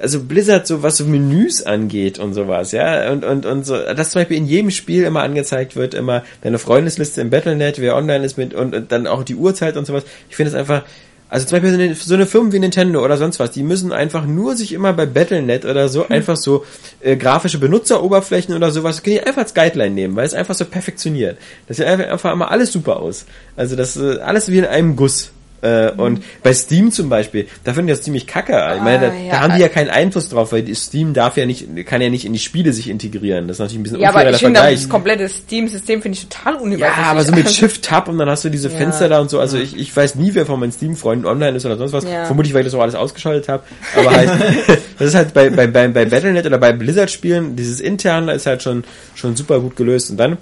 also 0.00 0.22
Blizzard 0.22 0.66
so 0.66 0.82
was 0.82 0.96
so 0.96 1.04
Menüs 1.04 1.62
angeht 1.62 2.18
und 2.18 2.34
sowas, 2.34 2.72
ja, 2.72 3.10
und 3.10 3.24
und 3.24 3.46
und 3.46 3.66
so, 3.66 3.76
dass 3.76 4.10
zum 4.10 4.20
Beispiel 4.20 4.36
in 4.36 4.46
jedem 4.46 4.70
Spiel 4.70 5.04
immer 5.04 5.22
angezeigt 5.22 5.76
wird, 5.76 5.94
immer 5.94 6.24
deine 6.42 6.58
Freundesliste 6.58 7.20
im 7.20 7.30
Battlenet, 7.30 7.80
wer 7.80 7.96
online 7.96 8.24
ist 8.24 8.38
mit 8.38 8.54
und, 8.54 8.74
und 8.74 8.92
dann 8.92 9.06
auch 9.06 9.24
die 9.24 9.34
Uhrzeit 9.34 9.76
und 9.76 9.86
sowas. 9.86 10.04
Ich 10.28 10.36
finde 10.36 10.52
das 10.52 10.60
einfach, 10.60 10.84
also 11.28 11.46
zum 11.46 11.56
Beispiel 11.56 11.70
so 11.72 11.82
eine, 11.82 11.94
so 11.94 12.14
eine 12.14 12.26
Firma 12.26 12.52
wie 12.52 12.58
Nintendo 12.58 13.04
oder 13.04 13.16
sonst 13.16 13.38
was, 13.38 13.50
die 13.50 13.62
müssen 13.62 13.92
einfach 13.92 14.24
nur 14.24 14.56
sich 14.56 14.72
immer 14.72 14.92
bei 14.92 15.06
Battlenet 15.06 15.64
oder 15.64 15.88
so 15.88 16.08
einfach 16.08 16.36
so 16.36 16.64
äh, 17.00 17.16
grafische 17.16 17.58
Benutzeroberflächen 17.58 18.54
oder 18.54 18.70
sowas, 18.70 19.02
können 19.02 19.16
die 19.16 19.22
einfach 19.22 19.42
als 19.42 19.54
Guideline 19.54 19.94
nehmen, 19.94 20.16
weil 20.16 20.26
es 20.26 20.34
einfach 20.34 20.54
so 20.54 20.64
perfektioniert. 20.64 21.38
Das 21.66 21.76
sieht 21.76 21.86
einfach, 21.86 22.06
einfach 22.06 22.32
immer 22.32 22.50
alles 22.50 22.72
super 22.72 23.00
aus. 23.00 23.26
Also 23.56 23.76
das 23.76 23.96
äh, 23.96 24.18
alles 24.18 24.50
wie 24.50 24.58
in 24.58 24.64
einem 24.64 24.96
Guss. 24.96 25.32
Äh, 25.60 25.90
Und 25.90 26.22
bei 26.42 26.52
Steam 26.54 26.92
zum 26.92 27.08
Beispiel, 27.08 27.48
da 27.64 27.74
finde 27.74 27.92
ich 27.92 27.98
das 27.98 28.04
ziemlich 28.04 28.26
kacke. 28.26 28.52
Ich 28.76 28.82
meine, 28.82 29.06
da, 29.06 29.12
Ah, 29.12 29.14
ja. 29.26 29.30
da 29.32 29.40
haben 29.40 29.54
die 29.56 29.60
ja 29.60 29.68
keinen 29.68 29.90
Einfluss 29.90 30.28
drauf, 30.28 30.52
weil 30.52 30.72
Steam 30.74 31.14
darf 31.14 31.36
ja 31.36 31.46
nicht, 31.46 31.66
kann 31.86 32.00
ja 32.00 32.10
nicht 32.10 32.24
in 32.24 32.32
die 32.32 32.38
Spiele 32.38 32.72
sich 32.72 32.88
integrieren. 32.88 33.48
Das 33.48 33.56
ist 33.56 33.60
natürlich 33.60 33.80
ein 33.80 33.82
bisschen 33.82 34.00
Ja, 34.00 34.10
aber 34.10 34.30
ich 34.30 34.36
finde 34.36 34.60
das 34.60 34.88
komplette 34.88 35.28
Steam-System 35.28 36.00
finde 36.02 36.16
ich 36.18 36.28
total 36.28 36.54
Ja, 36.54 36.60
unübersichtlich. 36.60 37.06
aber 37.06 37.24
so 37.24 37.32
mit 37.32 37.50
Shift-Tab 37.50 38.08
und 38.08 38.18
dann 38.18 38.28
hast 38.30 38.44
du 38.44 38.50
diese 38.50 38.68
Ja. 38.68 38.76
Fenster 38.76 39.08
da 39.08 39.18
und 39.20 39.30
so. 39.30 39.40
Also 39.40 39.58
ich, 39.58 39.76
ich 39.76 39.94
weiß 39.96 40.14
nie, 40.14 40.30
wer 40.34 40.46
von 40.46 40.60
meinen 40.60 40.72
Steam-Freunden 40.72 41.26
online 41.26 41.56
ist 41.56 41.66
oder 41.66 41.76
sonst 41.76 41.92
was. 41.92 42.04
Ja. 42.04 42.24
Vermutlich, 42.26 42.54
weil 42.54 42.60
ich 42.60 42.66
das 42.66 42.74
auch 42.74 42.82
alles 42.82 42.94
ausgeschaltet 42.94 43.48
habe. 43.48 43.62
Aber 43.96 44.10
halt, 44.10 44.30
das 44.98 45.08
ist 45.08 45.14
halt 45.14 45.34
bei, 45.34 45.50
bei, 45.50 45.66
bei, 45.66 45.88
bei 45.88 46.04
Battle.net 46.04 46.46
oder 46.46 46.58
bei 46.58 46.72
Blizzard-Spielen, 46.72 47.56
dieses 47.56 47.80
interne 47.80 48.32
ist 48.32 48.46
halt 48.46 48.62
schon, 48.62 48.84
schon 49.14 49.34
super 49.34 49.58
gut 49.60 49.74
gelöst. 49.76 50.10
Und 50.10 50.18
dann, 50.18 50.36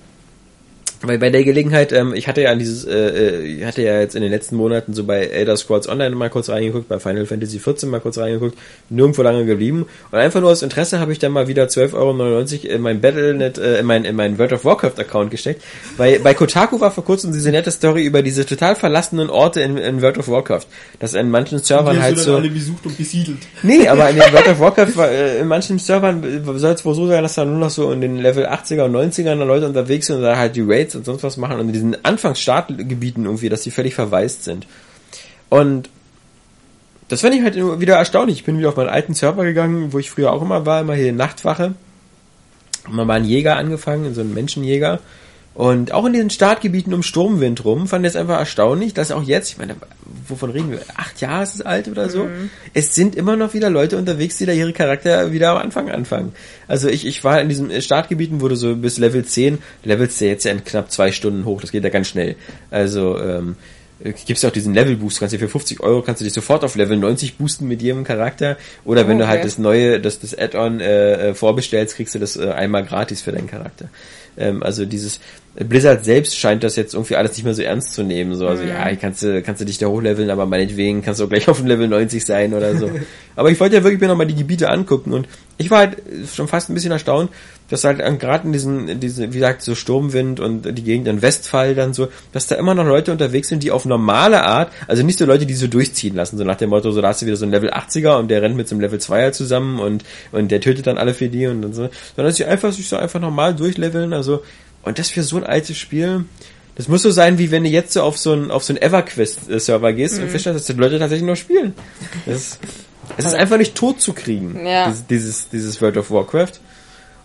weil 1.03 1.19
bei 1.19 1.31
der 1.31 1.45
Gelegenheit, 1.45 1.93
ähm, 1.93 2.15
ich 2.15 2.27
hatte 2.27 2.43
ja 2.43 2.51
an 2.51 2.59
dieses, 2.59 2.85
äh, 2.85 2.95
äh, 2.95 3.41
ich 3.43 3.65
hatte 3.65 3.83
ja 3.83 4.01
jetzt 4.01 4.15
in 4.15 4.23
den 4.23 4.31
letzten 4.31 4.57
Monaten 4.57 4.95
so 4.95 5.05
bei 5.05 5.25
Elder 5.25 5.57
Scrolls 5.57 5.89
Online 5.89 6.15
mal 6.15 6.31
kurz 6.31 6.49
reingeguckt, 6.49 6.89
bei 6.89 6.99
Final 6.99 7.27
Fantasy 7.27 7.59
14 7.59 7.89
mal 7.89 8.01
kurz 8.01 8.19
reingeguckt, 8.19 8.57
nirgendwo 8.89 9.23
lange 9.23 9.45
geblieben. 9.45 9.87
Und 10.11 10.19
einfach 10.19 10.41
nur 10.41 10.51
aus 10.51 10.63
Interesse 10.63 10.99
habe 10.99 11.13
ich 11.13 11.19
dann 11.19 11.33
mal 11.33 11.49
wieder 11.49 11.65
12,99 11.65 11.95
Euro 11.95 12.75
in 12.75 12.83
mein 12.83 13.01
Battle.net, 13.01 13.59
äh, 13.59 13.81
in 13.81 13.87
mein, 13.87 14.05
in 14.05 14.17
mein 14.17 14.39
World 14.39 14.55
of 14.55 14.65
Warcraft 14.65 14.99
Account 14.99 15.31
gesteckt. 15.31 15.63
Weil 15.97 16.19
bei 16.21 16.35
Kotaku 16.35 16.81
war 16.81 16.91
vor 16.91 17.05
kurzem 17.05 17.33
diese 17.33 17.51
nette 17.51 17.71
Story 17.71 18.05
über 18.05 18.23
diese 18.23 18.47
total 18.47 18.75
verlassenen 18.75 19.29
Orte 19.29 19.61
in, 19.61 19.77
in 19.77 20.01
World 20.01 20.19
of 20.19 20.29
Warcraft. 20.29 20.67
Dass 20.99 21.15
in 21.15 21.31
manchen 21.31 21.59
Servern 21.59 22.01
halt 22.01 22.19
so. 22.19 22.37
alle 22.37 22.49
besucht 22.49 22.87
und 22.87 22.97
besiedelt. 22.97 23.39
Nee, 23.63 23.87
aber 23.89 24.09
in 24.11 24.17
den 24.17 24.25
World 24.33 24.49
of 24.49 24.61
Warcraft, 24.61 24.97
war, 24.97 25.11
äh, 25.11 25.41
in 25.41 25.49
manchen 25.49 25.79
Servern 25.79 26.43
soll 26.57 26.73
es 26.73 26.85
wohl 26.85 26.95
so 26.95 27.07
sein, 27.07 27.23
dass 27.23 27.35
da 27.35 27.45
nur 27.45 27.59
noch 27.59 27.71
so 27.71 27.93
in 27.93 28.01
den 28.01 28.17
Level 28.17 28.47
80er 28.47 28.85
und 28.85 28.97
90er 28.97 29.35
Leute 29.35 29.67
unterwegs 29.67 30.07
sind 30.07 30.17
und 30.17 30.23
da 30.23 30.37
halt 30.37 30.57
die 30.57 30.67
Raids 30.87 30.95
und 30.95 31.05
sonst 31.05 31.23
was 31.23 31.37
machen 31.37 31.59
und 31.59 31.67
in 31.67 31.73
diesen 31.73 32.05
Anfangsstartgebieten 32.05 33.25
irgendwie, 33.25 33.49
dass 33.49 33.63
die 33.63 33.71
völlig 33.71 33.95
verwaist 33.95 34.45
sind. 34.45 34.67
Und 35.49 35.91
das 37.09 37.21
fand 37.21 37.35
ich 37.35 37.43
halt 37.43 37.57
wieder 37.57 37.97
erstaunlich. 37.97 38.39
Ich 38.39 38.45
bin 38.45 38.59
wieder 38.59 38.71
auf 38.71 38.77
meinen 38.77 38.89
alten 38.89 39.15
Server 39.15 39.45
gegangen, 39.45 39.93
wo 39.93 39.99
ich 39.99 40.11
früher 40.11 40.33
auch 40.33 40.43
immer 40.43 40.67
war, 40.67 40.81
immer 40.81 40.95
hier 40.95 41.11
in 41.11 41.17
Nachtwache. 41.17 41.75
Und 42.87 42.95
man 42.95 43.09
war 43.09 43.17
ein 43.17 43.25
Jäger 43.25 43.57
angefangen, 43.57 44.15
so 44.15 44.21
ein 44.21 44.35
Menschenjäger. 44.35 45.01
Und 45.57 45.93
auch 45.93 46.05
in 46.05 46.13
diesen 46.13 46.29
Startgebieten 46.29 46.93
um 46.93 47.03
Sturmwind 47.03 47.65
rum 47.65 47.87
fand 47.87 48.05
ich 48.05 48.11
es 48.11 48.17
einfach 48.17 48.39
erstaunlich, 48.39 48.93
dass 48.93 49.11
auch 49.11 49.23
jetzt, 49.23 49.51
ich 49.51 49.57
meine, 49.57 49.75
wovon 50.29 50.51
reden 50.51 50.71
wir? 50.71 50.81
Acht 50.97 51.19
Jahre 51.23 51.45
ist 51.45 51.55
es 51.55 51.63
alt 51.63 51.89
oder 51.89 52.11
so? 52.11 52.29
Es 52.75 52.95
sind 52.95 53.17
immer 53.17 53.37
noch 53.37 53.55
wieder 53.55 53.71
Leute 53.71 53.97
unterwegs, 53.97 54.37
die 54.37 54.45
da 54.45 54.53
ihre 54.53 54.75
Charakter 54.75 55.33
wieder 55.33 55.53
am 55.53 55.57
Anfang 55.57 55.91
anfangen. 55.91 56.33
Also 56.69 56.89
ich, 56.89 57.07
ich 57.07 57.25
war 57.25 57.41
in 57.41 57.49
diesen 57.49 57.81
Startgebieten, 57.81 58.43
wo 58.43 58.49
du 58.49 58.55
so 58.55 58.77
bis 58.77 58.99
Level 58.99 59.25
10, 59.25 59.57
levelst 59.83 60.21
du 60.21 60.27
jetzt 60.27 60.45
ja 60.45 60.53
in 60.53 60.63
knapp 60.63 60.91
zwei 60.91 61.11
Stunden 61.11 61.47
hoch, 61.47 61.63
das 61.63 61.73
geht 61.73 61.85
ja 61.85 61.91
ganz 61.91 62.09
schnell. 62.09 62.37
Also, 62.71 63.19
ähm, 63.19 63.57
gibt's 64.27 64.43
ja 64.43 64.51
auch 64.51 64.53
diesen 64.53 64.75
Level 64.75 64.97
Boost, 64.97 65.21
kannst 65.21 65.35
du 65.35 65.39
für 65.39 65.49
50 65.49 65.81
Euro 65.81 66.03
kannst 66.03 66.21
du 66.21 66.25
dich 66.25 66.35
sofort 66.35 66.65
auf 66.65 66.77
Level 66.77 66.99
90 66.99 67.39
boosten 67.39 67.67
mit 67.67 67.81
jedem 67.81 68.05
Charakter 68.05 68.59
oder 68.85 69.09
wenn 69.09 69.17
Oh, 69.17 69.21
du 69.21 69.27
halt 69.29 69.39
okay. 69.39 69.47
das 69.47 69.57
neue, 69.57 70.01
das, 70.01 70.21
das 70.21 70.37
Add-on 70.37 70.81
äh, 70.81 71.31
äh, 71.31 71.35
vorbestellst, 71.35 71.97
kriegst 71.97 72.15
du 72.15 72.19
das 72.19 72.37
äh, 72.37 72.51
einmal 72.51 72.85
gratis 72.85 73.23
für 73.23 73.33
deinen 73.33 73.47
Charakter. 73.47 73.89
Ähm, 74.39 74.63
also 74.63 74.85
dieses 74.85 75.21
Blizzard 75.55 76.05
selbst 76.05 76.37
scheint 76.37 76.63
das 76.63 76.77
jetzt 76.77 76.95
irgendwie 76.95 77.17
alles 77.17 77.33
nicht 77.33 77.45
mehr 77.45 77.55
so 77.55 77.63
ernst 77.63 77.95
zu 77.95 78.03
nehmen. 78.03 78.35
So, 78.35 78.47
also 78.47 78.63
ja, 78.63 78.95
kannst 78.97 79.23
du, 79.23 79.43
kannst 79.43 79.61
du 79.61 79.65
dich 79.65 79.79
da 79.79 79.87
hochleveln, 79.87 80.29
aber 80.29 80.45
meinetwegen 80.45 81.03
kannst 81.03 81.21
du 81.21 81.25
auch 81.25 81.29
gleich 81.29 81.49
auf 81.49 81.59
dem 81.59 81.67
Level 81.67 81.89
90 81.89 82.25
sein 82.25 82.53
oder 82.53 82.77
so. 82.77 82.91
aber 83.37 83.51
ich 83.51 83.59
wollte 83.59 83.77
ja 83.77 83.83
wirklich 83.83 84.01
mir 84.01 84.09
nochmal 84.09 84.27
die 84.27 84.35
Gebiete 84.35 84.69
angucken 84.69 85.13
und 85.13 85.27
ich 85.59 85.71
war 85.71 85.79
halt 85.79 85.97
schon 86.35 86.49
fast 86.49 86.69
ein 86.69 86.75
bisschen 86.75 86.93
erstaunt, 86.93 87.31
dass 87.69 87.85
halt 87.85 87.99
gerade 88.21 88.47
in 88.47 88.53
diesen, 88.53 88.89
in 88.89 89.01
diese, 89.01 89.33
wie 89.33 89.39
gesagt, 89.39 89.63
so 89.63 89.75
Sturmwind 89.75 90.41
und 90.41 90.63
die 90.63 90.83
Gegend 90.83 91.09
in 91.09 91.23
Westfall 91.23 91.75
dann 91.75 91.95
so, 91.95 92.09
dass 92.33 92.47
da 92.47 92.55
immer 92.55 92.75
noch 92.75 92.85
Leute 92.85 93.13
unterwegs 93.13 93.49
sind, 93.49 93.63
die 93.63 93.71
auf 93.71 93.85
normale 93.85 94.45
Art, 94.45 94.73
also 94.87 95.03
nicht 95.03 95.19
so 95.19 95.25
Leute, 95.27 95.47
die 95.47 95.55
so 95.55 95.67
durchziehen 95.67 96.15
lassen, 96.15 96.39
so 96.39 96.45
nach 96.45 96.57
dem 96.57 96.71
Motto, 96.71 96.91
so 96.93 97.01
da 97.01 97.09
hast 97.09 97.23
du 97.23 97.27
wieder 97.27 97.37
so 97.37 97.45
ein 97.45 97.51
Level 97.51 97.71
80er 97.73 98.19
und 98.19 98.29
der 98.29 98.43
rennt 98.43 98.57
mit 98.57 98.69
so 98.69 98.75
einem 98.75 98.83
Level 98.83 98.99
2er 98.99 99.33
zusammen 99.33 99.81
und, 99.81 100.05
und 100.33 100.51
der 100.51 100.61
tötet 100.61 100.87
dann 100.87 100.99
alle 100.99 101.15
für 101.15 101.29
die 101.29 101.47
und, 101.47 101.65
und 101.65 101.73
so, 101.75 101.83
sondern 102.15 102.31
dass 102.31 102.37
sie 102.37 102.45
einfach 102.45 102.73
sich 102.73 102.89
so 102.89 102.97
einfach 102.97 103.21
normal 103.21 103.55
durchleveln, 103.55 104.13
also, 104.13 104.43
und 104.83 104.99
das 104.99 105.11
für 105.11 105.23
so 105.23 105.37
ein 105.37 105.45
altes 105.45 105.77
Spiel, 105.77 106.25
das 106.77 106.89
muss 106.89 107.03
so 107.03 107.11
sein, 107.11 107.39
wie 107.39 107.51
wenn 107.51 107.65
du 107.65 107.71
jetzt 107.71 107.95
so 107.95 108.03
auf 108.03 108.19
so 108.19 108.35
ein 108.35 108.51
auf 108.51 108.63
so 108.63 108.75
ein 108.75 108.81
EverQuest-Server 108.81 109.95
gehst 109.95 110.21
und 110.21 110.29
feststellst, 110.29 110.61
dass 110.69 110.77
die 110.77 110.81
Leute 110.81 110.99
tatsächlich 110.99 111.27
nur 111.27 111.37
spielen. 111.37 111.75
Das 112.27 112.59
es 113.17 113.25
ist 113.25 113.35
einfach 113.35 113.57
nicht 113.57 113.75
tot 113.75 114.01
zu 114.01 114.13
kriegen, 114.13 114.67
Ja. 114.67 114.93
dieses, 115.09 115.49
dieses 115.49 115.81
World 115.81 115.97
of 115.97 116.11
Warcraft. 116.11 116.61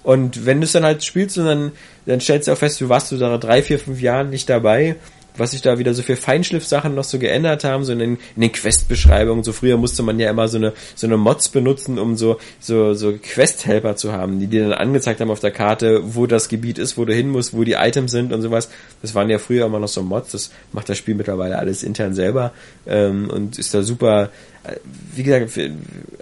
Und 0.04 0.45
wenn 0.45 0.60
du 0.60 0.66
es 0.66 0.72
dann 0.72 0.84
halt 0.84 1.04
spielst 1.04 1.38
und 1.38 1.45
dann, 1.45 1.72
dann 2.06 2.20
stellst 2.20 2.47
du 2.47 2.54
auch 2.54 2.58
fest, 2.58 2.82
du 2.82 2.89
warst 2.89 3.12
du 3.12 3.18
da 3.18 3.38
drei, 3.38 3.62
vier, 3.62 3.80
fünf 3.80 4.02
Jahren 4.02 4.30
nicht 4.30 4.49
dabei, 4.49 4.95
was 5.38 5.52
sich 5.52 5.62
da 5.62 5.80
wieder 5.80 5.93
so 5.93 6.02
für 6.02 6.16
Feinschliff-Sachen 6.16 6.93
noch 6.93 7.04
so 7.04 7.18
geändert 7.18 7.64
haben, 7.64 7.84
so 7.86 7.93
in 7.93 7.99
den, 7.99 8.18
in 8.36 8.41
den 8.41 8.52
Quest-Beschreibungen. 8.52 9.43
So 9.43 9.54
früher 9.54 9.78
musste 9.78 10.04
man 10.04 10.20
ja 10.20 10.30
immer 10.30 10.47
so 10.47 10.58
eine, 10.58 10.74
so 10.95 11.08
eine 11.08 11.18
Mods 11.18 11.49
benutzen, 11.49 11.99
um 11.99 12.18
so, 12.18 12.38
so, 12.60 12.93
so 12.93 13.14
Quest-Helper 13.14 13.95
zu 13.95 14.12
haben, 14.12 14.39
die 14.39 14.47
dir 14.47 14.68
dann 14.68 14.74
angezeigt 14.74 15.22
haben 15.22 15.32
auf 15.32 15.39
der 15.39 15.52
Karte, 15.52 16.02
wo 16.04 16.28
das 16.28 16.49
Gebiet 16.49 16.78
ist, 16.78 16.97
wo 16.97 17.06
du 17.06 17.14
hin 17.14 17.30
musst, 17.30 17.54
wo 17.54 17.64
die 17.64 17.74
Items 17.74 18.12
sind 18.12 18.34
und 18.34 18.41
sowas. 18.41 18.70
Das 19.02 19.16
waren 19.16 19.30
ja 19.30 19.39
früher 19.39 19.66
immer 19.66 19.80
noch 19.80 19.88
so 19.88 20.04
Mods, 20.04 20.32
das 20.32 20.52
macht 20.74 20.89
das 20.89 20.97
Spiel 20.97 21.16
mittlerweile 21.16 21.58
alles 21.58 21.84
intern 21.84 22.14
selber, 22.14 22.52
ähm, 22.86 23.30
und 23.30 23.58
ist 23.58 23.74
da 23.74 23.84
super, 23.84 24.30
äh, 24.64 24.76
wie 25.16 25.24
gesagt, 25.24 25.58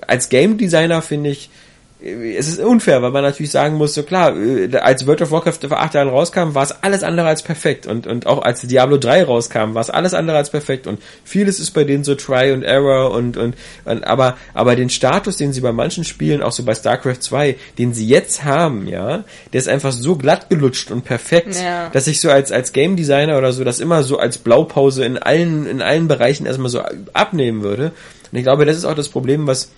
als 0.06 0.30
Game 0.30 0.58
Designer 0.58 1.02
finde 1.02 1.32
ich, 1.32 1.50
es 2.02 2.48
ist 2.48 2.60
unfair, 2.62 3.02
weil 3.02 3.12
man 3.12 3.24
natürlich 3.24 3.52
sagen 3.52 3.76
muss, 3.76 3.94
so 3.94 4.04
klar, 4.04 4.34
äh, 4.38 4.74
als 4.78 5.06
World 5.06 5.22
of 5.22 5.32
Warcraft 5.32 5.68
vor 5.68 5.82
acht 5.82 5.94
Jahren 5.94 6.08
rauskam, 6.08 6.54
war 6.56 6.64
es 6.64 6.72
alles 6.72 7.04
andere 7.04 7.28
als 7.28 7.44
perfekt 7.44 7.88
und, 7.88 8.08
und 8.08 8.26
auch 8.26 8.42
als 8.42 8.62
Diablo 8.62 8.98
3 8.98 9.26
rauskam, 9.26 9.74
war 9.74 9.82
es 9.82 9.90
alles 9.90 10.14
andere 10.14 10.38
als 10.38 10.50
perfekt 10.50 10.88
und 10.88 11.02
vieles 11.26 11.60
ist 11.60 11.72
bei 11.72 11.84
denen 11.84 12.06
so 12.06 12.16
Try 12.16 12.54
and 12.54 12.64
Error 12.64 13.12
und, 13.12 13.36
und, 13.36 13.56
und 13.84 14.04
aber, 14.06 14.38
aber 14.54 14.78
den 14.78 14.90
Status, 14.90 15.36
den 15.36 15.52
sie 15.52 15.60
bei 15.60 15.74
manchen 15.74 16.06
Spielen, 16.06 16.42
auch 16.42 16.54
so 16.54 16.64
bei 16.64 16.74
StarCraft 16.74 17.20
2, 17.20 17.58
den 17.78 17.94
sie 17.94 18.08
jetzt 18.08 18.46
haben, 18.46 18.88
ja, 18.88 19.26
der 19.52 19.60
ist 19.60 19.68
einfach 19.68 19.92
so 19.92 20.16
glatt 20.16 20.50
gelutscht 20.50 20.92
und 20.92 21.04
perfekt, 21.04 21.58
Ja. 21.62 21.90
dass 21.90 22.08
ich 22.08 22.22
so 22.22 22.30
als, 22.32 22.54
als 22.54 22.72
Game 22.72 22.96
Designer 22.96 23.38
oder 23.38 23.52
so 23.52 23.66
das 23.66 23.82
immer 23.82 24.04
so 24.04 24.18
als 24.20 24.38
Blaupause 24.38 25.04
in 25.04 25.18
allen, 25.18 25.68
in 25.68 25.82
allen 25.82 26.08
Bereichen 26.08 26.46
erstmal 26.46 26.70
so 26.70 26.82
abnehmen 27.12 27.62
würde. 27.62 27.92
Und 28.32 28.38
ich 28.38 28.44
glaube, 28.44 28.66
das 28.66 28.78
ist 28.78 28.86
auch 28.86 28.96
das 28.96 29.10
Problem, 29.10 29.48
was, 29.48 29.72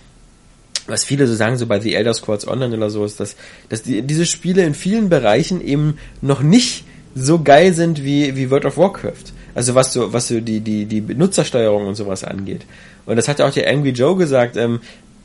was 0.86 1.04
viele 1.04 1.26
so 1.26 1.34
sagen, 1.34 1.56
so 1.56 1.66
bei 1.66 1.80
The 1.80 1.94
Elder 1.94 2.14
Scrolls 2.14 2.46
Online 2.46 2.76
oder 2.76 2.90
so, 2.90 3.04
ist, 3.04 3.20
dass, 3.20 3.36
dass 3.68 3.82
die, 3.82 4.02
diese 4.02 4.26
Spiele 4.26 4.64
in 4.64 4.74
vielen 4.74 5.08
Bereichen 5.08 5.60
eben 5.60 5.98
noch 6.20 6.42
nicht 6.42 6.84
so 7.14 7.42
geil 7.42 7.72
sind 7.72 8.04
wie, 8.04 8.36
wie 8.36 8.50
World 8.50 8.64
of 8.64 8.76
Warcraft. 8.76 9.32
Also 9.54 9.74
was 9.74 9.92
so, 9.92 10.12
was 10.12 10.28
so 10.28 10.40
die, 10.40 10.60
die, 10.60 10.86
die 10.86 11.00
Benutzersteuerung 11.00 11.86
und 11.86 11.94
sowas 11.94 12.24
angeht. 12.24 12.62
Und 13.04 13.16
das 13.16 13.28
hat 13.28 13.38
ja 13.38 13.46
auch 13.46 13.52
der 13.52 13.68
Angry 13.68 13.90
Joe 13.90 14.16
gesagt, 14.16 14.56
ähm, 14.56 14.80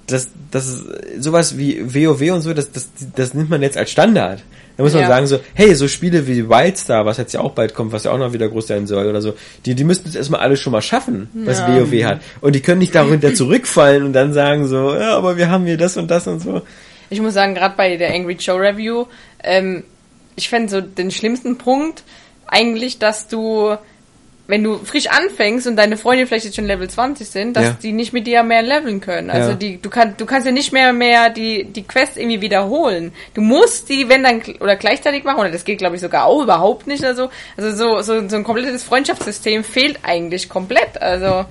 dass, 0.07 0.29
dass 0.51 0.83
sowas 1.19 1.57
wie 1.57 1.93
WoW 1.93 2.31
und 2.31 2.41
so, 2.41 2.53
das, 2.53 2.71
das, 2.71 2.89
das 3.15 3.33
nimmt 3.33 3.49
man 3.49 3.61
jetzt 3.61 3.77
als 3.77 3.91
Standard. 3.91 4.41
Da 4.77 4.83
muss 4.83 4.93
man 4.93 5.01
Ja. 5.01 5.07
sagen 5.07 5.25
so, 5.27 5.39
hey, 5.55 5.73
so 5.75 5.87
Spiele 5.87 6.27
wie 6.27 6.47
Wildstar, 6.47 7.05
was 7.05 7.17
jetzt 7.17 7.33
ja 7.33 7.39
auch 7.41 7.51
bald 7.53 7.73
kommt, 7.73 7.91
was 7.91 8.03
ja 8.03 8.11
auch 8.11 8.17
noch 8.19 8.31
wieder 8.31 8.47
groß 8.47 8.67
sein 8.67 8.85
soll 8.87 9.07
oder 9.07 9.21
so, 9.21 9.33
die, 9.65 9.73
die 9.75 9.83
müssten 9.83 10.07
es 10.07 10.15
erstmal 10.15 10.39
alles 10.41 10.59
schon 10.61 10.71
mal 10.71 10.81
schaffen, 10.83 11.29
was 11.33 11.59
Ja. 11.59 11.67
WoW 11.75 12.03
hat. 12.05 12.21
Und 12.41 12.53
die 12.55 12.61
können 12.61 12.79
nicht 12.79 12.93
darunter 12.93 13.33
zurückfallen 13.33 14.03
und 14.03 14.13
dann 14.13 14.33
sagen 14.33 14.67
so, 14.67 14.95
ja, 14.95 15.17
aber 15.17 15.35
wir 15.37 15.49
haben 15.49 15.65
hier 15.65 15.77
das 15.77 15.97
und 15.97 16.09
das 16.11 16.27
und 16.27 16.39
so. 16.41 16.61
Ich 17.09 17.19
muss 17.21 17.33
sagen, 17.33 17.55
gerade 17.55 17.75
bei 17.75 17.97
der 17.97 18.13
Angry 18.13 18.33
Joe 18.39 18.59
Review, 18.61 19.05
ähm, 19.43 19.83
ich 20.35 20.49
fände 20.49 20.69
so 20.69 20.81
den 20.81 21.09
schlimmsten 21.09 21.57
Punkt 21.57 22.03
eigentlich, 22.45 22.99
dass 22.99 23.27
du, 23.27 23.75
wenn 24.47 24.63
du 24.63 24.77
frisch 24.77 25.07
anfängst 25.07 25.67
und 25.67 25.75
deine 25.75 25.97
Freunde 25.97 26.25
vielleicht 26.25 26.45
jetzt 26.45 26.55
schon 26.55 26.65
Level 26.65 26.89
20 26.89 27.27
sind, 27.27 27.57
dass 27.57 27.65
Ja. 27.65 27.77
die 27.81 27.91
nicht 27.91 28.13
mit 28.13 28.25
dir 28.27 28.43
mehr 28.43 28.61
leveln 28.61 29.01
können. 29.01 29.29
Also 29.29 29.49
Ja. 29.49 29.55
die, 29.55 29.81
du 29.81 29.89
kannst, 29.89 30.21
du 30.21 30.25
kannst 30.25 30.45
ja 30.45 30.53
nicht 30.53 30.71
mehr 30.71 30.93
mehr 30.93 31.29
die, 31.29 31.65
die 31.65 31.83
Quest 31.83 32.15
irgendwie 32.17 32.39
wiederholen. 32.41 33.11
Du 33.33 33.41
musst 33.41 33.89
die, 33.89 34.07
wenn 34.07 34.23
dann, 34.23 34.41
oder 34.61 34.75
gleichzeitig 34.77 35.23
machen, 35.25 35.39
oder 35.41 35.51
das 35.51 35.65
geht 35.65 35.79
glaube 35.79 35.95
ich 35.95 36.01
sogar 36.01 36.25
auch 36.25 36.41
überhaupt 36.41 36.87
nicht 36.87 37.01
oder 37.03 37.13
so. 37.15 37.29
Also 37.57 37.71
so, 37.71 38.01
so, 38.01 38.27
so 38.29 38.35
ein 38.37 38.43
komplettes 38.45 38.83
Freundschaftssystem 38.83 39.63
fehlt 39.65 39.99
eigentlich 40.03 40.47
komplett. 40.47 41.01
Also, 41.01 41.45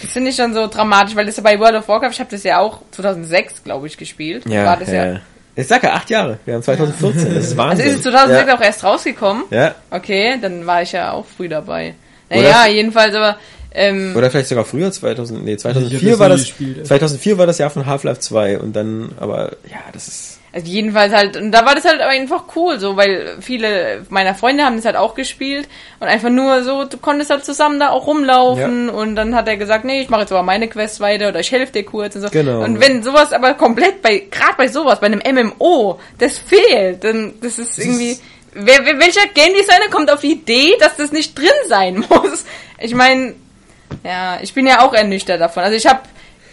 das 0.00 0.10
finde 0.10 0.30
ich 0.30 0.36
schon 0.36 0.52
so 0.54 0.66
dramatisch, 0.66 1.14
weil 1.14 1.26
das 1.26 1.36
ja 1.36 1.42
bei 1.42 1.60
World 1.60 1.76
of 1.76 1.86
Warcraft, 1.86 2.10
ich 2.12 2.20
habe 2.20 2.30
das 2.30 2.42
ja 2.42 2.58
auch 2.58 2.80
2006, 2.90 3.62
glaube 3.62 3.86
ich, 3.86 3.96
gespielt. 3.96 4.48
war 4.50 4.76
das 4.76 4.90
ja. 4.90 5.20
Ich 5.54 5.66
sag 5.68 5.82
ja, 5.82 5.92
acht 5.92 6.08
Jahre. 6.08 6.38
Wir 6.46 6.54
haben 6.54 6.62
2014. 6.62 7.34
Das 7.34 7.44
ist 7.44 7.50
Also 7.50 7.56
Wahnsinn. 7.58 7.86
ist 7.86 7.94
es 7.96 8.02
2006 8.02 8.48
ja. 8.48 8.56
auch 8.56 8.60
erst 8.62 8.84
rausgekommen? 8.84 9.44
ja. 9.50 9.74
Okay, 9.90 10.38
dann 10.40 10.66
war 10.66 10.80
ich 10.82 10.92
ja 10.92 11.12
auch 11.12 11.26
früh 11.26 11.46
dabei. 11.48 11.94
Oder- 12.32 12.42
Naja, 12.42 12.66
jedenfalls, 12.66 13.14
aber 13.14 13.36
ähm, 13.74 14.14
Oder 14.16 14.30
vielleicht 14.30 14.48
sogar 14.48 14.64
früher, 14.66 14.92
2000, 14.92 15.44
nee, 15.44 15.54
Ich 15.54 15.64
hab 15.64 15.72
2004 15.72 16.10
das 16.10 16.18
war 16.18 16.28
das, 16.28 16.40
gespielt, 16.40 16.78
ey. 16.78 16.84
2004 16.84 17.38
war 17.38 17.46
das 17.46 17.58
Jahr 17.58 17.70
von 17.70 17.86
Half-Life 17.86 18.20
2 18.20 18.58
und 18.58 18.76
dann, 18.76 19.12
aber, 19.18 19.52
ja, 19.70 19.78
das 19.94 20.08
ist, 20.08 20.38
also 20.54 20.66
jedenfalls 20.66 21.14
halt, 21.14 21.38
und 21.38 21.50
da 21.52 21.64
war 21.64 21.74
das 21.74 21.86
halt 21.86 22.02
einfach 22.02 22.44
cool, 22.54 22.78
so, 22.78 22.98
weil 22.98 23.38
viele 23.40 24.04
meiner 24.10 24.34
Freunde 24.34 24.64
haben 24.64 24.76
das 24.76 24.84
halt 24.84 24.96
auch 24.96 25.14
gespielt 25.14 25.66
und 26.00 26.08
einfach 26.08 26.28
nur 26.28 26.62
so, 26.64 26.84
du 26.84 26.98
konntest 26.98 27.30
halt 27.30 27.46
zusammen 27.46 27.80
da 27.80 27.88
auch 27.88 28.06
rumlaufen 28.06 28.90
und 28.90 29.16
dann 29.16 29.34
hat 29.34 29.48
er 29.48 29.56
gesagt, 29.56 29.86
nee, 29.86 30.02
ich 30.02 30.10
mache 30.10 30.20
jetzt 30.20 30.32
aber 30.32 30.42
meine 30.42 30.68
Quest 30.68 31.00
weiter 31.00 31.28
oder 31.30 31.40
ich 31.40 31.50
helfe 31.50 31.72
dir 31.72 31.84
kurz 31.84 32.14
und 32.16 32.20
so. 32.20 32.28
Genau. 32.28 32.62
Und 32.62 32.78
wenn 32.80 33.02
sowas 33.02 33.32
aber 33.32 33.54
komplett 33.54 34.02
bei, 34.02 34.24
gerade 34.30 34.52
bei 34.58 34.68
sowas, 34.68 35.00
bei 35.00 35.06
einem 35.06 35.22
MMO, 35.24 35.98
das 36.18 36.36
fehlt, 36.36 37.02
dann, 37.04 37.32
das 37.40 37.58
ist 37.58 37.78
irgendwie, 37.78 38.10
wer, 38.10 38.18
wer, 38.54 38.84
welcher 38.84 39.26
Game 39.28 39.54
Designer 39.54 39.88
kommt 39.90 40.10
auf 40.10 40.20
die 40.20 40.32
Idee, 40.32 40.76
dass 40.80 40.96
das 40.96 41.12
nicht 41.12 41.38
drin 41.38 41.48
sein 41.68 41.98
muss? 42.08 42.44
Ich 42.78 42.94
meine, 42.94 43.34
Ja, 44.04 44.38
ich 44.42 44.52
bin 44.54 44.66
ja 44.66 44.80
auch 44.80 44.94
ernüchtert 44.94 45.40
davon. 45.40 45.62
Also 45.62 45.76
ich 45.76 45.86
habe 45.86 46.00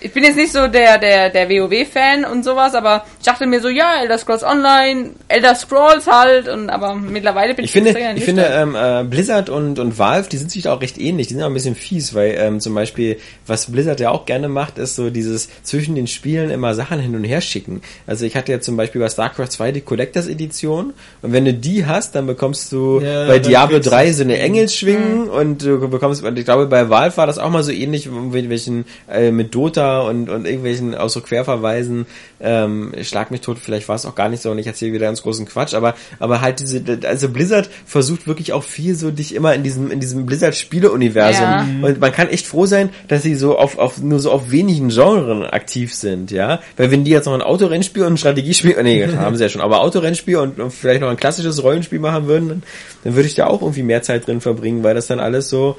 ich 0.02 0.14
bin 0.14 0.24
jetzt 0.24 0.36
nicht 0.38 0.52
so 0.52 0.68
der, 0.68 0.97
der, 0.97 1.30
der 1.30 1.50
WoW-Fan 1.50 2.26
und 2.26 2.43
sowas, 2.43 2.74
aber 2.76 3.06
ich 3.20 3.26
dachte 3.26 3.45
mir 3.45 3.60
so, 3.62 3.70
ja, 3.70 4.02
Elder 4.02 4.18
Scrolls 4.18 4.43
Online, 4.43 5.12
Elder 5.28 5.56
Scrolls 5.56 6.08
halt, 6.08 6.47
und 6.47 6.70
aber 6.70 6.95
mittlerweile 6.95 7.54
bin 7.54 7.66
ich, 7.66 7.76
Ich 7.76 7.84
finde, 7.84 8.00
ich 8.16 8.24
finde 8.24 8.43
ähm, 8.45 8.76
äh, 8.76 9.04
Blizzard 9.04 9.50
und, 9.50 9.78
und 9.80 9.97
Valve, 10.00 10.30
die 10.30 10.38
sind 10.38 10.52
sich 10.52 10.64
da 10.64 10.74
auch 10.74 10.82
recht 10.82 10.97
ähnlich. 10.97 11.28
Die 11.28 11.34
sind 11.34 11.43
auch 11.43 11.47
ein 11.47 11.54
bisschen 11.54 11.76
fies, 11.76 12.14
weil 12.14 12.36
ähm, 12.39 12.60
zum 12.60 12.74
Beispiel, 12.76 13.18
was 13.45 13.72
Blizzard 13.72 14.00
ja 14.00 14.12
auch 14.12 14.26
gerne 14.26 14.47
macht, 14.47 14.78
ist 14.78 14.95
so 14.95 15.10
dieses 15.10 15.50
zwischen 15.64 15.95
den 15.95 16.08
Spielen 16.08 16.50
immer 16.50 16.74
Sachen 16.76 17.00
hin 17.00 17.16
und 17.16 17.24
her 17.24 17.41
schicken. 17.41 17.82
Also 18.08 18.26
ich 18.26 18.36
hatte 18.36 18.52
ja 18.52 18.62
zum 18.62 18.78
Beispiel 18.78 19.02
bei 19.02 19.10
StarCraft 19.10 19.47
2 19.50 19.72
die 19.74 19.82
Collectors 19.82 20.28
Edition 20.28 20.93
und 21.22 21.34
wenn 21.34 21.45
du 21.45 21.54
die 21.54 21.86
hast, 21.86 22.16
dann 22.16 22.26
bekommst 22.28 22.72
du 22.72 23.02
Ja, 23.02 23.28
bei 23.28 23.39
Diablo 23.39 23.76
kriegst 23.78 23.88
du- 23.88 23.91
3 23.91 24.14
so 24.14 24.24
eine 24.24 24.39
Engelsschwingen 24.39 25.30
und 25.30 25.64
du 25.64 25.88
bekommst, 25.89 26.24
und 26.24 26.38
ich 26.39 26.45
glaube 26.45 26.68
bei 26.68 26.89
Valve 26.89 27.18
war 27.18 27.28
das 27.28 27.38
auch 27.38 27.50
mal 27.50 27.64
so 27.64 27.72
ähnlich 27.72 28.10
mit 28.10 28.50
welchen 28.50 28.86
äh, 29.12 29.32
mit 29.32 29.54
Dota 29.54 29.89
und, 29.98 30.30
und 30.30 30.46
irgendwelchen 30.46 30.96
aus 30.96 31.14
so 31.14 31.22
Querverweisen, 31.22 32.06
ähm, 32.40 32.94
schlag 33.02 33.32
mich 33.32 33.42
tot, 33.42 33.58
vielleicht 33.60 33.88
war 33.90 33.96
es 33.96 34.06
auch 34.06 34.16
gar 34.16 34.30
nicht 34.30 34.42
so 34.42 34.52
und 34.52 34.60
ich 34.60 34.68
erzähle 34.68 34.94
wieder 34.94 35.08
ganz 35.08 35.22
großen 35.22 35.46
Quatsch, 35.46 35.74
aber 35.74 35.96
aber 36.20 36.42
halt 36.42 36.60
diese, 36.60 36.82
also 37.06 37.30
Blizzard 37.30 37.70
versucht 37.86 38.28
wirklich 38.28 38.54
auch 38.54 38.64
viel 38.64 38.96
so 38.96 39.12
dich 39.12 39.36
immer 39.36 39.54
in 39.54 39.64
diesem 39.64 39.92
in 39.92 40.00
diesem 40.00 40.26
Blizzard 40.26 40.56
Spieleuniversum 40.56 41.44
Ja. 41.44 41.68
und 41.82 42.00
man 42.00 42.12
kann 42.12 42.30
echt 42.30 42.48
froh 42.48 42.66
sein, 42.66 42.90
dass 43.08 43.24
sie 43.24 43.36
so 43.36 43.58
auf, 43.58 43.78
auf 43.78 43.98
nur 44.02 44.20
so 44.20 44.32
auf 44.32 44.52
wenigen 44.52 44.90
Genren 44.90 45.44
aktiv 45.44 45.94
sind, 45.94 46.32
ja, 46.32 46.60
weil 46.78 46.92
wenn 46.92 47.04
die 47.04 47.12
jetzt 47.12 47.26
noch 47.26 47.34
ein 47.34 47.42
Autorennspiel 47.42 48.04
und 48.04 48.14
ein 48.14 48.18
Strategiespiel, 48.18 48.76
oh, 48.80 48.84
nee, 48.84 49.08
haben 49.18 49.36
sie 49.36 49.44
ja 49.44 49.50
schon, 49.50 49.62
aber 49.62 49.82
Autorennspiel 49.82 50.38
und, 50.38 50.60
und 50.60 50.72
vielleicht 50.72 51.02
noch 51.02 51.10
ein 51.10 51.18
klassisches 51.18 51.62
Rollenspiel 51.64 52.00
machen 52.00 52.28
würden, 52.28 52.50
dann, 52.50 52.64
dann 53.04 53.16
würde 53.16 53.28
ich 53.28 53.36
da 53.36 53.48
auch 53.48 53.62
irgendwie 53.62 53.84
mehr 53.84 54.02
Zeit 54.02 54.28
drin 54.28 54.42
verbringen, 54.42 54.84
weil 54.84 54.96
das 54.96 55.08
dann 55.08 55.20
alles 55.20 55.50
so 55.50 55.78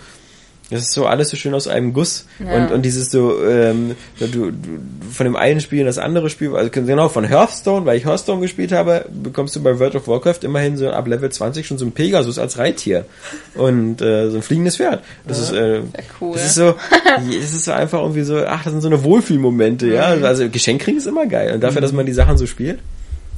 das 0.70 0.82
ist 0.82 0.92
so 0.92 1.06
alles 1.06 1.28
so 1.30 1.36
schön 1.36 1.54
aus 1.54 1.66
einem 1.68 1.92
Guss. 1.92 2.26
Ja. 2.38 2.56
und 2.56 2.72
und 2.72 2.82
dieses 2.82 3.10
so 3.10 3.44
ähm, 3.44 3.96
du, 4.18 4.26
du 4.26 4.52
von 5.10 5.24
dem 5.24 5.36
einen 5.36 5.60
Spiel 5.60 5.80
in 5.80 5.86
das 5.86 5.98
andere 5.98 6.30
Spiel 6.30 6.54
also 6.54 6.70
genau 6.70 7.08
von 7.08 7.24
Hearthstone 7.24 7.86
weil 7.86 7.96
ich 7.96 8.04
Hearthstone 8.06 8.40
gespielt 8.40 8.72
habe 8.72 9.06
bekommst 9.12 9.56
du 9.56 9.62
bei 9.62 9.78
World 9.78 9.96
of 9.96 10.08
Warcraft 10.08 10.40
immerhin 10.42 10.76
so 10.76 10.90
ab 10.90 11.06
Level 11.06 11.30
20 11.30 11.66
schon 11.66 11.78
so 11.78 11.84
ein 11.84 11.92
Pegasus 11.92 12.38
als 12.38 12.58
Reittier. 12.58 13.04
Und 13.54 14.00
äh, 14.00 14.30
so 14.30 14.36
ein 14.36 14.42
fliegendes 14.42 14.76
Pferd. 14.76 15.02
Das 15.26 15.38
ist 15.38 15.50
äh, 15.50 15.82
Sehr 15.82 15.84
cool. 16.20 16.34
das 16.34 16.46
ist 16.46 16.54
so 16.54 16.74
es 17.28 17.52
ist 17.52 17.64
so 17.64 17.72
einfach 17.72 18.00
irgendwie 18.00 18.22
so 18.22 18.38
ach 18.38 18.64
das 18.64 18.72
sind 18.72 18.80
so 18.80 18.88
eine 18.88 19.02
Wohlfühlmomente 19.02 19.88
ja. 19.88 20.14
Mhm. 20.16 20.24
also 20.24 20.48
Geschenk 20.48 20.82
kriegen 20.82 20.98
ist 20.98 21.06
immer 21.06 21.26
geil. 21.26 21.54
Und 21.54 21.60
dafür 21.60 21.80
dass 21.80 21.92
man 21.92 22.06
die 22.06 22.12
Sachen 22.12 22.38
so 22.38 22.46
spielt 22.46 22.78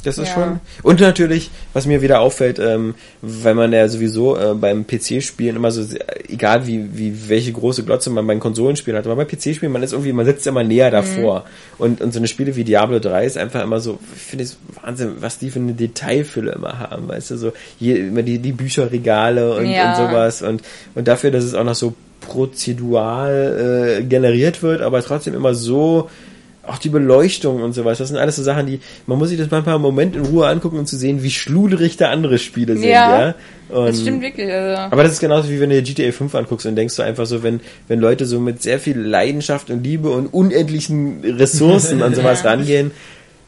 das 0.02 0.18
ist 0.18 0.28
Ja. 0.28 0.34
schon. 0.34 0.60
Und 0.82 1.00
natürlich, 1.00 1.50
was 1.72 1.86
mir 1.86 2.02
wieder 2.02 2.20
auffällt, 2.20 2.58
ähm, 2.58 2.94
weil 3.22 3.54
man 3.54 3.72
ja 3.72 3.88
sowieso 3.88 4.36
äh, 4.36 4.54
beim 4.54 4.86
PC-Spielen 4.86 5.56
immer 5.56 5.70
so, 5.70 5.84
egal 6.28 6.66
wie, 6.66 6.88
wie 6.96 7.28
welche 7.28 7.52
große 7.52 7.84
Glotze 7.84 8.10
man 8.10 8.26
beim 8.26 8.40
Konsolenspielen 8.40 8.98
hat, 8.98 9.06
aber 9.06 9.16
bei 9.16 9.24
PC-Spielen, 9.24 9.72
man 9.72 9.82
ist 9.82 9.92
irgendwie, 9.92 10.12
man 10.12 10.26
sitzt 10.26 10.46
immer 10.46 10.64
näher 10.64 10.90
davor. 10.90 11.44
Und, 11.78 12.00
und 12.00 12.12
so 12.12 12.18
eine 12.18 12.28
Spiele 12.28 12.56
wie 12.56 12.64
Diablo 12.64 12.98
3 12.98 13.24
ist 13.26 13.38
einfach 13.38 13.62
immer 13.62 13.80
so, 13.80 13.98
ich 14.14 14.22
finde 14.22 14.44
es 14.44 14.58
Wahnsinn, 14.82 15.12
was 15.20 15.38
die 15.38 15.50
für 15.50 15.58
eine 15.60 15.72
Detailfülle 15.74 16.52
immer 16.52 16.78
haben, 16.78 17.08
weißt 17.08 17.30
du, 17.32 17.36
so 17.36 17.52
hier 17.78 17.98
immer 17.98 18.22
die, 18.22 18.38
die 18.38 18.52
Bücherregale 18.52 19.56
und, 19.56 19.66
Ja. 19.70 19.90
und 19.90 19.96
sowas. 20.08 20.42
Und, 20.42 20.62
und 20.94 21.08
dafür, 21.08 21.30
dass 21.30 21.44
es 21.44 21.54
auch 21.54 21.64
noch 21.64 21.74
so 21.74 21.94
prozedural 22.20 23.98
äh, 24.00 24.04
generiert 24.04 24.62
wird, 24.62 24.80
aber 24.80 25.02
trotzdem 25.02 25.34
immer 25.34 25.54
so 25.54 26.08
auch 26.64 26.78
die 26.78 26.90
Beleuchtung 26.90 27.62
und 27.62 27.72
sowas, 27.72 27.98
das 27.98 28.08
sind 28.08 28.18
alles 28.18 28.36
so 28.36 28.42
Sachen, 28.42 28.66
die, 28.66 28.80
man 29.06 29.18
muss 29.18 29.30
sich 29.30 29.38
das 29.38 29.50
manchmal 29.50 29.76
im 29.76 29.82
Moment 29.82 30.14
in 30.14 30.24
Ruhe 30.24 30.46
angucken, 30.46 30.78
um 30.78 30.86
zu 30.86 30.96
sehen, 30.96 31.22
wie 31.22 31.30
schluderig 31.30 31.96
da 31.96 32.10
andere 32.10 32.38
Spiele 32.38 32.76
sind, 32.76 32.88
ja. 32.88 33.28
Ja, 33.28 33.34
Und, 33.68 33.88
das 33.88 34.00
stimmt 34.00 34.22
wirklich. 34.22 34.50
Also. 34.50 34.80
aber 34.80 35.02
das 35.02 35.12
ist 35.12 35.20
genauso 35.20 35.50
wie 35.50 35.60
wenn 35.60 35.70
du 35.70 35.82
dir 35.82 35.94
GTA 35.94 36.12
5 36.12 36.34
anguckst 36.34 36.66
und 36.66 36.76
denkst 36.76 36.94
du 36.94 37.02
einfach 37.02 37.26
so, 37.26 37.42
wenn, 37.42 37.60
wenn 37.88 37.98
Leute 37.98 38.26
so 38.26 38.38
mit 38.38 38.62
sehr 38.62 38.78
viel 38.78 38.98
Leidenschaft 38.98 39.70
und 39.70 39.82
Liebe 39.82 40.10
und 40.10 40.26
unendlichen 40.32 41.24
Ressourcen 41.24 42.00
an 42.02 42.14
sowas 42.14 42.44
rangehen, 42.44 42.92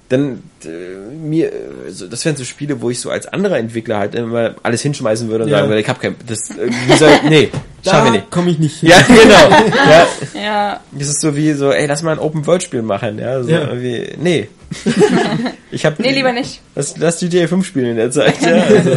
dann 0.09 0.43
äh, 0.65 0.69
mir, 1.17 1.51
äh, 1.53 1.91
so, 1.91 2.07
das 2.07 2.25
wären 2.25 2.37
so 2.37 2.45
Spiele, 2.45 2.81
wo 2.83 2.91
ich 2.91 3.01
so 3.01 3.11
als 3.11 3.27
anderer 3.27 3.57
Entwickler 3.59 3.99
halt 3.99 4.15
immer 4.15 4.55
alles 4.63 4.83
hinschmeißen 4.83 5.29
würde 5.29 5.45
und 5.45 5.51
Ja. 5.51 5.59
sagen 5.59 5.69
würde, 5.71 5.81
ich 5.81 5.89
hab 5.89 6.01
kein, 6.01 6.15
das, 6.27 6.51
äh, 6.51 6.69
wie 6.87 6.97
soll, 6.97 7.11
nee, 7.29 7.49
schaffen 7.85 8.05
wir 8.05 8.05
Da 8.05 8.11
nicht. 8.19 8.31
komme 8.31 8.51
ich 8.51 8.59
nicht 8.59 8.81
hin. 8.81 8.91
Ja, 8.91 8.99
genau. 9.07 9.77
ja, 9.89 10.07
Ja, 10.43 10.81
das 10.93 11.09
ist 11.09 11.21
so 11.21 11.35
wie 11.37 11.53
so, 11.55 11.73
ey, 11.73 11.87
lass 11.87 12.03
mal 12.03 12.13
ein 12.13 12.19
Open-World-Spiel 12.19 12.83
machen, 12.83 13.19
ja. 13.19 13.43
So 13.43 13.51
Ja. 13.51 13.69
irgendwie, 13.69 14.09
nee. 14.19 14.49
ich 15.71 15.85
hab, 15.87 15.99
nee, 15.99 16.13
lieber 16.13 16.33
nicht. 16.33 16.61
Lass, 16.75 16.97
lass 16.99 17.21
GTA 17.21 17.47
5 17.47 17.67
spielen 17.67 17.87
in 17.87 17.97
der 17.97 18.11
Zeit, 18.11 18.41
ja. 18.43 18.63
Also. 18.63 18.91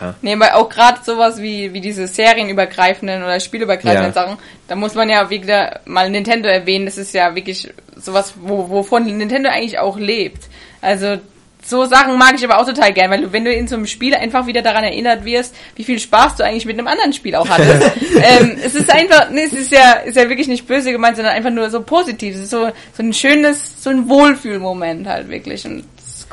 Ja. 0.00 0.14
Nee, 0.22 0.34
aber 0.34 0.56
auch 0.56 0.68
gerade 0.68 1.00
sowas 1.04 1.40
wie, 1.40 1.72
wie 1.72 1.80
diese 1.80 2.06
serienübergreifenden 2.06 3.22
oder 3.22 3.40
spielübergreifenden 3.40 4.12
Ja. 4.12 4.12
Sachen, 4.12 4.38
da 4.68 4.76
muss 4.76 4.94
man 4.94 5.08
ja 5.08 5.30
wieder 5.30 5.80
mal 5.84 6.10
Nintendo 6.10 6.48
erwähnen, 6.48 6.86
das 6.86 6.98
ist 6.98 7.14
ja 7.14 7.34
wirklich 7.34 7.72
sowas, 7.96 8.34
wo, 8.40 8.68
wovon 8.68 9.04
Nintendo 9.04 9.50
eigentlich 9.50 9.78
auch 9.78 9.98
lebt. 9.98 10.44
Also 10.80 11.18
so 11.62 11.84
Sachen 11.84 12.16
mag 12.18 12.34
ich 12.34 12.44
aber 12.44 12.58
auch 12.58 12.66
total 12.66 12.92
gern, 12.92 13.10
weil 13.10 13.22
du, 13.22 13.32
wenn 13.32 13.44
du 13.44 13.52
in 13.52 13.68
so 13.68 13.76
einem 13.76 13.86
Spiel 13.86 14.14
einfach 14.14 14.46
wieder 14.46 14.62
daran 14.62 14.84
erinnert 14.84 15.24
wirst, 15.24 15.54
wie 15.76 15.84
viel 15.84 15.98
Spaß 15.98 16.36
du 16.36 16.44
eigentlich 16.44 16.64
mit 16.64 16.78
einem 16.78 16.86
anderen 16.86 17.12
Spiel 17.12 17.34
auch 17.34 17.48
hattest. 17.48 17.82
ähm, 18.22 18.56
es 18.62 18.74
ist 18.74 18.90
einfach, 18.90 19.30
nee, 19.30 19.44
es 19.44 19.52
ist 19.52 19.72
ja, 19.72 19.92
ist 19.92 20.16
ja 20.16 20.28
wirklich 20.28 20.48
nicht 20.48 20.66
böse 20.66 20.92
gemeint, 20.92 21.16
sondern 21.16 21.34
einfach 21.34 21.50
nur 21.50 21.70
so 21.70 21.82
positiv. 21.82 22.34
Es 22.34 22.42
ist 22.42 22.50
so, 22.50 22.70
so 22.96 23.02
ein 23.02 23.12
schönes, 23.12 23.82
so 23.82 23.90
ein 23.90 24.08
Wohlfühlmoment 24.08 25.06
halt 25.06 25.28
wirklich. 25.28 25.64
Und 25.66 25.84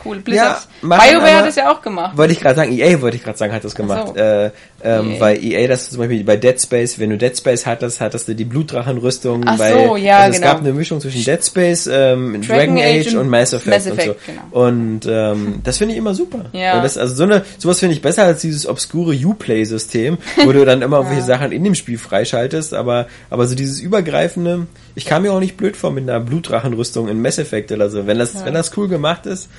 cool. 0.07 0.19
Blizzard. 0.19 0.67
machen 0.81 1.01
BioWare 1.09 1.35
hat 1.37 1.47
es 1.47 1.55
ja 1.55 1.71
auch 1.71 1.81
gemacht. 1.81 2.17
Wollte 2.17 2.33
ich 2.33 2.39
gerade 2.39 2.55
sagen, 2.55 2.71
EA 2.71 3.01
wollte 3.01 3.17
ich 3.17 3.23
gerade 3.23 3.37
sagen, 3.37 3.53
hat 3.53 3.63
das 3.63 3.75
gemacht. 3.75 4.13
so. 4.15 4.15
Äh, 4.15 4.51
ähm, 4.83 5.13
EA. 5.13 5.19
Weil 5.19 5.43
EA 5.43 5.67
das 5.67 5.89
zum 5.89 5.99
Beispiel 5.99 6.23
bei 6.23 6.37
Dead 6.37 6.61
Space, 6.61 6.99
wenn 6.99 7.09
du 7.09 7.17
Dead 7.17 7.35
Space 7.35 7.65
hattest, 7.65 7.99
hattest 7.99 8.27
du 8.27 8.35
die 8.35 8.45
Blutdrachenrüstung. 8.45 9.43
Ach 9.45 9.57
so, 9.57 9.97
ja, 9.97 10.19
also 10.19 10.35
es 10.35 10.41
genau. 10.41 10.53
gab 10.53 10.61
eine 10.61 10.73
Mischung 10.73 11.01
zwischen 11.01 11.23
Dead 11.23 11.43
Space, 11.43 11.89
ähm, 11.91 12.41
Dragon, 12.41 12.75
Dragon 12.75 12.77
Age 12.77 13.15
und 13.15 13.29
Mass 13.29 13.53
Effect, 13.53 13.67
Mass 13.67 13.85
und 13.87 14.01
so. 14.01 14.11
Effect, 14.11 14.25
genau. 14.25 14.41
Und 14.51 15.01
ähm, 15.09 15.59
das 15.63 15.77
finde 15.77 15.93
ich 15.93 15.97
immer 15.97 16.13
super. 16.13 16.45
Ja. 16.53 16.81
Das, 16.81 16.97
also 16.97 17.15
so 17.15 17.23
eine, 17.23 17.43
sowas 17.57 17.79
finde 17.79 17.95
ich 17.95 18.01
besser 18.01 18.23
als 18.23 18.41
dieses 18.41 18.67
obskure 18.67 19.15
Uplay-System, 19.15 20.17
wo 20.43 20.51
du 20.51 20.63
dann 20.63 20.81
immer 20.81 20.97
irgendwelche 21.07 21.23
Sachen 21.23 21.51
in 21.51 21.63
dem 21.63 21.75
Spiel 21.75 21.97
freischaltest, 21.97 22.73
aber, 22.73 23.07
aber 23.29 23.47
so 23.47 23.55
dieses 23.55 23.79
übergreifende, 23.79 24.67
ich 24.95 25.05
kam 25.05 25.23
mir 25.23 25.33
auch 25.33 25.39
nicht 25.39 25.57
blöd 25.57 25.75
vor 25.75 25.91
mit 25.91 26.09
einer 26.09 26.19
Blutdrachenrüstung 26.19 27.07
in 27.07 27.21
Mass 27.21 27.39
Effect 27.39 27.71
oder 27.71 27.89
so, 27.89 28.07
wenn 28.07 28.19
das, 28.19 28.45
wenn 28.45 28.53
das 28.53 28.75
cool 28.77 28.87
gemacht 28.87 29.25
ist. 29.25 29.49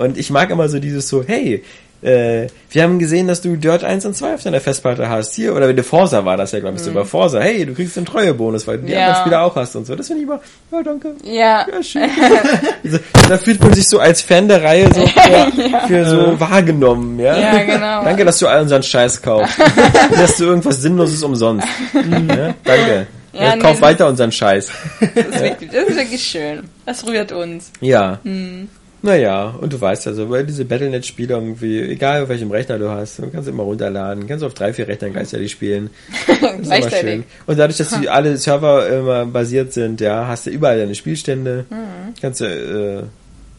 Und 0.00 0.16
ich 0.16 0.30
mag 0.30 0.48
immer 0.50 0.68
so 0.68 0.78
dieses 0.78 1.08
so, 1.08 1.22
hey, 1.26 1.62
äh, 2.02 2.46
wir 2.70 2.82
haben 2.82 2.98
gesehen, 2.98 3.28
dass 3.28 3.42
du 3.42 3.56
Dirt 3.56 3.84
1 3.84 4.06
und 4.06 4.16
2 4.16 4.34
auf 4.36 4.42
deiner 4.42 4.60
Festplatte 4.60 5.10
hast. 5.10 5.34
Hier, 5.34 5.54
oder 5.54 5.68
wenn 5.68 5.76
du 5.76 5.82
Forza 5.82 6.24
war 6.24 6.38
das 6.38 6.52
ja, 6.52 6.60
glaube 6.60 6.76
ich, 6.78 6.82
so 6.82 6.90
bei 6.92 7.04
Forza. 7.04 7.38
Hey, 7.40 7.66
du 7.66 7.74
kriegst 7.74 7.98
einen 7.98 8.06
Treuebonus, 8.06 8.66
weil 8.66 8.78
du 8.78 8.84
die 8.86 8.92
Mhm. 8.92 8.98
Ja. 8.98 9.06
anderen 9.08 9.20
Spieler 9.20 9.42
auch 9.42 9.54
hast 9.56 9.76
und 9.76 9.86
so. 9.86 9.94
Das 9.94 10.06
finde 10.06 10.22
ich 10.22 10.26
immer, 10.28 10.40
ja, 10.72 10.82
danke. 10.82 11.14
Ja. 11.22 11.66
Ja, 11.70 11.82
schön. 11.82 12.08
Also, 12.82 12.98
da 13.28 13.36
fühlt 13.36 13.60
man 13.60 13.74
sich 13.74 13.86
so 13.86 13.98
als 13.98 14.22
Fan 14.22 14.48
der 14.48 14.62
Reihe 14.64 14.88
so 14.94 15.06
für, 15.06 15.86
für 15.86 16.04
so 16.06 16.40
wahrgenommen, 16.40 17.18
ja. 17.20 17.38
Ja, 17.38 17.62
genau. 17.64 18.02
Danke, 18.04 18.24
dass 18.24 18.38
du 18.38 18.46
all 18.46 18.62
unseren 18.62 18.82
Scheiß 18.82 19.20
kaufst. 19.20 19.58
dass 20.16 20.38
du 20.38 20.44
irgendwas 20.44 20.80
Sinnloses 20.80 21.22
umsonst. 21.22 21.66
ja, 21.94 22.54
danke. 22.64 23.06
Ja, 23.34 23.42
Ja, 23.44 23.56
nee, 23.56 23.62
kauf 23.62 23.80
weiter 23.82 24.08
unseren 24.08 24.32
Scheiß. 24.32 24.70
Das 25.00 25.26
ist, 25.26 25.40
wirklich, 25.42 25.70
das 25.70 25.84
ist 25.88 25.96
wirklich 25.96 26.22
schön. 26.22 26.62
Das 26.86 27.06
rührt 27.06 27.30
uns. 27.32 27.70
Ja. 27.82 28.18
Hm. 28.24 28.68
Naja, 29.02 29.54
und 29.60 29.72
du 29.72 29.80
weißt 29.80 30.06
also, 30.08 30.28
weil 30.28 30.44
diese 30.44 30.64
Battlenet-Spiele 30.64 31.34
irgendwie, 31.34 31.80
egal 31.80 32.22
auf 32.22 32.28
welchem 32.28 32.50
Rechner 32.50 32.78
du 32.78 32.90
hast, 32.90 33.18
du 33.18 33.30
kannst 33.30 33.48
immer 33.48 33.62
runterladen, 33.62 34.26
kannst 34.26 34.44
auf 34.44 34.52
drei, 34.52 34.74
vier 34.74 34.88
Rechnern 34.88 35.12
gleichzeitig 35.12 35.50
spielen. 35.50 35.90
Das 36.26 36.36
ist 36.38 36.42
immer 36.42 36.62
Gleichzeitig. 36.62 37.10
schön. 37.10 37.24
Und 37.46 37.58
dadurch, 37.58 37.78
dass 37.78 38.00
die 38.00 38.08
alle 38.08 38.36
Server 38.36 38.86
immer 38.88 39.24
basiert 39.26 39.72
sind, 39.72 40.00
ja, 40.00 40.26
hast 40.26 40.46
du 40.46 40.50
überall 40.50 40.78
deine 40.78 40.94
Spielstände. 40.94 41.64
Mhm. 41.70 42.14
Kannst 42.20 42.40
du, 42.40 42.44
äh, 42.44 43.02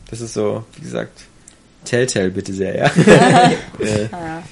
das 0.10 0.22
ist 0.22 0.34
so, 0.34 0.64
wie 0.76 0.82
gesagt, 0.82 1.24
Telltale 1.86 2.30
bitte 2.30 2.54
sehr, 2.54 2.76
ja. 2.78 2.86
äh, 2.86 4.08
Ja. 4.12 4.44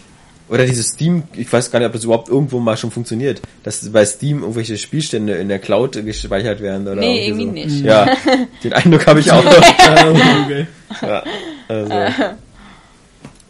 Oder 0.49 0.65
dieses 0.65 0.87
Steam, 0.87 1.23
ich 1.33 1.51
weiß 1.51 1.69
gar 1.71 1.79
nicht, 1.79 1.87
ob 1.87 1.93
das 1.93 2.03
überhaupt 2.03 2.29
irgendwo 2.29 2.59
mal 2.59 2.75
schon 2.77 2.91
funktioniert, 2.91 3.41
dass 3.63 3.87
bei 3.91 4.05
Steam 4.05 4.41
irgendwelche 4.41 4.77
Spielstände 4.77 5.33
in 5.35 5.47
der 5.49 5.59
Cloud 5.59 6.03
gespeichert 6.05 6.61
werden 6.61 6.87
oder 6.87 6.99
Nee, 7.01 7.27
irgendwie 7.27 7.43
irgendwie 7.43 7.69
so. 7.69 7.75
nicht. 7.75 7.85
Ja, 7.85 8.07
den 8.63 8.73
Eindruck 8.73 9.05
habe 9.07 9.19
ich 9.19 9.31
auch. 9.31 9.43
okay. 9.45 10.67
ja, 11.01 11.23
also. 11.67 11.93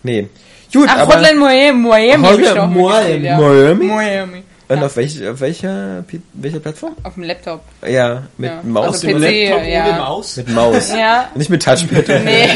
Nee. 0.04 0.28
Gut, 0.74 0.88
Ach, 0.92 1.00
aber 1.00 1.16
Hotline 1.16 1.40
Miami, 1.40 1.88
Miami 1.88 2.24
Hotline 2.28 2.68
Miami. 2.68 3.20
Miami? 3.30 3.86
Miami. 3.86 4.44
und 4.68 4.78
Ja. 4.78 4.86
auf, 4.86 4.96
welch, 4.98 5.28
auf 5.28 5.40
welcher, 5.42 6.04
welcher 6.34 6.60
Plattform? 6.60 6.96
Auf 7.04 7.16
dem 7.16 7.24
Laptop. 7.24 7.62
Ja, 7.88 8.24
mit 8.38 8.52
Ja. 8.52 8.60
Maus 8.64 9.04
Also 9.04 9.08
PC. 9.08 9.14
Laptop 9.20 9.68
ja. 9.68 9.88
ohne 9.88 9.98
Maus. 9.98 10.38
mit 10.38 10.50
Maus. 10.50 10.92
Ja. 10.92 11.30
Nicht 11.34 11.50
mit 11.50 11.64
Touchpad. 11.64 12.08
Nee, 12.24 12.48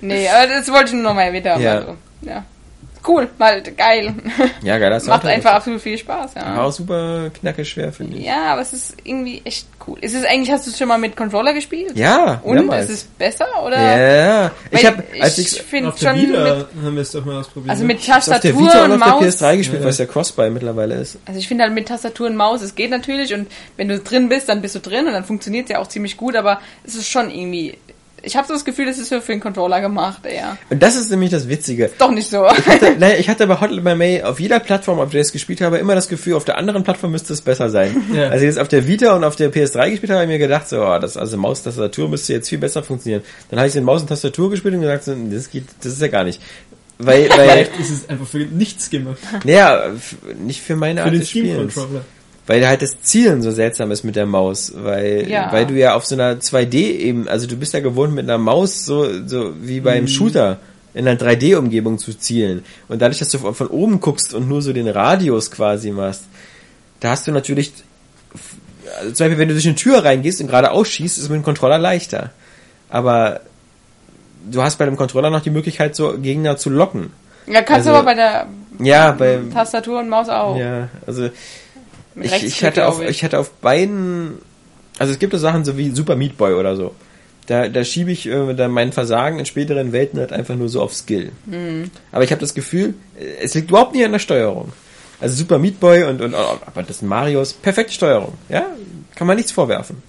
nee, 0.00 0.28
aber 0.28 0.48
das 0.48 0.68
wollte 0.72 0.86
ich 0.86 0.92
nur 0.94 1.02
noch 1.04 1.14
mal 1.14 1.22
erwähnt 1.22 1.46
haben. 1.46 1.62
Ja. 1.62 1.74
Also, 1.76 1.96
ja. 2.22 2.44
Cool, 3.06 3.28
halt 3.38 3.76
geil. 3.76 4.14
Ja, 4.62 4.78
geil, 4.78 4.90
das 4.90 5.04
Macht 5.06 5.24
war 5.24 5.30
einfach 5.30 5.52
absolut 5.52 5.80
viel 5.80 5.98
Spaß, 5.98 6.36
War 6.36 6.42
ja. 6.42 6.62
auch 6.62 6.72
super 6.72 7.30
knacke 7.38 7.64
schwer, 7.64 7.92
finde 7.92 8.16
ich. 8.16 8.24
Ja, 8.24 8.52
aber 8.52 8.62
es 8.62 8.72
ist 8.72 8.96
irgendwie 9.04 9.42
echt 9.44 9.66
cool. 9.86 9.98
Ist 10.00 10.14
es 10.14 10.24
eigentlich, 10.24 10.50
hast 10.50 10.66
du 10.66 10.70
es 10.70 10.78
schon 10.78 10.88
mal 10.88 10.96
mit 10.98 11.14
Controller 11.16 11.52
gespielt? 11.52 11.92
Ja, 11.96 12.40
Und 12.42 12.54
mehrmals. 12.54 12.84
ist 12.88 12.90
es 12.90 13.04
besser 13.04 13.46
oder? 13.64 13.76
Ja, 13.80 14.50
ich 14.70 14.78
Weil 14.84 14.90
habe 14.92 15.04
als 15.20 15.36
ich 15.38 15.52
ich 15.52 15.62
finde 15.62 15.92
schon 15.98 16.16
Vita 16.16 16.54
mit, 16.56 16.66
haben 16.84 16.94
wir 16.94 17.02
es 17.02 17.12
doch 17.12 17.24
mal 17.24 17.40
ausprobiert. 17.40 17.70
also 17.70 17.82
ne? 17.82 17.88
mit 17.88 17.98
auf 17.98 18.04
der 18.06 18.14
Tastatur 18.14 18.58
Vita 18.60 18.84
und 18.84 18.92
und 18.92 19.02
auf 19.02 19.08
der 19.20 19.28
Maus. 19.28 19.36
PS3 19.42 19.56
gespielt, 19.58 19.78
Ja. 19.80 19.84
weil 19.84 19.90
es 19.92 19.98
ja 19.98 20.06
Crossbuy 20.06 20.50
mittlerweile 20.50 20.94
ist. 20.94 21.18
Also 21.26 21.38
ich 21.38 21.46
finde 21.48 21.64
halt 21.64 21.74
mit 21.74 21.88
Tastatur 21.88 22.26
und 22.28 22.36
Maus, 22.36 22.62
es 22.62 22.74
geht 22.74 22.90
natürlich 22.90 23.34
und 23.34 23.48
wenn 23.76 23.88
du 23.88 23.98
drin 23.98 24.28
bist, 24.30 24.48
dann 24.48 24.62
bist 24.62 24.74
du 24.76 24.78
drin 24.80 25.06
und 25.06 25.12
dann 25.12 25.24
funktioniert 25.24 25.64
es 25.66 25.70
ja 25.72 25.78
auch 25.80 25.86
ziemlich 25.88 26.16
gut, 26.16 26.36
aber 26.36 26.60
es 26.84 26.94
ist 26.94 27.08
schon 27.08 27.30
irgendwie, 27.30 27.76
ich 28.24 28.36
habe 28.36 28.46
so 28.46 28.54
das 28.54 28.64
Gefühl, 28.64 28.88
es 28.88 28.98
ist 28.98 29.08
so 29.08 29.20
für 29.20 29.32
den 29.32 29.40
Controller 29.40 29.80
gemacht, 29.80 30.24
eher. 30.26 30.56
Und 30.70 30.82
das 30.82 30.96
ist 30.96 31.10
nämlich 31.10 31.30
das 31.30 31.48
Witzige. 31.48 31.90
Doch 31.98 32.10
nicht 32.10 32.30
so. 32.30 32.46
Ich 32.46 32.66
hatte, 32.66 32.96
naja, 32.98 33.16
ich 33.18 33.28
hatte 33.28 33.46
bei 33.46 33.60
Hotline 33.60 33.82
Miami 33.82 34.22
auf 34.22 34.40
jeder 34.40 34.60
Plattform, 34.60 34.98
auf 35.00 35.10
der 35.10 35.20
ich 35.20 35.28
es 35.28 35.32
gespielt 35.32 35.60
habe, 35.60 35.78
immer 35.78 35.94
das 35.94 36.08
Gefühl, 36.08 36.34
auf 36.34 36.44
der 36.44 36.58
anderen 36.58 36.84
Plattform 36.84 37.12
müsste 37.12 37.32
es 37.32 37.42
besser 37.42 37.70
sein. 37.70 38.02
Ja. 38.14 38.28
Als 38.28 38.42
ich 38.42 38.46
jetzt 38.46 38.58
auf 38.58 38.68
der 38.68 38.86
Vita 38.86 39.14
und 39.14 39.24
auf 39.24 39.36
der 39.36 39.52
PS3 39.52 39.90
gespielt 39.90 40.10
habe, 40.10 40.20
habe 40.20 40.24
ich 40.24 40.28
mir 40.28 40.38
gedacht, 40.38 40.68
so, 40.68 40.84
oh, 40.84 40.98
das, 40.98 41.16
also 41.16 41.36
Maustastatur 41.36 42.08
müsste 42.08 42.32
jetzt 42.32 42.48
viel 42.48 42.58
besser 42.58 42.82
funktionieren. 42.82 43.22
Dann 43.50 43.58
habe 43.58 43.68
ich 43.68 43.76
in 43.76 43.84
Maus 43.84 44.02
und 44.02 44.08
Tastatur 44.08 44.50
gespielt 44.50 44.74
und 44.74 44.80
gesagt, 44.80 45.04
so, 45.04 45.14
das 45.14 45.50
geht, 45.50 45.64
das 45.82 45.92
ist 45.92 46.02
ja 46.02 46.08
gar 46.08 46.24
nicht. 46.24 46.40
Weil, 46.98 47.28
weil, 47.30 47.48
Vielleicht 47.48 47.80
ist 47.80 47.90
es 47.90 48.08
einfach 48.08 48.26
für 48.26 48.38
nichts 48.38 48.90
gemacht. 48.90 49.18
naja, 49.44 49.90
nicht 50.38 50.60
für 50.60 50.76
meine 50.76 51.00
Für 51.00 51.04
Art 51.06 51.14
den 51.14 51.20
des 51.20 51.30
Spielens. 51.30 51.72
Steam-Controller. 51.72 52.04
Weil 52.46 52.66
halt 52.66 52.82
das 52.82 53.00
Zielen 53.00 53.40
so 53.40 53.50
seltsam 53.50 53.90
ist 53.90 54.04
mit 54.04 54.16
der 54.16 54.26
Maus, 54.26 54.72
weil, 54.76 55.28
Ja. 55.30 55.50
weil 55.50 55.66
du 55.66 55.74
ja 55.74 55.94
auf 55.94 56.04
so 56.04 56.14
einer 56.14 56.40
2D 56.40 56.74
eben, 56.98 57.26
also 57.26 57.46
du 57.46 57.56
bist 57.56 57.72
ja 57.72 57.80
gewohnt 57.80 58.14
mit 58.14 58.24
einer 58.24 58.36
Maus 58.38 58.84
so, 58.84 59.08
so 59.26 59.54
wie 59.62 59.80
beim 59.80 60.06
Shooter 60.06 60.58
in 60.92 61.08
einer 61.08 61.18
3D-Umgebung 61.18 61.96
zu 61.98 62.12
zielen. 62.12 62.62
Und 62.88 63.00
dadurch, 63.00 63.18
dass 63.18 63.30
du 63.30 63.38
von, 63.38 63.54
von 63.54 63.68
oben 63.68 63.98
guckst 64.00 64.34
und 64.34 64.46
nur 64.48 64.60
so 64.60 64.72
den 64.74 64.88
Radius 64.88 65.50
quasi 65.50 65.90
machst, 65.90 66.24
da 67.00 67.10
hast 67.10 67.26
du 67.26 67.32
natürlich, 67.32 67.72
also 69.00 69.12
zum 69.12 69.24
Beispiel 69.24 69.38
wenn 69.38 69.48
du 69.48 69.54
durch 69.54 69.66
eine 69.66 69.74
Tür 69.76 70.04
reingehst 70.04 70.40
und 70.42 70.46
gerade 70.48 70.70
ausschießt, 70.70 71.16
ist 71.16 71.24
es 71.24 71.30
mit 71.30 71.36
dem 71.40 71.44
Controller 71.44 71.78
leichter. 71.78 72.30
Aber 72.90 73.40
du 74.50 74.62
hast 74.62 74.76
bei 74.76 74.84
dem 74.84 74.96
Controller 74.96 75.30
noch 75.30 75.40
die 75.40 75.50
Möglichkeit, 75.50 75.96
so 75.96 76.18
Gegner 76.18 76.58
zu 76.58 76.68
locken. 76.68 77.10
Ja, 77.46 77.62
kannst 77.62 77.88
Also- 77.88 77.90
du 77.90 77.96
aber 77.96 78.04
bei 78.04 78.14
der 78.14 78.46
Ja, 78.80 79.12
bei, 79.12 79.38
Tastatur 79.52 80.00
und 80.00 80.08
Maus 80.10 80.28
auch. 80.28 80.56
ja, 80.58 80.88
also 81.06 81.30
Mit 82.14 82.26
ich, 82.26 82.44
ich 82.44 82.64
hatte 82.64 82.86
auf 82.86 82.98
glaub 82.98 83.10
ich 83.10 83.24
hatte 83.24 83.38
auf 83.38 83.50
beiden 83.50 84.38
also 84.98 85.12
es 85.12 85.18
gibt 85.18 85.32
so 85.32 85.38
Sachen 85.38 85.64
so 85.64 85.76
wie 85.76 85.90
Super 85.90 86.16
Meat 86.16 86.36
Boy 86.36 86.54
oder 86.54 86.76
so 86.76 86.94
da, 87.46 87.68
da 87.68 87.84
schiebe 87.84 88.10
ich 88.10 88.26
äh, 88.26 88.54
dann 88.54 88.70
mein 88.70 88.92
Versagen 88.92 89.38
in 89.38 89.46
späteren 89.46 89.92
Welten 89.92 90.18
halt 90.18 90.32
einfach 90.32 90.54
nur 90.54 90.68
so 90.68 90.80
auf 90.80 90.94
Skill. 90.94 91.32
Mhm. 91.46 91.90
Aber 92.10 92.24
ich 92.24 92.30
habe 92.30 92.40
das 92.40 92.54
Gefühl, 92.54 92.94
es 93.40 93.54
liegt 93.54 93.70
überhaupt 93.70 93.94
nicht 93.94 94.04
an 94.04 94.12
der 94.12 94.18
Steuerung. 94.18 94.72
Also 95.20 95.36
Super 95.36 95.58
Meat 95.58 95.78
Boy 95.78 96.04
und, 96.04 96.20
und 96.20 96.34
oh, 96.34 96.58
aber 96.66 96.82
das 96.82 97.00
sind 97.00 97.08
Marios, 97.08 97.52
perfekte 97.52 97.92
Steuerung. 97.92 98.34
Ja, 98.48 98.66
kann 99.14 99.26
man 99.26 99.36
nichts 99.36 99.52
vorwerfen. 99.52 100.02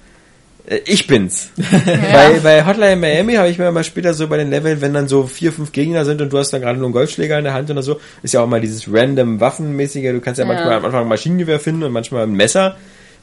Äh, 0.67 0.79
Ich 0.85 1.07
bin's. 1.07 1.49
bei, 1.57 2.39
bei 2.41 2.65
Hotline 2.65 2.95
Miami 2.97 3.33
habe 3.35 3.49
ich 3.49 3.57
mir 3.57 3.71
mal 3.71 3.83
später 3.83 4.13
so 4.13 4.27
bei 4.27 4.37
den 4.37 4.49
Leveln, 4.49 4.81
wenn 4.81 4.93
dann 4.93 5.07
so 5.07 5.23
vier, 5.27 5.51
fünf 5.51 5.71
Gegner 5.71 6.05
sind 6.05 6.21
und 6.21 6.31
du 6.33 6.37
hast 6.37 6.51
dann 6.51 6.61
gerade 6.61 6.77
nur 6.77 6.87
einen 6.87 6.93
Golfschläger 6.93 7.37
in 7.37 7.43
der 7.43 7.53
Hand 7.53 7.69
oder 7.69 7.83
so, 7.83 7.99
ist 8.23 8.33
ja 8.33 8.41
auch 8.41 8.47
mal 8.47 8.61
dieses 8.61 8.91
random 8.91 9.39
Waffenmäßige, 9.39 10.11
du 10.11 10.21
kannst 10.21 10.39
ja, 10.39 10.45
Ja. 10.45 10.53
manchmal 10.53 10.73
am 10.77 10.85
Anfang 10.85 11.01
ein 11.01 11.07
Maschinengewehr 11.07 11.59
finden 11.59 11.83
und 11.83 11.91
manchmal 11.91 12.23
ein 12.23 12.33
Messer. 12.33 12.77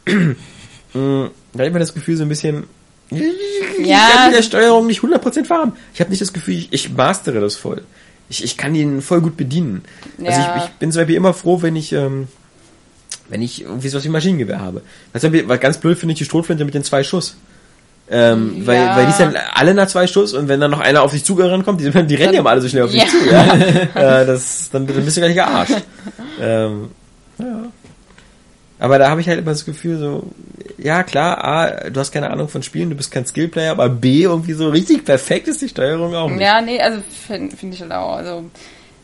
Mm, 0.95 1.29
da 1.55 1.61
habe 1.61 1.69
ich 1.69 1.73
mir 1.73 1.79
das 1.79 1.95
Gefühl 1.95 2.19
so 2.19 2.23
ein 2.25 2.29
bisschen, 2.29 2.65
ich 3.11 3.87
Ja. 3.87 4.11
kann 4.13 4.27
mit 4.29 4.37
der 4.39 4.43
Steuerung 4.43 4.87
nicht 4.87 5.01
100% 5.01 5.49
warm. 5.49 5.75
Ich 5.95 6.01
habe 6.01 6.11
nicht 6.11 6.21
das 6.21 6.35
Gefühl, 6.35 6.53
ich, 6.55 6.69
ich 6.71 6.93
mastere 6.93 7.41
das 7.41 7.57
voll. 7.57 7.81
Ich, 8.29 8.45
ich 8.45 8.59
kann 8.59 8.75
ihn 8.75 9.01
voll 9.01 9.23
gut 9.23 9.39
bedienen. 9.39 9.85
Also 10.23 10.41
Ja. 10.43 10.55
ich, 10.57 10.65
ich 10.65 10.71
bin 10.73 10.93
zum 10.93 11.01
Beispiel 11.01 11.17
immer 11.17 11.33
froh, 11.33 11.63
wenn 11.63 11.77
ich, 11.77 11.95
ähm, 11.95 12.29
wenn 13.29 13.43
ich 13.43 13.63
irgendwie 13.63 13.89
sowas 13.89 14.05
wie 14.05 14.09
Maschinengewehr 14.09 14.61
habe. 14.61 14.83
Was, 15.13 15.23
was 15.25 15.61
ganz 15.61 15.79
blöd 15.79 15.99
finde 15.99 16.13
ich 16.13 16.19
die 16.19 16.25
Schrotflinte 16.25 16.65
mit 16.65 16.75
den 16.75 16.85
zwei 16.85 17.03
Schuss. 17.03 17.37
Ähm, 18.11 18.67
weil, 18.67 18.77
Ja. 18.79 18.97
weil 18.97 19.07
die 19.07 19.13
sind 19.13 19.37
alle 19.55 19.73
nach 19.75 19.87
zwei 19.87 20.07
Schuss 20.07 20.35
und 20.35 20.49
wenn 20.49 20.61
dann 20.61 20.71
noch 20.73 20.81
einer 20.81 21.03
auf 21.03 21.13
dich 21.13 21.25
zugerannt 21.25 21.65
kommt, 21.65 21.81
die, 21.81 21.91
die 22.07 22.15
rennen 22.15 22.35
ja 22.35 22.43
mal 22.43 22.51
alle 22.51 22.61
so 22.61 22.69
schnell 22.69 22.83
auf 22.83 22.91
dich 22.91 23.03
Ja. 23.03 23.09
zu, 23.09 23.31
ja. 23.99 24.21
äh, 24.23 24.27
das, 24.27 24.69
dann, 24.71 24.87
dann 24.87 25.05
bist 25.05 25.17
du 25.17 25.21
gleich 25.21 25.35
gearscht. 25.35 25.77
ähm, 26.41 26.91
ja. 27.39 27.63
Aber 28.79 28.99
da 28.99 29.09
habe 29.09 29.21
ich 29.21 29.29
halt 29.29 29.39
immer 29.39 29.53
das 29.53 29.65
Gefühl 29.65 29.97
so, 29.99 30.25
ja 30.77 31.05
klar, 31.05 31.45
A, 31.45 31.89
du 31.91 32.01
hast 32.01 32.11
keine 32.11 32.31
Ahnung 32.31 32.49
von 32.49 32.65
Spielen, 32.65 32.91
du 32.91 32.97
bist 32.97 33.13
kein 33.13 33.25
Skillplayer, 33.25 33.71
aber 33.71 33.89
B, 33.89 34.23
irgendwie 34.25 34.55
so 34.55 34.69
richtig 34.71 35.05
perfekt 35.05 35.47
ist 35.47 35.63
die 35.63 35.69
Steuerung 35.69 36.15
auch 36.17 36.29
nicht. 36.29 36.41
Ja, 36.41 36.61
nee, 36.61 36.81
also 36.81 36.99
finde 37.29 37.57
find 37.57 37.73
ich 37.75 37.81
halt 37.81 37.93
auch. 37.93 38.17
Also, 38.17 38.45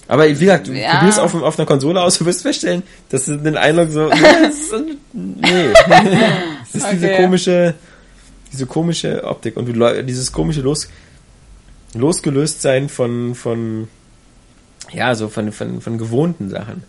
Aber 0.09 0.27
wie 0.27 0.33
gesagt, 0.33 0.67
du 0.69 0.73
Ja. 0.73 0.97
probierst 0.97 1.21
auf, 1.21 1.35
auf 1.35 1.59
einer 1.59 1.67
Konsole 1.67 2.01
aus, 2.01 2.19
du 2.19 2.25
wirst 2.25 2.43
feststellen, 2.43 2.83
dass 3.11 3.27
du 3.27 3.37
den 3.37 3.57
Eindruck 3.57 3.91
so, 3.91 4.09
nee, 5.13 5.73
das 5.73 6.75
ist, 6.75 6.75
ist 6.75 6.93
diese 6.93 7.07
Okay. 7.07 7.17
komische, 7.23 7.75
diese 8.53 8.67
komische 8.67 9.23
Optik 9.25 9.57
und 9.57 9.67
du, 9.69 10.03
dieses 10.05 10.33
komische 10.33 10.63
Los, 10.63 10.89
losgelöst 11.95 12.63
sein 12.63 12.89
von, 12.89 13.35
von, 13.35 13.89
ja, 14.93 15.15
so 15.15 15.29
von, 15.29 15.53
von, 15.53 15.81
von 15.83 15.99
gewohnten 15.99 16.49
Sachen. 16.49 16.83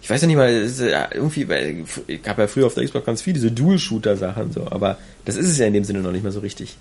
Ich 0.00 0.08
weiß 0.10 0.20
ja 0.22 0.26
nicht 0.26 0.36
mal, 0.36 0.48
es 0.50 0.80
irgendwie, 0.80 1.48
weil 1.48 1.84
ich 2.06 2.20
habe 2.26 2.42
ja 2.42 2.48
früher 2.48 2.66
auf 2.66 2.74
der 2.74 2.84
Xbox 2.84 3.04
ganz 3.06 3.22
viel 3.22 3.32
diese 3.34 3.50
Dual-Shooter-Sachen 3.50 4.52
so, 4.52 4.66
aber 4.70 4.98
das 5.24 5.36
ist 5.36 5.48
es 5.48 5.58
ja 5.58 5.66
in 5.66 5.72
dem 5.74 5.84
Sinne 5.84 6.00
noch 6.00 6.12
nicht 6.12 6.24
mal 6.24 6.32
so 6.32 6.40
richtig. 6.40 6.76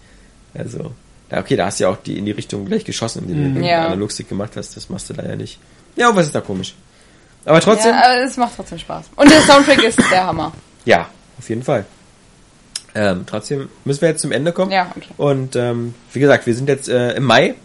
Also, 0.53 0.91
ja, 1.33 1.39
okay, 1.39 1.55
da 1.55 1.65
hast 1.65 1.79
du 1.79 1.83
ja 1.85 1.89
auch 1.89 1.97
die 1.97 2.17
in 2.17 2.25
die 2.25 2.31
Richtung 2.31 2.65
gleich 2.65 2.85
geschossen, 2.85 3.27
die 3.27 3.33
du 3.33 3.39
mit 3.39 3.65
Ja. 3.65 3.87
Analogstick 3.87 4.29
gemacht 4.29 4.51
hast, 4.55 4.75
das 4.77 4.89
machst 4.89 5.09
du 5.09 5.13
da 5.13 5.23
ja 5.23 5.35
nicht. 5.35 5.59
Ja, 5.95 6.15
was 6.15 6.27
ist 6.27 6.35
da 6.35 6.41
komisch? 6.41 6.73
Aber 7.45 7.59
trotzdem, 7.59 7.91
Ja, 7.91 8.03
aber 8.05 8.23
es 8.23 8.37
macht 8.37 8.53
trotzdem 8.55 8.79
Spaß. 8.79 9.05
Und 9.15 9.29
der 9.29 9.41
Soundtrack 9.41 9.83
ist 9.83 9.99
der 10.11 10.25
Hammer. 10.25 10.51
ja, 10.85 11.07
auf 11.37 11.49
jeden 11.49 11.63
Fall. 11.63 11.85
Ähm, 12.95 13.23
trotzdem 13.25 13.69
müssen 13.85 14.01
wir 14.01 14.09
jetzt 14.09 14.21
zum 14.21 14.31
Ende 14.31 14.51
kommen. 14.51 14.71
Ja, 14.71 14.91
okay. 14.95 15.07
Und 15.17 15.55
ähm, 15.55 15.95
wie 16.13 16.19
gesagt, 16.19 16.45
wir 16.45 16.53
sind 16.53 16.69
jetzt 16.69 16.87
äh, 16.89 17.13
im 17.13 17.23
Mai. 17.23 17.55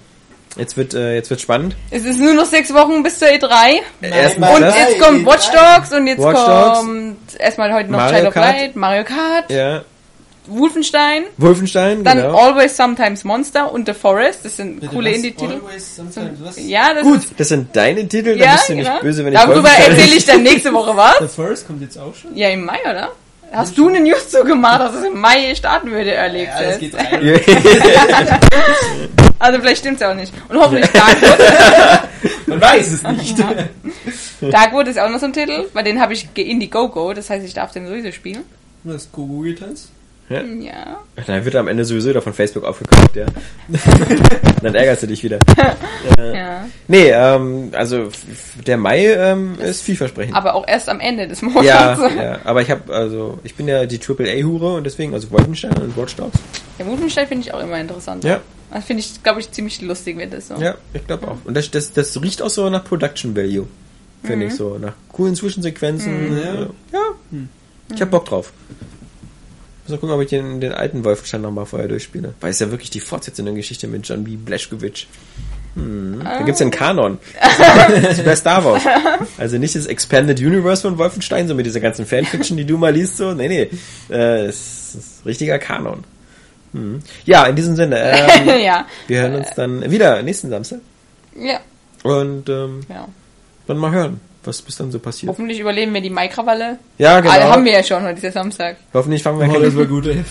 Jetzt 0.56 0.78
wird 0.78 0.94
äh, 0.94 1.14
jetzt 1.14 1.28
wird 1.28 1.40
spannend. 1.42 1.76
Es 1.90 2.04
ist 2.06 2.18
nur 2.18 2.32
noch 2.32 2.46
sechs 2.46 2.72
Wochen 2.72 3.02
bis 3.02 3.18
zur 3.18 3.28
E3. 3.28 3.80
Erstmal 4.00 4.54
Und 4.54 4.62
das. 4.62 4.74
jetzt 4.78 4.98
kommt 5.00 5.26
Watch 5.26 5.50
Dogs 5.50 5.92
und 5.92 6.06
jetzt 6.06 6.18
Watch 6.22 6.34
Dogs. 6.46 6.78
kommt 6.78 7.18
erstmal 7.38 7.72
heute 7.74 7.90
noch 7.92 7.98
Mario 7.98 8.16
Child 8.16 8.28
of. 8.28 8.34
Light, 8.36 8.76
Mario 8.76 9.04
Kart, 9.04 9.50
Ja, 9.50 9.82
Wolfenstein, 10.48 11.24
Wolfenstein, 11.36 12.04
dann 12.04 12.18
genau. 12.18 12.36
Always 12.36 12.76
Sometimes 12.76 13.24
Monster 13.24 13.72
und 13.72 13.86
The 13.86 13.94
Forest. 13.94 14.44
Das 14.44 14.56
sind 14.56 14.86
coole 14.88 15.10
Indie-Titel. 15.10 15.60
Ja, 16.56 16.94
das 16.94 17.02
Gut, 17.02 17.18
ist, 17.18 17.40
das 17.40 17.48
sind 17.48 17.74
deine 17.74 18.08
Titel, 18.08 18.36
da 18.36 18.44
ja, 18.44 18.52
bist 18.52 18.68
du 18.68 18.74
nicht 18.74 18.86
genau. 18.86 19.00
böse, 19.00 19.24
wenn 19.24 19.32
ich 19.32 19.38
Darüber 19.38 19.68
erzähle 19.68 20.16
ich 20.16 20.24
dann 20.24 20.42
nächste 20.42 20.72
Woche 20.72 20.96
was. 20.96 21.18
The 21.18 21.28
Forest 21.28 21.66
kommt 21.66 21.82
jetzt 21.82 21.98
auch 21.98 22.14
schon. 22.14 22.36
Ja, 22.36 22.48
im 22.48 22.64
Mai, 22.64 22.78
oder? 22.88 23.10
Hast 23.50 23.78
du 23.78 23.88
eine 23.88 24.00
News 24.00 24.30
so 24.30 24.44
gemacht, 24.44 24.80
dass 24.80 24.94
es 24.94 25.04
im 25.04 25.18
Mai 25.18 25.54
starten 25.54 25.90
würde, 25.90 26.12
erlebt 26.12 26.52
Ja, 26.54 26.62
das 26.62 26.74
es? 26.74 26.80
geht 26.80 26.94
rein. 26.94 27.40
Also 29.40 29.60
vielleicht 29.60 29.78
stimmt's 29.78 30.00
ja 30.00 30.10
auch 30.10 30.16
nicht. 30.16 30.32
Und 30.48 30.58
hoffentlich 30.58 30.90
Darkwood. 30.90 31.38
Man 32.46 32.60
weiß 32.60 32.92
es 32.92 33.02
nicht. 33.04 33.38
Darkwood 34.40 34.88
ist 34.88 34.98
auch 34.98 35.08
noch 35.08 35.20
so 35.20 35.26
ein 35.26 35.32
Titel, 35.32 35.68
bei 35.72 35.82
den 35.82 36.00
habe 36.00 36.12
ich 36.12 36.28
Indiegogo, 36.34 37.14
das 37.14 37.30
heißt, 37.30 37.46
ich 37.46 37.54
darf 37.54 37.72
den 37.72 37.86
sowieso 37.86 38.10
spielen. 38.10 38.42
Du 38.82 38.92
hast 38.92 39.12
Gogo 39.12 39.40
getanzt? 39.42 39.90
Ja. 40.28 40.42
Dann 41.26 41.44
wird 41.44 41.54
er 41.54 41.60
am 41.60 41.68
Ende 41.68 41.84
sowieso 41.84 42.10
wieder 42.10 42.20
von 42.20 42.34
Facebook 42.34 42.64
aufgekauft, 42.64 43.16
ja. 43.16 43.26
Dann 44.62 44.74
ärgerst 44.74 45.02
du 45.02 45.06
dich 45.06 45.22
wieder. 45.24 45.38
Ja. 46.18 46.66
Nee, 46.86 47.10
ähm, 47.10 47.70
also 47.72 48.08
der 48.66 48.76
Mai 48.76 49.06
ähm, 49.06 49.58
ist 49.58 49.82
vielversprechend. 49.82 50.36
Aber 50.36 50.54
auch 50.54 50.66
erst 50.68 50.88
am 50.88 51.00
Ende 51.00 51.26
des 51.28 51.40
ja, 51.40 51.48
Monats. 51.48 52.14
ja, 52.16 52.38
aber 52.44 52.60
ich 52.62 52.70
habe 52.70 52.92
also 52.92 53.38
ich 53.42 53.54
bin 53.54 53.68
ja 53.68 53.86
die 53.86 53.98
Triple 53.98 54.30
A 54.30 54.42
Hure 54.44 54.74
und 54.74 54.84
deswegen 54.84 55.14
also 55.14 55.30
Wolfenstein 55.30 55.72
und 55.78 55.96
Watch 55.96 56.16
Dogs. 56.16 56.38
Der 56.78 56.86
Wolfenstein 56.86 57.26
finde 57.26 57.46
ich 57.46 57.54
auch 57.54 57.60
immer 57.60 57.80
interessant. 57.80 58.24
Ja. 58.24 58.40
Das 58.70 58.84
finde 58.84 59.02
ich, 59.02 59.22
glaube 59.22 59.40
ich, 59.40 59.50
ziemlich 59.50 59.80
lustig, 59.80 60.18
wird 60.18 60.34
das 60.34 60.48
so. 60.48 60.56
Ja, 60.56 60.74
ich 60.92 61.06
glaube 61.06 61.26
auch. 61.28 61.38
Und 61.44 61.56
das, 61.56 61.70
das 61.70 61.92
das 61.92 62.20
riecht 62.20 62.42
auch 62.42 62.50
so 62.50 62.68
nach 62.68 62.84
Production 62.84 63.34
Value. 63.34 63.66
Finde 64.22 64.44
Mhm. 64.46 64.50
ich 64.52 64.56
so 64.56 64.76
nach 64.78 64.92
coolen 65.12 65.34
Zwischensequenzen. 65.34 66.32
Mhm. 66.32 66.38
Ja. 66.38 66.54
ja. 66.92 67.38
Ich 67.94 68.02
hab 68.02 68.10
Bock 68.10 68.26
drauf. 68.26 68.52
Muss 69.88 69.96
mal 69.96 70.00
gucken, 70.00 70.16
ob 70.16 70.20
ich 70.20 70.28
den, 70.28 70.60
den 70.60 70.72
alten 70.72 71.02
Wolfenstein 71.02 71.40
nochmal 71.40 71.64
vorher 71.64 71.88
durchspiele. 71.88 72.34
Weil 72.42 72.50
es 72.50 72.58
ja 72.58 72.70
wirklich 72.70 72.90
die 72.90 73.00
Fortsetzung 73.00 73.46
der 73.46 73.54
Geschichte 73.54 73.88
mit 73.88 74.06
John 74.06 74.22
B. 74.22 74.36
Blazkowicz. 74.36 75.06
Hm. 75.76 76.20
Da 76.22 76.42
gibt's 76.42 76.60
ja 76.60 76.64
einen 76.64 76.72
Kanon. 76.72 77.18
Das 78.02 78.22
bei 78.22 78.36
Star 78.36 78.62
Wars. 78.66 78.82
Also 79.38 79.56
nicht 79.56 79.74
das 79.74 79.86
Expanded 79.86 80.38
Universe 80.40 80.82
von 80.82 80.98
Wolfenstein, 80.98 81.48
so 81.48 81.54
mit 81.54 81.64
dieser 81.64 81.80
ganzen 81.80 82.04
Fanfiction, 82.04 82.58
die 82.58 82.66
du 82.66 82.76
mal 82.76 82.92
liest, 82.92 83.16
so. 83.16 83.32
Nee, 83.32 83.48
nee. 83.48 83.70
Äh, 84.14 84.44
es 84.44 84.94
ist 84.94 85.24
richtiger 85.24 85.58
Kanon. 85.58 86.04
Hm. 86.74 87.00
Ja, 87.24 87.46
in 87.46 87.56
diesem 87.56 87.74
Sinne. 87.74 87.98
Ähm, 88.28 88.60
ja. 88.60 88.86
wir 89.06 89.22
hören 89.22 89.36
uns 89.36 89.48
dann 89.56 89.90
wieder 89.90 90.22
nächsten 90.22 90.50
Samstag. 90.50 90.80
Ja. 91.34 91.60
Und 92.02 92.50
ähm, 92.50 92.80
ja. 92.90 93.08
dann 93.66 93.78
mal 93.78 93.90
hören, 93.90 94.20
was 94.48 94.62
bis 94.62 94.76
dann 94.76 94.90
so 94.90 94.98
passiert. 94.98 95.30
Hoffentlich 95.30 95.60
überleben 95.60 95.94
wir 95.94 96.00
die 96.00 96.10
Maikrawalle. 96.10 96.78
Ja, 96.96 97.20
genau. 97.20 97.32
Alle 97.32 97.44
haben 97.44 97.64
wir 97.64 97.72
ja 97.72 97.82
schon 97.84 98.02
heute, 98.02 98.16
dieser 98.16 98.32
Samstag. 98.32 98.76
Hoffentlich 98.92 99.22
fangen 99.22 99.38
wir 99.38 99.48
Oh, 99.48 99.60
das 99.62 99.76
war 99.76 99.84
keinen, 99.84 99.88
gut, 99.94 100.06
ey. 100.06 100.24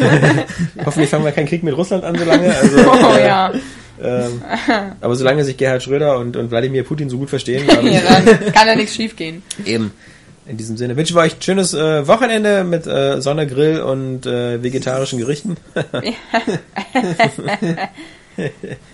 hoffentlich 0.84 1.08
fangen 1.08 1.24
wir 1.24 1.32
keinen 1.32 1.46
Krieg 1.46 1.62
mit 1.62 1.74
Russland 1.76 2.04
an 2.04 2.18
so 2.18 2.24
lange. 2.24 2.54
Also, 2.54 2.76
Oh 2.90 3.14
äh, 3.16 3.26
ja. 3.26 3.52
ähm, 4.02 4.42
aber 5.00 5.14
solange 5.16 5.44
sich 5.44 5.56
Gerhard 5.56 5.82
Schröder 5.82 6.18
und, 6.18 6.36
und 6.36 6.50
Wladimir 6.50 6.82
Putin 6.84 7.08
so 7.08 7.16
gut 7.18 7.30
verstehen, 7.30 7.66
ja. 7.68 7.80
ich, 7.80 8.02
Dann 8.04 8.52
kann 8.52 8.66
ja 8.68 8.74
nichts 8.76 8.94
schief 8.94 9.16
gehen. 9.16 9.42
eben. 9.64 9.92
In 10.48 10.56
diesem 10.56 10.76
Sinne 10.76 10.96
wünschen 10.96 11.16
wir 11.16 11.22
euch 11.22 11.34
ein 11.36 11.42
schönes 11.42 11.74
äh, 11.74 12.06
Wochenende 12.06 12.62
mit 12.62 12.86
äh, 12.86 13.20
Sonne, 13.20 13.48
Grill 13.48 13.80
und 13.80 14.26
äh, 14.26 14.62
vegetarischen 14.62 15.18
Gerichten. 15.18 15.56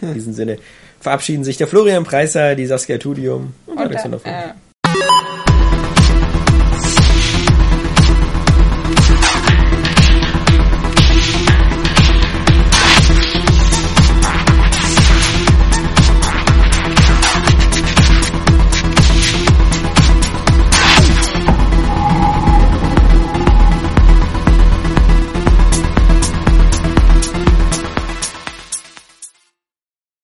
In 0.01 0.15
diesem 0.15 0.33
Sinne 0.33 0.57
verabschieden 1.03 1.45
sich 1.45 1.57
der 1.57 1.67
Florian 1.67 2.05
Preiser, 2.05 2.55
die 2.55 2.65
Saskia 2.67 2.99
Tudium 2.99 3.55
und, 3.67 3.75
Und, 3.75 3.79
Alexander 3.79 4.19
Funk. 4.19 4.35
äh, 4.35 4.49